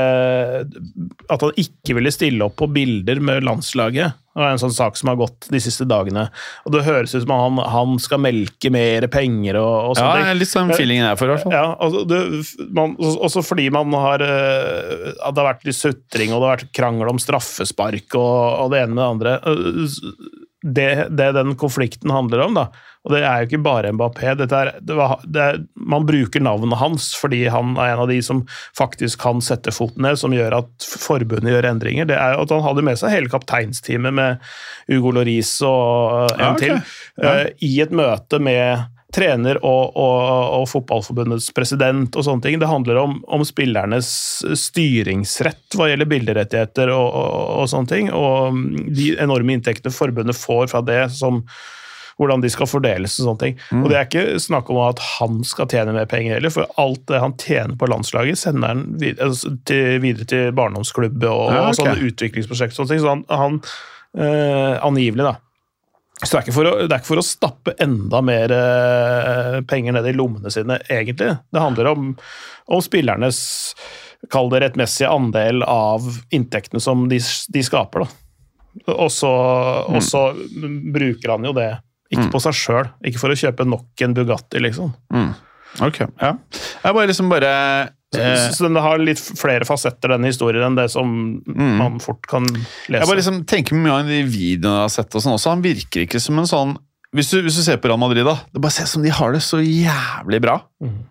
At 1.30 1.43
han 1.45 1.57
ikke 1.61 1.93
ville 1.99 2.13
stille 2.13 2.47
opp 2.47 2.55
på 2.57 2.67
bilder 2.73 3.21
med 3.21 3.45
landslaget, 3.45 4.15
Det 4.36 4.41
er 4.43 4.55
en 4.55 4.61
sånn 4.61 4.73
sak 4.73 4.97
som 4.97 5.11
har 5.11 5.19
gått 5.19 5.45
de 5.53 5.61
siste 5.61 5.86
dagene. 5.88 6.26
Og 6.65 6.73
det 6.73 6.82
høres 6.88 7.13
ut 7.13 7.21
som 7.23 7.36
han, 7.38 7.61
han 7.71 7.99
skal 8.01 8.23
melke 8.26 8.71
mer 8.73 9.05
penger 9.13 9.59
og, 9.61 9.91
og 9.91 9.93
Ja, 9.93 10.01
sånne 10.01 10.23
ting. 10.26 10.39
litt 10.41 10.51
sånn 10.51 10.73
feelingen 10.73 11.05
jeg 11.05 11.19
får, 11.21 11.28
i 11.30 11.34
hvert 11.36 11.45
fall. 11.45 11.55
Ja, 11.55 11.67
altså 11.86 12.01
det, 12.09 12.19
man, 12.76 12.97
også 12.99 13.45
fordi 13.45 13.69
man 13.73 13.93
har 13.93 14.26
eh, 14.26 15.13
At 15.21 15.38
det 15.38 15.43
har 15.43 15.51
vært 15.53 15.69
litt 15.69 15.78
sutring 15.78 16.34
og 16.34 16.41
det 16.41 16.49
har 16.49 16.57
vært 16.57 16.73
krangel 16.76 17.13
om 17.13 17.21
straffespark 17.21 18.17
og, 18.17 18.65
og 18.65 18.73
det 18.73 18.82
ene 18.84 18.97
med 18.97 19.03
det 19.03 19.11
andre. 19.13 19.38
Eh, 20.66 20.72
Det, 20.76 21.07
det 21.09 21.32
den 21.38 21.55
konflikten 21.55 22.09
handler 22.09 22.39
om, 22.47 22.55
da, 22.57 22.63
og 23.05 23.13
det 23.13 23.22
er 23.22 23.43
jo 23.43 23.49
ikke 23.49 23.61
bare 23.61 23.91
Mbappé 23.93 24.32
er, 24.32 24.72
det 24.82 24.95
var, 24.97 25.20
det 25.30 25.41
er, 25.41 25.59
Man 25.76 26.07
bruker 26.07 26.41
navnet 26.41 26.80
hans 26.80 27.11
fordi 27.13 27.43
han 27.53 27.76
er 27.78 27.93
en 27.93 28.01
av 28.01 28.09
de 28.09 28.18
som 28.26 28.41
faktisk 28.78 29.22
kan 29.22 29.43
sette 29.45 29.72
foten 29.76 30.01
ned, 30.01 30.18
som 30.18 30.34
gjør 30.34 30.57
at 30.63 30.88
forbundet 30.89 31.53
gjør 31.53 31.70
endringer. 31.70 32.09
Det 32.09 32.18
er 32.18 32.34
jo 32.34 32.41
at 32.47 32.55
Han 32.55 32.66
hadde 32.66 32.86
med 32.88 32.97
seg 32.97 33.13
hele 33.13 33.30
kapteinsteamet 33.30 34.13
med 34.18 34.41
Hugo 34.89 35.13
Loris 35.13 35.61
og 35.61 36.32
en 36.34 36.39
Ja, 36.39 36.51
okay. 36.55 36.82
til 36.82 37.30
eh, 37.30 37.47
i 37.61 37.80
et 37.86 37.93
møte 37.93 38.41
med 38.41 38.89
trener 39.16 39.59
og, 39.61 39.95
og, 39.95 40.18
og 40.59 40.66
fotballforbundets 40.72 41.47
president 41.55 42.16
og 42.16 42.28
sånne 42.28 42.45
ting. 42.45 42.59
Det 42.61 42.70
handler 42.70 42.99
om, 43.01 43.18
om 43.32 43.45
spillernes 43.47 44.09
styringsrett 44.66 45.78
hva 45.78 45.89
gjelder 45.91 46.11
bilderettigheter 46.11 46.91
og, 46.95 47.07
og, 47.07 47.47
og 47.61 47.72
sånne 47.72 47.91
ting. 47.91 48.11
Og 48.16 48.59
de 48.95 49.13
enorme 49.24 49.55
inntektene 49.57 49.95
forbundet 49.95 50.38
får 50.39 50.70
fra 50.74 50.84
det, 50.86 51.01
som 51.16 51.43
hvordan 52.16 52.43
de 52.43 52.49
skal 52.51 52.70
fordeles 52.70 53.18
og 53.20 53.28
sånne 53.28 53.41
ting. 53.41 53.57
Og 53.76 53.89
det 53.91 53.97
er 53.99 54.05
ikke 54.07 54.39
snakk 54.39 54.70
om 54.72 54.80
at 54.86 55.01
han 55.18 55.41
skal 55.47 55.68
tjene 55.72 55.95
mer 55.95 56.07
penger 56.07 56.38
heller, 56.38 56.53
for 56.53 56.70
alt 56.80 57.03
det 57.11 57.20
han 57.20 57.36
tjener 57.41 57.76
på 57.80 57.89
landslaget, 57.91 58.39
sender 58.39 58.72
han 58.72 58.86
videre 59.01 59.32
altså, 59.32 59.51
til, 59.68 59.99
videre 60.03 60.30
til 60.32 60.53
barndomsklubb 60.55 61.18
og, 61.24 61.43
Ja, 61.51 61.66
okay. 61.66 61.80
sånne 61.82 62.11
utviklingsprosjekt. 62.11 62.78
Sånne 62.78 62.93
ting. 62.93 63.03
Så 63.03 63.11
han, 63.11 63.26
han 63.28 63.59
eh, 64.16 64.78
angivelig, 64.80 65.28
da. 65.28 65.36
Så 66.24 66.30
det 66.32 66.38
er, 66.38 66.43
ikke 66.45 66.55
for 66.55 66.70
å, 66.70 66.74
det 66.80 66.93
er 66.95 67.01
ikke 67.01 67.11
for 67.11 67.22
å 67.22 67.28
stappe 67.28 67.74
enda 67.84 68.22
mer 68.24 68.51
eh, 68.55 69.57
penger 69.68 69.97
ned 69.97 70.07
i 70.07 70.13
lommene 70.16 70.51
sine, 70.53 70.78
egentlig. 70.88 71.34
Det 71.51 71.61
handler 71.61 71.91
om, 71.91 72.11
om 72.72 72.84
spillernes 72.84 73.39
Kall 74.32 74.47
det 74.49 74.63
rettmessige 74.63 75.11
andel 75.11 75.61
av 75.70 76.01
inntektene 76.34 76.80
som 76.82 77.03
de, 77.11 77.20
de 77.53 77.61
skaper. 77.61 78.07
Og 78.89 79.11
så, 79.13 79.30
så 80.01 80.22
bruker 80.95 81.36
han 81.36 81.45
jo 81.45 81.51
det 81.53 81.68
ikke 82.09 82.32
på 82.34 82.41
seg 82.41 82.57
sjøl, 82.57 82.89
ikke 83.05 83.22
for 83.22 83.34
å 83.34 83.38
kjøpe 83.38 83.68
nok 83.68 84.01
en 84.05 84.16
Bugatti, 84.18 84.61
liksom. 84.63 84.95
Ok, 85.86 85.99
ja. 86.22 86.32
Jeg 86.55 86.97
bare 86.97 87.09
liksom 87.11 87.30
bare 87.30 87.51
eh, 88.22 88.47
Så 88.55 88.66
den 88.68 88.80
har 88.82 89.01
litt 89.01 89.20
flere 89.20 89.68
fasetter, 89.68 90.16
denne 90.16 90.32
historien, 90.32 90.63
enn 90.68 90.80
det 90.80 90.88
som 90.93 91.11
man 91.45 91.99
fort 92.03 92.26
kan 92.30 92.47
lese. 92.47 93.01
Jeg 93.01 93.09
bare 93.09 93.22
liksom 93.22 93.43
tenker 93.49 93.80
mye 93.80 93.99
av 93.99 94.09
de 94.09 94.24
videoene 94.24 94.82
jeg 94.82 94.88
har 94.88 94.93
sett, 94.97 95.16
og 95.16 95.26
sånn 95.26 95.38
også, 95.38 95.53
han 95.55 95.66
virker 95.66 96.05
ikke 96.05 96.22
som 96.24 96.41
en 96.41 96.49
sånn 96.49 96.76
hvis 97.16 97.30
du, 97.32 97.38
hvis 97.45 97.55
du 97.55 97.63
ser 97.63 97.78
på 97.80 97.88
Real 97.88 97.99
Madrid, 98.01 98.26
da, 98.28 98.34
det 98.51 98.59
bare 98.59 98.76
ser 98.76 98.89
ut 98.89 98.91
som 98.91 99.03
de 99.05 99.11
har 99.13 99.32
det 99.32 99.39
så 99.45 99.61
jævlig 99.63 100.41
bra. 100.43 100.57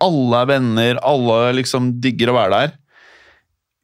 Alle 0.05 0.43
er 0.43 0.51
venner, 0.51 0.99
alle 1.01 1.55
liksom 1.57 1.95
digger 2.05 2.29
å 2.29 2.35
være 2.37 2.59
der. 2.59 2.75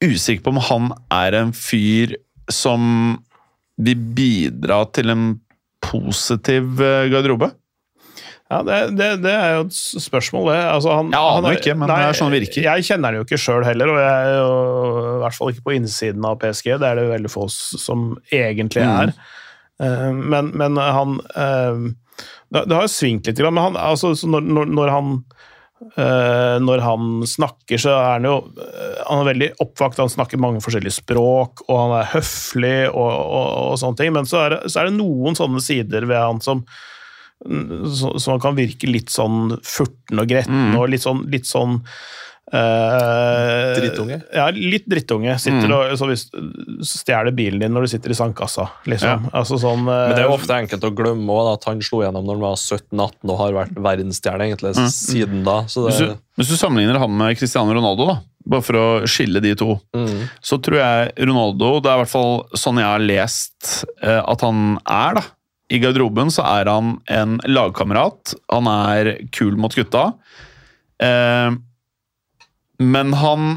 Usikker 0.05 0.45
på 0.45 0.53
om 0.53 0.61
han 0.67 0.91
er 1.17 1.39
en 1.39 1.55
fyr 1.57 2.13
som 2.53 2.83
vil 3.81 4.03
bidra 4.17 4.83
til 4.93 5.13
en 5.15 5.25
positiv 5.81 6.83
eh, 6.85 7.09
garderobe. 7.13 7.51
Ja, 8.51 8.63
det, 8.67 8.79
det, 8.99 9.09
det 9.23 9.31
er 9.31 9.53
jo 9.61 9.67
et 9.69 9.77
spørsmål, 10.03 10.49
det. 10.51 10.61
Altså, 10.73 10.95
han, 10.99 11.13
Jeg 11.15 11.21
aner 11.23 11.47
han 11.47 11.59
ikke, 11.61 11.75
men 11.79 11.91
det 11.93 11.99
er 12.03 12.17
sånn 12.19 12.33
virker. 12.35 12.65
Jeg 12.67 12.87
kjenner 12.89 13.13
han 13.13 13.21
jo 13.21 13.27
ikke 13.29 13.39
sjøl 13.39 13.63
heller, 13.69 13.93
og 13.93 14.01
jeg 14.03 14.25
er 14.27 14.39
jo 14.41 14.55
i 15.15 15.21
hvert 15.23 15.37
fall 15.39 15.53
ikke 15.53 15.67
på 15.69 15.75
innsiden 15.77 16.27
av 16.27 16.41
PSG. 16.43 16.73
Det 16.83 16.89
er 16.89 16.99
det 16.99 17.05
veldig 17.13 17.31
få 17.31 17.47
som 17.55 18.09
egentlig 18.35 18.83
Mm. 18.83 18.97
er. 19.05 19.13
Eh, 19.81 20.11
Men, 20.35 20.51
men 20.59 20.77
han 20.83 21.21
eh, 21.37 21.85
Det 22.51 22.75
har 22.75 22.83
jo 22.89 22.91
svingt 22.91 23.31
litt, 23.31 23.39
men 23.39 23.63
han, 23.63 23.79
altså, 23.79 24.11
så 24.19 24.27
når, 24.29 24.51
når, 24.67 24.91
han 24.91 25.13
eh, 25.97 26.59
når 26.61 26.83
han 26.85 27.07
snakker, 27.31 27.79
så 27.81 27.95
er 27.95 28.11
han 28.19 28.27
jo 28.29 28.35
han 29.07 29.23
er 29.23 29.31
veldig 29.31 29.51
oppvakt. 29.63 30.03
Han 30.03 30.11
snakker 30.13 30.43
mange 30.43 30.61
forskjellige 30.65 30.99
språk, 31.01 31.63
og 31.69 31.79
han 31.85 31.95
er 32.03 32.11
høflig 32.17 32.77
og, 32.91 33.11
og, 33.15 33.49
og 33.71 33.79
sånne 33.81 34.03
ting. 34.03 34.13
Men 34.19 34.27
så 34.29 34.43
er, 34.49 34.59
så 34.67 34.83
er 34.83 34.91
det 34.91 34.99
noen 34.99 35.39
sånne 35.39 35.63
sider 35.65 36.07
ved 36.11 36.19
han 36.21 36.43
som 36.45 36.67
som 37.41 38.41
kan 38.41 38.57
virke 38.59 38.89
litt 38.91 39.13
sånn 39.13 39.55
furten 39.65 40.21
og 40.21 40.29
gretten 40.29 40.75
og 40.77 40.91
litt 40.93 41.05
sånn, 41.05 41.23
litt 41.33 41.49
sånn 41.49 41.79
uh, 42.53 43.71
Drittunge? 43.79 44.19
Ja, 44.37 44.49
litt 44.53 44.85
drittunge. 44.91 45.39
Sitter 45.41 45.73
og 45.73 45.95
så 45.97 46.09
hvis, 46.11 46.27
stjeler 46.85 47.33
bilen 47.37 47.63
din 47.63 47.73
når 47.73 47.87
du 47.87 47.93
sitter 47.95 48.13
i 48.13 48.19
sandkassa, 48.19 48.69
liksom. 48.91 49.31
Altså 49.33 49.57
sånn 49.63 49.87
Men 49.87 50.13
det 50.13 50.25
er 50.25 50.29
jo 50.29 50.37
ofte 50.37 50.59
enkelt 50.67 50.85
å 50.85 50.93
glemme 50.93 51.33
også, 51.33 51.47
da, 51.49 51.57
at 51.57 51.69
han 51.71 51.83
slo 51.87 52.03
gjennom 52.05 52.29
når 52.29 52.39
han 52.39 52.45
var 52.51 52.61
17-18 52.61 53.33
og 53.33 53.41
har 53.41 53.59
vært 53.63 53.81
verdensstjerne 53.89 54.51
egentlig 54.51 54.75
siden 54.93 55.45
da. 55.49 55.63
Så 55.71 55.89
Hvis 55.89 56.03
du, 56.05 56.13
hvis 56.41 56.53
du 56.53 56.59
sammenligner 56.61 57.01
han 57.01 57.17
med 57.17 57.41
Cristiano 57.41 57.73
Ronaldo, 57.77 58.13
da, 58.13 58.21
bare 58.51 58.69
for 58.69 58.81
å 58.81 58.87
skille 59.09 59.41
de 59.45 59.57
to, 59.59 59.75
mm, 59.97 60.23
så 60.45 60.61
tror 60.65 60.81
jeg 60.81 61.29
Ronaldo 61.29 61.75
Det 61.85 61.91
er 61.91 61.99
i 61.99 62.03
hvert 62.05 62.13
fall 62.13 62.39
sånn 62.57 62.81
jeg 62.81 62.89
har 62.89 63.05
lest 63.05 63.75
uh, 64.05 64.23
at 64.25 64.45
han 64.45 64.75
er, 64.85 65.21
da. 65.23 65.29
I 65.71 65.79
garderoben 65.79 66.33
så 66.35 66.45
er 66.51 66.71
han 66.71 66.97
en 67.11 67.39
lagkamerat. 67.47 68.35
Han 68.51 68.69
er 68.71 69.13
kul 69.35 69.55
mot 69.61 69.75
gutta. 69.75 70.13
Eh, 71.03 71.51
men 72.81 73.13
han 73.21 73.57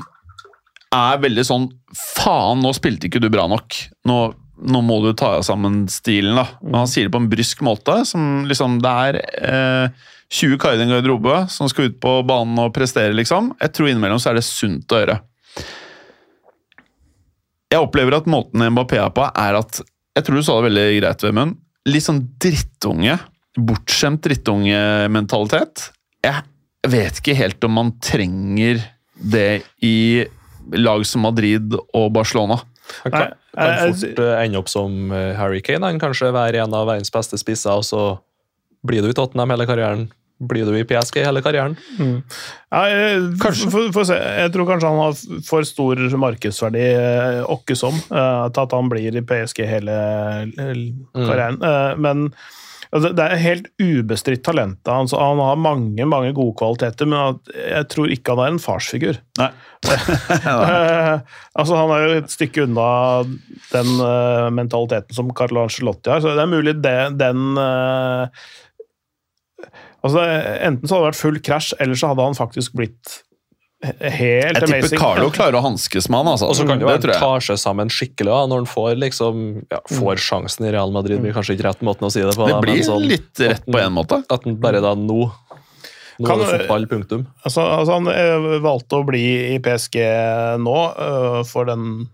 er 0.93 1.23
veldig 1.23 1.45
sånn 1.47 1.71
Faen, 1.93 2.63
nå 2.63 2.71
spilte 2.73 3.05
ikke 3.05 3.21
du 3.21 3.27
bra 3.33 3.45
nok. 3.49 3.75
Nå, 4.09 4.17
nå 4.65 4.79
må 4.85 4.95
du 5.03 5.11
ta 5.17 5.35
deg 5.35 5.45
sammen 5.45 5.83
stilen, 5.91 6.39
da. 6.39 6.47
Men 6.63 6.79
han 6.81 6.89
sier 6.89 7.05
det 7.05 7.13
på 7.13 7.21
en 7.21 7.29
brysk 7.29 7.61
måte. 7.65 7.99
Som 8.09 8.47
liksom 8.49 8.79
Det 8.81 8.93
er 9.07 9.19
eh, 9.21 10.07
20 10.33 10.57
karer 10.61 10.81
i 10.81 10.87
en 10.87 10.93
garderobe 10.95 11.43
som 11.53 11.69
skal 11.69 11.91
ut 11.91 11.99
på 12.01 12.15
banen 12.25 12.57
og 12.63 12.73
prestere, 12.73 13.13
liksom. 13.13 13.51
Jeg 13.61 13.75
tror 13.75 13.91
innimellom 13.91 14.21
så 14.21 14.31
er 14.31 14.39
det 14.39 14.47
sunt 14.47 14.89
å 14.89 15.03
gjøre. 15.03 15.19
Jeg 17.73 17.81
opplever 17.81 18.17
at 18.17 18.29
måten 18.29 18.65
Mbappé 18.73 18.97
er 19.01 19.13
på, 19.13 19.25
er 19.29 19.59
at 19.61 19.81
Jeg 20.13 20.25
tror 20.25 20.37
du 20.37 20.45
sa 20.45 20.57
det 20.59 20.67
veldig 20.67 20.87
greit, 20.99 21.23
Vemund. 21.25 21.55
Litt 21.89 22.05
sånn 22.05 22.21
drittunge. 22.41 23.17
Bortskjemt 23.59 24.23
drittungementalitet. 24.25 25.89
Jeg 26.23 26.91
vet 26.91 27.19
ikke 27.19 27.35
helt 27.37 27.63
om 27.67 27.75
man 27.77 27.91
trenger 28.03 28.81
det 29.13 29.63
i 29.83 30.23
lag 30.79 31.03
som 31.07 31.25
Madrid 31.27 31.75
og 31.75 32.11
Barcelona. 32.15 32.61
han 33.03 33.11
kan, 33.11 33.33
kan 33.55 33.93
fort 33.93 34.19
eh, 34.19 34.33
ende 34.43 34.59
opp 34.59 34.71
som 34.71 35.11
eh, 35.11 35.31
Harry 35.37 35.61
Kane. 35.63 35.85
Han 35.85 36.01
kanskje 36.01 36.33
være 36.35 36.63
en 36.63 36.75
av 36.75 36.87
verdens 36.89 37.11
beste 37.13 37.39
spisser, 37.39 37.79
og 37.79 37.87
så 37.87 38.03
blir 38.83 39.03
du 39.03 39.11
i 39.11 39.15
Tottenham 39.15 39.53
hele 39.53 39.67
karrieren. 39.69 40.09
Blir 40.41 40.65
du 40.65 40.75
i 40.77 40.85
PSG 40.87 41.21
hele 41.23 41.43
karrieren? 41.45 41.75
Ja, 41.99 42.81
jeg, 42.89 43.21
Kanskje. 43.41 43.69
For, 43.71 43.91
for, 43.95 44.07
se. 44.07 44.17
Jeg 44.17 44.51
tror 44.53 44.67
kanskje 44.71 44.89
han 44.89 45.03
har 45.03 45.43
for 45.47 45.67
stor 45.67 46.01
markedsverdi, 46.23 46.83
eh, 46.89 47.39
åkke 47.53 47.77
som, 47.77 47.95
eh, 48.09 48.49
til 48.49 48.65
at 48.65 48.75
han 48.75 48.89
blir 48.91 49.19
i 49.19 49.23
PSG 49.29 49.63
hele 49.69 49.95
eh, 50.49 50.81
karrieren. 51.13 51.59
Mm. 51.61 52.01
Men 52.03 52.25
altså, 52.89 53.13
det 53.13 53.27
er 53.27 53.43
helt 53.43 53.69
ubestridt 53.81 54.43
talentet 54.45 54.89
Altså, 54.91 55.19
Han 55.21 55.41
har 55.43 55.61
mange 55.61 56.09
mange 56.09 56.33
gode 56.35 56.57
kvaliteter, 56.59 57.07
men 57.09 57.39
jeg 57.53 57.87
tror 57.93 58.11
ikke 58.11 58.35
han 58.35 58.43
er 58.43 58.55
en 58.55 58.63
farsfigur. 58.63 59.21
Nei. 59.39 59.51
Altså 61.53 61.77
Han 61.77 61.91
er 61.93 62.03
jo 62.03 62.19
et 62.23 62.33
stykke 62.33 62.65
unna 62.65 62.89
den 63.69 63.95
mentaliteten 64.57 65.15
som 65.15 65.31
Carlo 65.37 65.67
Angelotti 65.67 66.09
har, 66.09 66.23
så 66.23 66.33
det 66.33 66.43
er 66.43 66.53
mulig 66.57 66.77
det, 66.81 66.97
den 67.21 67.57
Altså, 70.03 70.23
enten 70.67 70.87
så 70.89 70.97
hadde 70.97 71.05
det 71.05 71.11
vært 71.11 71.21
full 71.21 71.37
krasj, 71.43 71.75
eller 71.83 71.99
så 71.99 72.11
hadde 72.11 72.25
han 72.27 72.35
faktisk 72.37 72.75
blitt 72.75 73.21
helt 73.83 74.57
amazing. 74.57 74.75
Jeg 74.75 74.89
tipper. 74.89 75.01
Carlo 75.01 75.29
klarer 75.33 75.59
å 75.59 75.63
hanskes 75.65 76.09
med 76.09 76.21
han, 76.21 76.31
altså. 76.33 76.49
Og 76.51 76.57
så 76.57 76.67
kan 76.67 76.79
det 76.79 76.85
jo 76.85 76.91
det 76.91 77.09
være 77.11 77.19
ta 77.19 77.31
seg 77.43 77.59
sammen 77.61 77.91
skikkelig 77.91 78.31
da, 78.31 78.41
når 78.51 78.63
han 78.63 78.69
får, 78.71 78.91
liksom, 79.03 79.43
ja, 79.73 79.79
får 79.91 80.23
sjansen 80.23 80.67
i 80.67 80.73
Real 80.75 80.93
Madrid. 80.95 81.21
blir 81.23 81.35
kanskje 81.35 81.57
ikke 81.57 81.69
rett 81.69 81.85
måten 81.85 82.07
å 82.07 82.11
si 82.13 82.23
det 82.23 82.35
på. 82.35 82.47
Det 82.47 82.55
da, 82.55 82.59
men 82.59 82.67
blir 82.67 82.83
sånn, 82.87 83.07
litt 83.11 83.43
rett 83.43 83.65
på 83.67 83.79
en 83.79 83.95
måte. 83.95 84.23
At 84.27 84.47
han 84.47 84.59
bare 84.63 84.83
da 84.83 84.95
nå 84.97 85.25
Nå 86.21 86.29
Kan- 86.29 86.43
fotball, 86.45 86.83
punktum. 86.85 87.23
Altså, 87.41 87.63
altså 87.65 87.95
han 87.95 88.07
eh, 88.11 88.59
valgte 88.61 88.99
å 88.99 89.05
bli 89.07 89.23
i 89.55 89.57
PSG 89.65 89.95
nå 90.61 90.75
uh, 90.93 91.39
for 91.49 91.65
den 91.65 92.11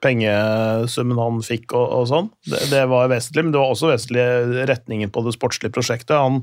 pengesummen 0.00 1.20
han 1.20 1.42
fikk 1.44 1.74
og, 1.76 1.84
og 1.84 2.08
sånn. 2.08 2.30
Det, 2.48 2.62
det 2.72 2.86
var 2.88 3.12
vesentlig, 3.12 3.44
men 3.44 3.52
det 3.52 3.60
var 3.60 3.74
også 3.74 3.90
vesentlig 3.92 4.24
retningen 4.72 5.12
på 5.12 5.26
det 5.26 5.36
sportslige 5.36 5.76
prosjektet. 5.76 6.16
Han 6.16 6.40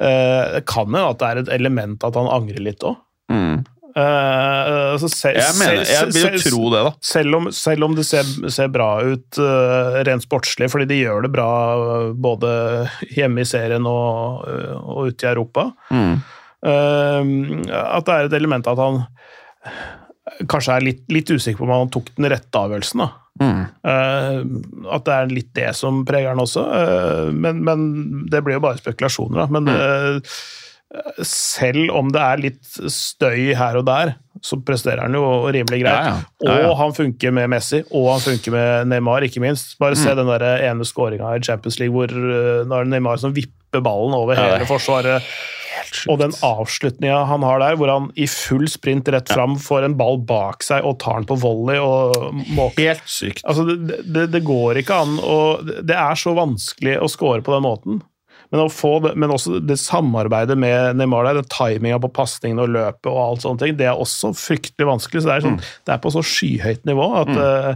øh, 0.00 0.60
kan 0.68 0.94
jo 0.94 1.08
at 1.10 1.18
det 1.20 1.28
er 1.28 1.42
et 1.42 1.50
element 1.58 2.04
at 2.06 2.16
han 2.18 2.30
angrer 2.30 2.62
litt 2.64 2.86
òg. 2.86 2.96
Mm. 3.32 3.58
altså, 3.98 5.08
selv, 5.10 5.36
Jeg, 5.36 5.54
mener, 5.58 5.82
jeg 5.84 6.06
vil 6.14 6.36
jo 6.38 6.42
tro 6.44 6.68
det, 6.72 6.82
da. 6.86 6.92
selv 7.02 7.34
om, 7.36 7.48
selv 7.52 7.84
om 7.88 7.96
det 7.96 8.04
ser, 8.06 8.28
ser 8.54 8.70
bra 8.72 9.02
ut 9.02 9.40
uh, 9.42 9.98
rent 10.06 10.22
sportslig, 10.24 10.68
fordi 10.70 10.86
de 10.92 11.00
gjør 11.02 11.26
det 11.26 11.32
bra 11.34 11.48
uh, 11.76 12.12
både 12.14 12.52
hjemme 13.16 13.42
i 13.42 13.48
serien 13.48 13.88
og, 13.90 14.46
og 14.78 15.10
ute 15.10 15.26
i 15.26 15.32
Europa, 15.32 15.70
Mm. 15.90 16.20
at 16.58 18.02
det 18.06 18.14
er 18.14 18.26
et 18.26 18.32
element 18.34 18.66
at 18.66 18.80
han 18.82 18.96
kanskje 20.50 20.76
er 20.76 20.86
litt, 20.86 21.02
litt 21.12 21.30
usikker 21.30 21.60
på 21.62 21.66
om 21.68 21.74
han 21.76 21.90
tok 21.94 22.12
den 22.16 22.30
rette 22.32 22.60
avgjørelsen. 22.60 23.04
da. 23.04 23.10
Mm. 23.38 23.58
Uh, 23.86 24.88
at 24.96 25.04
det 25.06 25.14
er 25.14 25.28
litt 25.30 25.50
det 25.54 25.68
som 25.78 26.00
preger 26.08 26.32
han 26.32 26.42
også. 26.42 26.64
Uh, 26.66 27.28
men, 27.34 27.60
men 27.66 27.84
det 28.32 28.40
blir 28.46 28.58
jo 28.58 28.64
bare 28.64 28.80
spekulasjoner, 28.80 29.44
da. 29.44 29.46
Men 29.58 29.68
eh, 29.70 30.40
selv 31.26 31.90
om 31.98 32.08
det 32.14 32.22
er 32.24 32.40
litt 32.40 32.78
støy 32.90 33.52
her 33.58 33.76
og 33.76 33.84
der, 33.88 34.14
så 34.44 34.56
presterer 34.64 35.02
han 35.04 35.14
jo 35.18 35.24
rimelig 35.52 35.82
greit. 35.82 36.08
Ja, 36.08 36.14
ja. 36.14 36.48
Ja. 36.48 36.56
Og 36.70 36.76
han 36.80 36.94
funker 36.96 37.34
med 37.34 37.50
Messi, 37.52 37.82
og 37.92 38.06
han 38.14 38.22
funker 38.24 38.54
med 38.54 38.88
Neymar, 38.94 39.26
ikke 39.26 39.42
minst. 39.44 39.74
Bare 39.82 39.96
Mm. 39.98 40.02
se 40.02 40.14
den 40.14 40.30
der 40.32 40.46
ene 40.70 40.86
skåringa 40.88 41.34
i 41.36 41.42
Champions 41.44 41.78
League 41.82 41.92
hvor 41.94 42.08
uh, 42.08 42.78
er 42.80 42.88
Neymar 42.88 43.20
som 43.20 43.34
vipper 43.36 43.82
ballen 43.84 44.14
over 44.16 44.34
er 44.38 44.54
hele 44.56 44.66
forsvaret. 44.70 45.22
Og 46.10 46.18
den 46.20 46.34
avslutninga 46.44 47.22
han 47.28 47.46
har 47.46 47.62
der, 47.62 47.78
hvor 47.78 47.92
han 47.92 48.10
i 48.18 48.28
full 48.30 48.66
sprint 48.70 49.08
rett 49.12 49.30
fram 49.32 49.56
får 49.60 49.86
en 49.86 49.96
ball 49.98 50.20
bak 50.28 50.64
seg 50.66 50.86
og 50.86 50.98
tar 51.02 51.20
den 51.20 51.28
på 51.30 51.38
volley 51.42 51.80
og 51.82 52.36
måker 52.56 52.92
Helt 52.92 53.10
sykt. 53.10 53.42
Altså, 53.48 53.66
det, 53.68 54.02
det, 54.06 54.28
det 54.32 54.44
går 54.46 54.80
ikke 54.82 55.00
an 55.02 55.18
å 55.20 55.38
Det 55.64 55.96
er 55.96 56.18
så 56.18 56.32
vanskelig 56.36 56.98
å 57.02 57.10
score 57.10 57.42
på 57.44 57.54
den 57.56 57.66
måten. 57.66 58.00
Men, 58.48 58.62
å 58.64 58.72
få 58.72 58.94
det, 59.04 59.12
men 59.20 59.32
også 59.34 59.58
det 59.60 59.76
samarbeidet 59.80 60.56
med 60.56 60.96
Neymar 60.96 61.26
der, 61.28 61.42
den 61.42 61.48
timinga 61.52 61.98
på 62.00 62.10
pasningene 62.16 62.64
og 62.64 62.72
løpet 62.72 63.10
og 63.10 63.18
alt 63.20 63.44
sånne 63.44 63.60
ting, 63.60 63.74
det 63.76 63.90
er 63.90 64.00
også 64.00 64.32
fryktelig 64.36 64.88
vanskelig. 64.88 65.22
Så 65.24 65.28
det 65.28 65.34
er, 65.34 65.44
sånn, 65.44 65.58
det 65.84 65.94
er 65.94 66.00
på 66.04 66.12
så 66.14 66.22
skyhøyt 66.24 66.86
nivå 66.88 67.08
at 67.22 67.34
eh, 67.34 67.72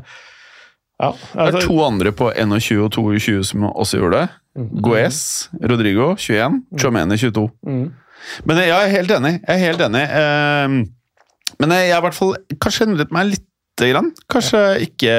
Ja. 1.02 1.10
Det 1.12 1.34
er 1.34 1.48
Altså, 1.48 1.66
to 1.66 1.76
andre 1.82 2.12
på 2.14 2.30
21 2.30 2.86
og 2.86 2.94
22 2.94 3.42
som 3.50 3.66
også 3.68 3.98
gjorde 4.00 4.22
det. 4.22 4.41
Goes, 4.56 5.48
Rodrigo 5.62 6.12
21, 6.20 6.60
Chomeni 6.78 7.16
22. 7.16 7.46
mm. 7.66 7.84
Men 8.46 8.60
jeg 8.62 8.70
er 8.70 8.90
helt 8.92 9.10
enig. 9.16 9.32
Jeg 9.40 9.54
er 9.56 9.62
helt 9.64 9.80
enig. 9.82 10.02
Ehm, 10.14 10.74
Men 11.58 11.72
jeg 11.74 11.90
har 11.90 11.98
i 11.98 12.04
hvert 12.04 12.14
fall 12.16 12.36
kanskje 12.62 12.86
endret 12.86 13.10
meg 13.14 13.32
lite 13.32 13.88
grann. 13.90 14.12
Kanskje 14.30 14.60
ikke 14.86 15.14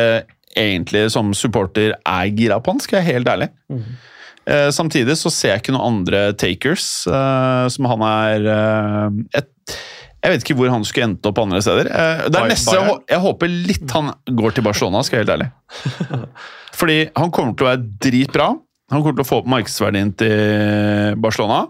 egentlig 0.56 1.02
som 1.12 1.34
supporter 1.36 1.96
er 1.98 2.32
gira 2.38 2.60
på 2.64 2.72
han, 2.72 2.80
skal 2.80 3.02
jeg 3.02 3.06
være 3.06 3.18
helt 3.18 3.32
ærlig. 3.34 3.50
Eh, 4.48 4.70
Samtidig 4.76 5.18
så 5.20 5.32
ser 5.34 5.54
jeg 5.56 5.64
ikke 5.64 5.76
noen 5.76 5.98
andre 5.98 6.24
takers 6.40 6.88
eh, 7.08 7.68
som 7.76 7.90
han 7.92 8.02
er 8.08 8.48
eh, 8.56 9.20
et, 9.42 9.78
Jeg 10.24 10.32
vet 10.34 10.44
ikke 10.46 10.58
hvor 10.62 10.72
han 10.72 10.84
skulle 10.88 11.10
endt 11.12 11.26
opp 11.28 11.40
andre 11.44 11.62
steder. 11.64 11.90
Eh, 11.92 12.26
det 12.32 12.40
er 12.40 12.52
neste, 12.54 12.76
jeg, 12.80 13.00
jeg 13.12 13.24
håper 13.28 13.52
litt 13.72 13.96
han 13.98 14.14
går 14.32 14.56
til 14.56 14.64
Barcelona, 14.68 15.04
skal 15.04 15.20
jeg 15.20 15.28
være 15.28 15.34
helt 15.34 15.42
ærlig. 15.42 16.28
Fordi 16.80 17.00
han 17.20 17.32
kommer 17.36 17.58
til 17.58 17.68
å 17.68 17.74
være 17.74 17.90
dritbra. 18.08 18.54
Han 18.94 19.02
kommer 19.04 19.18
til 19.20 19.26
å 19.26 19.30
få 19.30 19.42
opp 19.44 19.50
markedsverdien 19.54 20.14
til 20.22 21.18
Barcelona. 21.24 21.66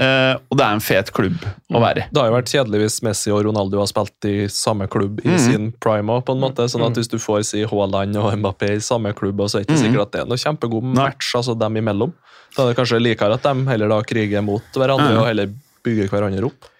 Uh, 0.00 0.38
og 0.48 0.56
det 0.56 0.64
er 0.64 0.76
en 0.78 0.80
fet 0.80 1.10
klubb 1.12 1.42
å 1.76 1.80
være 1.82 2.00
i. 2.00 2.04
Det 2.08 2.20
har 2.22 2.30
jo 2.30 2.32
vært 2.38 2.48
kjedelig 2.54 2.78
hvis 2.80 2.94
Messi 3.04 3.32
og 3.36 3.42
Ronaldo 3.44 3.82
har 3.82 3.88
spilt 3.90 4.24
i 4.30 4.46
samme 4.48 4.86
klubb 4.88 5.18
i 5.26 5.34
mm. 5.34 5.40
sin 5.42 5.66
prime 5.76 6.14
også, 6.14 6.24
på 6.30 6.36
en 6.38 6.40
måte. 6.40 6.64
Sånn 6.72 6.84
at 6.86 6.96
hvis 6.96 7.10
du 7.12 7.18
får 7.20 7.42
si 7.50 7.66
Haaland 7.68 8.16
og 8.16 8.30
Mbappé 8.40 8.70
i 8.78 8.80
samme 8.84 9.12
klubb, 9.18 9.42
så 9.44 9.58
er 9.58 9.66
det 9.66 9.68
ikke 9.68 9.76
Mhm. 9.76 9.82
sikkert 9.84 10.06
at 10.06 10.14
det 10.14 10.22
er 10.22 10.30
noe 10.30 10.40
kjempegod 10.40 10.88
match 10.96 11.34
altså 11.36 11.52
dem 11.60 11.76
imellom. 11.82 12.14
Da 12.56 12.64
er 12.64 12.72
det 12.72 12.78
kanskje 12.80 13.02
likere 13.02 13.36
at 13.36 13.44
de 13.44 13.66
heller 13.68 13.92
da 13.92 14.00
kriger 14.08 14.42
mot 14.46 14.64
hverandre 14.72 15.10
mm. 15.12 15.20
og 15.20 15.28
heller 15.28 15.52
bygger 15.84 16.08
hverandre 16.08 16.48
opp. 16.48 16.70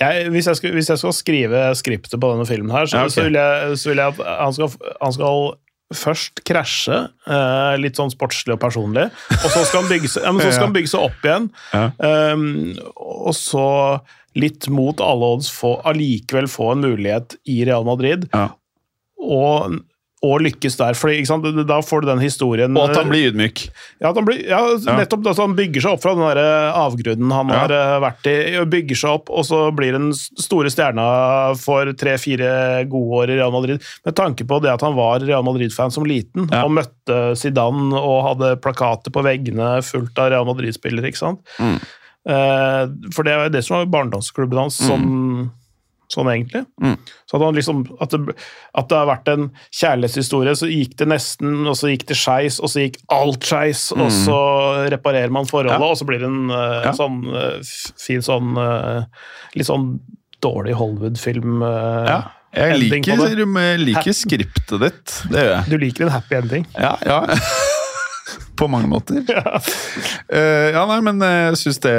jeg, 0.00 0.30
hvis, 0.32 0.46
jeg 0.48 0.56
skal, 0.62 0.72
hvis 0.78 0.88
jeg 0.88 0.98
skal 1.04 1.12
skrive 1.20 1.62
skriptet 1.76 2.16
på 2.16 2.32
denne 2.32 2.48
filmen 2.48 2.72
her, 2.72 2.86
så, 2.88 2.96
Ja, 2.96 3.04
okay. 3.10 3.18
så, 3.18 3.28
vil 3.28 3.36
jeg, 3.42 3.76
så 3.76 3.92
vil 3.92 4.00
jeg 4.06 4.14
at 4.14 4.24
han 4.40 4.56
skal, 4.56 4.72
han 5.02 5.12
skal 5.20 5.54
først 5.94 6.42
krasje, 6.44 6.98
eh, 7.26 7.74
litt 7.80 7.96
sånn 7.96 8.10
sportslig 8.12 8.52
og 8.56 8.60
personlig, 8.60 9.06
og 9.32 9.46
så 9.48 9.62
skal 9.64 9.82
han 9.82 9.90
bygge 9.92 10.10
seg, 10.12 10.26
ja, 10.26 10.32
men 10.36 10.44
så 10.44 10.50
skal 10.52 10.66
han 10.68 10.74
bygge 10.76 10.90
seg 10.92 11.06
opp 11.06 11.24
igjen. 11.24 11.46
Ja. 11.72 11.84
Um, 12.34 12.44
og 13.00 13.32
så 13.38 13.64
litt 14.38 14.68
mot 14.70 15.00
alle 15.00 15.30
odds 15.38 15.48
få, 15.50 15.78
allikevel 15.88 16.46
få 16.52 16.72
en 16.74 16.84
mulighet 16.84 17.38
i 17.48 17.62
Real 17.68 17.86
Madrid, 17.88 18.28
Ja. 18.36 18.50
og, 19.18 19.78
og 20.26 20.40
lykkes 20.42 20.74
der. 20.80 20.96
Sant? 21.28 21.44
Da 21.68 21.76
får 21.84 22.02
du 22.02 22.06
den 22.08 22.18
historien 22.18 22.74
Og 22.76 22.88
at 22.90 22.96
han 22.98 23.06
blir 23.10 23.28
ydmyk. 23.30 23.60
ja, 24.02 24.10
han 24.12 24.24
blir, 24.26 24.40
ja, 24.48 24.58
nettopp 24.98 25.26
at 25.30 25.38
han 25.38 25.54
bygger 25.54 25.84
seg 25.84 25.92
opp 25.94 26.02
fra 26.02 26.14
den 26.18 26.24
der 26.26 26.40
eh, 26.42 26.78
avgrunnen 26.80 27.30
han 27.30 27.52
Ja. 27.54 27.58
har 27.62 27.74
eh, 27.76 28.00
vært 28.02 28.26
i, 28.26 28.64
bygger 28.66 28.98
seg 28.98 29.10
opp, 29.20 29.30
og 29.30 29.46
så 29.46 29.60
blir 29.76 29.92
den 29.94 30.08
store 30.16 30.72
stjerna 30.74 31.06
for 31.60 31.92
tre-fire 31.94 32.84
gode 32.90 33.20
år 33.22 33.30
i 33.30 33.36
Real 33.38 33.54
Madrid. 33.54 33.78
Med 34.04 34.16
tanke 34.18 34.42
på 34.48 34.58
det 34.64 34.72
at 34.74 34.82
han 34.82 34.96
var 34.98 35.20
Real 35.22 35.44
Madrid-fan 35.46 35.94
som 35.94 36.04
liten, 36.08 36.48
Ja. 36.50 36.64
og 36.66 36.74
møtte 36.74 37.36
Zidane 37.38 37.94
og 37.94 38.18
hadde 38.26 38.56
plakater 38.60 39.14
på 39.14 39.22
veggene 39.22 39.78
fullt 39.86 40.18
av 40.18 40.32
Real 40.34 40.44
Madrid-spillere, 40.50 41.12
ikke 41.12 41.22
sant? 41.22 41.40
Mm. 41.62 41.78
Eh, 42.28 42.82
for 43.14 43.22
det 43.24 43.32
er 43.38 43.48
det 43.54 43.62
som 43.64 43.78
var 43.78 43.86
barndomsklubben 43.86 44.58
hans, 44.66 44.80
sånn, 44.82 45.50
sånn 46.08 46.28
egentlig. 46.32 46.62
Mm. 46.80 46.94
Så 47.28 47.36
at, 47.36 47.42
han 47.44 47.56
liksom, 47.58 47.82
at, 48.00 48.14
det, 48.14 48.34
at 48.80 48.88
det 48.88 48.96
har 48.96 49.08
vært 49.10 49.28
en 49.28 49.48
kjærlighetshistorie, 49.76 50.54
så 50.56 50.68
gikk 50.70 50.94
det 51.02 51.08
nesten, 51.12 51.66
og 51.68 51.76
så 51.76 51.90
gikk 51.92 52.06
det 52.08 52.16
skeis, 52.16 52.56
og 52.64 52.72
så 52.72 52.86
gikk 52.86 52.96
alt 53.12 53.44
skeis, 53.44 53.82
og 53.92 54.08
så 54.14 54.38
reparerer 54.94 55.28
man 55.34 55.44
forholdet, 55.48 55.76
Mm. 55.78 55.84
Ja. 55.84 55.90
og 55.92 55.98
så 56.00 56.06
blir 56.08 56.22
det 56.24 56.30
en 56.30 56.48
uh, 56.50 56.80
Ja. 56.86 56.94
sånn 56.96 57.18
uh, 57.28 57.60
fin 58.00 58.24
sånn 58.24 58.56
uh, 58.56 59.04
Litt 59.54 59.68
sånn 59.68 59.98
dårlig 60.40 60.74
Hollywood-film. 60.78 61.60
Ja. 61.66 62.18
Jeg 62.54 62.78
liker, 62.80 63.18
jeg 63.20 63.80
liker 63.82 64.14
skriptet 64.16 64.80
ditt. 64.80 65.16
Det 65.28 65.42
gjør 65.44 65.50
jeg. 65.52 65.64
Du 65.68 65.76
liker 65.82 66.06
en 66.06 66.12
happy 66.14 66.36
ending? 66.38 66.64
Ja, 66.78 66.94
ja. 67.04 67.20
På 68.58 68.68
mange 68.70 68.88
måter. 68.88 69.20
Ja, 69.28 69.60
ja 70.72 70.84
nei, 70.88 70.98
men 71.04 71.20
jeg 71.24 71.56
syns 71.60 71.78
det 71.84 71.92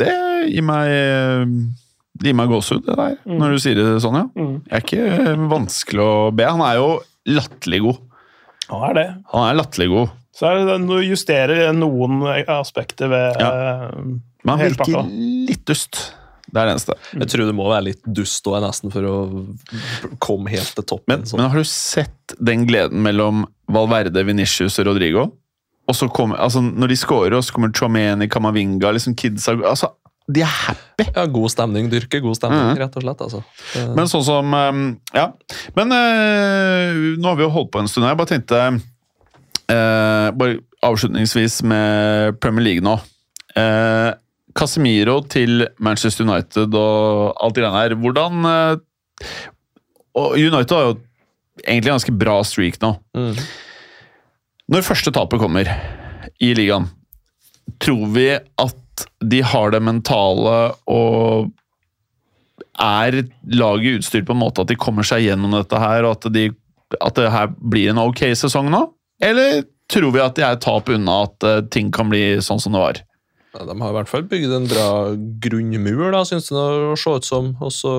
Det 0.00 0.12
gir 0.52 0.64
meg 0.66 0.88
Det 2.14 2.30
gir 2.30 2.36
meg 2.38 2.50
gåsehud, 2.52 2.84
det 2.86 2.94
der, 2.98 3.14
når 3.26 3.54
du 3.56 3.62
sier 3.62 3.78
det 3.78 3.86
sånn, 4.04 4.18
ja. 4.20 4.26
Mm. 4.38 4.56
Jeg 4.68 4.74
er 4.76 4.84
ikke 4.84 5.36
vanskelig 5.50 6.04
å 6.04 6.12
be. 6.36 6.46
Han 6.46 6.62
er 6.62 6.76
jo 6.78 6.90
latterlig 7.34 7.80
god. 7.88 8.02
Han 8.70 8.84
er 8.90 8.98
det. 8.98 9.08
Han 9.32 9.48
er 9.48 9.58
latterlig 9.58 9.88
god. 9.90 10.12
Så 10.34 10.48
er 10.48 10.60
det 10.66 10.76
du 10.86 10.94
justerer 11.04 11.72
noen 11.76 12.22
aspekter 12.50 13.10
ved 13.12 13.40
ja. 13.42 13.50
Men 14.44 14.52
han 14.52 14.62
hele 14.64 14.74
virker 14.74 14.92
pakka. 14.98 15.02
litt 15.50 15.64
dust. 15.70 16.00
Det 16.44 16.60
er 16.60 16.68
det 16.68 16.74
eneste. 16.74 16.96
Jeg 17.16 17.30
tror 17.32 17.48
du 17.48 17.54
må 17.56 17.68
være 17.70 17.86
litt 17.88 18.02
dust 18.04 18.46
også, 18.46 18.60
nesten 18.62 18.92
for 18.94 19.06
å 19.08 19.14
komme 20.22 20.52
helt 20.52 20.74
til 20.76 20.86
toppen. 20.86 21.22
Men, 21.22 21.24
sånn. 21.26 21.40
men 21.40 21.50
har 21.50 21.64
du 21.64 21.70
sett 21.70 22.34
den 22.38 22.66
gleden 22.68 23.00
mellom 23.02 23.46
Valverde, 23.72 24.26
Venicius 24.26 24.78
og 24.82 24.90
Rodrigo? 24.90 25.30
Og 25.88 25.96
så 25.96 26.08
kommer, 26.12 26.38
altså 26.40 26.62
Når 26.64 26.92
de 26.92 26.96
scorer, 26.96 27.34
og 27.36 27.44
så 27.44 27.56
kommer 27.56 27.72
Chomeni, 27.76 28.28
Kamavinga 28.32 28.92
liksom 28.94 29.16
kidsa, 29.18 29.56
altså, 29.64 29.90
De 30.32 30.40
er 30.40 30.48
happy! 30.48 31.04
ja, 31.16 31.26
god 31.28 31.50
stemning. 31.52 31.90
Dyrke 31.92 32.20
god 32.24 32.36
stemning, 32.38 32.62
Mhm. 32.70 32.78
rett 32.80 32.96
og 32.96 33.02
slett. 33.04 33.20
altså. 33.26 33.42
Det- 33.74 33.96
Men 33.96 34.06
sånn 34.08 34.24
som 34.24 34.54
um, 34.54 35.00
Ja. 35.12 35.32
Men 35.76 35.92
øh, 35.92 37.16
nå 37.20 37.24
har 37.28 37.36
vi 37.36 37.42
jo 37.44 37.50
holdt 37.50 37.70
på 37.74 37.80
en 37.80 37.88
stund. 37.88 38.06
Jeg 38.08 38.16
bare 38.16 38.32
tenkte 38.32 38.60
øh, 39.70 40.30
Bare 40.38 40.58
avslutningsvis 40.84 41.62
med 41.64 42.38
Premier 42.40 42.64
League 42.64 42.80
nå. 42.84 42.98
Eh, 43.56 44.12
Casemiro 44.54 45.20
til 45.28 45.66
Manchester 45.78 46.24
United 46.26 46.74
og 46.74 47.34
alt 47.42 47.54
det 47.56 47.64
greiene 47.64 47.80
her. 47.82 47.94
Hvordan 48.00 48.44
eh, 48.44 48.76
Og 50.14 50.36
United 50.38 50.70
har 50.76 50.84
jo 50.92 50.96
egentlig 51.66 51.90
ganske 51.92 52.14
bra 52.18 52.36
streak 52.46 52.78
nå. 52.82 52.92
Mm. 53.16 53.34
Når 54.70 54.86
første 54.86 55.12
tapet 55.12 55.40
kommer 55.42 55.68
i 56.40 56.52
ligaen, 56.56 56.86
tror 57.82 58.06
vi 58.14 58.28
at 58.36 58.76
de 59.24 59.42
har 59.44 59.74
det 59.74 59.82
mentale 59.84 60.56
og 60.90 61.52
er 62.80 63.20
laget 63.50 64.00
utstyrt 64.00 64.26
på 64.28 64.34
en 64.34 64.42
måte 64.42 64.64
at 64.64 64.70
de 64.70 64.78
kommer 64.78 65.06
seg 65.06 65.26
gjennom 65.26 65.54
dette 65.54 65.78
her, 65.78 66.06
og 66.06 66.18
at, 66.18 66.28
de, 66.34 66.48
at 66.98 67.18
det 67.18 67.30
her 67.34 67.52
blir 67.58 67.92
en 67.92 68.02
ok 68.02 68.26
sesong 68.38 68.70
nå? 68.72 68.86
Eller 69.22 69.62
tror 69.90 70.14
vi 70.14 70.22
at 70.22 70.36
de 70.38 70.46
er 70.46 70.60
tap 70.62 70.88
unna 70.90 71.24
at 71.28 71.46
eh, 71.46 71.62
ting 71.72 71.92
kan 71.94 72.10
bli 72.10 72.40
sånn 72.44 72.62
som 72.62 72.74
det 72.74 72.82
var? 72.82 73.02
Ja, 73.54 73.66
de 73.68 73.76
har 73.78 73.92
i 73.92 73.96
hvert 74.00 74.10
fall 74.10 74.24
bygd 74.26 74.52
en 74.56 74.66
bra 74.70 74.88
grunnmur, 75.44 76.08
da, 76.14 76.24
synes 76.26 76.50
det 76.50 76.58
å 76.58 76.96
se 76.98 77.12
ut 77.14 77.28
som. 77.28 77.52
Og 77.62 77.70
så 77.74 77.92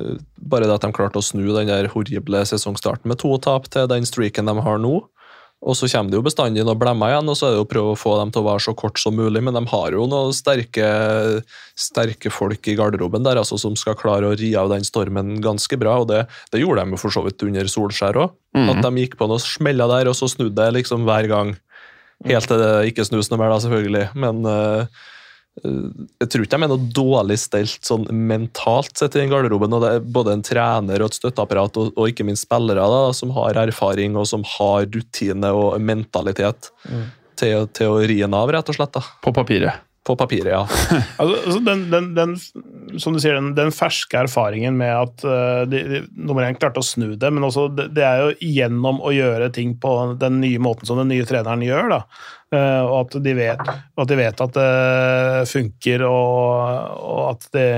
eh, 0.00 0.16
Bare 0.42 0.66
det 0.66 0.74
at 0.74 0.86
de 0.86 0.90
klarte 0.96 1.20
å 1.20 1.24
snu 1.24 1.44
den 1.54 1.70
der 1.70 1.90
horrible 1.92 2.42
sesongstarten 2.48 3.10
med 3.10 3.20
to 3.22 3.36
tap 3.42 3.70
til 3.72 3.86
den 3.90 4.06
streaken 4.08 4.50
de 4.50 4.56
har 4.66 4.82
nå. 4.82 4.96
Og 5.64 5.76
så 5.78 5.88
kommer 5.88 6.12
det 6.12 6.18
jo 6.18 6.24
bestandig 6.26 6.64
noen 6.66 6.76
blemmer 6.80 7.14
igjen, 7.14 7.28
og 7.32 7.38
så 7.38 7.46
er 7.46 7.54
det 7.54 7.60
jo 7.62 7.64
å 7.64 7.68
prøve 7.70 7.92
å 7.94 7.98
få 7.98 8.18
dem 8.20 8.32
til 8.34 8.42
å 8.42 8.48
være 8.50 8.62
så 8.66 8.74
kort 8.76 9.00
som 9.00 9.16
mulig. 9.16 9.40
Men 9.44 9.56
de 9.56 9.62
har 9.70 9.96
jo 9.96 10.04
noen 10.10 10.34
sterke, 10.36 10.88
sterke 11.80 12.32
folk 12.32 12.68
i 12.68 12.76
garderoben 12.76 13.24
der 13.24 13.40
altså, 13.40 13.56
som 13.60 13.76
skal 13.80 13.96
klare 13.96 14.28
å 14.28 14.36
ri 14.36 14.52
av 14.60 14.68
den 14.74 14.84
stormen 14.84 15.38
ganske 15.44 15.78
bra. 15.80 15.96
Og 16.02 16.10
det, 16.12 16.26
det 16.52 16.60
gjorde 16.60 16.84
de 16.84 16.96
jo 16.96 17.00
for 17.00 17.16
så 17.16 17.24
vidt 17.24 17.46
under 17.48 17.70
Solskjær 17.72 18.20
òg. 18.26 18.36
Mm. 18.58 18.68
At 18.74 18.84
de 18.84 19.04
gikk 19.04 19.16
på 19.20 19.30
noen 19.30 19.42
smeller 19.42 19.90
der, 19.96 20.12
og 20.12 20.18
så 20.18 20.28
snudde 20.30 20.58
det 20.60 20.68
liksom 20.82 21.08
hver 21.08 21.30
gang. 21.32 21.56
Helt 22.28 22.48
til 22.48 22.60
det 22.60 22.72
ikke 22.92 23.08
snus 23.08 23.32
noe 23.32 23.40
mer, 23.40 23.54
da, 23.54 23.62
selvfølgelig. 23.64 24.06
Men 24.20 24.44
eh, 24.48 25.02
jeg 25.62 26.28
tror 26.32 26.42
ikke 26.44 26.58
de 26.58 26.64
er 26.66 26.70
noe 26.72 26.88
dårlig 26.96 27.36
stelt 27.38 27.86
sånn 27.86 28.08
mentalt 28.10 28.98
sett 28.98 29.14
i 29.14 29.20
den 29.22 29.30
garderoben. 29.30 29.72
og 29.72 29.84
Det 29.84 29.90
er 29.94 30.00
både 30.16 30.32
en 30.34 30.42
trener 30.42 31.00
og 31.04 31.12
et 31.12 31.18
støtteapparat, 31.20 31.76
og, 31.78 31.92
og 31.96 32.08
ikke 32.10 32.26
minst 32.26 32.48
spillere 32.48 32.82
da, 32.90 33.12
som 33.14 33.30
har 33.36 33.54
erfaring 33.62 34.16
og 34.18 34.26
som 34.26 34.42
har 34.56 34.86
rutine 34.90 35.52
og 35.54 35.78
mentalitet 35.80 36.70
til, 37.38 37.54
å- 37.62 37.68
til 37.72 37.86
å 37.94 38.02
ri 38.06 38.20
en 38.26 38.34
av, 38.34 38.50
rett 38.50 38.68
og 38.68 38.74
slett. 38.80 38.92
da. 38.98 39.04
På 39.22 39.32
papiret. 39.32 39.78
På 40.04 40.16
papiret, 40.20 40.52
ja. 40.52 40.62
Altså, 41.20 41.36
altså 41.46 41.60
den, 41.64 41.84
den, 41.90 42.10
den, 42.16 42.34
som 43.00 43.14
du 43.14 43.20
sier, 43.22 43.38
den, 43.38 43.54
den 43.56 43.72
ferske 43.72 44.18
erfaringen 44.20 44.76
med 44.76 44.92
at 44.92 45.24
uh, 45.24 45.62
de, 45.68 45.80
de 45.88 46.00
nummer 46.12 46.44
én 46.44 46.58
klarte 46.58 46.82
å 46.82 46.84
snu 46.84 47.14
det, 47.16 47.30
men 47.32 47.46
også 47.46 47.70
det, 47.72 47.88
det 47.96 48.04
er 48.04 48.20
jo 48.20 48.50
gjennom 48.54 49.00
å 49.00 49.14
gjøre 49.14 49.48
ting 49.56 49.72
på 49.80 49.94
den 50.20 50.42
nye 50.42 50.60
måten 50.60 50.88
som 50.88 51.00
den 51.00 51.08
nye 51.14 51.24
treneren 51.28 51.64
gjør, 51.64 51.88
da. 51.94 52.00
Uh, 52.54 52.82
og 52.84 52.96
at 52.98 53.16
de 53.24 53.34
vet 53.38 53.62
at, 53.64 54.04
de 54.10 54.18
vet 54.20 54.44
at 54.44 54.58
det 54.58 55.48
funker, 55.50 56.04
og, 56.06 57.00
og 57.00 57.22
at 57.32 57.48
det 57.56 57.68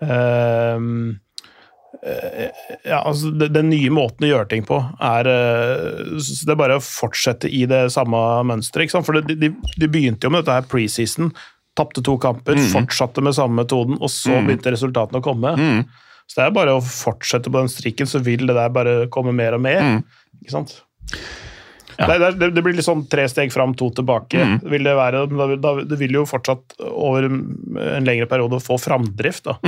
ehm, 0.00 0.88
eh, 1.12 1.20
ja, 2.82 2.96
altså 2.98 3.30
Den 3.30 3.68
nye 3.70 3.90
måten 3.94 4.26
å 4.26 4.30
gjøre 4.32 4.48
ting 4.50 4.64
på 4.66 4.74
er 4.98 5.28
eh, 5.30 6.16
Det 6.18 6.50
er 6.50 6.58
bare 6.58 6.80
å 6.80 6.82
fortsette 6.82 7.46
i 7.46 7.62
det 7.70 7.84
samme 7.94 8.18
mønsteret. 8.48 8.94
For 9.06 9.20
de, 9.20 9.36
de, 9.38 9.52
de 9.78 9.90
begynte 9.90 10.26
jo 10.26 10.32
med 10.34 10.42
dette 10.42 10.56
her 10.58 10.66
preseason. 10.70 11.30
Tapte 11.78 12.02
to 12.04 12.18
kamper, 12.20 12.58
fortsatte 12.72 13.22
med 13.24 13.36
samme 13.38 13.62
metoden, 13.62 13.96
og 13.96 14.10
så 14.12 14.42
begynte 14.42 14.74
resultatene 14.74 15.22
å 15.22 15.24
komme. 15.24 15.54
Mm. 15.56 16.10
Så 16.26 16.40
det 16.40 16.44
er 16.44 16.58
bare 16.58 16.74
å 16.76 16.82
fortsette 16.84 17.48
på 17.48 17.62
den 17.62 17.70
strikken, 17.72 18.10
så 18.10 18.20
vil 18.24 18.44
det 18.48 18.58
der 18.58 18.74
bare 18.74 19.06
komme 19.12 19.32
mer 19.36 19.56
og 19.56 19.62
mer. 19.64 19.80
Mm. 19.80 20.26
Ikke 20.42 20.52
sant? 20.52 20.74
Ja. 21.96 22.10
Det, 22.10 22.32
det, 22.40 22.50
det 22.56 22.64
blir 22.64 22.76
litt 22.76 22.86
sånn 22.86 23.06
tre 23.10 23.24
steg 23.30 23.54
fram, 23.54 23.72
to 23.78 23.88
tilbake. 23.94 24.42
Mm. 24.42 24.58
Vil 24.74 24.84
det, 24.90 24.94
være, 24.98 25.24
da, 25.32 25.48
da, 25.64 25.74
det 25.88 25.98
vil 26.00 26.18
jo 26.18 26.26
fortsatt 26.28 26.76
over 26.90 27.30
en 27.30 28.06
lengre 28.08 28.28
periode 28.28 28.60
få 28.64 28.76
framdrift. 28.80 29.48
da. 29.48 29.58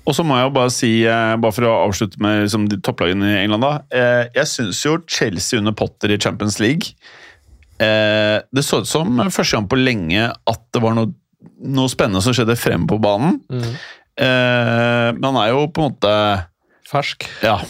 Mm. 0.00 0.08
Og 0.08 0.16
så 0.16 0.24
må 0.26 0.38
jeg 0.38 0.48
jo 0.48 0.52
bare 0.56 0.72
si, 0.74 0.90
eh, 1.04 1.36
bare 1.40 1.54
for 1.54 1.68
å 1.68 1.76
avslutte 1.84 2.20
med 2.24 2.44
liksom, 2.46 2.66
de 2.72 2.80
topplagene 2.80 3.34
i 3.34 3.38
England, 3.44 3.66
da. 3.66 3.72
Eh, 3.92 4.22
jeg 4.40 4.50
syns 4.50 4.82
jo 4.86 4.96
Chelsea 5.06 5.60
under 5.60 5.76
Potter 5.76 6.14
i 6.14 6.18
Champions 6.20 6.58
League 6.62 6.94
eh, 7.80 8.40
Det 8.48 8.64
så 8.64 8.80
ut 8.80 8.88
som 8.88 9.20
første 9.28 9.56
gang 9.56 9.68
på 9.70 9.78
lenge 9.80 10.28
at 10.30 10.62
det 10.74 10.82
var 10.82 10.96
noe, 10.96 11.12
noe 11.64 11.92
spennende 11.92 12.24
som 12.24 12.36
skjedde 12.36 12.58
frem 12.58 12.88
på 12.90 13.00
banen. 13.02 13.40
Mm. 13.52 13.72
Eh, 14.20 15.08
men 15.16 15.28
han 15.30 15.42
er 15.44 15.52
jo 15.54 15.66
på 15.68 15.84
en 15.84 15.92
måte 15.92 16.14
Fersk. 16.90 17.28
ja, 17.46 17.60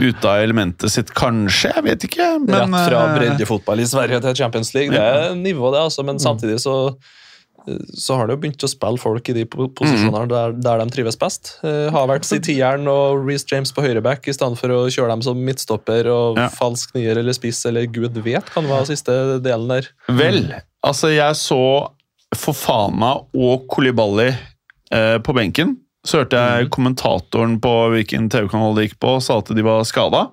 ute 0.00 0.24
av 0.24 0.40
elementet 0.40 0.92
sitt, 0.92 1.10
kanskje. 1.16 1.68
Jeg 1.74 1.84
vet 1.84 2.06
ikke. 2.08 2.28
Men, 2.46 2.72
Rett 2.72 2.88
fra 2.88 3.02
breddefotball 3.12 3.82
i 3.82 3.88
Sverige 3.88 4.22
til 4.24 4.38
Champions 4.38 4.72
League. 4.76 4.94
Det 4.94 5.02
er 5.04 5.34
nivå, 5.36 5.68
det, 5.74 5.82
altså. 5.84 6.04
Men 6.06 6.22
samtidig 6.22 6.56
så, 6.64 6.94
så 7.96 8.16
har 8.18 8.28
det 8.28 8.34
jo 8.36 8.40
begynt 8.42 8.64
å 8.66 8.68
spille 8.70 9.00
folk 9.00 9.28
i 9.30 9.34
de 9.36 9.44
posisjonene 9.48 9.74
posisjonene 9.78 10.28
der, 10.30 10.54
der 10.66 10.82
de 10.82 10.86
trives 10.92 11.16
best. 11.20 11.54
Uh, 11.64 11.88
Havertz 11.94 12.32
i 12.36 12.40
tieren 12.44 12.88
og 12.90 13.24
Reece 13.24 13.48
James 13.52 13.72
på 13.72 13.84
høyreback 13.84 14.28
i 14.28 14.34
stedet 14.36 14.58
for 14.60 14.72
å 14.74 14.82
kjøre 14.92 15.14
dem 15.14 15.24
som 15.26 15.40
midtstopper 15.46 16.08
og 16.12 16.40
Ja. 16.40 16.48
falsk 16.52 16.94
nier 16.98 17.16
eller 17.20 17.32
spiss 17.36 17.64
eller 17.70 17.86
gud 17.86 18.18
vet 18.24 18.50
kan 18.52 18.68
være 18.68 18.90
siste 18.92 19.40
delen 19.44 19.68
der. 19.72 19.88
Vel, 20.08 20.42
altså 20.84 21.12
jeg 21.14 21.40
så 21.40 21.60
Fofana 22.34 23.14
og 23.34 23.66
Kolibali 23.70 24.28
eh, 24.30 25.18
på 25.22 25.34
benken. 25.36 25.76
Så 26.04 26.20
hørte 26.20 26.36
jeg 26.36 26.70
kommentatoren 26.74 27.56
på 27.64 27.70
hvilken 27.94 28.26
TV-kanal 28.28 28.74
det 28.76 28.88
gikk 28.90 28.98
på, 29.00 29.14
sa 29.24 29.38
at 29.40 29.52
de 29.56 29.62
var 29.64 29.86
skada. 29.88 30.26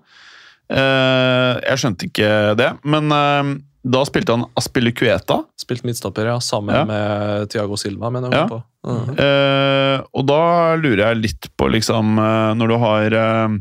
Eh, 0.72 1.54
jeg 1.68 1.82
skjønte 1.82 2.08
ikke 2.10 2.32
det, 2.60 2.72
men 2.88 3.12
eh, 3.16 3.52
da 3.84 4.04
spilte 4.06 4.36
han 4.36 4.46
Aspilicueta. 4.60 5.40
Spilt 5.60 5.84
midtstopper, 5.88 6.26
ja, 6.26 6.40
sammen 6.40 6.76
Ja. 6.76 6.86
med 6.86 7.50
Thiago 7.50 7.78
Silva, 7.78 8.10
mener 8.14 8.30
jeg. 8.30 8.40
Ja. 8.40 8.48
på. 8.48 8.62
Mhm. 8.88 9.18
Eh, 9.20 10.02
og 10.14 10.26
da 10.28 10.76
lurer 10.76 11.08
jeg 11.08 11.22
litt 11.22 11.50
på, 11.58 11.70
liksom, 11.72 12.18
eh, 12.20 12.54
når 12.58 12.68
du 12.68 12.78
har 12.78 13.14
eh, 13.14 13.58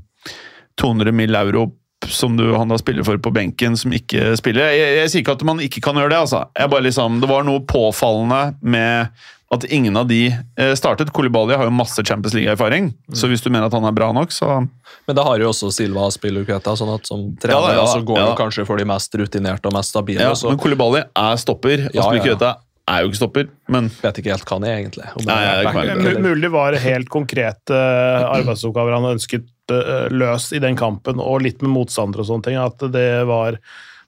200 0.80 1.12
mill. 1.12 1.34
euro 1.34 1.72
som 2.08 2.36
du, 2.36 2.54
han 2.56 2.68
da 2.68 2.78
spiller 2.80 3.04
for 3.04 3.18
på 3.18 3.30
benken, 3.32 3.76
som 3.76 3.92
ikke 3.92 4.34
spiller. 4.36 4.70
Jeg, 4.72 4.96
jeg 4.96 5.10
sier 5.12 5.20
ikke 5.22 5.34
at 5.36 5.42
man 5.44 5.58
ikke 5.60 5.82
kan 5.84 5.94
gjøre 6.00 6.08
det, 6.14 6.18
altså. 6.18 6.44
Jeg 6.56 6.70
bare 6.72 6.82
liksom, 6.86 7.20
det 7.20 7.28
var 7.28 7.44
noe 7.44 7.60
påfallende 7.68 8.56
med 8.62 9.08
at 9.50 9.64
ingen 9.66 9.96
av 9.98 10.06
de 10.06 10.28
eh, 10.30 10.74
startet. 10.78 11.10
Kolibali 11.10 11.56
har 11.58 11.66
jo 11.66 11.72
masse 11.74 11.98
Champions 12.06 12.34
League-erfaring, 12.38 12.92
så 13.12 13.26
hvis 13.30 13.42
du 13.42 13.48
mener 13.50 13.66
at 13.66 13.74
han 13.74 13.84
er 13.88 13.94
bra 13.96 14.12
nok, 14.14 14.30
så 14.30 14.60
Men 15.08 15.16
det 15.18 15.24
har 15.26 15.42
jo 15.42 15.48
også 15.50 15.72
Silva 15.74 16.06
Spilluketa, 16.14 16.76
sånn 16.78 16.92
at 16.94 17.06
som 17.10 17.24
trener 17.42 17.56
Ja 17.56 17.60
da, 17.66 17.72
ja 17.80 17.86
så 17.90 18.04
går 18.06 18.20
ja 18.20 18.26
han 18.28 18.36
kanskje 18.38 18.66
for 18.68 18.78
de 18.78 18.86
mest 18.86 19.14
rutinerte 19.18 19.66
og 19.66 19.74
mest 19.74 19.90
stabile. 19.90 20.22
ja, 20.22 20.34
så 20.38 20.52
Men 20.52 20.60
Kolibali 20.62 21.02
er 21.02 21.40
stopper. 21.42 21.88
Ja, 21.88 21.90
ja. 21.96 22.04
Aspilicueta 22.04 22.52
er 22.90 23.02
jo 23.02 23.10
ikke 23.10 23.20
stopper, 23.20 23.48
men 23.70 23.90
vet 24.00 24.22
ikke 24.22 24.32
helt 24.34 24.46
hva 24.46 24.56
han 24.60 24.68
er, 24.68 24.76
egentlig. 24.84 25.10
Om 25.18 25.26
Nei, 25.26 25.40
er 25.46 25.60
det 25.64 25.74
jeg 25.90 25.98
Mu- 25.98 26.22
Mulig 26.28 26.46
det 26.46 26.52
var 26.54 26.78
helt 26.86 27.10
konkrete 27.10 27.74
eh, 27.74 28.30
arbeidsoppgaver 28.38 28.96
han 28.98 29.10
ønsket 29.12 29.74
eh, 29.74 30.06
løst 30.14 30.54
i 30.54 30.62
den 30.62 30.78
kampen, 30.78 31.18
og 31.22 31.42
litt 31.42 31.62
med 31.62 31.74
motstandere 31.74 32.22
og 32.22 32.30
sånne 32.30 32.46
ting. 32.46 32.58
At 32.58 32.82
det 32.94 33.08
var 33.30 33.58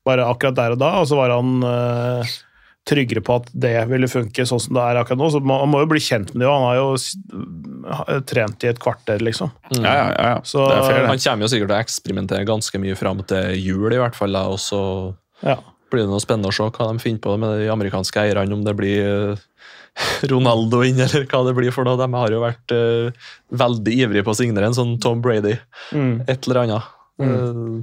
bare 0.06 0.26
akkurat 0.26 0.54
der 0.58 0.74
og 0.74 0.80
da, 0.82 0.94
og 1.02 1.06
så 1.10 1.18
var 1.18 1.34
han 1.34 1.62
tryggere 2.88 3.20
på 3.22 3.36
at 3.38 3.46
det 3.54 3.76
ville 3.86 4.08
funke 4.10 4.42
sånn 4.48 4.58
som 4.60 4.74
det 4.74 4.82
er 4.82 4.98
akkurat 5.02 5.20
nå. 5.20 5.28
Så 5.30 5.40
man, 5.40 5.60
man 5.62 5.70
må 5.70 5.82
jo 5.84 5.90
bli 5.92 6.00
kjent 6.02 6.32
med 6.34 6.42
det, 6.42 6.48
han 6.50 6.64
har 6.66 6.80
jo 6.80 8.22
trent 8.26 8.64
i 8.66 8.70
et 8.72 8.80
kvarter, 8.82 9.22
liksom. 9.22 9.52
Mm. 9.72 9.84
ja, 9.84 9.92
ja, 9.94 10.08
ja, 10.16 10.28
ja. 10.34 10.40
Så- 10.44 10.66
fair. 10.88 11.06
Han 11.06 11.18
kommer 11.22 11.46
jo 11.46 11.52
sikkert 11.52 11.70
til 11.70 11.76
å 11.76 11.82
eksperimentere 11.84 12.46
ganske 12.48 12.80
mye 12.82 12.96
fram 12.98 13.22
til 13.26 13.54
jul, 13.60 13.92
i 13.92 14.00
hvert 14.02 14.18
fall. 14.18 14.34
Og 14.36 14.58
så 14.58 14.82
Ja. 15.42 15.56
blir 15.90 16.02
det 16.06 16.10
noe 16.10 16.20
spennende 16.20 16.48
å 16.50 16.54
se 16.54 16.62
hva 16.70 16.92
de 16.92 16.98
finner 16.98 17.20
på 17.20 17.38
med 17.38 17.58
de 17.60 17.68
amerikanske 17.70 18.16
eierne, 18.22 18.52
om 18.52 18.64
det 18.64 18.74
blir 18.76 19.32
eh, 19.32 19.36
Ronaldo 20.30 20.82
inn, 20.86 20.98
eller 21.00 21.26
hva 21.28 21.44
det 21.46 21.54
blir 21.54 21.70
for 21.74 21.84
noe. 21.84 21.98
De 22.00 22.08
har 22.16 22.30
jo 22.32 22.40
vært 22.40 22.72
uh, 22.72 23.12
veldig 23.52 23.92
ivrige 24.06 24.24
på 24.24 24.32
å 24.32 24.38
signere 24.38 24.70
en 24.70 24.74
sånn 24.78 24.98
Tom 25.00 25.20
Brady, 25.20 25.58
Mm. 25.92 26.22
et 26.28 26.46
eller 26.48 26.62
annet. 26.62 26.82
Eh, 27.20 27.82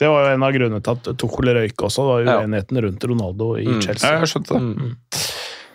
Det 0.00 0.08
var 0.08 0.24
jo 0.24 0.34
en 0.34 0.42
av 0.42 0.52
grunnene 0.56 0.80
til 0.82 0.92
at 0.96 1.10
Tuchel 1.20 1.52
røyk 1.54 1.76
også, 1.86 2.06
Det 2.24 2.26
var 2.26 2.42
uenigheten 2.44 2.80
rundt 2.86 3.04
Ronaldo 3.04 3.56
i 3.60 3.66
Mm. 3.66 3.80
Chelsea. 3.82 4.10
Ja, 4.12 4.18
jeg 4.24 4.28
skjønte 4.32 4.54
det. 4.54 4.62
mm. 4.62 4.96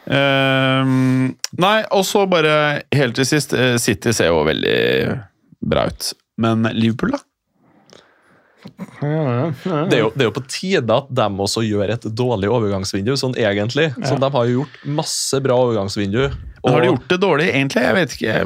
Uh, 0.05 1.31
nei, 1.57 1.77
og 1.91 2.03
så 2.05 2.27
bare 2.29 2.83
helt 2.93 3.15
til 3.17 3.25
sist. 3.25 3.53
eh, 3.57 3.77
City 3.81 4.11
ser 4.13 4.27
jo 4.29 4.43
veldig 4.45 5.19
bra 5.65 5.87
ut. 5.89 6.11
Men 6.37 6.61
Liverpool, 6.77 7.11
da? 7.15 7.21
Det 8.65 9.93
er, 9.93 9.99
jo, 10.01 10.09
det 10.15 10.23
er 10.25 10.29
jo 10.29 10.33
på 10.33 10.43
tide 10.49 10.93
at 10.93 11.09
de 11.13 11.25
også 11.45 11.61
gjør 11.65 11.91
et 11.93 12.05
dårlig 12.17 12.49
overgangsvindu, 12.49 13.13
sånn 13.17 13.35
egentlig. 13.37 13.91
Så 14.05 14.17
de 14.21 14.29
har 14.33 14.45
jo 14.49 14.61
gjort 14.63 14.79
masse 15.01 15.39
bra 15.45 15.57
overgangsvindu. 15.67 16.23
Og... 16.63 16.71
Har 16.71 16.81
de 16.81 16.87
gjort 16.89 17.07
det 17.13 17.19
dårlig, 17.21 17.49
egentlig? 17.53 17.83
Jeg 17.85 17.95
vet 17.99 18.15
ikke. 18.17 18.37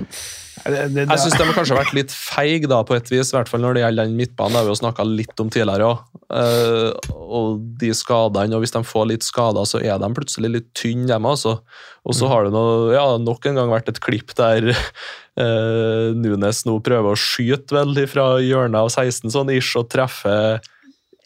Det, 0.65 0.85
det, 0.93 1.05
Jeg 1.05 1.21
syns 1.23 1.37
de 1.37 1.45
har 1.47 1.55
kanskje 1.57 1.77
vært 1.77 1.93
litt 1.95 2.13
feig 2.13 2.67
da, 2.69 2.81
på 2.85 2.95
et 2.97 3.11
vis, 3.11 3.31
i 3.31 3.37
hvert 3.37 3.49
fall 3.51 3.63
når 3.63 3.77
det 3.77 3.83
gjelder 3.83 4.09
den 4.09 4.17
midtbanen. 4.19 4.55
Det 4.55 4.59
har 4.59 4.67
vi 4.67 4.73
jo 4.73 4.79
snakka 4.81 5.05
litt 5.07 5.43
om 5.43 5.51
tidligere 5.53 5.89
òg. 5.89 6.01
og 7.39 7.61
de 7.81 7.91
skadene, 7.97 8.57
og 8.57 8.63
hvis 8.63 8.75
de 8.75 8.83
får 8.85 9.07
litt 9.11 9.25
skader, 9.25 9.69
så 9.69 9.81
er 9.81 10.01
de 10.01 10.11
plutselig 10.15 10.53
litt 10.53 10.69
tynne, 10.77 11.07
dem 11.09 11.25
altså. 11.29 11.59
Og 12.07 12.15
så 12.17 12.29
har 12.31 12.45
det 12.45 12.53
noe, 12.55 12.91
ja, 12.95 13.05
nok 13.21 13.47
en 13.49 13.59
gang 13.59 13.71
vært 13.71 13.91
et 13.91 14.01
klipp 14.03 14.33
der 14.39 14.71
uh, 14.71 16.09
Nunes 16.21 16.63
nå 16.67 16.79
prøver 16.85 17.13
å 17.13 17.19
skyte 17.19 17.75
vel 17.75 17.95
fra 18.09 18.31
hjørnet 18.43 18.79
av 18.79 18.91
16 18.91 19.33
sånn 19.35 19.53
ish, 19.55 19.75
og 19.79 19.89
treffer 19.91 20.59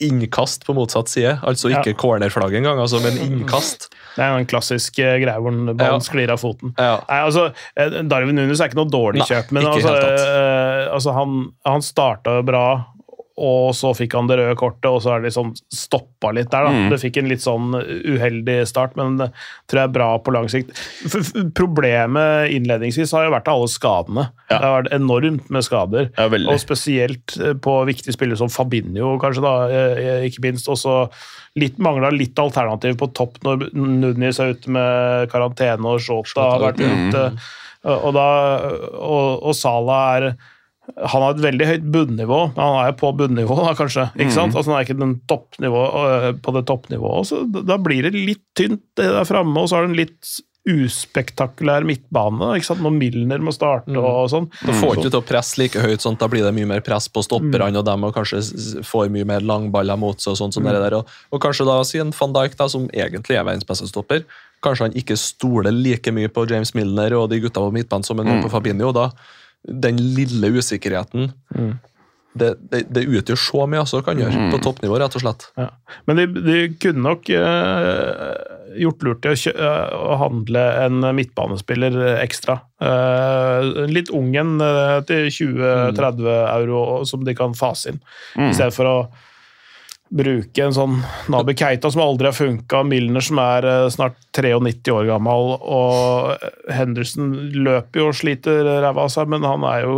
innkast 0.08 0.66
på 0.68 0.74
motsatt 0.78 1.08
side. 1.12 1.40
Altså 1.44 1.70
Ja. 1.72 1.82
ikke 1.82 1.96
cornerflagg 1.98 2.54
engang, 2.60 2.80
altså, 2.80 3.00
men 3.04 3.18
innkast. 3.24 3.90
det 4.16 4.24
er 4.24 4.32
jo 4.34 4.38
en 4.44 4.46
klassisk 4.50 5.00
eh, 5.00 5.18
greie 5.24 5.40
hvor 5.42 5.52
ballen 5.52 5.78
Ja. 5.80 6.00
sklir 6.00 6.30
av 6.30 6.40
foten. 6.42 6.74
Ja. 6.78 7.00
Nei, 7.10 7.20
altså, 7.28 7.54
eh, 7.78 7.90
Darwin 8.04 8.36
Nunes 8.36 8.60
er 8.62 8.70
ikke 8.70 8.82
noe 8.82 8.92
dårlig 8.92 9.24
Nei, 9.24 9.28
kjøp, 9.32 9.52
men 9.52 9.66
altså, 9.66 9.96
eh, 9.96 10.94
altså 10.94 11.14
han, 11.14 11.38
han 11.66 11.82
starta 11.82 12.42
bra, 12.46 12.86
og 13.34 13.72
så 13.74 13.90
fikk 13.98 14.14
han 14.14 14.28
det 14.30 14.36
røde 14.38 14.56
kortet, 14.60 14.86
og 14.86 15.00
så 15.02 15.16
er 15.16 15.22
det 15.22 15.32
liksom 15.32 15.56
stoppa 15.74 16.30
litt 16.38 16.52
der. 16.52 16.68
da. 16.68 16.74
Mm. 16.74 16.92
Det 16.92 17.00
fikk 17.02 17.18
en 17.18 17.30
litt 17.32 17.42
sånn 17.42 17.74
uheldig 17.74 18.60
start, 18.70 18.94
men 19.00 19.18
det 19.18 19.32
tror 19.66 19.82
jeg 19.82 19.90
er 19.90 19.96
bra 19.96 20.10
på 20.22 20.34
lang 20.36 20.50
sikt. 20.54 20.70
F 21.10 21.32
problemet 21.58 22.54
innledningsvis 22.54 23.16
har 23.18 23.26
jo 23.26 23.34
vært 23.34 23.50
alle 23.50 23.72
skadene. 23.74 24.28
Ja. 24.52 24.60
Det 24.60 24.62
har 24.62 24.78
vært 24.84 24.94
enormt 25.00 25.50
med 25.50 25.66
skader. 25.66 26.12
Ja. 26.14 26.30
Og 26.30 26.62
spesielt 26.62 27.34
eh, 27.42 27.58
på 27.58 27.80
viktige 27.90 28.14
spillere 28.14 28.38
som 28.38 28.54
Fabinho, 28.54 29.16
kanskje, 29.22 29.46
da, 29.48 29.56
eh, 29.74 30.28
ikke 30.30 30.46
minst. 30.46 30.70
Også 30.70 31.08
litt, 31.58 31.82
mangla 31.82 32.14
litt 32.14 32.38
alternativ 32.38 33.02
på 33.02 33.10
topp 33.18 33.42
når 33.48 33.72
Nunes 33.74 34.42
er 34.42 34.54
ute 34.54 34.78
med 34.78 35.30
karantene 35.34 35.90
og 35.90 36.06
Shota 36.06 36.52
har 36.54 36.68
vært 36.70 36.86
ute. 36.86 37.28
Og, 37.84 38.12
da, 38.16 38.28
og, 38.94 39.42
og 39.44 39.56
Sala 39.58 39.98
er 40.14 40.34
han 40.84 41.24
har 41.24 41.32
et 41.32 41.44
veldig 41.44 41.68
høyt 41.68 41.84
bunnivå, 41.94 42.40
han 42.58 42.78
er 42.82 42.90
jo 42.92 42.96
på 43.00 43.12
bunnivå, 43.22 43.56
da, 43.62 43.74
kanskje. 43.78 44.10
ikke 44.20 44.36
sant? 44.36 44.56
Altså, 44.56 44.72
Han 44.72 44.80
er 44.82 44.88
ikke 44.88 45.00
den 45.00 45.14
toppnivå, 45.32 45.84
øh, 46.04 46.32
på 46.44 46.54
det 46.58 46.66
toppnivået. 46.68 47.30
så 47.30 47.44
da- 47.48 47.78
blir 47.78 48.04
det 48.04 48.14
litt 48.14 48.44
tynt 48.56 48.84
det 48.96 49.08
der 49.08 49.24
framme, 49.24 49.56
og 49.58 49.70
så 49.70 49.76
har 49.76 49.88
du 49.88 49.94
en 49.94 50.02
litt 50.02 50.40
uspektakulær 50.68 51.84
midtbane. 51.84 52.56
ikke 52.56 52.66
sant? 52.66 52.82
Når 52.82 52.92
Milner 52.96 53.40
må 53.40 53.52
starte 53.52 53.96
og 53.98 54.30
sånn. 54.32 54.50
Da 54.64 54.72
får 54.72 54.96
ikke 54.96 55.12
til 55.12 55.20
å 55.20 55.28
presse 55.28 55.58
like 55.60 55.80
høyt, 55.80 56.00
sånn, 56.00 56.18
da 56.18 56.28
blir 56.28 56.44
det 56.44 56.54
mye 56.56 56.68
mer 56.68 56.82
press 56.82 57.08
på 57.08 57.24
stopperne, 57.24 57.78
og 57.78 57.86
dem 57.86 58.04
og 58.04 58.16
kanskje 58.16 58.40
får 58.84 59.12
mye 59.12 59.26
mer 59.26 59.42
langballer 59.42 59.98
mot 59.98 60.20
seg. 60.20 60.32
Og 60.32 60.38
sånt 60.38 60.54
som 60.54 60.64
det 60.64 60.72
der. 60.72 60.96
Og, 60.96 61.08
og 61.32 61.42
kanskje 61.42 61.68
da 61.68 61.84
si 61.84 62.00
en 62.00 62.12
van 62.12 62.34
Dijk, 62.34 62.56
da, 62.56 62.68
som 62.68 62.88
egentlig 62.90 63.36
er 63.36 63.44
verdens 63.44 63.68
beste 63.68 63.88
stopper, 63.88 64.24
kanskje 64.64 64.88
han 64.88 64.94
ikke 64.96 65.20
stoler 65.20 65.72
like 65.72 66.12
mye 66.12 66.32
på 66.32 66.48
James 66.48 66.74
Milner 66.74 67.14
og 67.20 67.30
de 67.30 67.42
gutta 67.44 67.60
på 67.60 67.74
midtbanen 67.76 68.06
som 68.06 68.18
han 68.18 68.28
mm. 68.28 68.44
på 68.46 68.52
Fabinho. 68.52 68.94
da 68.96 69.12
Den 69.64 70.00
lille 70.18 70.50
usikkerheten 70.58 71.32
det, 72.34 72.50
det, 72.72 72.82
det 72.94 73.06
utgjør 73.06 73.38
så 73.38 73.66
mye, 73.70 73.84
altså, 73.84 74.02
kan 74.06 74.18
gjøre, 74.20 74.50
på 74.54 74.60
toppnivå, 74.64 74.98
rett 75.02 75.18
og 75.18 75.24
slett. 75.24 75.46
Ja. 75.60 75.70
Men 76.10 76.20
de, 76.20 76.26
de 76.34 76.56
kunne 76.82 77.04
nok 77.06 77.30
uh, 77.30 78.32
gjort 78.80 79.06
lurt 79.06 79.28
i 79.28 79.34
å, 79.34 79.38
kjø 79.38 79.54
eh, 79.54 79.92
å 79.94 80.16
handle 80.18 80.64
en 80.82 81.06
midtbanespiller 81.14 81.98
ekstra. 82.24 82.56
Eh, 82.82 83.68
en 83.84 83.94
litt 83.94 84.10
ung 84.10 84.32
en 84.40 84.56
til 85.06 85.30
20-30 85.30 86.26
euro 86.32 86.80
som 87.06 87.22
de 87.28 87.36
kan 87.38 87.54
fase 87.58 87.94
inn, 87.94 88.02
i 88.42 88.50
stedet 88.50 88.74
for 88.74 88.90
å 88.90 88.98
bruke 90.14 90.62
en 90.68 90.74
sånn 90.76 91.00
Nabi 91.34 91.56
Keita 91.58 91.90
som 91.92 92.04
aldri 92.04 92.28
har 92.30 92.36
funka, 92.38 92.84
Milner 92.86 93.24
som 93.26 93.40
er 93.42 93.66
eh, 93.66 93.88
snart 93.94 94.20
93 94.38 94.94
år 94.94 95.08
gammel, 95.10 95.56
og 95.60 96.46
Henderson 96.74 97.32
løper 97.66 98.02
jo 98.04 98.08
og 98.12 98.18
sliter 98.20 98.62
ræva 98.84 99.08
av 99.08 99.12
seg, 99.14 99.30
men 99.34 99.46
han 99.48 99.66
er 99.70 99.84
jo 99.88 99.96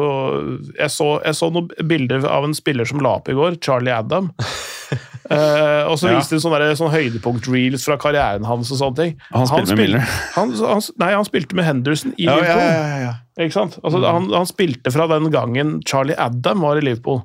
Jeg 0.79 0.91
så, 0.91 1.09
jeg 1.25 1.35
så 1.39 1.49
noen 1.55 1.69
bilder 1.87 2.25
av 2.31 2.47
en 2.47 2.55
spiller 2.57 2.87
som 2.87 3.03
la 3.03 3.17
opp 3.19 3.27
i 3.31 3.35
går, 3.37 3.59
Charlie 3.63 3.95
Adam. 3.95 4.31
Eh, 5.25 5.83
og 5.89 5.95
så 5.97 6.11
Ja. 6.11 6.19
viste 6.19 6.35
de 6.35 6.41
sånne, 6.43 6.67
sånne 6.77 6.93
høydepunkt-reels 6.93 7.81
fra 7.87 7.95
karrieren 7.97 8.43
hans 8.45 8.69
og 8.69 8.77
sånne 8.77 8.95
ting. 8.99 9.15
Han 9.33 9.47
spilte 9.49 9.73
med 9.73 9.79
Milner. 9.81 10.11
Han, 10.35 10.51
han, 10.59 10.83
nei, 11.01 11.07
han 11.15 11.25
spilte 11.25 11.57
med 11.57 11.65
Henderson 11.65 12.13
i 12.13 12.27
Ja, 12.27 12.35
ja, 12.35 12.57
Liverpool. 12.59 13.01
ja? 13.01 13.63
Altså, 13.81 14.03
han, 14.05 14.27
han 14.29 14.45
spilte 14.45 14.93
fra 14.93 15.07
den 15.09 15.31
gangen 15.33 15.79
Charlie 15.89 16.13
Adam 16.21 16.61
var 16.61 16.77
i 16.77 16.85
Liverpool. 16.85 17.23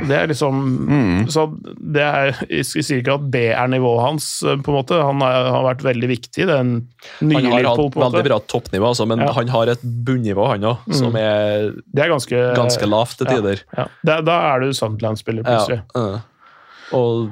Det 0.00 0.16
er 0.16 0.26
liksom 0.26 0.60
Mm. 0.88 1.26
Så 1.30 1.44
det 1.92 2.02
er 2.02 2.32
Jeg 2.48 2.64
sier 2.66 3.02
ikke 3.02 3.14
at 3.18 3.26
det 3.30 3.42
er 3.52 3.68
nivået 3.68 4.00
hans, 4.02 4.42
eh, 4.42 4.56
på 4.56 4.72
en 4.72 4.78
måte. 4.80 4.96
Han 4.98 5.20
har, 5.20 5.50
har 5.52 5.62
vært 5.74 5.84
veldig 5.84 6.08
viktig 6.08 6.46
den 6.48 6.72
nye 7.20 7.36
Han 7.36 7.44
har 7.52 7.60
Liverpool. 7.60 7.84
hatt 7.90 7.94
på 7.94 8.00
veldig 8.08 8.24
bra 8.30 8.38
toppnivå, 8.40 8.88
altså, 8.88 9.06
men 9.06 9.20
Ja. 9.20 9.32
han 9.32 9.48
har 9.48 9.66
et 9.68 9.82
bunnivå, 9.82 10.48
han 10.48 10.60
òg, 10.62 10.78
som 10.94 11.14
er 11.16 11.70
Det 11.92 12.02
er 12.06 12.08
ganske, 12.08 12.54
ganske 12.56 12.88
lavt 12.88 13.16
til 13.18 13.26
tider. 13.26 13.62
Ja. 13.76 13.86
Da, 14.04 14.20
da 14.22 14.40
er 14.54 14.60
du 14.60 14.72
Sunderland-spiller, 14.72 15.42
plutselig. 15.44 15.82
Ja, 15.94 16.00
øh. 16.00 16.20
og, 16.92 17.30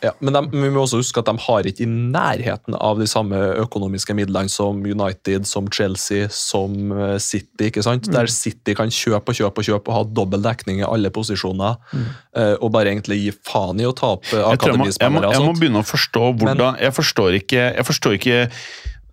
ja, 0.00 0.12
men 0.24 0.32
de, 0.32 0.40
vi 0.52 0.70
må 0.72 0.82
også 0.84 1.00
huske 1.00 1.20
at 1.20 1.28
de 1.28 1.34
har 1.44 1.66
ikke 1.68 1.84
i 1.84 1.88
nærheten 1.88 2.76
av 2.78 3.00
de 3.00 3.06
samme 3.10 3.36
økonomiske 3.60 4.14
midlene 4.16 4.48
som 4.52 4.80
United, 4.80 5.44
som 5.48 5.68
Chelsea, 5.72 6.28
som 6.32 6.92
øh, 6.92 7.18
City. 7.20 7.68
ikke 7.68 7.84
sant? 7.84 8.08
Mm. 8.08 8.16
Der 8.16 8.30
City 8.32 8.74
kan 8.78 8.92
kjøpe 8.94 9.34
og 9.34 9.40
kjøpe 9.40 9.62
og 9.62 9.68
kjøpe 9.68 9.92
og 9.92 9.98
ha 9.98 10.04
dobbel 10.20 10.44
dekning 10.44 10.80
i 10.80 10.86
alle 10.88 11.12
posisjoner. 11.12 11.76
Mm. 11.92 12.06
øh, 12.36 12.54
og 12.60 12.72
bare 12.72 12.94
egentlig 12.94 13.20
gi 13.24 13.34
faen 13.50 13.82
i 13.82 13.88
å 13.88 13.92
ta 13.96 14.14
opp 14.16 14.28
øh, 14.30 14.38
Jeg, 14.38 14.44
jeg, 14.44 14.46
jeg, 14.46 14.56
må, 14.56 14.56
akademispillere. 14.56 15.26
og 15.26 15.36
jeg 15.36 15.48
må 15.48 15.58
begynne 15.58 15.82
å 15.84 15.86
forstå 15.86 16.30
hvordan 16.40 16.80
Jeg 16.80 16.96
forstår 16.96 17.36
ikke, 17.42 17.66
jeg 17.76 17.86
forstår 17.86 18.16
ikke 18.20 18.40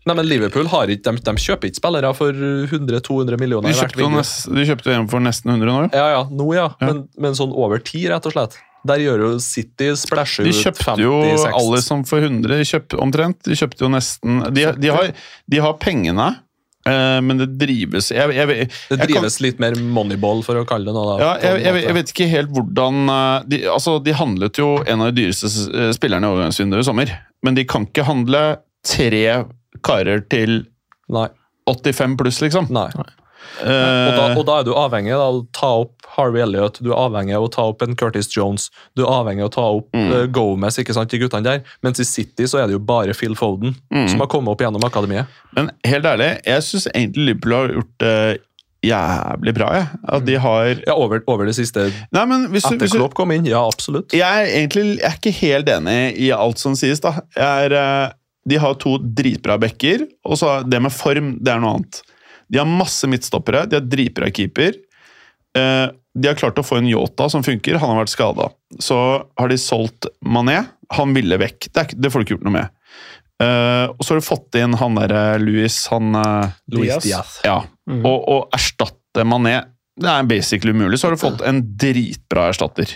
Nei, 0.07 0.15
men 0.15 0.27
Liverpool 0.27 0.69
har 0.72 0.91
ikke, 0.91 1.11
de, 1.11 1.23
de 1.26 1.43
kjøper 1.43 1.68
ikke 1.68 1.81
spillere 1.81 2.14
for 2.15 2.31
100-200 2.31 3.39
millioner. 3.41 3.68
De 3.68 3.76
kjøpte 3.76 4.07
nest, 4.14 4.45
de 4.55 4.64
kjøpte 4.69 4.93
en 4.95 5.09
for 5.11 5.23
nesten 5.23 5.51
100 5.51 5.68
nå. 5.68 5.81
Ja, 5.91 6.05
ja, 6.15 6.22
nå 6.31 6.47
ja, 6.55 6.69
Ja. 6.80 6.88
Men, 6.88 7.01
men 7.19 7.35
sånn 7.35 7.51
over 7.51 7.81
tid, 7.84 8.07
rett 8.14 8.30
og 8.30 8.35
slett. 8.38 8.55
Der 8.85 9.01
gjør 9.01 9.19
jo 9.25 9.29
City 9.43 9.89
splæsjer 9.97 10.45
De 10.47 10.51
kjøpte 10.53 10.97
jo 11.01 11.13
50-60 11.23 11.55
Alison 11.61 12.03
for 12.05 12.19
100, 12.23 12.57
de 12.91 12.97
omtrent. 13.03 13.39
De 13.43 13.55
kjøpte 13.57 13.83
jo 13.83 13.89
nesten 13.91 14.43
De, 14.53 14.67
de, 14.77 14.91
har, 14.93 15.09
de 15.49 15.57
har 15.63 15.73
pengene, 15.81 16.27
eh, 16.87 17.17
men 17.25 17.37
det 17.41 17.49
drives 17.59 18.11
jeg, 18.13 18.35
jeg, 18.37 18.47
jeg, 18.47 18.69
Det 18.69 18.99
jeg 18.99 18.99
kan- 18.99 19.07
drives 19.17 19.39
litt 19.43 19.59
mer 19.59 19.75
moneyball, 19.75 20.43
for 20.45 20.55
å 20.61 20.65
kalle 20.69 20.85
det 20.87 20.93
noe. 20.95 21.17
da. 21.17 21.33
Ja, 21.41 21.57
jeg 21.57 21.97
vet 21.97 22.13
ikke 22.13 22.29
helt 22.31 22.53
hvordan 22.55 23.09
eh, 23.09 23.43
de, 23.49 23.61
altså, 23.73 23.97
de 24.03 24.13
handlet 24.15 24.57
jo 24.61 24.69
en 24.85 25.01
av 25.03 25.11
de 25.11 25.23
dyreste 25.25 25.51
eh, 25.73 25.91
spillerne 25.97 26.29
i 26.29 26.35
overgangsvinduet 26.37 26.85
i 26.85 26.87
sommer. 26.87 27.11
Men 27.43 27.57
de 27.59 27.65
kan 27.67 27.85
ikke 27.89 28.05
handle 28.07 28.45
tre 28.87 29.25
karer 29.83 30.23
til 30.31 30.61
Nei. 31.11 31.27
85 31.67 32.15
pluss, 32.19 32.39
liksom. 32.41 32.69
nei. 32.71 32.87
Eh, 33.64 34.07
Og, 34.07 34.15
da, 34.18 34.26
og 34.40 34.45
da 34.45 34.60
er 34.60 34.64
du 34.68 34.74
avhengig 34.74 35.14
av 35.15 35.34
å 35.40 35.45
ta 35.53 35.69
opp 35.84 35.94
Harvey 36.18 36.41
Elliot, 36.41 36.80
du 36.82 36.91
er 36.91 36.98
avhengig 36.98 37.36
av 37.38 37.44
å 37.45 37.52
ta 37.53 37.64
opp 37.69 37.82
en 37.86 37.95
Curtis 37.95 38.30
Jones, 38.36 38.69
du 38.95 39.03
er 39.06 39.11
avhengig 39.11 39.44
av 39.45 39.49
å 39.52 39.53
ta 39.57 39.65
opp 39.78 39.88
Mm. 39.94 40.11
uh, 40.14 40.26
Gomez, 40.28 40.78
ikke 40.82 40.94
sant, 40.94 41.10
de 41.10 41.19
guttene 41.19 41.44
der. 41.44 41.61
Mens 41.84 41.99
i 41.99 42.06
City 42.06 42.44
så 42.49 42.60
er 42.64 42.68
det 42.68 42.74
jo 42.78 42.80
bare 42.80 43.14
Phil 43.14 43.36
Foden 43.36 43.76
Mm. 43.94 44.07
som 44.10 44.19
har 44.19 44.28
kommet 44.28 44.49
opp 44.56 44.61
gjennom 44.61 44.84
akademiet. 44.84 45.28
Men 45.56 45.72
helt 45.86 46.06
ærlig, 46.06 46.41
jeg 46.45 46.61
syns 46.64 46.88
egentlig 46.94 47.26
Liverpool 47.26 47.53
har 47.53 47.68
gjort 47.78 47.98
det 47.99 48.40
jævlig 48.88 49.53
bra. 49.57 49.68
Jeg. 49.74 49.88
At 50.07 50.26
de 50.28 50.36
har 50.40 50.68
Ja, 50.88 50.94
over, 50.95 51.22
over 51.28 51.45
det 51.49 51.56
siste 51.57 51.88
Nei, 52.14 52.26
men 52.30 52.48
hvis 52.53 52.64
du, 52.69 52.78
hvis 52.78 52.94
du 52.94 53.07
kom 53.18 53.32
inn, 53.34 53.45
ja, 53.49 53.64
absolutt. 53.68 54.14
jeg 54.14 54.22
er 54.22 54.45
egentlig 54.53 54.99
jeg 54.99 55.10
er 55.10 55.18
ikke 55.18 55.34
helt 55.41 55.68
enig 55.74 56.18
i 56.18 56.30
alt 56.32 56.60
som 56.61 56.76
sies. 56.78 56.99
da. 57.03 57.15
Jeg 57.36 57.72
er, 57.72 57.74
eh, 57.74 58.11
de 58.48 58.56
har 58.64 58.76
to 58.80 58.98
dritbra 58.98 59.57
backer, 59.60 60.06
og 60.26 60.38
så 60.40 60.61
det 60.69 60.80
med 60.82 60.91
form, 60.95 61.38
det 61.44 61.52
er 61.53 61.60
noe 61.60 61.74
annet. 61.80 62.02
De 62.49 62.60
har 62.61 62.69
masse 62.69 63.07
midtstoppere, 63.10 63.65
de 63.69 63.80
har 63.80 63.88
dritbra 63.88 64.30
keeper. 64.34 64.78
Eh, 65.57 65.88
De 66.18 66.28
har 66.32 66.38
klart 66.40 66.57
å 66.57 66.64
få 66.65 66.80
en 66.80 66.88
Yota 66.90 67.28
som 67.30 67.44
funker, 67.45 67.78
han 67.78 67.91
har 67.91 67.99
vært 68.03 68.10
skada. 68.15 68.48
Så 68.82 68.95
har 69.38 69.52
de 69.52 69.57
solgt 69.61 70.07
Mané, 70.26 70.64
han 70.95 71.14
ville 71.14 71.38
vekk. 71.38 71.68
Det, 71.69 71.84
er, 71.84 71.94
det 71.94 72.10
får 72.11 72.19
du 72.19 72.26
ikke 72.26 72.36
gjort 72.38 72.48
noe 72.48 72.56
med. 72.56 72.72
Eh, 73.44 73.86
og 73.94 74.02
så 74.02 74.15
har 74.15 74.22
du 74.22 74.26
fått 74.26 74.57
inn 74.57 74.74
han 74.80 74.95
derre 74.98 75.38
Louis, 75.44 75.76
han 75.91 76.07
Louis 76.74 76.95
Diaz. 77.06 77.36
Ja. 77.45 77.60
Ja. 77.86 77.99
Og, 78.02 78.18
og 78.34 78.56
erstatte 78.57 79.26
Mané 79.30 79.60
det 79.98 80.10
er 80.11 80.28
basically 80.30 80.74
umulig. 80.76 80.99
Så 81.02 81.07
har 81.07 81.15
du 81.15 81.22
fått 81.22 81.41
en 81.41 81.60
dritbra 81.82 82.48
erstatter. 82.52 82.91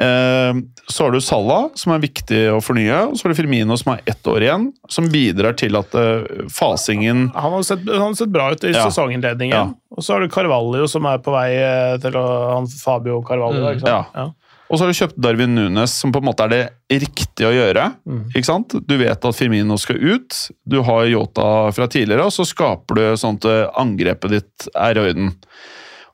Eh, 0.00 0.54
så 0.88 1.04
har 1.04 1.12
du 1.12 1.20
Salah, 1.20 1.66
som 1.76 1.92
er 1.92 2.00
viktig 2.02 2.40
å 2.54 2.58
fornye. 2.64 3.02
Og 3.10 3.18
så 3.18 3.26
har 3.26 3.34
du 3.34 3.38
Firmino, 3.42 3.76
som 3.76 3.92
har 3.92 4.00
ett 4.08 4.26
år 4.32 4.46
igjen. 4.46 4.68
Som 4.88 5.10
bidrar 5.12 5.56
til 5.60 5.76
at 5.76 5.92
eh, 5.98 6.46
fasingen 6.52 7.26
Han 7.36 7.56
har 7.58 7.66
sett, 7.68 7.84
han 7.88 8.06
har 8.08 8.14
sett 8.18 8.32
bra 8.32 8.50
ut 8.54 8.64
i 8.64 8.72
Ja. 8.72 8.86
sesonginnledningen. 8.88 9.56
Ja. 9.56 9.96
Og 9.96 10.02
så 10.06 10.14
har 10.16 10.24
du 10.24 10.28
Carvalho, 10.32 10.86
som 10.88 11.04
er 11.06 11.18
på 11.20 11.34
vei 11.34 11.50
eh, 11.58 11.98
til 12.02 12.16
å 12.16 12.24
han 12.56 12.70
Fabio 12.72 13.20
Carvalho. 13.28 13.60
Mm. 13.66 13.76
ikke 13.76 13.86
sant? 13.86 14.16
Ja. 14.16 14.30
Og 14.72 14.78
så 14.78 14.86
har 14.86 14.88
du 14.94 14.96
kjøpt 14.96 15.18
Darwin 15.20 15.52
Nunes, 15.52 15.92
som 16.00 16.14
på 16.14 16.22
en 16.22 16.24
måte 16.30 16.46
er 16.46 16.48
det 16.48 17.02
riktige 17.02 17.50
å 17.50 17.52
gjøre. 17.52 17.90
Mm. 18.08 18.22
Ikke 18.32 18.48
sant? 18.48 18.72
Du 18.88 18.94
vet 18.96 19.26
at 19.28 19.36
Firmino 19.36 19.76
skal 19.76 20.00
ut, 20.00 20.38
du 20.64 20.78
har 20.80 21.04
Yota 21.12 21.50
fra 21.76 21.84
tidligere, 21.92 22.24
og 22.24 22.32
så 22.32 22.46
skaper 22.48 22.96
du 22.96 23.02
sånn 23.20 23.36
at 23.42 23.76
angrepet 23.76 24.32
ditt 24.38 24.68
er 24.72 24.96
i 24.96 25.02
orden. 25.10 25.34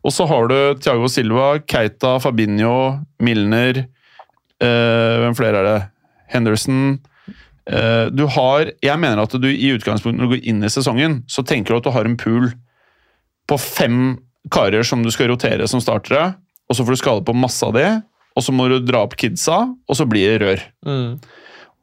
Og 0.07 0.15
så 0.15 0.27
har 0.31 0.49
du 0.51 0.57
Thiago 0.79 1.09
Silva, 1.11 1.59
Keita, 1.67 2.17
Fabinho, 2.23 3.01
Milner 3.25 3.83
eh, 3.83 5.15
Hvem 5.23 5.37
flere 5.39 5.63
er 5.63 5.67
det? 5.67 5.79
Henderson. 6.29 6.99
Eh, 7.69 8.07
du 8.13 8.27
har 8.31 8.71
Jeg 8.85 9.01
mener 9.01 9.25
at 9.25 9.35
du 9.37 9.49
i 9.49 9.73
utgangspunktet 9.75 10.21
når 10.21 10.29
du 10.29 10.37
går 10.37 10.49
inn 10.53 10.65
i 10.65 10.73
sesongen, 10.73 11.23
så 11.29 11.45
tenker 11.45 11.75
du 11.75 11.81
at 11.81 11.89
du 11.89 11.93
har 11.97 12.09
en 12.09 12.19
pool 12.21 12.51
på 13.49 13.59
fem 13.61 14.19
karer 14.53 14.85
som 14.87 15.03
du 15.05 15.11
skal 15.13 15.33
rotere 15.33 15.67
som 15.69 15.83
startere, 15.83 16.35
og 16.69 16.77
så 16.77 16.85
får 16.85 16.95
du 16.95 17.01
skade 17.01 17.25
på 17.27 17.37
masse 17.37 17.65
av 17.65 17.75
de, 17.77 17.87
og 18.37 18.45
så 18.45 18.55
må 18.55 18.69
du 18.71 18.79
dra 18.85 19.03
opp 19.07 19.17
kidsa, 19.19 19.65
og 19.73 19.99
så 19.99 20.07
blir 20.09 20.37
det 20.37 20.41
rør. 20.45 20.65
Mm. 20.87 21.19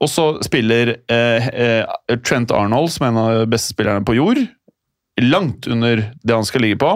Og 0.04 0.12
så 0.12 0.26
spiller 0.46 0.96
eh, 1.12 1.48
eh, 1.50 2.18
Trent 2.26 2.54
Arnold, 2.54 2.92
som 2.94 3.08
er 3.08 3.14
en 3.14 3.22
av 3.22 3.40
de 3.42 3.50
beste 3.52 3.74
spillerne 3.74 4.06
på 4.06 4.18
jord, 4.18 4.42
langt 5.24 5.68
under 5.72 6.04
det 6.12 6.36
han 6.36 6.48
skal 6.48 6.66
ligge 6.66 6.80
på. 6.82 6.92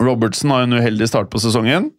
Robertson 0.00 0.52
har 0.54 0.66
en 0.66 0.78
uheldig 0.78 1.08
start 1.10 1.30
på 1.32 1.40
sesongen. 1.42 1.90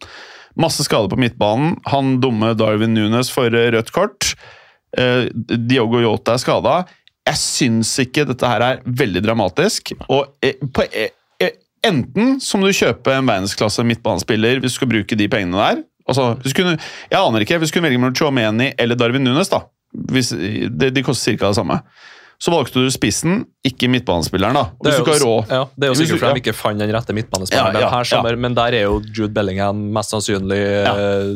Masse 0.58 0.84
skade 0.84 1.08
på 1.08 1.18
midtbanen. 1.20 1.76
Han 1.88 2.18
dumme 2.20 2.52
Darwin 2.58 2.94
Nunes 2.94 3.30
får 3.32 3.54
eh, 3.54 3.70
rødt 3.76 3.92
kort. 3.94 4.32
Eh, 4.98 5.30
Diogo 5.70 6.02
Yota 6.02 6.36
er 6.36 6.42
skada. 6.42 6.74
Jeg 7.28 7.38
syns 7.38 7.92
ikke 8.02 8.26
dette 8.28 8.48
her 8.50 8.64
er 8.66 8.82
veldig 8.84 9.22
dramatisk. 9.24 9.94
Og 10.10 10.26
eh, 10.44 10.58
på, 10.74 10.84
eh, 10.90 11.14
eh, 11.40 11.56
enten 11.86 12.36
så 12.42 12.58
må 12.58 12.68
du 12.68 12.76
kjøpe 12.76 13.14
en 13.14 13.30
verdensklasse 13.30 13.86
midtbanespiller 13.86 14.60
hvis 14.60 14.74
du 14.74 14.80
skal 14.82 14.92
bruke 14.92 15.18
de 15.18 15.30
pengene 15.32 15.62
der, 15.62 15.82
Altså, 16.02 16.32
kunne, 16.56 16.72
jeg 17.12 17.14
aner 17.14 17.44
ikke. 17.44 17.60
Hvis 17.62 17.70
du 17.70 17.76
kunne 17.76 17.86
velge 17.86 18.00
mellom 18.02 18.16
Chomeni 18.18 18.72
eller 18.74 18.98
Darwin 18.98 19.22
Nunes, 19.22 19.52
da. 19.52 19.60
Hvis, 20.10 20.32
de, 20.34 20.88
de 20.90 21.04
koster 21.06 21.36
ca. 21.36 21.52
det 21.52 21.58
samme. 21.60 21.76
Så 22.42 22.50
valgte 22.50 22.82
du 22.82 22.90
spissen, 22.90 23.44
ikke 23.62 23.86
midtbanespilleren. 23.92 24.56
da. 24.58 24.64
Hvis 24.82 24.96
du 24.98 25.04
ikke 25.04 25.14
har 25.14 25.22
råd 25.22 25.52
ja, 25.54 25.60
det 25.76 25.86
er 25.86 25.92
jo 25.92 25.98
sikkert 26.00 26.18
fordi 26.18 26.30
ja. 26.32 26.38
de 26.38 26.42
ikke 26.42 26.56
fant 26.58 26.82
den 26.82 26.90
rette 26.96 27.14
midtbanespilleren 27.14 27.78
Ja, 27.78 27.84
ja, 27.84 27.90
her 27.92 28.08
sommer, 28.08 28.38
men 28.46 28.56
der 28.58 28.78
er 28.80 28.88
jo 28.88 28.96
Jude 29.14 29.30
Bellingham 29.36 29.84
mest 29.94 30.10
sannsynlig 30.10 30.58
eh, 30.58 31.30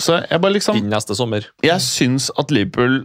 Så 0.00 0.22
jeg 0.22 0.40
bare 0.40 0.56
liksom 0.56 0.80
inn 0.80 0.88
neste 0.92 1.16
sommer. 1.18 1.50
Jeg 1.66 1.84
syns 1.84 2.30
at 2.40 2.54
Liverpool 2.54 3.02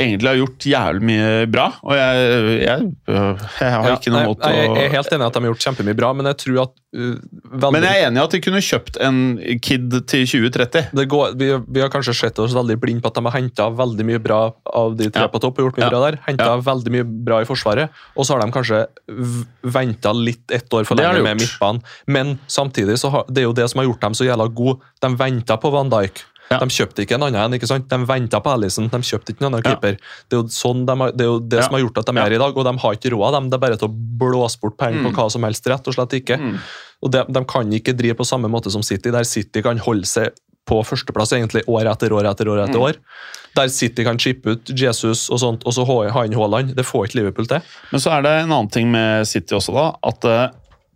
egentlig 0.00 0.28
har 0.30 0.38
gjort 0.40 0.66
jævlig 0.72 1.02
mye 1.10 1.30
bra, 1.52 1.66
og 1.84 1.94
jeg, 1.98 2.28
jeg, 2.64 2.88
jeg 3.06 3.70
har 3.74 3.88
Ja, 3.90 3.96
ikke 3.96 4.12
noe 4.14 4.22
måte 4.30 4.48
mot 4.50 4.56
jeg, 4.56 4.70
jeg 4.76 4.86
er 4.88 4.94
helt 4.96 5.12
enig 5.16 5.24
i 5.24 5.28
at 5.30 5.36
de 5.36 5.42
har 5.44 5.50
gjort 5.52 5.64
kjempemye 5.66 5.96
bra, 6.00 6.10
men 6.16 6.28
jeg 6.30 6.38
tror 6.42 6.58
at 6.64 6.72
uh, 6.96 7.70
Men 7.70 7.86
jeg 7.86 8.00
er 8.00 8.06
enig 8.08 8.20
i 8.20 8.24
at 8.24 8.34
de 8.36 8.40
kunne 8.46 8.62
kjøpt 8.64 8.98
en 9.06 9.20
Kid 9.62 9.96
til 10.10 10.24
2030. 10.26 10.90
det 10.98 11.06
går, 11.12 11.36
vi, 11.40 11.50
vi 11.76 11.84
har 11.84 11.92
kanskje 11.92 12.14
sett 12.16 12.38
oss 12.42 12.56
veldig 12.56 12.78
blind 12.82 13.02
på 13.04 13.12
at 13.12 13.20
de 13.20 13.24
har 13.28 13.36
henta 13.38 13.68
veldig 13.78 14.08
mye 14.10 14.22
bra 14.24 14.40
av 14.74 14.96
de 14.98 15.10
tre 15.10 15.26
Ja. 15.28 15.32
på 15.32 15.40
topp. 15.44 15.58
og 15.60 15.68
gjort 15.70 15.78
mye 15.78 15.86
Ja. 15.86 15.92
bra 15.94 16.02
der, 16.10 16.18
Henta 16.26 16.50
veldig 16.70 16.94
mye 16.96 17.04
bra 17.30 17.40
i 17.44 17.48
Forsvaret, 17.48 17.90
og 18.16 18.24
så 18.26 18.34
har 18.36 18.44
de 18.46 18.52
kanskje 18.56 18.82
venta 19.62 20.12
litt 20.16 20.50
ett 20.50 20.72
år 20.74 20.84
for 20.88 20.98
lenge 20.98 21.22
med 21.24 21.40
midtbanen. 21.40 21.82
Men 22.06 22.38
samtidig 22.50 22.98
så 23.00 23.10
har, 23.14 23.24
det 23.28 23.42
er 23.44 23.48
jo 23.48 23.54
det 23.56 23.68
som 23.70 23.80
har 23.82 23.88
gjort 23.90 24.00
dem 24.04 24.14
så 24.18 24.26
jævla 24.26 24.48
gode. 24.54 24.80
De 25.02 25.10
venta 25.20 25.56
på 25.60 25.70
Van 25.74 25.90
Dijk. 25.92 26.22
Ja. 26.50 26.58
De 26.58 26.66
kjøpte 26.66 27.04
ikke 27.04 27.14
en 27.14 27.22
annen 27.28 27.38
enn, 27.44 27.54
ikke 27.54 27.68
sant? 27.70 27.84
De 27.88 27.96
venta 28.08 28.40
på 28.42 28.50
Alison, 28.50 28.88
de 28.90 28.98
kjøpte 29.06 29.30
ikke 29.30 29.44
en 29.44 29.52
annen 29.52 29.62
Ja. 29.62 29.70
keeper. 29.76 29.92
Det 30.28 30.34
er 30.34 30.40
jo, 30.40 30.48
sånn 30.50 30.84
de 30.84 30.94
det, 31.16 31.20
er 31.22 31.28
jo 31.30 31.38
det 31.38 31.58
Ja. 31.60 31.62
som 31.62 31.74
har 31.74 31.80
gjort 31.84 31.98
at 31.98 32.06
de 32.06 32.18
er 32.18 32.32
i 32.34 32.38
dag, 32.42 32.56
og 32.56 32.64
de 32.64 32.78
har 32.78 32.92
ikke 32.96 33.10
råd. 33.14 33.32
dem. 33.32 33.50
Det 33.50 33.54
er 33.54 33.58
bare 33.68 33.76
til 33.78 33.88
å 33.88 33.94
blåse 34.18 34.58
bort 34.60 34.76
penger 34.76 35.04
på 35.04 35.10
Mm. 35.12 35.14
hva 35.14 35.30
som 35.30 35.42
helst. 35.42 35.64
rett 35.66 35.86
og 35.86 35.94
slett 35.94 36.10
ikke. 36.20 36.38
Mm. 36.40 36.58
Og 37.04 37.10
de, 37.12 37.24
de 37.30 37.44
kan 37.44 37.70
ikke 37.70 37.96
drive 37.96 38.16
på 38.16 38.26
samme 38.26 38.50
måte 38.50 38.68
som 38.70 38.82
City, 38.82 39.10
der 39.12 39.22
City 39.22 39.62
kan 39.62 39.78
holde 39.78 40.04
seg 40.04 40.30
på 40.66 40.82
førsteplass 40.84 41.32
egentlig 41.32 41.62
år 41.68 41.86
etter 41.86 42.10
år 42.10 42.24
etter 42.28 42.46
år. 42.48 42.66
etter 42.66 42.78
Mm. 42.78 42.82
år. 42.82 42.94
Der 43.54 43.68
City 43.68 44.02
kan 44.04 44.18
chippe 44.18 44.46
ut 44.52 44.64
Jesus 44.66 45.30
og 45.30 45.38
sånt, 45.38 45.62
og 45.64 45.72
så 45.72 45.86
ha 45.86 46.10
ha 46.10 46.22
inn 46.24 46.32
Haaland. 46.32 46.74
Det 46.74 46.84
får 46.84 47.06
ikke 47.08 47.14
Liverpool 47.14 47.46
til. 47.46 47.62
Men 47.92 48.00
så 48.00 48.10
er 48.18 48.22
det 48.22 48.30
en 48.44 48.50
annen 48.50 48.70
ting 48.70 48.90
med 48.90 49.24
City 49.26 49.54
også, 49.54 49.72
da. 49.72 49.94
At 50.02 50.24
eh, 50.24 50.48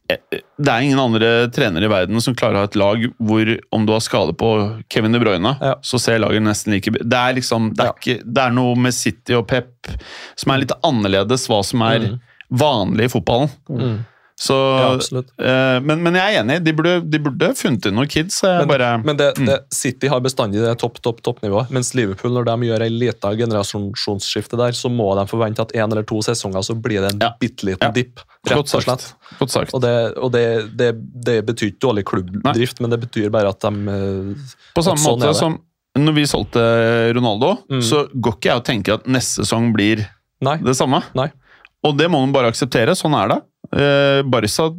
det 0.08 0.68
er 0.68 0.82
ingen 0.84 1.00
andre 1.00 1.28
trenere 1.54 1.86
i 1.86 1.88
verden 1.88 2.20
som 2.20 2.34
klarer 2.36 2.58
å 2.58 2.62
ha 2.64 2.68
et 2.68 2.76
lag 2.76 3.06
hvor 3.24 3.50
om 3.72 3.86
du 3.88 3.92
har 3.94 4.02
skade 4.04 4.34
på 4.36 4.50
Kevin 4.92 5.12
De 5.16 5.20
Bruyne, 5.22 5.54
Ja. 5.60 5.74
så 5.82 5.98
ser 5.98 6.18
laget 6.20 6.42
nesten 6.44 6.72
like 6.76 6.90
Det 6.92 7.16
er 7.16 7.32
liksom, 7.38 7.70
det 7.74 7.80
er, 7.80 7.86
Ja. 7.86 7.92
ikke, 7.96 8.22
det 8.34 8.42
er 8.44 8.50
noe 8.52 8.74
med 8.76 8.92
City 8.94 9.32
og 9.34 9.46
Pep 9.48 9.88
som 10.36 10.52
er 10.52 10.58
litt 10.58 10.72
annerledes 10.84 11.48
hva 11.48 11.62
som 11.64 11.80
er 11.82 11.98
Mm. 12.00 12.20
vanlig 12.52 13.04
i 13.04 13.08
fotballen. 13.08 13.50
Mm. 13.70 14.04
Så, 14.36 14.54
Ja, 14.58 15.20
eh, 15.46 15.76
men, 15.86 16.00
men 16.02 16.16
jeg 16.18 16.34
er 16.34 16.40
enig, 16.42 16.56
de 16.66 16.72
burde, 16.74 16.94
de 17.08 17.18
burde 17.22 17.52
funnet 17.54 17.86
noen 17.94 18.08
kids. 18.10 18.40
Men, 18.42 18.66
bare, 18.66 18.88
men 19.06 19.16
det, 19.16 19.28
Mm. 19.38 19.46
det, 19.46 19.58
City 19.70 20.08
har 20.10 20.18
bestandig 20.24 20.58
det 20.60 20.72
topp, 20.82 20.98
topp, 21.00 21.20
toppnivået, 21.22 21.70
mens 21.70 21.92
Liverpool, 21.94 22.32
når 22.34 22.48
de 22.48 22.66
gjør 22.66 22.82
et 22.82 22.92
lite 22.92 23.30
generasjonsskifte 23.38 24.58
der, 24.58 24.74
så 24.74 24.90
må 24.90 25.06
de 25.18 25.24
forvente 25.30 25.62
at 25.62 25.72
én 25.78 25.86
eller 25.90 26.02
to 26.02 26.18
sesonger 26.26 26.62
så 26.66 26.74
blir 26.74 27.00
det 27.04 27.12
en 27.14 27.20
Ja. 27.22 27.30
bitte 27.40 27.62
liten 27.64 27.86
Ja. 27.86 27.92
dipp. 27.94 28.20
Rett 28.46 28.58
og 28.74 28.82
slett. 28.82 29.14
Godt 29.38 29.50
sagt. 29.50 29.74
Og, 29.74 29.80
det, 29.80 29.94
og 30.18 30.32
det, 30.32 30.76
det, 30.76 30.90
det 31.24 31.46
betyr 31.46 31.70
ikke 31.72 31.80
dårlig 31.86 32.04
klubbdrift, 32.04 32.80
men 32.80 32.90
det 32.90 33.00
betyr 33.06 33.30
bare 33.30 33.48
at 33.54 33.60
de 33.60 33.68
eh, 33.68 34.34
På 34.74 34.82
samme 34.82 34.98
sånn 34.98 35.20
måte 35.20 35.34
som 35.34 35.60
når 35.96 36.12
vi 36.16 36.24
solgte 36.26 37.14
Ronaldo, 37.14 37.58
Mm. 37.70 37.80
så 37.80 38.08
går 38.10 38.32
ikke 38.34 38.50
jeg 38.50 38.56
og 38.56 38.64
tenker 38.64 38.94
at 38.94 39.04
neste 39.06 39.44
sesong 39.44 39.72
blir 39.72 40.08
Nei. 40.42 40.56
det 40.58 40.74
samme. 40.74 41.02
Nei. 41.14 41.30
Og 41.84 41.96
det 41.98 42.06
må 42.10 42.20
man 42.24 42.32
bare 42.32 42.48
akseptere. 42.52 42.94
Sånn 42.96 43.14
er 43.18 43.28
det. 43.34 43.38
Eh, 43.74 44.22
Barca 44.30 44.70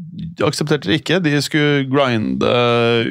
aksepterte 0.48 0.90
det 0.90 1.02
ikke. 1.04 1.20
De 1.22 1.36
skulle 1.42 1.86
grinde 1.92 2.50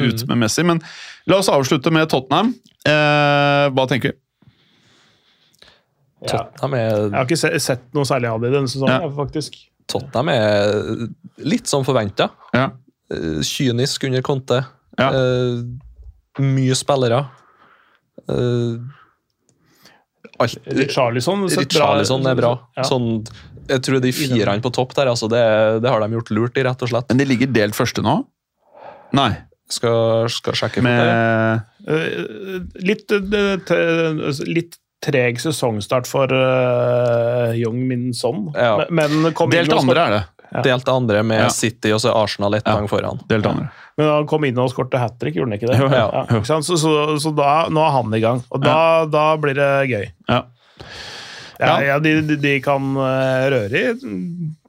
ut 0.01 0.23
Mm. 0.25 0.29
med 0.29 0.39
Messi. 0.45 0.65
Men 0.65 0.81
la 1.27 1.39
oss 1.39 1.49
avslutte 1.49 1.93
med 1.93 2.09
Tottenham. 2.11 2.55
Eh, 2.85 3.71
hva 3.71 3.87
tenker 3.89 4.11
vi? 4.13 4.19
Ja. 6.25 6.39
Tottenham 6.39 6.75
er, 6.75 6.97
Jeg 6.97 7.13
har 7.13 7.27
ikke 7.27 7.39
se, 7.39 7.51
sett 7.61 7.85
noe 7.95 8.05
særlig 8.09 8.31
av 8.33 8.41
det 8.41 8.51
i 8.51 8.55
denne 8.57 8.69
sesongen, 8.71 9.03
Ja. 9.03 9.09
faktisk. 9.11 9.57
Tottenham 9.87 10.29
er 10.33 11.09
litt 11.45 11.67
som 11.69 11.85
forventa. 11.85 12.31
Ja. 12.55 12.71
Kynisk 13.45 14.05
under 14.09 14.23
Conte. 14.23 14.65
Ja. 14.99 15.11
Eh, 15.11 15.63
mye 16.41 16.75
spillere. 16.75 17.29
Eh, 18.29 18.79
alt, 20.41 20.57
Richarlison 20.67 21.49
sett 21.51 21.69
bra- 21.69 21.95
Richarlison 21.95 22.27
er 22.27 22.35
bra. 22.35 22.55
Ja. 22.77 22.83
Sånn, 22.89 23.27
jeg 23.69 23.83
tror 23.87 24.01
de 24.05 24.13
firene 24.13 24.61
på 24.65 24.71
topp 24.75 24.95
der, 24.97 25.11
altså, 25.13 25.29
det, 25.33 25.43
det 25.85 25.91
har 25.91 26.01
de 26.05 26.09
gjort 26.19 26.31
lurt 26.37 26.57
i, 26.61 26.65
rett 26.67 26.83
og 26.85 26.91
slett. 26.91 27.09
Men 27.11 27.19
de 27.23 27.27
ligger 27.31 27.53
delt 27.55 27.77
første 27.79 28.03
nå? 28.05 28.19
Nei. 29.17 29.31
Skal, 29.73 30.27
skal 30.33 30.59
sjekke. 30.59 30.83
Med 30.85 31.63
Eh, 31.85 32.63
litt, 32.81 33.13
eh, 33.13 34.39
litt 34.49 34.79
treg 35.05 35.37
sesongstart 35.37 36.07
for 36.09 36.33
uh, 36.33 37.51
Young 37.53 37.83
Min 37.91 38.07
Son, 38.17 38.47
Ja. 38.57 38.87
men, 38.89 39.19
men 39.21 39.35
kom 39.37 39.51
Delt 39.53 39.69
inn 39.69 39.77
andre 39.83 40.01
er 40.07 40.15
det. 40.15 40.21
Ja. 40.55 40.63
Delt 40.65 40.89
andre 40.89 41.21
med 41.27 41.43
Ja. 41.43 41.49
City, 41.53 41.93
og 41.93 42.01
så 42.01 42.15
Arsenal 42.17 42.55
ett 42.57 42.65
Ja. 42.65 42.79
poeng 42.79 42.89
foran. 42.89 43.21
Delt 43.29 43.45
andre. 43.51 43.69
Men 43.99 44.09
han 44.09 44.27
kom 44.27 44.47
inn 44.49 44.57
og 44.59 44.71
skårte 44.73 44.97
hat 44.99 45.19
trick, 45.21 45.37
gjorde 45.37 45.53
han 45.53 45.59
ikke 45.59 45.69
det? 45.75 45.77
Jo, 45.83 45.91
ja, 45.93 46.07
Ja, 46.09 46.25
ikke? 46.41 46.63
Så, 46.65 46.79
så, 46.81 46.95
så 47.21 47.35
da, 47.37 47.67
nå 47.69 47.85
er 47.85 47.93
han 47.99 48.15
i 48.17 48.21
gang, 48.25 48.41
og 48.51 48.65
da, 48.65 49.05
da 49.13 49.27
blir 49.37 49.55
det 49.61 49.71
gøy. 49.93 50.07
Ja. 50.33 50.41
Ja, 51.67 51.77
Ja. 51.81 51.87
ja 51.95 51.99
de, 52.05 52.37
de- 52.37 52.61
kan 52.65 52.91
eh, 52.97 53.47
røre 53.55 53.85
i 53.85 53.95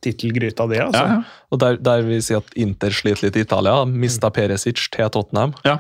tittelgryta, 0.06 0.68
de, 0.70 0.80
altså. 0.88 1.02
Ja, 1.04 1.18
ja. 1.20 1.42
Og 1.52 1.60
der, 1.62 1.78
der 1.82 2.02
vi 2.08 2.22
sier 2.24 2.42
at 2.44 2.56
Inter 2.60 2.94
sliter 2.96 3.28
litt 3.28 3.36
i 3.40 3.44
Italia, 3.46 3.84
mista 3.86 4.30
Perisic 4.34 4.88
til 4.94 5.10
Tottenham. 5.14 5.54
Ja. 5.66 5.78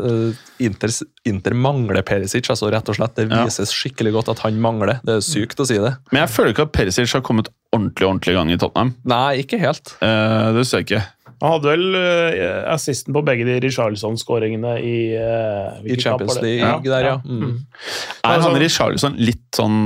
Eh, 0.00 0.32
Inter, 0.66 0.90
Inter 1.30 1.54
mangler 1.54 2.02
Perisic, 2.06 2.48
altså 2.50 2.70
rett 2.74 2.88
og 2.90 2.96
slett. 2.98 3.14
Det 3.14 3.28
Ja. 3.30 3.44
vises 3.44 3.70
skikkelig 3.72 4.12
godt 4.16 4.28
at 4.34 4.38
han 4.40 4.58
mangler. 4.60 4.98
Det 5.06 5.18
er 5.20 5.24
sykt 5.24 5.60
å 5.62 5.66
si 5.68 5.78
det. 5.78 5.94
Men 6.12 6.24
jeg 6.26 6.30
føler 6.34 6.52
ikke 6.54 6.66
at 6.66 6.72
Perisic 6.72 7.12
har 7.14 7.22
kommet 7.22 7.48
ordentlig 7.72 8.06
ordentlig 8.08 8.32
i 8.34 8.38
gang 8.40 8.50
i 8.50 8.56
Tottenham. 8.58 8.94
Nei, 9.04 9.42
ikke 9.44 9.60
helt. 9.62 9.94
Eh, 10.02 10.52
det 10.56 10.66
ser 10.66 10.82
jeg 10.82 10.86
ikke. 10.90 11.04
Han 11.42 11.52
hadde 11.56 11.72
vel 11.72 11.96
uh, 11.96 12.72
assisten 12.72 13.12
på 13.16 13.22
begge 13.26 13.44
de 13.48 13.58
Richarlison-skåringene 13.64 14.76
i 14.80 14.96
uh, 15.20 15.80
I 15.84 15.98
Champions 16.00 16.38
League 16.40 16.86
der, 16.86 17.10
ja. 17.10 17.16
Mm. 17.24 17.58
Er 18.24 18.30
Altså- 18.30 18.50
han 18.50 18.60
Richarlison 18.62 19.18
litt 19.20 19.42
sånn 19.56 19.76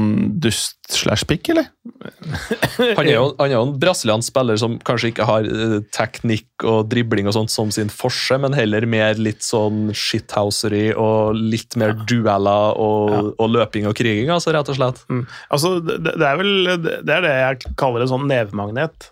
dust 0.42 0.76
slash 0.90 1.26
pick, 1.30 1.48
eller? 1.52 1.68
Han 2.98 3.06
er, 3.06 3.12
jo, 3.12 3.26
han 3.38 3.50
er 3.50 3.54
jo 3.54 3.60
en 3.62 3.74
brasiliansk 3.80 4.30
spiller 4.32 4.58
som 4.58 4.76
kanskje 4.86 5.10
ikke 5.12 5.26
har 5.28 5.46
uh, 5.46 5.76
teknikk 5.94 6.64
og 6.66 6.88
dribling 6.90 7.28
og 7.30 7.34
sånt 7.36 7.52
som 7.52 7.70
sin 7.74 7.92
forse, 7.92 8.34
men 8.40 8.56
heller 8.56 8.86
mer 8.90 9.20
litt 9.20 9.44
sånn 9.46 9.92
shithousery 9.96 10.90
og 10.94 11.36
litt 11.38 11.76
mer 11.80 11.94
dueller 12.10 12.78
og, 12.80 13.32
og 13.36 13.52
løping 13.54 13.86
og 13.90 13.94
kriging, 13.98 14.32
altså, 14.32 14.54
rett 14.56 14.72
og 14.72 14.78
slett. 14.80 15.02
Mm. 15.12 15.22
Altså, 15.52 15.76
det, 15.84 16.00
det 16.08 16.26
er 16.26 16.40
vel 16.40 16.52
det 16.80 17.14
er 17.16 17.26
det 17.26 17.34
jeg 17.36 17.76
kaller 17.80 18.06
en 18.06 18.12
sånn 18.14 18.28
nevemagnet. 18.30 19.10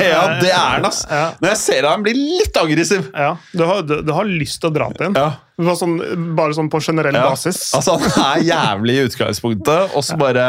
Ja, 0.00 0.22
det 0.40 0.50
er 0.50 0.56
han, 0.76 0.86
ass! 0.88 1.02
Ja. 1.10 1.26
Når 1.40 1.52
jeg 1.54 1.60
ser 1.62 1.86
han 1.90 2.02
blir 2.04 2.16
litt 2.18 2.56
aggressiv. 2.60 3.08
Ja, 3.14 3.34
du 3.52 3.62
har, 3.66 3.82
du, 3.86 4.00
du 4.06 4.12
har 4.14 4.28
lyst 4.28 4.60
til 4.62 4.70
å 4.70 4.74
dra 4.74 4.90
til 4.96 5.10
ham. 5.10 5.16
Ja. 5.18 5.30
Bare 5.60 5.76
sånn, 5.76 5.96
bare 6.38 6.54
sånn 6.56 6.70
på 6.72 6.78
generell 6.80 7.16
Ja. 7.18 7.26
basis. 7.28 7.58
Altså, 7.76 7.98
han 8.00 8.38
er 8.38 8.44
jævlig 8.48 8.94
i 8.96 9.02
utgangspunktet, 9.10 9.96
og 9.98 10.04
så 10.06 10.16
bare 10.20 10.46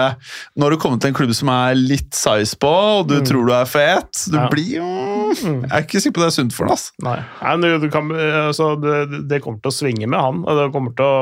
Når 0.55 0.71
du 0.71 0.77
kommer 0.79 1.01
til 1.03 1.11
en 1.11 1.17
klubb 1.17 1.33
som 1.35 1.51
er 1.51 1.75
litt 1.75 2.15
size 2.15 2.55
på, 2.61 2.71
og 3.01 3.09
du 3.09 3.17
tror 3.27 3.49
du 3.49 3.51
er 3.57 3.67
fet 3.67 4.21
Du 4.31 4.37
blir 4.53 4.77
jo 4.77 4.87
Jeg 5.35 5.67
er 5.67 5.83
ikke 5.83 5.99
sikker 6.03 6.15
på 6.15 6.23
det 6.23 6.29
er 6.29 6.37
sunt 6.37 6.55
for 6.55 6.69
ham, 6.69 6.77
ass. 6.79 6.87
Nei, 7.03 7.17
Nei 7.59 7.73
du, 7.83 7.89
kan, 7.91 8.07
altså, 8.47 8.71
det, 8.79 9.25
det 9.31 9.41
kommer 9.43 9.59
til 9.63 9.73
å 9.73 9.77
svinge 9.81 10.07
med 10.07 10.19
han, 10.19 10.41
og 10.47 10.61
det 10.61 10.69
kommer 10.77 10.95
til 10.95 11.07
å 11.11 11.19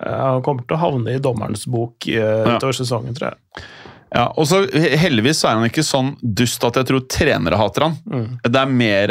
eh, 0.00 0.08
han 0.22 0.42
kommer 0.46 0.64
til 0.64 0.78
å 0.78 0.82
havne 0.86 1.16
i 1.16 1.20
dommerens 1.22 1.66
bok 1.68 2.08
eh, 2.08 2.48
utover 2.48 2.76
sesongen, 2.80 3.12
tror 3.18 3.32
jeg. 3.34 3.64
Ja, 4.12 4.26
og 4.36 4.44
så 4.48 4.56
Heldigvis 4.72 5.38
så 5.40 5.48
er 5.48 5.54
han 5.60 5.66
ikke 5.68 5.84
sånn 5.86 6.16
dust 6.20 6.64
at 6.68 6.76
jeg 6.80 6.86
tror 6.90 7.00
trenere 7.10 7.56
hater 7.60 7.82
han. 7.88 7.94
Mm. 8.04 8.28
Det 8.44 8.58
er 8.60 8.68
mer 8.68 9.08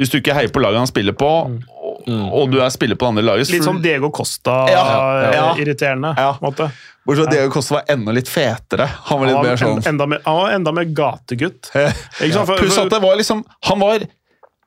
Hvis 0.00 0.10
du 0.12 0.16
ikke 0.22 0.36
heier 0.36 0.50
på 0.52 0.60
laget 0.64 0.78
han 0.80 0.88
spiller 0.88 1.14
på, 1.18 1.28
og, 1.28 2.08
og 2.08 2.44
du 2.52 2.56
er 2.64 2.70
spiller 2.72 2.96
på 2.96 3.04
det 3.04 3.10
andre 3.12 3.24
laget 3.28 3.50
Litt 3.52 3.66
sånn 3.66 3.82
Diego 3.84 4.08
Costa-irriterende. 4.14 6.10
Ja, 6.16 6.22
ja. 6.22 6.30
en 6.38 6.44
måte. 6.48 6.66
Bortsett 7.08 7.24
fra 7.24 7.30
at 7.30 7.36
Diego 7.36 7.50
Costa 7.52 7.74
var 7.74 7.84
enda 7.88 8.12
litt 8.12 8.28
fetere. 8.28 8.86
Han 9.08 9.20
var 9.20 9.26
litt 9.30 9.44
mer 9.44 9.56
sånn 9.60 9.78
en, 9.78 9.84
enda, 9.94 10.04
mer, 10.12 10.20
han 10.24 10.36
var 10.36 10.48
enda 10.56 10.70
mer 10.76 10.86
gategutt. 10.92 11.70
Pluss 12.60 12.76
at 12.80 12.90
det 12.92 13.00
var 13.00 13.14
liksom 13.20 13.38
Han 13.70 13.78
var 13.80 14.04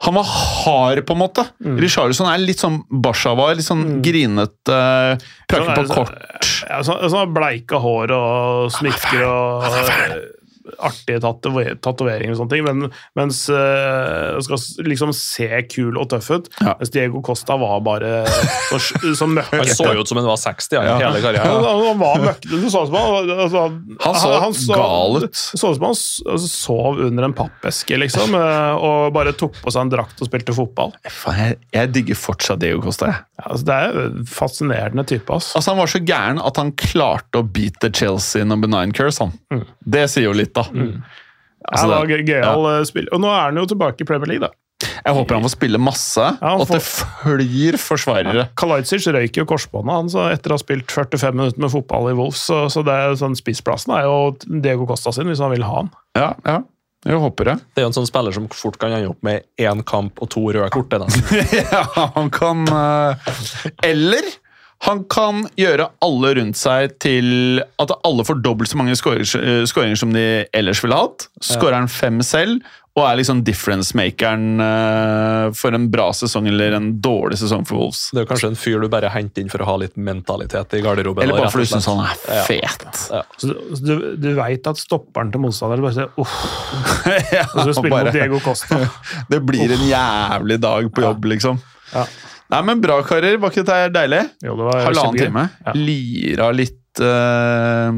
han 0.01 0.15
var 0.17 0.25
hard, 0.25 1.03
på 1.05 1.13
en 1.13 1.19
måte. 1.21 1.45
Mm. 1.61 1.75
Richarlison 1.81 2.29
er 2.31 2.41
litt 2.41 2.61
sånn 2.61 2.79
Basha 2.89 3.35
var. 3.37 3.53
Litt 3.57 3.67
sånn 3.67 3.99
grinete, 4.01 4.73
uh, 4.73 5.13
Sånn 5.45 5.67
er 5.69 5.77
på 5.77 5.83
kort. 5.93 6.47
Ja, 6.65 6.79
sånn, 6.85 7.03
sånn 7.13 7.35
bleika 7.35 7.77
hår 7.83 8.13
og 8.15 8.71
smykker 8.73 9.25
og 9.27 9.67
artige 10.79 11.19
tatover- 11.23 11.75
tatoveringer 11.83 12.35
og 12.35 12.39
sånne 12.41 12.53
ting, 12.53 12.63
men, 12.67 12.91
mens 13.17 13.43
uh, 13.51 14.37
skal 14.45 14.61
liksom 14.87 15.11
se 15.15 15.47
kul 15.71 15.97
og 15.99 16.09
tøff 16.13 16.29
ut. 16.31 16.49
Ja. 16.61 16.75
Mens 16.79 16.93
Diego 16.93 17.21
Costa 17.25 17.57
var 17.61 17.81
bare 17.85 18.23
så, 18.69 18.79
så 19.19 19.27
Han 19.27 19.71
så 19.71 19.91
jo 19.95 20.01
ut 20.05 20.11
som 20.11 20.21
han 20.21 20.29
var 20.29 20.39
60 20.41 20.77
ja, 20.77 20.83
Ja. 20.85 20.95
hele 20.97 21.11
Han, 21.11 21.21
karrieren. 21.21 21.65
han 21.67 21.99
var 22.01 22.21
møkkete. 22.25 22.61
Så 22.71 22.85
som 22.87 22.95
han 22.97 23.31
altså, 23.37 23.65
Han 24.45 24.53
så 24.57 24.77
gal 24.79 25.17
ut. 25.25 25.35
Så 25.35 25.71
ut 25.73 25.79
som 25.79 25.87
han 25.89 25.95
altså, 26.35 26.47
sov 26.51 26.99
under 27.07 27.27
en 27.27 27.35
pappeske, 27.37 27.97
liksom, 28.01 28.35
eh, 28.37 28.73
og 28.81 29.11
bare 29.15 29.33
tok 29.37 29.59
på 29.63 29.73
seg 29.73 29.85
en 29.87 29.93
drakt 29.93 30.21
og 30.23 30.29
spilte 30.29 30.55
fotball. 30.55 30.93
Jeg, 31.05 31.57
jeg 31.75 31.91
digger 31.95 32.19
fortsatt 32.19 32.61
Diego 32.63 32.81
Costa. 32.83 33.11
Jeg. 33.11 33.25
Ja, 33.41 33.45
altså, 33.51 33.65
det 33.67 33.77
er 33.77 33.99
en 34.05 34.25
fascinerende 34.29 35.05
type, 35.09 35.33
ass. 35.33 35.51
Altså, 35.57 35.71
han 35.73 35.79
var 35.81 35.91
så 35.91 36.01
gæren 36.05 36.41
at 36.41 36.59
han 36.61 36.71
klarte 36.77 37.41
å 37.41 37.47
beate 37.47 37.89
Chelsea 37.95 38.45
number 38.47 38.69
nine 38.71 38.93
curse. 38.95 39.21
Han. 39.23 39.65
Det 39.81 40.05
sier 40.11 40.27
jo 40.29 40.35
litt, 40.37 40.53
da. 40.57 40.60
Altså, 40.69 41.85
det 41.87 41.93
var 41.93 42.09
gøyal 42.09 42.65
ja. 42.65 42.81
spill. 42.89 43.07
Og 43.13 43.21
nå 43.21 43.29
er 43.29 43.47
han 43.49 43.61
jo 43.61 43.67
tilbake 43.69 44.01
i 44.01 44.07
Premier 44.09 44.33
League, 44.33 44.47
da. 44.47 44.55
Jeg 44.81 45.13
håper 45.13 45.37
han 45.37 45.45
får 45.45 45.53
spille 45.53 45.79
masse, 45.81 46.23
han 46.41 46.57
og 46.57 46.63
at 46.65 46.73
det 46.73 46.81
flyr 46.85 47.77
forsvarere. 47.81 48.47
Kalajdzic 48.57 49.07
røyk 49.13 49.37
jo 49.37 49.45
korsbåndet 49.49 49.97
han, 49.97 50.11
så 50.13 50.27
etter 50.33 50.53
å 50.53 50.57
ha 50.57 50.61
spilt 50.61 50.93
45 50.93 51.37
minutter 51.37 51.61
med 51.61 51.73
fotball 51.73 52.09
i 52.11 52.15
Wolves, 52.17 52.41
så, 52.49 52.63
så 52.73 52.81
det 52.85 52.97
er 52.97 53.17
sånn 53.19 53.37
spissplassen 53.37 53.93
er 53.97 54.07
jo 54.07 54.17
Diego 54.45 54.87
Costa 54.89 55.13
sin, 55.15 55.29
hvis 55.29 55.41
han 55.41 55.53
vil 55.53 55.65
ha 55.67 55.81
han. 55.83 55.91
Ja, 56.17 56.29
ja. 56.47 56.61
Jeg 57.01 57.17
håper 57.17 57.47
det. 57.49 57.53
Det 57.73 57.81
er 57.81 57.87
jo 57.87 57.89
en 57.89 57.95
sånn 57.95 58.09
spiller 58.09 58.35
som 58.35 58.45
fort 58.53 58.75
kan 58.81 58.93
ende 58.93 59.09
opp 59.09 59.23
med 59.25 59.47
én 59.57 59.79
kamp 59.89 60.21
og 60.21 60.29
to 60.29 60.43
røde 60.53 60.67
kort. 60.73 60.93
ja, 61.57 61.81
han 62.13 62.29
kan 62.33 62.61
eh, 62.69 63.31
Eller 63.89 64.27
han 64.81 65.03
kan 65.13 65.43
gjøre 65.59 65.89
alle 66.01 66.31
rundt 66.39 66.57
seg 66.57 66.95
til 67.03 67.61
at 67.81 67.91
alle 68.07 68.23
får 68.25 68.39
dobbelt 68.41 68.71
så 68.71 68.79
mange 68.79 68.95
skåringer 68.97 69.61
eh, 69.93 69.95
som 69.99 70.13
de 70.15 70.23
ellers 70.57 70.81
ville 70.83 70.97
hatt. 70.97 71.27
Skårer 71.45 71.77
han 71.77 71.89
fem 71.91 72.17
selv, 72.25 72.63
og 72.97 73.05
er 73.07 73.19
liksom 73.21 73.39
difference-makeren 73.47 74.59
eh, 74.65 75.45
for 75.55 75.77
en 75.77 75.85
bra 75.93 76.09
sesong 76.17 76.49
eller 76.49 76.73
en 76.75 76.89
dårlig 77.03 77.37
sesong 77.39 77.61
for 77.69 77.77
Wolves. 77.79 78.01
Det 78.11 78.23
er 78.23 78.27
kanskje 78.33 78.49
en 78.51 78.57
fyr 78.59 78.81
du 78.83 78.89
bare 78.91 79.11
henter 79.13 79.45
inn 79.45 79.51
for 79.53 79.63
å 79.63 79.67
ha 79.69 79.75
litt 79.83 79.95
mentalitet 79.95 80.75
i 80.75 80.81
garderoben. 80.83 81.23
Eller 81.23 81.39
bare 81.39 81.53
fordi 81.53 81.69
du 81.69 81.71
synes 81.71 81.87
syns 81.87 82.01
han 82.01 82.35
er 82.35 82.43
fet. 82.49 83.05
Ja. 83.13 83.21
Så, 83.37 83.51
du- 83.53 83.61
så 83.77 83.85
du, 83.87 83.93
du 84.25 84.27
veit 84.41 84.67
at 84.73 84.81
stopperen 84.81 85.31
til 85.31 85.45
motstanderen 85.45 85.85
bare 85.85 85.95
sier 86.01 86.11
uff, 86.19 86.35
ja, 87.37 87.45
og 87.53 87.61
så 87.69 87.77
spiller 87.77 87.95
bare- 87.95 88.09
mot 88.09 88.17
Diego 88.17 88.41
Costa. 88.43 88.81
Det 89.31 89.39
blir 89.47 89.71
en 89.77 89.87
jævlig 89.87 90.59
dag 90.65 90.91
på 90.91 91.05
jobb, 91.07 91.29
liksom. 91.35 91.61
Ja. 91.93 92.05
Nei, 92.51 92.61
men 92.67 92.83
Bra, 92.83 92.99
karer. 93.07 93.39
Var 93.39 93.53
ikke 93.53 93.63
dette 93.63 93.93
deilig? 93.95 94.25
Jo, 94.43 94.57
det 94.59 94.67
var 94.67 94.83
Halvannen 94.89 95.21
time. 95.21 95.47
Ja. 95.63 95.73
Lira 95.77 96.51
litt 96.55 97.01
uh, 97.03 97.95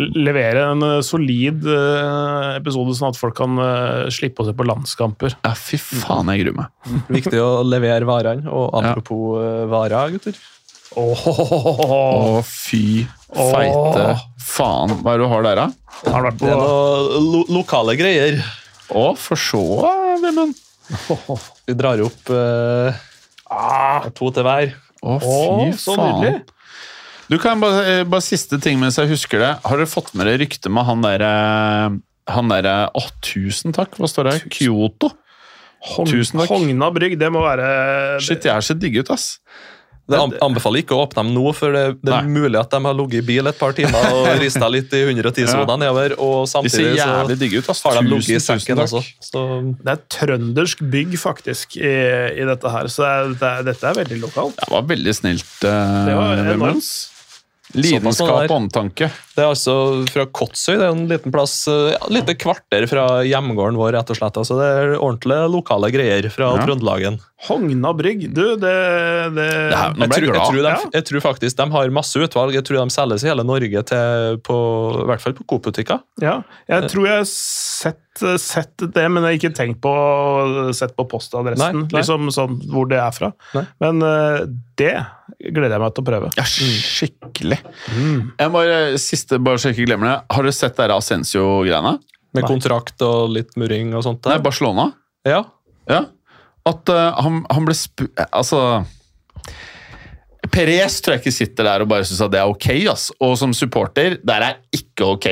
Levere 0.00 0.62
en 0.70 0.84
eh, 0.86 1.00
solid 1.04 1.64
eh, 1.66 2.44
episode, 2.54 2.94
sånn 2.96 3.10
at 3.10 3.18
folk 3.18 3.34
kan 3.36 3.58
slippe 4.14 4.40
å 4.40 4.46
se 4.46 4.54
på 4.56 4.64
landskamper. 4.64 5.34
Ja, 5.42 5.50
fy 5.58 5.80
faen, 5.82 6.30
jeg 6.30 6.44
gruer 6.46 6.56
meg. 6.60 6.94
Viktig 7.10 7.42
å 7.42 7.50
levere 7.66 8.06
varene. 8.08 8.46
Og 8.48 8.70
apropos 8.78 9.42
ja. 9.42 9.66
varer, 9.68 10.14
gutter. 10.14 10.38
Å, 10.96 12.40
fy 12.46 13.04
feite 13.34 14.06
faen. 14.42 14.96
Hva 15.02 15.12
er 15.12 15.20
det 15.20 15.26
du 15.26 15.30
har 15.34 15.44
der, 15.46 15.60
da? 15.60 15.68
Har 16.06 16.26
vært 16.26 16.40
Det 16.40 16.48
er 16.48 16.56
på 16.56 16.70
noen 16.70 17.28
lo 17.34 17.44
lokale 17.58 17.98
greier. 17.98 18.40
Å, 18.90 19.04
for 19.18 19.38
så, 19.38 19.62
Vemund. 20.22 20.58
Vi 21.66 21.76
drar 21.78 22.02
opp 22.02 22.32
eh, 22.34 23.04
ah, 23.50 24.06
to 24.14 24.30
til 24.34 24.46
hver. 24.46 24.72
Å, 25.00 25.16
fy 25.22 25.26
Åh, 25.26 25.70
så 25.80 25.94
faen. 25.96 26.20
nydelig. 26.20 26.42
Du 27.30 27.36
kan 27.38 27.60
bare, 27.62 27.82
eh, 27.86 28.04
bare 28.04 28.24
siste 28.26 28.58
ting 28.62 28.78
mens 28.82 28.96
jeg 28.98 29.08
husker 29.12 29.38
det. 29.42 29.50
Har 29.64 29.78
dere 29.78 29.86
fått 29.90 30.12
med 30.18 30.26
dere 30.26 30.40
ryktet 30.42 30.70
med 30.74 30.84
han 30.88 31.02
derre 31.04 31.30
Han 32.30 32.48
derre 32.50 32.90
Å, 32.94 33.02
tusen 33.22 33.72
takk. 33.74 33.96
Hva 33.98 34.08
står 34.10 34.28
det? 34.28 34.32
her? 34.38 34.48
Kyoto? 34.54 35.12
Hogn, 35.80 36.10
Tusen 36.10 36.38
takk. 36.42 36.50
Hogna 36.52 36.90
brygg, 36.92 37.14
det 37.18 37.30
må 37.32 37.40
være 37.40 38.20
Shit, 38.20 38.44
jeg 38.44 38.52
er 38.52 38.60
så 38.66 38.74
digg 38.76 38.98
ut, 39.00 39.10
ass. 39.14 39.38
Det 40.10 40.40
anbefaler 40.44 40.82
ikke 40.82 40.96
å 40.96 41.04
åpne 41.06 41.22
dem 41.22 41.32
nå, 41.36 41.44
for 41.56 41.76
det, 41.76 41.84
det 42.04 42.14
er 42.16 42.28
mulig 42.28 42.58
at 42.60 42.72
de 42.74 42.80
har 42.86 42.96
ligget 42.98 43.22
i 43.22 43.26
bil 43.30 43.50
et 43.50 43.58
par 43.60 43.76
timer 43.76 44.08
og 44.16 44.28
rista 44.44 44.68
litt 44.72 44.92
i 44.96 45.02
110-sona 45.06 45.76
nedover, 45.80 46.16
og 46.18 46.40
De 46.44 46.50
ser 46.50 46.54
samtidig 46.56 46.96
så 46.98 47.06
jævlig 47.10 47.38
digge 47.44 47.62
ut, 47.62 47.70
ass. 47.74 47.84
har 47.86 48.00
de 48.00 48.04
ligget 48.10 48.36
i 48.36 48.42
sekken 48.44 48.80
takk. 48.82 48.96
også. 49.00 49.04
Så 49.30 49.44
Det 49.80 49.94
er 49.94 50.02
trøndersk 50.16 50.82
bygg, 50.96 51.14
faktisk, 51.20 51.78
i, 51.80 51.94
i 52.40 52.48
dette 52.50 52.74
her. 52.74 52.90
Så 52.92 53.06
det 53.06 53.14
er, 53.14 53.32
det 53.40 53.54
dette 53.70 53.88
er 53.92 54.00
veldig 54.02 54.20
lokalt. 54.26 54.58
Det 54.60 54.72
var 54.74 54.90
veldig 54.90 55.16
snilt, 55.16 55.48
uh, 55.62 55.70
Det 56.08 56.18
var 56.18 56.36
Vemund. 56.42 56.52
enormt. 56.58 56.92
Lidenskap 57.70 58.50
og 58.50 58.56
omtanke. 58.56 59.06
Det 59.40 59.46
er 59.46 59.54
altså 59.54 59.74
fra 60.12 60.26
Kotsøy, 60.36 60.74
det 60.76 60.84
er 60.84 60.92
en 60.92 61.06
liten 61.08 61.32
plass, 61.32 61.54
eh, 61.72 61.94
ja, 61.94 62.00
lite 62.12 62.34
kvarter 62.36 62.84
fra 62.90 63.06
hjemgården 63.24 63.78
vår, 63.80 63.94
rett 63.96 64.12
og 64.12 64.18
slett. 64.20 64.36
Altså, 64.36 64.58
det 64.60 64.68
er 64.68 64.94
ordentlige 65.00 65.48
lokale 65.54 65.88
greier 65.94 66.28
fra 66.30 66.52
Ja. 66.58 66.66
Trøndelagen. 66.66 67.16
Hogna 67.40 67.94
brygg, 67.96 68.26
du, 68.36 68.42
det, 68.60 68.74
det 69.32 69.46
her- 69.72 69.94
Jeg 69.96 70.10
tror, 70.12 70.26
jeg, 70.28 70.34
tror 70.44 70.58
de, 70.60 70.68
Ja. 70.68 70.76
jeg 70.92 71.04
tror 71.08 71.20
faktisk 71.24 71.56
de 71.56 71.70
har 71.72 71.88
masse 71.96 72.20
utvalg. 72.20 72.52
Jeg 72.52 72.64
tror 72.68 72.84
de 72.84 72.90
selges 72.92 73.24
i 73.24 73.28
hele 73.32 73.44
Norge, 73.48 73.82
til, 73.88 74.36
på, 74.44 74.56
i 75.00 75.06
hvert 75.08 75.22
fall 75.24 75.32
på 75.38 75.46
Coop-butikker. 75.48 76.02
Ja, 76.20 76.42
jeg 76.68 76.90
tror 76.92 77.06
jeg 77.08 77.16
har 77.22 77.24
sett, 77.30 78.02
sett 78.44 78.76
det, 78.92 79.06
men 79.08 79.24
jeg 79.24 79.30
har 79.30 79.38
ikke 79.40 79.54
tenkt 79.56 79.80
på 79.80 79.94
sett 80.76 80.92
på 80.98 81.06
postadressen, 81.08 81.72
Nei, 81.80 81.86
nei. 81.88 81.96
liksom 82.02 82.28
sånn 82.34 82.60
hvor 82.68 82.86
det 82.90 82.98
er 83.00 83.10
fra. 83.16 83.32
Nei. 83.56 83.64
Men 83.80 84.02
eh, 84.04 84.44
det 84.76 84.92
gleder 85.54 85.76
jeg 85.78 85.80
meg 85.80 85.94
til 85.96 86.02
å 86.04 86.08
prøve. 86.10 86.30
Ja, 86.36 86.44
skikkelig. 86.44 87.58
Jeg 88.40 88.50
må, 88.52 88.62
siste, 89.00 89.29
bare 89.38 89.60
så 89.60 89.70
jeg 89.70 89.78
ikke 89.78 89.90
glemmer 89.92 90.10
det. 90.10 90.16
Har 90.34 90.46
dere 90.46 90.56
sett 90.56 90.78
dere 90.78 90.96
Ascencio-greiene? 90.98 91.98
Med 92.36 92.46
kontrakt 92.46 93.02
og 93.02 93.32
litt 93.34 93.56
murring 93.58 93.94
og 93.98 94.04
sånt. 94.06 94.22
Der. 94.24 94.36
Nei, 94.36 94.44
Barcelona. 94.44 94.90
Ja. 95.26 95.44
Ja. 95.90 96.04
At 96.68 96.92
uh, 96.92 97.10
han, 97.22 97.44
han 97.50 97.66
ble 97.66 97.76
spu... 97.78 98.06
Altså 98.30 98.82
Perez 100.50 100.98
tror 101.02 101.14
jeg 101.14 101.22
ikke 101.22 101.34
sitter 101.34 101.66
der 101.66 101.84
og 101.84 101.90
bare 101.90 102.06
syns 102.08 102.22
at 102.24 102.32
det 102.32 102.40
er 102.40 102.50
ok. 102.50 102.68
Ass. 102.90 103.08
Og 103.22 103.36
som 103.38 103.52
supporter, 103.56 104.16
der 104.26 104.44
er 104.46 104.58
ikke 104.74 105.06
ok. 105.14 105.26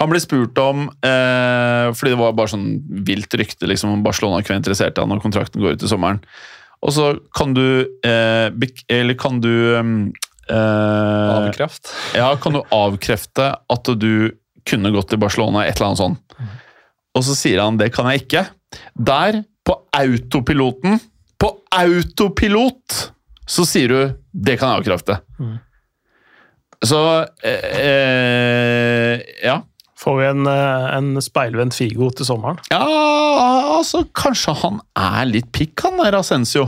Han 0.00 0.12
ble 0.12 0.20
spurt 0.22 0.58
om 0.62 0.86
eh, 1.04 1.88
Fordi 1.94 2.14
det 2.14 2.20
var 2.20 2.36
bare 2.38 2.52
sånn 2.54 2.68
vilt 3.06 3.34
rykte 3.38 3.68
liksom, 3.68 3.96
om 3.96 4.04
Barcelona 4.06 4.40
ikke 4.40 4.54
var 4.54 4.62
interessert 4.62 4.96
i 4.96 5.04
han 5.04 5.12
når 5.12 5.24
kontrakten 5.24 5.62
går 5.62 5.76
ut 5.76 5.84
i 5.84 5.90
sommeren. 5.90 6.22
Og 6.84 6.94
så 6.96 7.10
kan 7.36 7.54
du 7.56 7.64
eh, 8.06 8.48
Eller 8.92 9.18
kan 9.20 9.42
du 9.42 9.52
eh, 10.50 11.34
Avkreft. 11.38 11.92
ja, 12.16 12.28
kan 12.40 12.56
du 12.56 12.62
avkrefte 12.74 13.50
at 13.56 13.90
du 14.00 14.34
kunne 14.64 14.92
gått 14.94 15.10
til 15.12 15.20
Barcelona, 15.20 15.66
et 15.66 15.76
eller 15.76 15.92
annet 15.92 16.02
sånt. 16.02 16.38
Og 17.14 17.24
så 17.26 17.36
sier 17.38 17.62
han 17.62 17.76
det 17.78 17.90
kan 17.94 18.08
jeg 18.10 18.24
ikke. 18.24 18.46
Der, 18.96 19.42
på 19.64 19.76
autopiloten, 19.94 20.98
på 21.40 21.50
autopilot, 21.74 23.04
så 23.46 23.66
sier 23.68 23.92
du 23.92 24.00
det 24.32 24.56
kan 24.58 24.72
jeg 24.72 24.82
avkrefte. 24.82 25.20
Så 26.84 27.00
eh, 27.44 27.70
eh, 27.80 29.20
ja. 29.44 29.60
Får 30.00 30.16
vi 30.18 30.26
en, 30.26 30.46
eh, 30.50 30.88
en 30.98 31.22
speilvendt 31.22 31.76
Figo 31.76 32.10
til 32.12 32.26
sommeren? 32.28 32.58
Ja, 32.72 32.82
altså 33.78 34.02
Kanskje 34.16 34.56
han 34.60 34.82
er 34.98 35.30
litt 35.30 35.48
pikk, 35.54 35.86
han 35.86 36.02
der 36.02 36.18
Ascencio. 36.18 36.66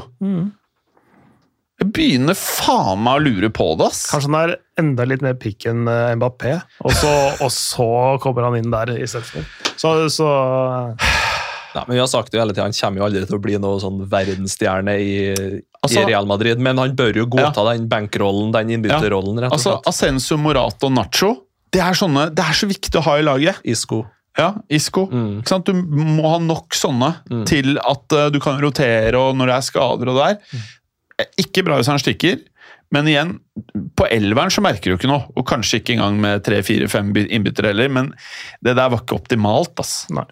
Jeg 1.76 1.90
begynner 1.92 2.36
faen 2.38 3.02
meg 3.04 3.18
å 3.18 3.22
lure 3.26 3.50
på 3.52 3.66
det, 3.76 3.90
ass. 3.90 4.06
Kanskje 4.08 4.30
han 4.32 4.36
er 4.40 4.54
enda 4.80 5.04
litt 5.04 5.20
mer 5.24 5.34
pikk 5.40 5.66
enn 5.68 5.84
eh, 5.92 6.14
Mbappé, 6.16 6.54
og 6.86 6.94
så, 6.96 7.10
og 7.44 7.50
så 7.52 7.88
kommer 8.22 8.46
han 8.48 8.56
inn 8.62 8.70
der 8.72 8.94
i 8.96 9.04
stedet. 9.10 9.44
Så, 9.76 9.92
så 10.12 10.28
Nei, 11.76 11.82
men 11.84 11.98
vi 11.98 12.00
har 12.00 12.08
sagt 12.08 12.30
det 12.32 12.38
jo 12.38 12.40
hele 12.40 12.54
tiden, 12.56 12.70
Han 12.72 12.76
kommer 12.78 13.02
jo 13.02 13.06
aldri 13.10 13.26
til 13.28 13.36
å 13.36 13.42
bli 13.44 13.58
noe 13.60 13.80
sånn 13.82 13.98
verdensstjerne 14.08 14.94
i, 14.96 15.10
Altså- 15.84 16.00
i 16.00 16.06
Real 16.08 16.24
Madrid, 16.28 16.62
men 16.64 16.80
han 16.80 16.94
bør 16.96 17.18
jo 17.20 17.26
godta 17.36 17.66
den 17.68 17.84
bankrollen, 17.92 18.48
den 18.56 18.72
innbytterrollen, 18.78 19.42
rett 19.44 19.52
og 19.52 19.58
Altså, 19.58 19.74
slett. 19.76 19.90
Ascencio, 19.92 20.38
Morato, 20.40 20.88
Nacho 20.88 21.34
det 21.76 21.82
er, 21.84 21.92
sånne, 21.98 22.30
det 22.32 22.40
er 22.46 22.56
så 22.56 22.64
viktig 22.70 22.96
å 22.96 23.02
ha 23.04 23.18
i 23.20 23.24
laget. 23.26 23.58
Isco. 23.68 23.98
Ja, 24.38 24.54
Isco. 24.72 25.02
Mm. 25.12 25.42
Ikke 25.42 25.50
sant? 25.52 25.68
Du 25.68 25.74
må 26.00 26.30
ha 26.30 26.38
nok 26.40 26.72
sånne 26.78 27.10
Mm. 27.28 27.42
til 27.50 27.76
at 27.82 28.12
eh, 28.16 28.30
du 28.32 28.38
kan 28.40 28.56
rotere 28.62 29.12
og 29.20 29.36
når 29.36 29.50
det 29.50 29.56
er 29.58 29.66
skader 29.66 30.08
og 30.08 30.16
det 30.16 30.24
der. 30.30 30.62
Ikke 31.40 31.64
bra 31.64 31.78
hvis 31.78 31.88
han 31.88 32.00
stikker, 32.02 32.42
men 32.94 33.08
igjen, 33.10 33.30
på 33.98 34.06
elveren 34.12 34.52
så 34.52 34.62
merker 34.64 34.92
du 34.92 34.98
ikke 34.98 35.10
noe. 35.10 35.24
Og 35.36 35.46
kanskje 35.48 35.80
ikke 35.80 35.96
engang 35.96 36.18
med 36.22 36.44
tre, 36.46 36.60
fire, 36.66 36.88
fem 36.92 37.12
by- 37.16 37.26
innbyttere 37.32 37.72
heller, 37.72 37.88
men 37.92 38.10
det 38.64 38.76
der 38.76 38.90
var 38.92 39.00
ikke 39.02 39.16
optimalt, 39.18 39.72
ass. 39.82 40.04
Nei. 40.12 40.26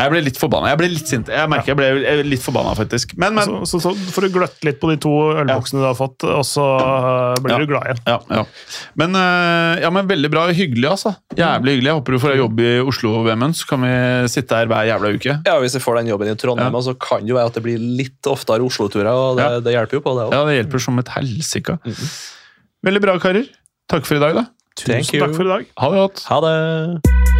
Jeg 0.00 0.10
ble 0.14 0.20
litt 0.24 0.38
forbanna. 0.40 0.70
Jeg 0.72 0.78
ble 0.80 0.88
litt 0.94 1.10
sint. 1.10 1.28
Jeg 1.28 1.48
merker 1.52 1.74
jeg 1.74 1.76
ble 1.76 2.14
litt 2.24 2.40
forbanna, 2.44 2.72
faktisk. 2.78 3.12
Men, 3.20 3.34
men. 3.36 3.44
Så, 3.68 3.78
så, 3.80 3.92
så 3.92 4.12
får 4.14 4.26
du 4.26 4.28
gløtte 4.38 4.64
litt 4.64 4.78
på 4.80 4.88
de 4.90 4.96
to 5.04 5.12
ølboksene 5.42 5.82
du 5.82 5.86
har 5.86 5.96
fått, 5.98 6.24
og 6.24 6.40
så 6.48 6.64
eh, 6.80 7.40
blir 7.44 7.52
Ja. 7.54 7.58
du 7.60 7.66
glad 7.68 7.88
igjen. 7.90 8.00
Ja, 8.08 8.16
ja. 8.40 8.44
Men, 9.02 9.14
eh, 9.20 9.82
ja, 9.84 9.90
men 9.92 10.08
veldig 10.08 10.30
bra. 10.32 10.46
Hyggelig, 10.56 10.88
altså. 10.90 11.12
Jævlig 11.36 11.76
hyggelig. 11.76 11.90
Jeg 11.92 11.98
håper 12.00 12.16
du 12.16 12.20
får 12.24 12.36
jobb 12.40 12.62
i 12.64 12.70
Oslo, 12.80 13.12
Vemund, 13.26 13.58
så 13.60 13.68
kan 13.70 13.84
vi 13.84 13.92
sitte 14.32 14.56
her 14.62 14.70
hver 14.72 14.88
jævla 14.88 15.12
uke. 15.18 15.36
Ja, 15.46 15.58
Hvis 15.60 15.76
jeg 15.76 15.84
får 15.84 16.00
den 16.00 16.10
jobben 16.14 16.32
i 16.32 16.36
Trondheim, 16.40 16.72
Ja. 16.72 16.80
så 16.88 16.96
kan 16.98 17.20
det 17.26 17.34
jo 17.34 17.36
være 17.36 17.52
at 17.52 17.58
det 17.60 17.64
blir 17.68 17.78
litt 17.78 18.30
oftere 18.32 18.64
Oslo-turer, 18.64 19.12
og 19.12 19.36
det, 19.36 19.44
Ja. 19.44 19.60
det 19.60 19.76
hjelper 19.76 20.00
jo 20.00 20.04
på 20.08 20.16
det 20.16 20.24
òg. 20.30 20.32
Ja, 20.38 20.44
det 20.48 20.56
hjelper 20.64 20.80
som 20.88 20.98
et 20.98 21.08
helsike. 21.18 21.78
Veldig 22.86 23.00
bra, 23.04 23.18
karer. 23.20 23.44
Takk 23.90 24.06
for 24.08 24.16
i 24.16 24.22
dag, 24.24 24.34
da. 24.34 24.46
Tusen 24.80 25.20
takk 25.20 25.34
for 25.36 25.44
i 25.44 25.52
dag. 25.52 25.66
Ha 25.76 25.90
det 25.92 25.98
godt. 26.06 26.24
Ha 26.30 26.40
det! 26.40 27.39